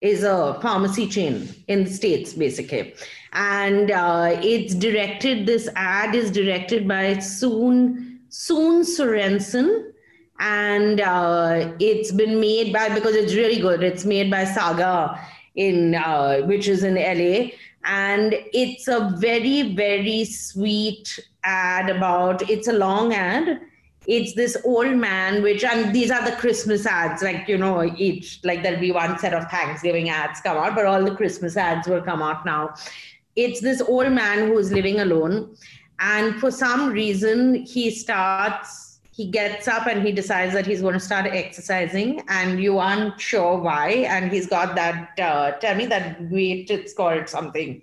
is 0.00 0.22
a 0.22 0.58
pharmacy 0.62 1.08
chain 1.08 1.48
in 1.66 1.84
the 1.84 1.90
states, 1.90 2.32
basically, 2.32 2.94
and 3.32 3.90
uh, 3.90 4.38
it's 4.42 4.74
directed. 4.74 5.46
This 5.46 5.68
ad 5.74 6.14
is 6.14 6.30
directed 6.30 6.86
by 6.86 7.18
Soon 7.18 8.20
Soon 8.28 8.82
Sorensen, 8.82 9.92
and 10.38 11.00
uh, 11.00 11.72
it's 11.80 12.12
been 12.12 12.40
made 12.40 12.72
by 12.72 12.88
because 12.94 13.16
it's 13.16 13.34
really 13.34 13.58
good. 13.60 13.82
It's 13.82 14.04
made 14.04 14.30
by 14.30 14.44
Saga 14.44 15.20
in 15.56 15.96
uh, 15.96 16.42
which 16.42 16.68
is 16.68 16.84
in 16.84 16.94
LA, 16.94 17.50
and 17.84 18.34
it's 18.52 18.86
a 18.86 19.12
very 19.18 19.74
very 19.74 20.24
sweet 20.24 21.18
ad 21.42 21.90
about. 21.90 22.48
It's 22.48 22.68
a 22.68 22.72
long 22.72 23.14
ad 23.14 23.60
it's 24.06 24.34
this 24.34 24.56
old 24.64 24.96
man 24.96 25.42
which 25.42 25.64
and 25.64 25.94
these 25.94 26.10
are 26.10 26.24
the 26.24 26.36
christmas 26.36 26.86
ads 26.86 27.22
like 27.22 27.48
you 27.48 27.58
know 27.58 27.82
each 27.96 28.40
like 28.44 28.62
there'll 28.62 28.80
be 28.80 28.92
one 28.92 29.18
set 29.18 29.34
of 29.34 29.50
thanksgiving 29.50 30.08
ads 30.08 30.40
come 30.40 30.56
out 30.56 30.74
but 30.74 30.86
all 30.86 31.04
the 31.04 31.14
christmas 31.14 31.56
ads 31.56 31.86
will 31.88 32.02
come 32.02 32.22
out 32.22 32.44
now. 32.44 32.74
It's 33.36 33.60
this 33.60 33.80
old 33.80 34.10
man 34.10 34.48
who's 34.48 34.72
living 34.72 34.98
alone 34.98 35.54
and 36.00 36.34
for 36.40 36.50
some 36.50 36.90
reason 36.90 37.54
he 37.54 37.90
starts 37.90 39.00
he 39.12 39.26
gets 39.26 39.66
up 39.66 39.86
and 39.86 40.04
he 40.06 40.12
decides 40.12 40.52
that 40.52 40.64
he's 40.64 40.80
going 40.80 40.94
to 40.94 41.00
start 41.00 41.26
exercising 41.26 42.22
and 42.28 42.62
you 42.62 42.78
aren't 42.78 43.20
sure 43.20 43.58
why 43.58 43.90
and 44.08 44.32
he's 44.32 44.46
got 44.46 44.74
that 44.76 45.18
uh, 45.18 45.52
tell 45.58 45.74
me 45.76 45.86
that 45.86 46.20
weight 46.30 46.70
it's 46.70 46.94
called 46.94 47.28
something 47.28 47.82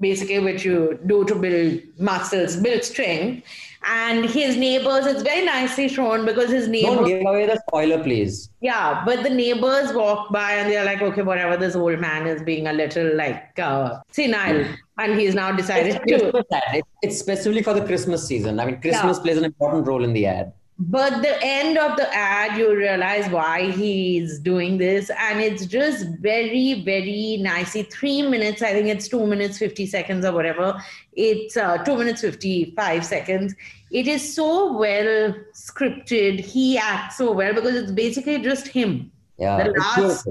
basically 0.00 0.38
which 0.38 0.64
you 0.64 0.98
do 1.06 1.24
to 1.24 1.34
build 1.34 1.80
muscles 1.98 2.56
build 2.56 2.82
strength 2.82 3.46
and 3.84 4.24
his 4.24 4.56
neighbors 4.56 5.06
it's 5.06 5.22
very 5.22 5.44
nicely 5.44 5.88
shown 5.88 6.24
because 6.24 6.50
his 6.50 6.68
neighbors 6.68 6.94
Don't 6.96 7.06
give 7.08 7.20
away 7.26 7.46
the 7.46 7.60
spoiler, 7.68 8.02
please. 8.02 8.50
yeah 8.60 9.02
but 9.04 9.22
the 9.22 9.30
neighbors 9.30 9.92
walk 9.92 10.32
by 10.32 10.52
and 10.52 10.70
they're 10.70 10.84
like 10.84 11.02
okay 11.02 11.22
whatever 11.22 11.56
this 11.56 11.74
old 11.74 11.98
man 11.98 12.26
is 12.26 12.42
being 12.42 12.66
a 12.68 12.72
little 12.72 13.14
like 13.16 13.58
uh, 13.58 13.98
senile 14.10 14.64
and 14.98 15.18
he's 15.18 15.34
now 15.34 15.50
decided 15.52 15.94
It's, 15.96 16.04
to 16.22 16.30
Christmas 16.30 16.44
ad. 16.52 16.76
It- 16.76 16.84
it's 17.02 17.18
specifically 17.18 17.62
for 17.62 17.74
the 17.74 17.84
Christmas 17.84 18.24
season. 18.26 18.60
I 18.60 18.66
mean, 18.66 18.80
Christmas 18.80 19.16
Yeah. 19.16 19.22
plays 19.24 19.36
an 19.38 19.44
important 19.44 19.86
role 19.88 20.04
in 20.04 20.12
the 20.12 20.26
ad. 20.26 20.52
But 20.88 21.22
the 21.22 21.38
end 21.44 21.78
of 21.78 21.96
the 21.96 22.12
ad 22.12 22.58
you 22.58 22.74
realize 22.74 23.30
why 23.30 23.70
he's 23.70 24.40
doing 24.40 24.78
this. 24.78 25.10
And 25.16 25.40
it's 25.40 25.64
just 25.66 26.06
very 26.18 26.82
very 26.82 27.38
nicely 27.40 27.84
three 27.84 28.22
minutes 28.22 28.62
i 28.62 28.72
think 28.72 28.88
it's 28.88 29.06
two 29.06 29.24
minutes 29.26 29.58
50 29.58 29.86
seconds 29.86 30.24
or 30.24 30.32
whatever. 30.32 30.82
It's 31.12 31.56
uh, 31.56 31.78
two 31.84 31.96
minutes 31.96 32.22
55 32.22 33.04
seconds. 33.04 33.54
It 33.90 34.08
is 34.08 34.34
so 34.34 34.76
well 34.76 35.34
scripted. 35.54 36.40
He 36.40 36.78
acts 36.78 37.18
so 37.18 37.32
well 37.32 37.54
because 37.54 37.76
it's 37.76 37.92
basically 37.92 38.38
just 38.38 38.66
him. 38.66 39.12
Yeah, 39.38 39.62
the 39.62 39.70
it's 39.70 39.78
last 39.78 40.28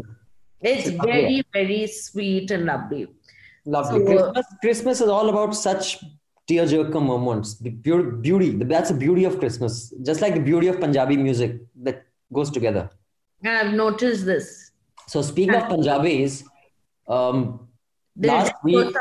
it's 0.62 0.88
It's 0.88 1.04
very 1.04 1.44
very 1.54 1.88
sweet 1.88 2.52
and 2.52 2.66
lovely. 2.66 3.08
Lovely. 3.66 4.00
So- 4.00 4.06
Christmas, 4.06 4.46
Christmas 4.60 5.02
is 5.02 5.08
all 5.08 5.30
about 5.30 5.56
such 5.56 6.04
tearjerker 6.52 7.02
moments. 7.12 7.50
The 7.66 7.70
beau- 7.70 8.12
beauty. 8.28 8.50
That's 8.74 8.90
the 8.94 8.98
beauty 9.06 9.24
of 9.30 9.40
Christmas. 9.40 9.94
Just 10.10 10.22
like 10.22 10.34
the 10.40 10.46
beauty 10.52 10.68
of 10.68 10.80
Punjabi 10.80 11.18
music 11.18 11.52
that 11.88 11.98
goes 12.34 12.50
together. 12.58 12.84
i've 13.52 13.74
noticed 13.86 14.24
this 14.32 14.48
So 15.12 15.22
speaking 15.30 15.56
of 15.60 15.64
Punjabis, 15.70 16.34
um, 17.16 17.38
last 18.30 18.54
week? 18.64 18.96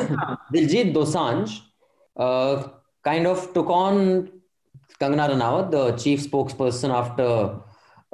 Diljit 0.54 0.88
Dosanjh 0.96 1.50
uh, 2.16 2.54
kind 3.08 3.26
of 3.32 3.52
took 3.54 3.68
on 3.70 4.30
Kangana 5.00 5.26
Ranaut, 5.32 5.70
the 5.70 5.84
chief 6.02 6.18
spokesperson 6.28 6.90
after 7.00 7.28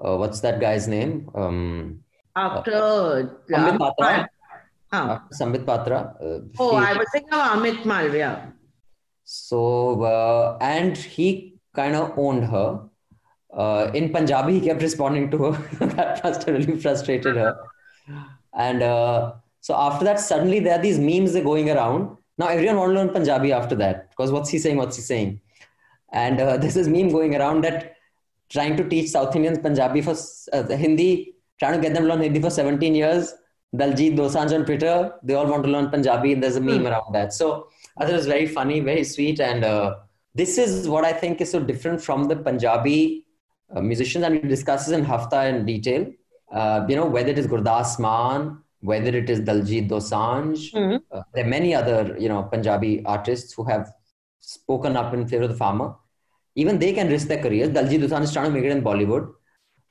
uh, 0.04 0.16
what's 0.20 0.40
that 0.40 0.60
guy's 0.60 0.86
name? 0.88 1.30
Um, 1.34 2.00
after 2.36 2.78
Sambit 3.50 3.78
Patra. 3.78 4.28
Huh. 4.92 5.18
Patra. 5.70 5.98
Uh, 6.20 6.38
Oh, 6.58 6.78
he- 6.78 6.86
I 6.86 6.92
was 7.00 7.06
thinking 7.12 7.32
of 7.32 7.44
Amit 7.56 7.78
Malviya. 7.92 8.52
So, 9.30 10.04
uh, 10.04 10.56
and 10.62 10.96
he 10.96 11.60
kind 11.74 11.94
of 11.94 12.18
owned 12.18 12.44
her. 12.44 12.80
Uh, 13.52 13.90
in 13.92 14.10
Punjabi, 14.10 14.54
he 14.58 14.60
kept 14.66 14.80
responding 14.80 15.30
to 15.32 15.38
her. 15.44 15.86
that 15.86 16.24
must 16.24 16.44
have 16.44 16.54
really 16.54 16.80
frustrated 16.80 17.36
her. 17.36 17.54
And 18.54 18.82
uh, 18.82 19.34
so 19.60 19.74
after 19.74 20.02
that, 20.06 20.18
suddenly 20.18 20.60
there 20.60 20.78
are 20.78 20.82
these 20.82 20.98
memes 20.98 21.34
that 21.34 21.40
are 21.40 21.44
going 21.44 21.68
around. 21.68 22.16
Now 22.38 22.48
everyone 22.48 22.78
want 22.78 22.90
to 22.92 22.94
learn 22.94 23.10
Punjabi 23.10 23.52
after 23.52 23.74
that 23.74 24.08
because 24.08 24.32
what's 24.32 24.48
he 24.48 24.58
saying? 24.58 24.78
What's 24.78 24.96
he 24.96 25.02
saying? 25.02 25.42
And 26.10 26.40
uh, 26.40 26.56
there's 26.60 26.74
this 26.74 26.88
meme 26.88 27.10
going 27.10 27.36
around 27.36 27.64
that 27.64 27.96
trying 28.48 28.78
to 28.78 28.88
teach 28.88 29.10
South 29.10 29.36
Indians 29.36 29.58
Punjabi 29.58 30.00
for 30.00 30.16
uh, 30.54 30.66
Hindi, 30.68 31.34
trying 31.58 31.74
to 31.74 31.80
get 31.86 31.92
them 31.92 32.04
to 32.04 32.08
learn 32.08 32.22
Hindi 32.22 32.40
for 32.40 32.48
17 32.48 32.94
years. 32.94 33.34
Diljit 33.76 34.16
Dosanjh 34.16 34.54
on 34.54 34.64
Twitter, 34.64 35.12
they 35.22 35.34
all 35.34 35.46
want 35.46 35.62
to 35.64 35.68
learn 35.68 35.90
Punjabi, 35.90 36.32
and 36.32 36.42
there's 36.42 36.56
a 36.56 36.60
meme 36.60 36.86
around 36.86 37.12
that. 37.12 37.34
So 37.34 37.68
I 37.98 38.04
thought 38.04 38.12
it 38.12 38.16
was 38.16 38.26
very 38.26 38.46
funny, 38.46 38.80
very 38.80 39.02
sweet, 39.02 39.40
and 39.40 39.64
uh, 39.64 39.96
this 40.34 40.56
is 40.56 40.88
what 40.88 41.04
I 41.04 41.12
think 41.12 41.40
is 41.40 41.50
so 41.50 41.58
different 41.60 42.00
from 42.00 42.28
the 42.28 42.36
Punjabi 42.36 43.24
uh, 43.74 43.80
musicians, 43.80 44.24
and 44.24 44.40
we 44.40 44.48
discuss 44.48 44.86
this 44.86 44.96
in 44.96 45.04
Hafta 45.04 45.46
in 45.46 45.66
detail. 45.66 46.06
Uh, 46.52 46.86
you 46.88 46.96
know, 46.96 47.06
whether 47.06 47.30
it 47.30 47.38
is 47.38 47.48
Gurdas 47.48 47.98
Maan, 47.98 48.58
whether 48.80 49.08
it 49.08 49.28
is 49.28 49.40
Diljit 49.40 49.88
Dosanjh, 49.88 50.74
uh, 51.10 51.22
there 51.34 51.44
are 51.44 51.48
many 51.48 51.74
other 51.74 52.16
you 52.18 52.28
know 52.28 52.44
Punjabi 52.44 53.04
artists 53.04 53.52
who 53.52 53.64
have 53.64 53.90
spoken 54.38 54.96
up 54.96 55.12
in 55.12 55.26
favor 55.26 55.44
of 55.44 55.50
the 55.50 55.56
farmer. 55.56 55.94
Even 56.54 56.78
they 56.78 56.92
can 56.92 57.08
risk 57.08 57.26
their 57.26 57.42
careers. 57.42 57.70
Diljit 57.70 58.00
Dosanjh 58.06 58.22
is 58.22 58.32
trying 58.32 58.46
to 58.46 58.52
make 58.52 58.64
it 58.64 58.70
in 58.70 58.82
Bollywood, 58.82 59.32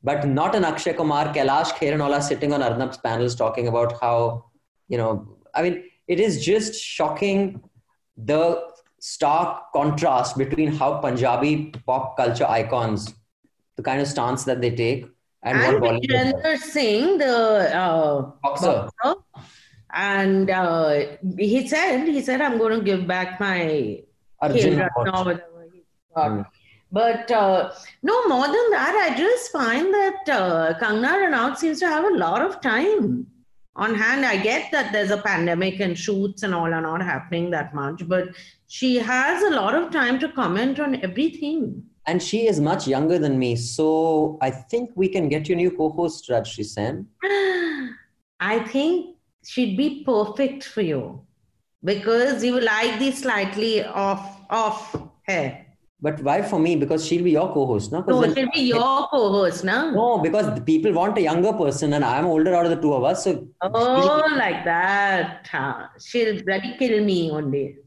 but 0.02 0.26
not 0.26 0.56
an 0.56 0.64
Akshay 0.64 0.94
Kumar, 0.94 1.34
Kailash 1.34 1.72
Kheranwala 1.74 2.22
sitting 2.24 2.54
on 2.54 2.62
Arnab's 2.62 2.98
panels 2.98 3.36
talking 3.36 3.68
about 3.68 4.00
how, 4.00 4.46
you 4.88 4.98
know, 4.98 5.38
I 5.54 5.62
mean, 5.62 5.84
it 6.08 6.20
is 6.22 6.44
just 6.44 6.82
shocking 6.82 7.62
the 8.18 8.64
stark 9.00 9.72
contrast 9.74 10.38
between 10.38 10.72
how 10.74 10.98
Punjabi 10.98 11.74
pop 11.86 12.18
culture 12.18 12.48
icons, 12.48 13.14
the 13.76 13.84
kind 13.84 14.02
of 14.02 14.08
stance 14.08 14.44
that 14.46 14.60
they 14.62 14.72
take, 14.72 15.06
and, 15.44 15.58
And 15.58 15.82
what 15.82 15.94
Bollywood 15.94 16.58
Singh, 16.58 17.20
the 17.20 17.76
uh, 17.76 18.22
Boxer. 18.42 18.90
boxer, 19.04 19.22
and 19.94 20.50
uh, 20.50 21.18
he 21.38 21.68
said, 21.68 22.08
he 22.08 22.22
said, 22.22 22.42
I'm 22.42 22.58
going 22.58 22.78
to 22.80 22.84
give 22.84 23.08
back 23.08 23.40
my 23.40 24.02
Arjun 24.42 24.80
Khel 24.80 24.90
Award. 24.96 25.06
Ratna 25.06 25.20
or 25.20 25.26
whatever 25.26 25.68
he 25.72 25.84
got. 26.16 26.32
Mm. 26.32 26.46
But 26.92 27.32
uh, 27.32 27.72
no, 28.02 28.28
more 28.28 28.48
than 28.48 28.70
that, 28.72 29.10
I 29.10 29.18
just 29.18 29.52
find 29.52 29.94
that 29.94 30.30
uh, 30.30 30.74
Kangana 30.80 31.30
Ranaut 31.30 31.58
seems 31.58 31.80
to 31.80 31.88
have 31.88 32.06
a 32.06 32.16
lot 32.16 32.42
of 32.42 32.62
time 32.62 33.28
on 33.78 33.96
hand. 33.96 34.26
I 34.26 34.38
get 34.38 34.72
that 34.72 34.92
there's 34.92 35.12
a 35.12 35.18
pandemic 35.18 35.80
and 35.80 35.98
shoots 35.98 36.44
and 36.44 36.54
all 36.54 36.74
are 36.74 36.82
not 36.82 37.02
happening 37.02 37.52
that 37.52 37.74
much, 37.74 38.08
but 38.08 38.30
she 38.68 38.96
has 38.98 39.44
a 39.44 39.52
lot 39.56 39.76
of 39.76 39.92
time 39.92 40.20
to 40.20 40.30
comment 40.30 40.80
on 40.80 41.02
everything. 41.04 41.84
and 42.10 42.24
she 42.24 42.48
is 42.48 42.60
much 42.62 42.88
younger 42.88 43.20
than 43.20 43.38
me. 43.38 43.56
So 43.58 44.38
I 44.42 44.50
think 44.50 44.92
we 44.96 45.10
can 45.10 45.28
get 45.30 45.50
your 45.50 45.58
new 45.58 45.72
co-host, 45.72 46.30
Rajyasree 46.30 46.66
Sen. 46.66 47.08
I 48.40 48.60
think 48.72 49.18
she'd 49.44 49.76
be 49.76 50.04
perfect 50.06 50.64
for 50.64 50.82
you 50.82 51.22
because 51.84 52.44
you 52.46 52.62
like 52.62 52.98
the 53.00 53.12
slightly 53.12 53.84
off 53.84 54.24
off 54.50 54.96
hair. 55.24 55.67
But 56.00 56.22
why 56.22 56.44
for 56.44 56.60
me? 56.60 56.76
Because 56.76 57.04
she'll 57.06 57.24
be 57.24 57.32
your 57.32 57.52
co-host, 57.52 57.92
no? 57.92 58.02
No, 58.08 58.22
she'll 58.34 58.52
be 58.54 58.62
your 58.62 59.08
co-host, 59.08 59.64
no? 59.64 59.90
No, 59.92 60.20
because 60.20 60.54
the 60.54 60.62
people 60.62 60.92
want 60.94 61.18
a 61.18 61.22
younger 61.22 61.54
person, 61.54 61.94
and 61.94 62.06
I'm 62.06 62.26
older 62.28 62.54
out 62.54 62.66
of 62.66 62.72
the 62.72 62.80
two 62.80 62.94
of 62.94 63.04
us. 63.04 63.24
So 63.24 63.48
Oh, 63.62 64.24
like 64.38 64.64
that. 64.66 65.48
huh. 65.52 65.88
She'll 66.06 66.44
bloody 66.44 66.76
kill 66.78 67.04
me 67.04 67.32
one 67.32 67.50
day. 67.50 67.78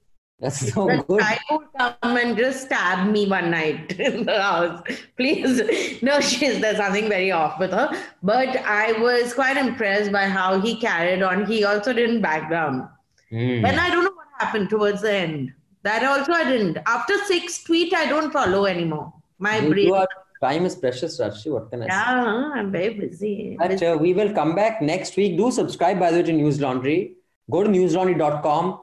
that's 0.41 0.73
so 0.73 0.87
The 0.89 1.05
good. 1.07 1.21
I 1.23 1.39
will 1.51 1.63
come 1.79 2.17
and 2.17 2.37
just 2.37 2.65
stab 2.65 3.07
me 3.13 3.29
one 3.29 3.51
night 3.53 3.93
in 4.09 4.25
the 4.25 4.43
house. 4.43 4.83
Please. 5.17 5.63
No, 6.03 6.19
she's 6.21 6.61
there's 6.61 6.79
something 6.79 7.09
very 7.09 7.31
off 7.31 7.61
with 7.61 7.71
her. 7.73 7.89
But 8.25 8.57
I 8.57 8.93
was 9.07 9.35
quite 9.35 9.57
impressed 9.59 10.11
by 10.11 10.25
how 10.25 10.59
he 10.61 10.77
carried 10.81 11.23
on. 11.23 11.45
He 11.47 11.63
also 11.63 11.93
didn't 11.93 12.23
back 12.23 12.51
down. 12.51 12.89
Mm. 13.31 13.69
And 13.69 13.79
I 13.79 13.89
don't 13.91 14.03
know 14.03 14.11
what 14.21 14.27
happened 14.45 14.71
towards 14.71 15.03
the 15.03 15.13
end. 15.13 15.53
That 15.83 16.05
also 16.05 16.33
I 16.33 16.45
didn't. 16.45 16.79
After 16.87 17.17
six 17.25 17.63
tweet, 17.63 17.95
I 17.95 18.07
don't 18.07 18.31
follow 18.33 18.67
anymore. 18.67 19.13
My 19.39 19.59
You 19.59 19.71
brain. 19.71 19.95
are- 19.95 20.09
time 20.43 20.65
is 20.65 20.75
precious, 20.75 21.21
Rajyasree. 21.21 21.53
What 21.53 21.71
can 21.71 21.83
I 21.83 21.85
say? 21.85 21.89
Yeah, 21.93 22.51
I'm 22.55 22.73
very 22.73 22.95
busy. 22.95 23.57
But 23.59 23.83
uh, 23.83 23.99
we 24.01 24.15
will 24.15 24.33
come 24.33 24.55
back 24.55 24.81
next 24.81 25.17
week. 25.17 25.37
Do 25.37 25.51
subscribe, 25.51 25.99
by 25.99 26.11
the 26.11 26.19
way, 26.19 26.23
to 26.25 26.33
Newslaundry. 26.33 27.13
Go 27.51 27.63
to 27.63 27.69
newslaundry.com, 27.69 28.81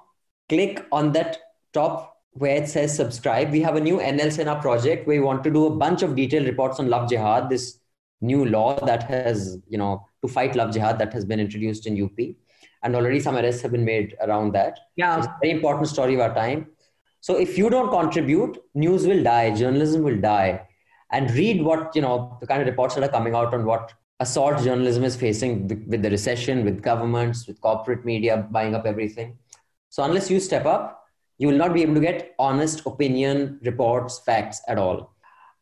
click 0.50 0.86
on 0.92 1.14
that 1.14 1.38
top 1.74 2.18
where 2.34 2.58
it 2.58 2.70
says 2.70 2.96
subscribe. 2.96 3.50
We 3.52 3.62
have 3.62 3.76
a 3.76 3.80
new 3.82 3.98
NL 3.98 4.32
Sena 4.32 4.62
project 4.62 5.08
where 5.08 5.20
we 5.20 5.26
want 5.26 5.44
to 5.46 5.50
do 5.50 5.66
a 5.66 5.76
bunch 5.76 6.04
of 6.04 6.16
detailed 6.16 6.46
reports 6.46 6.80
on 6.80 6.90
Love 6.90 7.10
Jihad, 7.10 7.50
this 7.50 7.80
new 8.22 8.46
law 8.46 8.80
that 8.86 9.04
has, 9.04 9.58
you 9.68 9.78
know, 9.80 10.06
to 10.24 10.28
fight 10.28 10.56
Love 10.56 10.72
Jihad 10.74 11.00
that 11.00 11.12
has 11.14 11.26
been 11.26 11.40
introduced 11.40 11.88
in 11.88 12.00
UP. 12.04 12.36
And 12.84 12.96
already 12.96 13.20
some 13.20 13.36
arrests 13.36 13.62
have 13.64 13.72
been 13.72 13.86
made 13.86 14.16
around 14.22 14.54
that. 14.54 14.78
Yeah. 14.96 15.18
It's 15.18 15.26
a 15.26 15.36
very 15.42 15.54
important 15.54 15.88
story 15.88 16.14
of 16.14 16.20
our 16.20 16.34
time. 16.36 16.68
So 17.28 17.36
if 17.36 17.58
you 17.58 17.70
don't 17.70 17.90
contribute, 17.90 18.58
news 18.74 19.06
will 19.06 19.22
die, 19.22 19.54
journalism 19.54 20.02
will 20.02 20.16
die. 20.16 20.62
And 21.12 21.30
read 21.32 21.62
what, 21.62 21.94
you 21.94 22.02
know, 22.02 22.38
the 22.40 22.48
kind 22.48 22.62
of 22.62 22.68
reports 22.70 22.96
that 22.96 23.04
are 23.04 23.10
coming 23.10 23.36
out 23.36 23.54
on 23.54 23.66
what 23.66 23.94
assault 24.22 24.64
journalism 24.64 25.04
is 25.04 25.18
facing 25.18 25.68
with 25.90 26.02
the 26.04 26.10
recession, 26.10 26.64
with 26.64 26.82
governments, 26.82 27.46
with 27.46 27.60
corporate 27.60 28.06
media 28.06 28.48
buying 28.50 28.76
up 28.76 28.86
everything. 28.86 29.38
So 29.90 30.04
unless 30.04 30.32
you 30.32 30.40
step 30.40 30.66
up, 30.66 31.04
you 31.38 31.50
will 31.50 31.58
not 31.58 31.74
be 31.74 31.82
able 31.82 31.96
to 31.96 32.00
get 32.00 32.34
honest 32.40 32.86
opinion, 32.86 33.60
reports, 33.62 34.20
facts 34.20 34.62
at 34.70 34.78
all. 34.78 35.14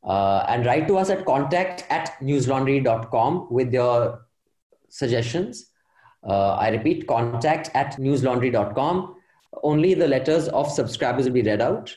Uh, 0.03 0.45
and 0.47 0.67
write 0.67 0.87
to 0.89 0.99
us 0.99 1.09
at 1.09 1.25
contact 1.25 1.83
at 1.89 2.13
newslaundry.com 2.21 3.47
with 3.49 3.73
your 3.73 4.27
suggestions. 4.89 5.71
Uh, 6.23 6.51
I 6.57 6.69
repeat, 6.69 7.07
contact 7.07 7.71
at 7.73 7.93
newslaundry.com. 7.97 9.14
Only 9.63 9.93
the 9.93 10.07
letters 10.07 10.47
of 10.49 10.71
subscribers 10.71 11.25
will 11.25 11.33
be 11.33 11.41
read 11.41 11.61
out. 11.61 11.95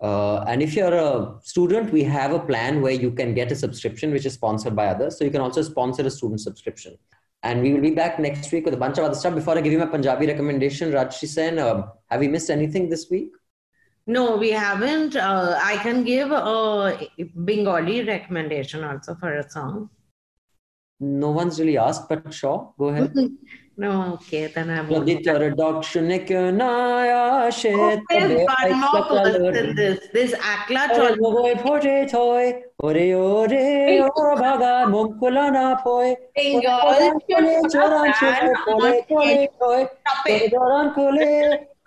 Uh, 0.00 0.44
and 0.46 0.62
if 0.62 0.74
you're 0.74 0.94
a 0.94 1.34
student, 1.42 1.92
we 1.92 2.04
have 2.04 2.32
a 2.32 2.38
plan 2.38 2.80
where 2.80 2.92
you 2.92 3.10
can 3.10 3.34
get 3.34 3.50
a 3.50 3.56
subscription 3.56 4.12
which 4.12 4.26
is 4.26 4.34
sponsored 4.34 4.76
by 4.76 4.86
others. 4.86 5.18
So 5.18 5.24
you 5.24 5.30
can 5.30 5.40
also 5.40 5.62
sponsor 5.62 6.06
a 6.06 6.10
student 6.10 6.40
subscription. 6.40 6.96
And 7.42 7.62
we 7.62 7.72
will 7.72 7.80
be 7.80 7.90
back 7.90 8.18
next 8.18 8.50
week 8.52 8.64
with 8.64 8.74
a 8.74 8.76
bunch 8.76 8.98
of 8.98 9.04
other 9.04 9.14
stuff. 9.14 9.34
Before 9.34 9.56
I 9.56 9.60
give 9.60 9.72
you 9.72 9.78
my 9.78 9.86
Punjabi 9.86 10.26
recommendation, 10.26 10.92
Rajyasree 10.92 11.28
Sen, 11.28 11.58
um, 11.58 11.90
have 12.06 12.20
we 12.20 12.28
missed 12.28 12.50
anything 12.50 12.88
this 12.88 13.08
week? 13.10 13.30
No, 14.06 14.36
we 14.36 14.50
haven't. 14.50 15.16
Uh, 15.16 15.58
I 15.62 15.76
can 15.76 16.02
give 16.02 16.30
a 16.32 16.98
Bengali 17.44 18.04
recommendation 18.04 18.82
also 18.82 19.14
for 19.16 19.34
a 19.34 19.48
song. 19.50 19.90
No 21.00 21.30
one's 21.30 21.60
really 21.60 21.78
asked, 21.78 22.08
but 22.08 22.32
sure, 22.32 22.72
go 22.78 22.88
ahead. 22.88 23.14
No, 23.83 23.91
okay, 24.15 24.43
then 24.53 24.67
I 24.69 24.79
won't. 24.81 24.91
যদি 24.93 25.13
তোর 25.25 25.41
doc 25.61 25.77
শুনে 25.91 26.17
কেউ 26.29 26.45
না 26.61 26.71
আসে 27.47 27.71
Oh, 27.75 27.93
তবে 28.09 28.19
there's 28.19 28.33
one 28.55 28.73
more 28.83 28.99
একটা 28.99 29.01
person 29.09 29.33
কালোর 29.33 29.53
in 29.61 29.69
this. 29.79 29.97
This 30.15 30.31
Akla 30.53 30.83
ওরে 30.85 30.95
Chol. 30.97 31.13
বগৈ 31.23 31.53
ফোটে 31.63 31.97
থৈ, 32.13 32.45
ওরে 32.85 33.07
ওরে 33.37 33.65
ও 34.05 34.25
ভাগা 34.43 34.73
মুখ 34.93 35.07
খোলা 35.19 35.45
না 35.57 35.65
ফৈ। 35.83 36.07
Bengal 36.37 36.79
কোলে 36.83 37.07
should 37.27 37.71
চোরান 37.73 38.07
ban 38.07 38.17
চোরে 38.19 38.49
কোলে 38.65 38.91
কোলে 39.09 39.37
থৈ, 39.59 39.81
Stop 40.01 40.19
তোর 40.25 40.41
it. 40.45 40.51
দরান 40.53 40.87
কোলে, 40.97 41.31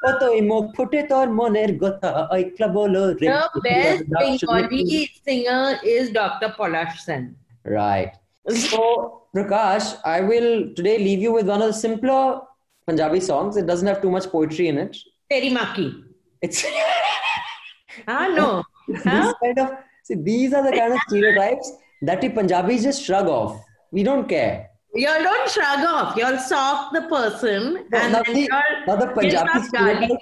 ও 0.06 0.08
তুই 0.20 0.38
মুখ 0.50 0.64
ফুটে 0.76 1.00
তোর 1.10 1.26
মনের 1.38 1.72
কথা 1.82 2.10
ঐক্লা 2.36 2.68
বলো 2.78 3.02
রে। 3.20 3.28
The 3.54 3.60
best 3.68 4.02
Bengali 4.22 5.00
singer 5.24 5.64
is 5.94 6.04
Dr. 6.20 6.48
Polash 6.58 6.96
Sen. 7.06 7.22
Right. 7.80 8.12
So, 8.49 9.23
Prakash, 9.35 9.99
I 10.03 10.21
will 10.21 10.73
today 10.73 10.97
leave 10.97 11.19
you 11.19 11.31
with 11.31 11.47
one 11.47 11.61
of 11.61 11.67
the 11.67 11.73
simpler 11.73 12.41
Punjabi 12.87 13.19
songs. 13.19 13.55
It 13.55 13.67
doesn't 13.67 13.87
have 13.87 14.01
too 14.01 14.09
much 14.09 14.27
poetry 14.29 14.67
in 14.67 14.77
it. 14.77 14.97
Teri 15.31 15.51
Maki. 15.51 16.03
It's 16.41 16.65
Ah, 18.07 18.27
no. 18.33 18.63
these 18.87 19.03
Huh? 19.03 19.33
kind 19.43 19.59
of 19.59 19.69
see 20.03 20.15
these 20.15 20.53
are 20.53 20.63
the 20.63 20.75
kind 20.75 20.93
of 20.93 20.99
stereotypes 21.07 21.71
that 22.01 22.21
we 22.21 22.29
Punjabis 22.29 22.83
just 22.83 23.03
shrug 23.03 23.27
off. 23.27 23.61
We 23.91 24.03
don't 24.03 24.27
care. 24.27 24.69
Y'all 24.95 25.21
don't 25.21 25.49
shrug 25.49 25.85
off. 25.85 26.17
Y'all 26.17 26.37
sock 26.37 26.93
the 26.93 27.01
person 27.03 27.85
No, 27.91 27.99
and 27.99 28.13
now, 28.13 28.23
then 28.23 28.35
the, 28.35 28.49
now 28.87 28.95
the 28.95 29.07
Punjabi 29.07 29.61
stereotype, 29.67 30.19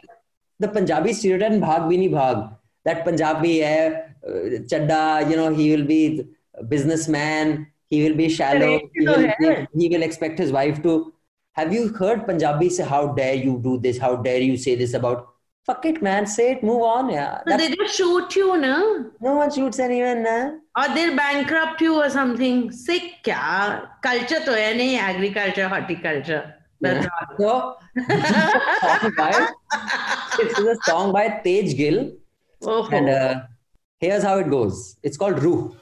the 0.59 0.67
Punjabi 0.67 1.13
stereotype 1.13 1.51
in 1.53 1.61
Bhaag 1.61 1.81
Beanie 1.89 2.11
Bhaag. 2.11 2.55
That 2.85 3.03
Punjabi 3.05 3.61
hai, 3.61 3.87
uh, 3.87 4.31
chadda, 4.69 5.29
you 5.29 5.35
know, 5.35 5.53
he 5.53 5.71
will 5.75 5.85
be 5.85 6.27
a 6.55 6.63
businessman, 6.63 7.67
he 7.89 8.03
will 8.03 8.15
be 8.15 8.29
shallow, 8.29 8.79
he 8.93 9.07
will, 9.07 9.31
he, 9.39 9.67
he 9.77 9.89
will 9.89 10.03
expect 10.03 10.37
his 10.37 10.51
wife 10.51 10.81
to. 10.83 11.13
Have 11.53 11.73
you 11.73 11.89
heard 11.89 12.25
Punjabi 12.25 12.69
say, 12.69 12.85
How 12.85 13.07
dare 13.07 13.33
you 13.33 13.59
do 13.61 13.79
this? 13.79 13.97
How 13.97 14.15
dare 14.15 14.39
you 14.39 14.57
say 14.57 14.75
this 14.75 14.93
about? 14.93 15.27
Fuck 15.65 15.85
it, 15.85 16.01
man. 16.01 16.25
Say 16.25 16.51
it, 16.51 16.63
move 16.63 16.81
on. 16.81 17.09
Yeah. 17.09 17.41
So 17.47 17.57
they 17.57 17.75
just 17.75 17.95
shoot 17.95 18.35
you, 18.35 18.57
no? 18.57 19.11
no 19.21 19.33
one 19.35 19.51
shoots 19.51 19.77
anyone, 19.79 20.23
nah. 20.23 20.51
Or 20.77 20.95
they'll 20.95 21.15
bankrupt 21.15 21.81
you 21.81 22.01
or 22.01 22.09
something. 22.09 22.71
Sick 22.71 23.23
kya? 23.23 23.87
Culture 24.01 24.39
to 24.45 24.51
hai 24.51 24.73
nahi, 24.79 24.97
agriculture, 24.97 25.67
horticulture. 25.67 26.55
That's 26.81 27.07
all. 27.39 27.77
So, 27.93 28.01
this 28.07 28.07
is 28.07 28.35
a 28.35 28.77
song 28.81 29.13
by, 29.17 29.47
this 30.37 30.59
is 30.59 30.65
a 30.65 30.77
song 30.83 31.11
by 31.11 31.27
Tej 31.43 31.73
Gill. 31.73 32.11
Oh. 32.63 32.87
And 32.91 33.09
uh, 33.09 33.41
here's 33.99 34.23
how 34.23 34.39
it 34.39 34.49
goes. 34.49 34.97
It's 35.03 35.17
called 35.17 35.43
Rooh. 35.43 35.75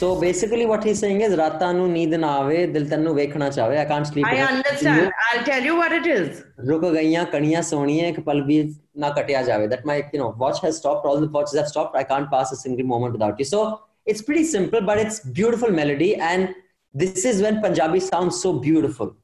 So 0.00 0.18
basically, 0.18 0.64
what 0.64 0.82
he's 0.82 0.98
saying 0.98 1.20
is, 1.20 1.34
Ratanu 1.36 1.86
need 1.94 2.10
na 2.10 2.48
dil 2.48 2.84
chave. 2.86 3.78
I 3.80 3.84
can't 3.84 4.06
sleep. 4.06 4.26
I 4.26 4.38
understand. 4.38 5.12
I'll 5.30 5.44
tell 5.44 5.62
you 5.62 5.76
what 5.76 5.92
it 5.92 6.06
is. 6.06 6.42
Ruk 6.56 6.80
gaya 6.80 7.26
kaniya 7.26 7.60
soniye 7.70 8.04
ek 8.12 8.24
pal 8.24 8.40
bhi 8.50 8.74
na 8.94 9.12
jave. 9.12 9.68
That 9.68 9.84
my 9.84 9.96
you 10.14 10.20
know 10.20 10.34
watch 10.38 10.62
has 10.62 10.78
stopped. 10.78 11.04
All 11.04 11.20
the 11.20 11.28
watches 11.28 11.58
have 11.58 11.68
stopped. 11.68 11.94
I 11.96 12.04
can't 12.04 12.30
pass 12.30 12.50
a 12.50 12.56
single 12.56 12.86
moment 12.86 13.12
without 13.12 13.38
you. 13.38 13.44
So 13.44 13.82
it's 14.06 14.22
pretty 14.22 14.44
simple, 14.44 14.80
but 14.80 14.96
it's 14.96 15.20
beautiful 15.20 15.70
melody, 15.82 16.16
and 16.16 16.54
this 16.94 17.26
is 17.26 17.42
when 17.42 17.60
Punjabi 17.60 18.00
sounds 18.00 18.40
so 18.40 18.54
beautiful. 18.54 19.14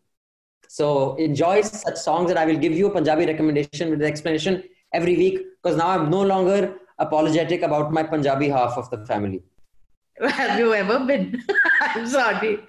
So 0.69 1.15
enjoy 1.31 1.63
such 1.63 1.97
songs, 1.97 2.31
and 2.31 2.39
I 2.39 2.45
will 2.45 2.63
give 2.69 2.73
you 2.73 2.89
a 2.89 2.97
Punjabi 3.01 3.33
recommendation 3.35 3.89
with 3.89 4.01
the 4.01 4.13
explanation 4.15 4.63
every 4.93 5.17
week 5.17 5.43
because 5.57 5.85
now 5.85 5.89
I'm 5.99 6.11
no 6.11 6.23
longer 6.37 6.63
apologetic 6.99 7.63
about 7.63 8.01
my 8.01 8.03
Punjabi 8.17 8.57
half 8.61 8.77
of 8.77 8.91
the 8.91 9.07
family. 9.07 9.43
Have 10.21 10.59
you 10.59 10.73
ever 10.75 11.01
been? 11.05 11.43
I'm 11.81 12.07
sorry. 12.07 12.61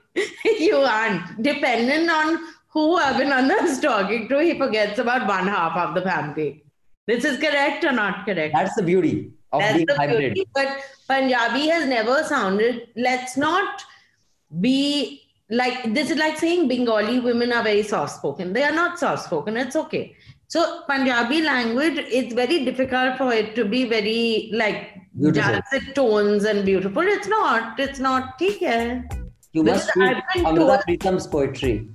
you 0.60 0.76
aren't. 0.78 1.42
Depending 1.42 2.10
on 2.10 2.40
who 2.70 3.00
Abhinandan 3.00 3.64
is 3.64 3.80
talking 3.80 4.28
to, 4.30 4.40
he 4.40 4.58
forgets 4.58 5.00
about 5.00 5.28
one 5.28 5.48
half 5.48 5.76
of 5.78 5.96
the 5.96 6.02
family. 6.02 6.64
This 7.08 7.24
is 7.24 7.40
correct 7.40 7.86
or 7.86 7.94
not 7.94 8.26
correct? 8.26 8.54
that's 8.54 8.76
the 8.76 8.84
beauty 8.84 9.32
of 9.54 9.62
That's 9.62 9.74
being 9.76 9.86
the 9.86 9.96
hybrid 9.96 10.34
beauty. 10.34 10.50
But 10.54 10.80
Punjabi 11.08 11.68
has 11.68 11.88
never 11.88 12.24
sounded, 12.24 12.90
let's 12.98 13.38
not 13.38 13.84
be 14.60 15.22
like, 15.50 15.94
this 15.94 16.12
is 16.12 16.18
like 16.18 16.38
saying 16.38 16.68
Bengali 16.68 17.20
women 17.22 17.54
are 17.54 17.64
very 17.64 17.84
soft 17.84 18.18
spoken. 18.18 18.52
They 18.52 18.64
are 18.64 18.74
not 18.74 19.00
soft 19.00 19.24
spoken. 19.24 19.56
It's 19.56 19.78
okay. 19.78 20.16
So 20.50 20.84
Punjabi 20.88 21.42
language, 21.42 21.98
it's 21.98 22.34
very 22.34 22.66
difficult 22.66 23.18
for 23.18 23.34
it 23.34 23.56
to 23.56 23.64
be 23.64 23.86
very 23.86 24.50
like 24.54 24.94
Beautiful. 25.20 25.52
Dance 25.52 25.94
tones 25.94 26.44
and 26.46 26.66
beautiful. 26.66 27.02
It's 27.02 27.28
not. 27.28 27.80
It's 27.80 28.00
not. 28.00 28.38
ठीक 28.40 28.62
है. 28.62 28.82
You 29.54 29.64
because 29.64 29.86
must 29.86 29.96
read 29.96 30.24
Amrita 30.46 30.84
Pritam's 30.86 31.28
poetry. 31.28 31.90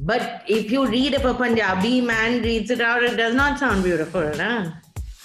But 0.00 0.42
if 0.46 0.70
you 0.70 0.86
read 0.86 1.14
if 1.14 1.24
a 1.24 1.34
Punjabi 1.34 2.00
man 2.00 2.42
reads 2.42 2.70
it 2.70 2.80
out, 2.80 3.02
it 3.02 3.16
does 3.16 3.34
not 3.34 3.58
sound 3.58 3.84
beautiful, 3.84 4.30
nah? 4.36 4.72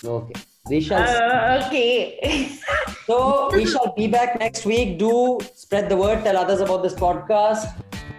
Okay. 0.04 0.34
We 0.70 0.82
shall. 0.82 1.02
Uh, 1.02 1.66
okay. 1.66 2.50
so 3.08 3.50
we 3.54 3.66
shall 3.66 3.94
be 3.96 4.08
back 4.08 4.40
next 4.40 4.66
week. 4.66 5.00
Do 5.00 5.40
spread 5.56 5.90
the 5.90 5.98
word. 5.98 6.24
Tell 6.24 6.38
others 6.38 6.62
about 6.62 6.84
this 6.84 6.94
podcast. 6.94 7.74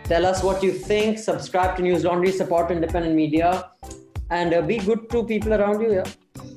Tell 0.04 0.26
us 0.26 0.42
what 0.42 0.62
you 0.62 0.72
think. 0.72 1.18
Subscribe 1.18 1.76
to 1.76 1.82
Newslaundry. 1.82 2.32
Support 2.32 2.70
independent 2.70 3.14
media, 3.14 3.70
and 4.30 4.52
uh, 4.52 4.62
be 4.62 4.78
good 4.78 5.08
to 5.10 5.24
people 5.24 5.54
around 5.54 5.80
you. 5.80 5.94
Yeah. 5.94 6.04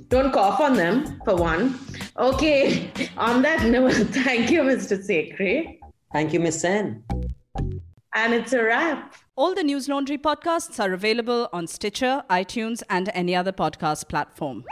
Don't 0.09 0.31
cough 0.31 0.59
on 0.61 0.75
them, 0.75 1.21
for 1.25 1.35
one. 1.35 1.77
Okay. 2.17 2.89
On 3.17 3.41
that 3.41 3.65
note, 3.65 3.93
thank 4.23 4.49
you, 4.49 4.61
Mr. 4.61 4.97
Sekhri. 4.97 5.79
Thank 6.13 6.33
you, 6.33 6.39
Miss 6.39 6.61
Sen. 6.61 7.03
And 8.13 8.33
it's 8.33 8.53
a 8.53 8.63
wrap. 8.63 9.13
All 9.35 9.53
the 9.53 9.61
Newslaundry 9.63 10.17
podcasts 10.17 10.79
are 10.83 10.93
available 10.93 11.47
on 11.53 11.67
Stitcher, 11.67 12.23
iTunes, 12.29 12.81
and 12.89 13.11
any 13.13 13.35
other 13.35 13.51
podcast 13.51 14.07
platform. 14.07 14.63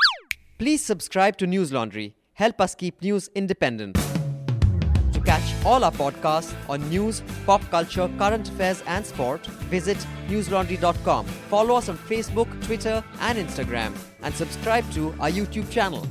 Please 0.57 0.83
subscribe 0.83 1.37
to 1.37 1.45
Newslaundry. 1.45 2.13
Help 2.33 2.59
us 2.61 2.73
keep 2.73 3.01
news 3.01 3.29
independent. 3.35 3.95
To 5.13 5.21
catch 5.23 5.53
all 5.65 5.83
our 5.83 5.91
podcasts 5.91 6.55
on 6.67 6.89
news, 6.89 7.21
pop 7.45 7.61
culture, 7.69 8.09
current 8.17 8.49
affairs, 8.49 8.81
and 8.87 9.05
sport, 9.05 9.45
visit 9.69 9.97
newslaundry.com. 10.27 11.25
Follow 11.25 11.75
us 11.75 11.89
on 11.89 11.97
Facebook, 11.97 12.49
Twitter, 12.65 13.03
and 13.19 13.37
Instagram, 13.37 13.93
and 14.25 14.33
subscribe 14.35 14.91
to 14.91 15.15
our 15.19 15.29
YouTube 15.29 15.69
channel. 15.71 16.05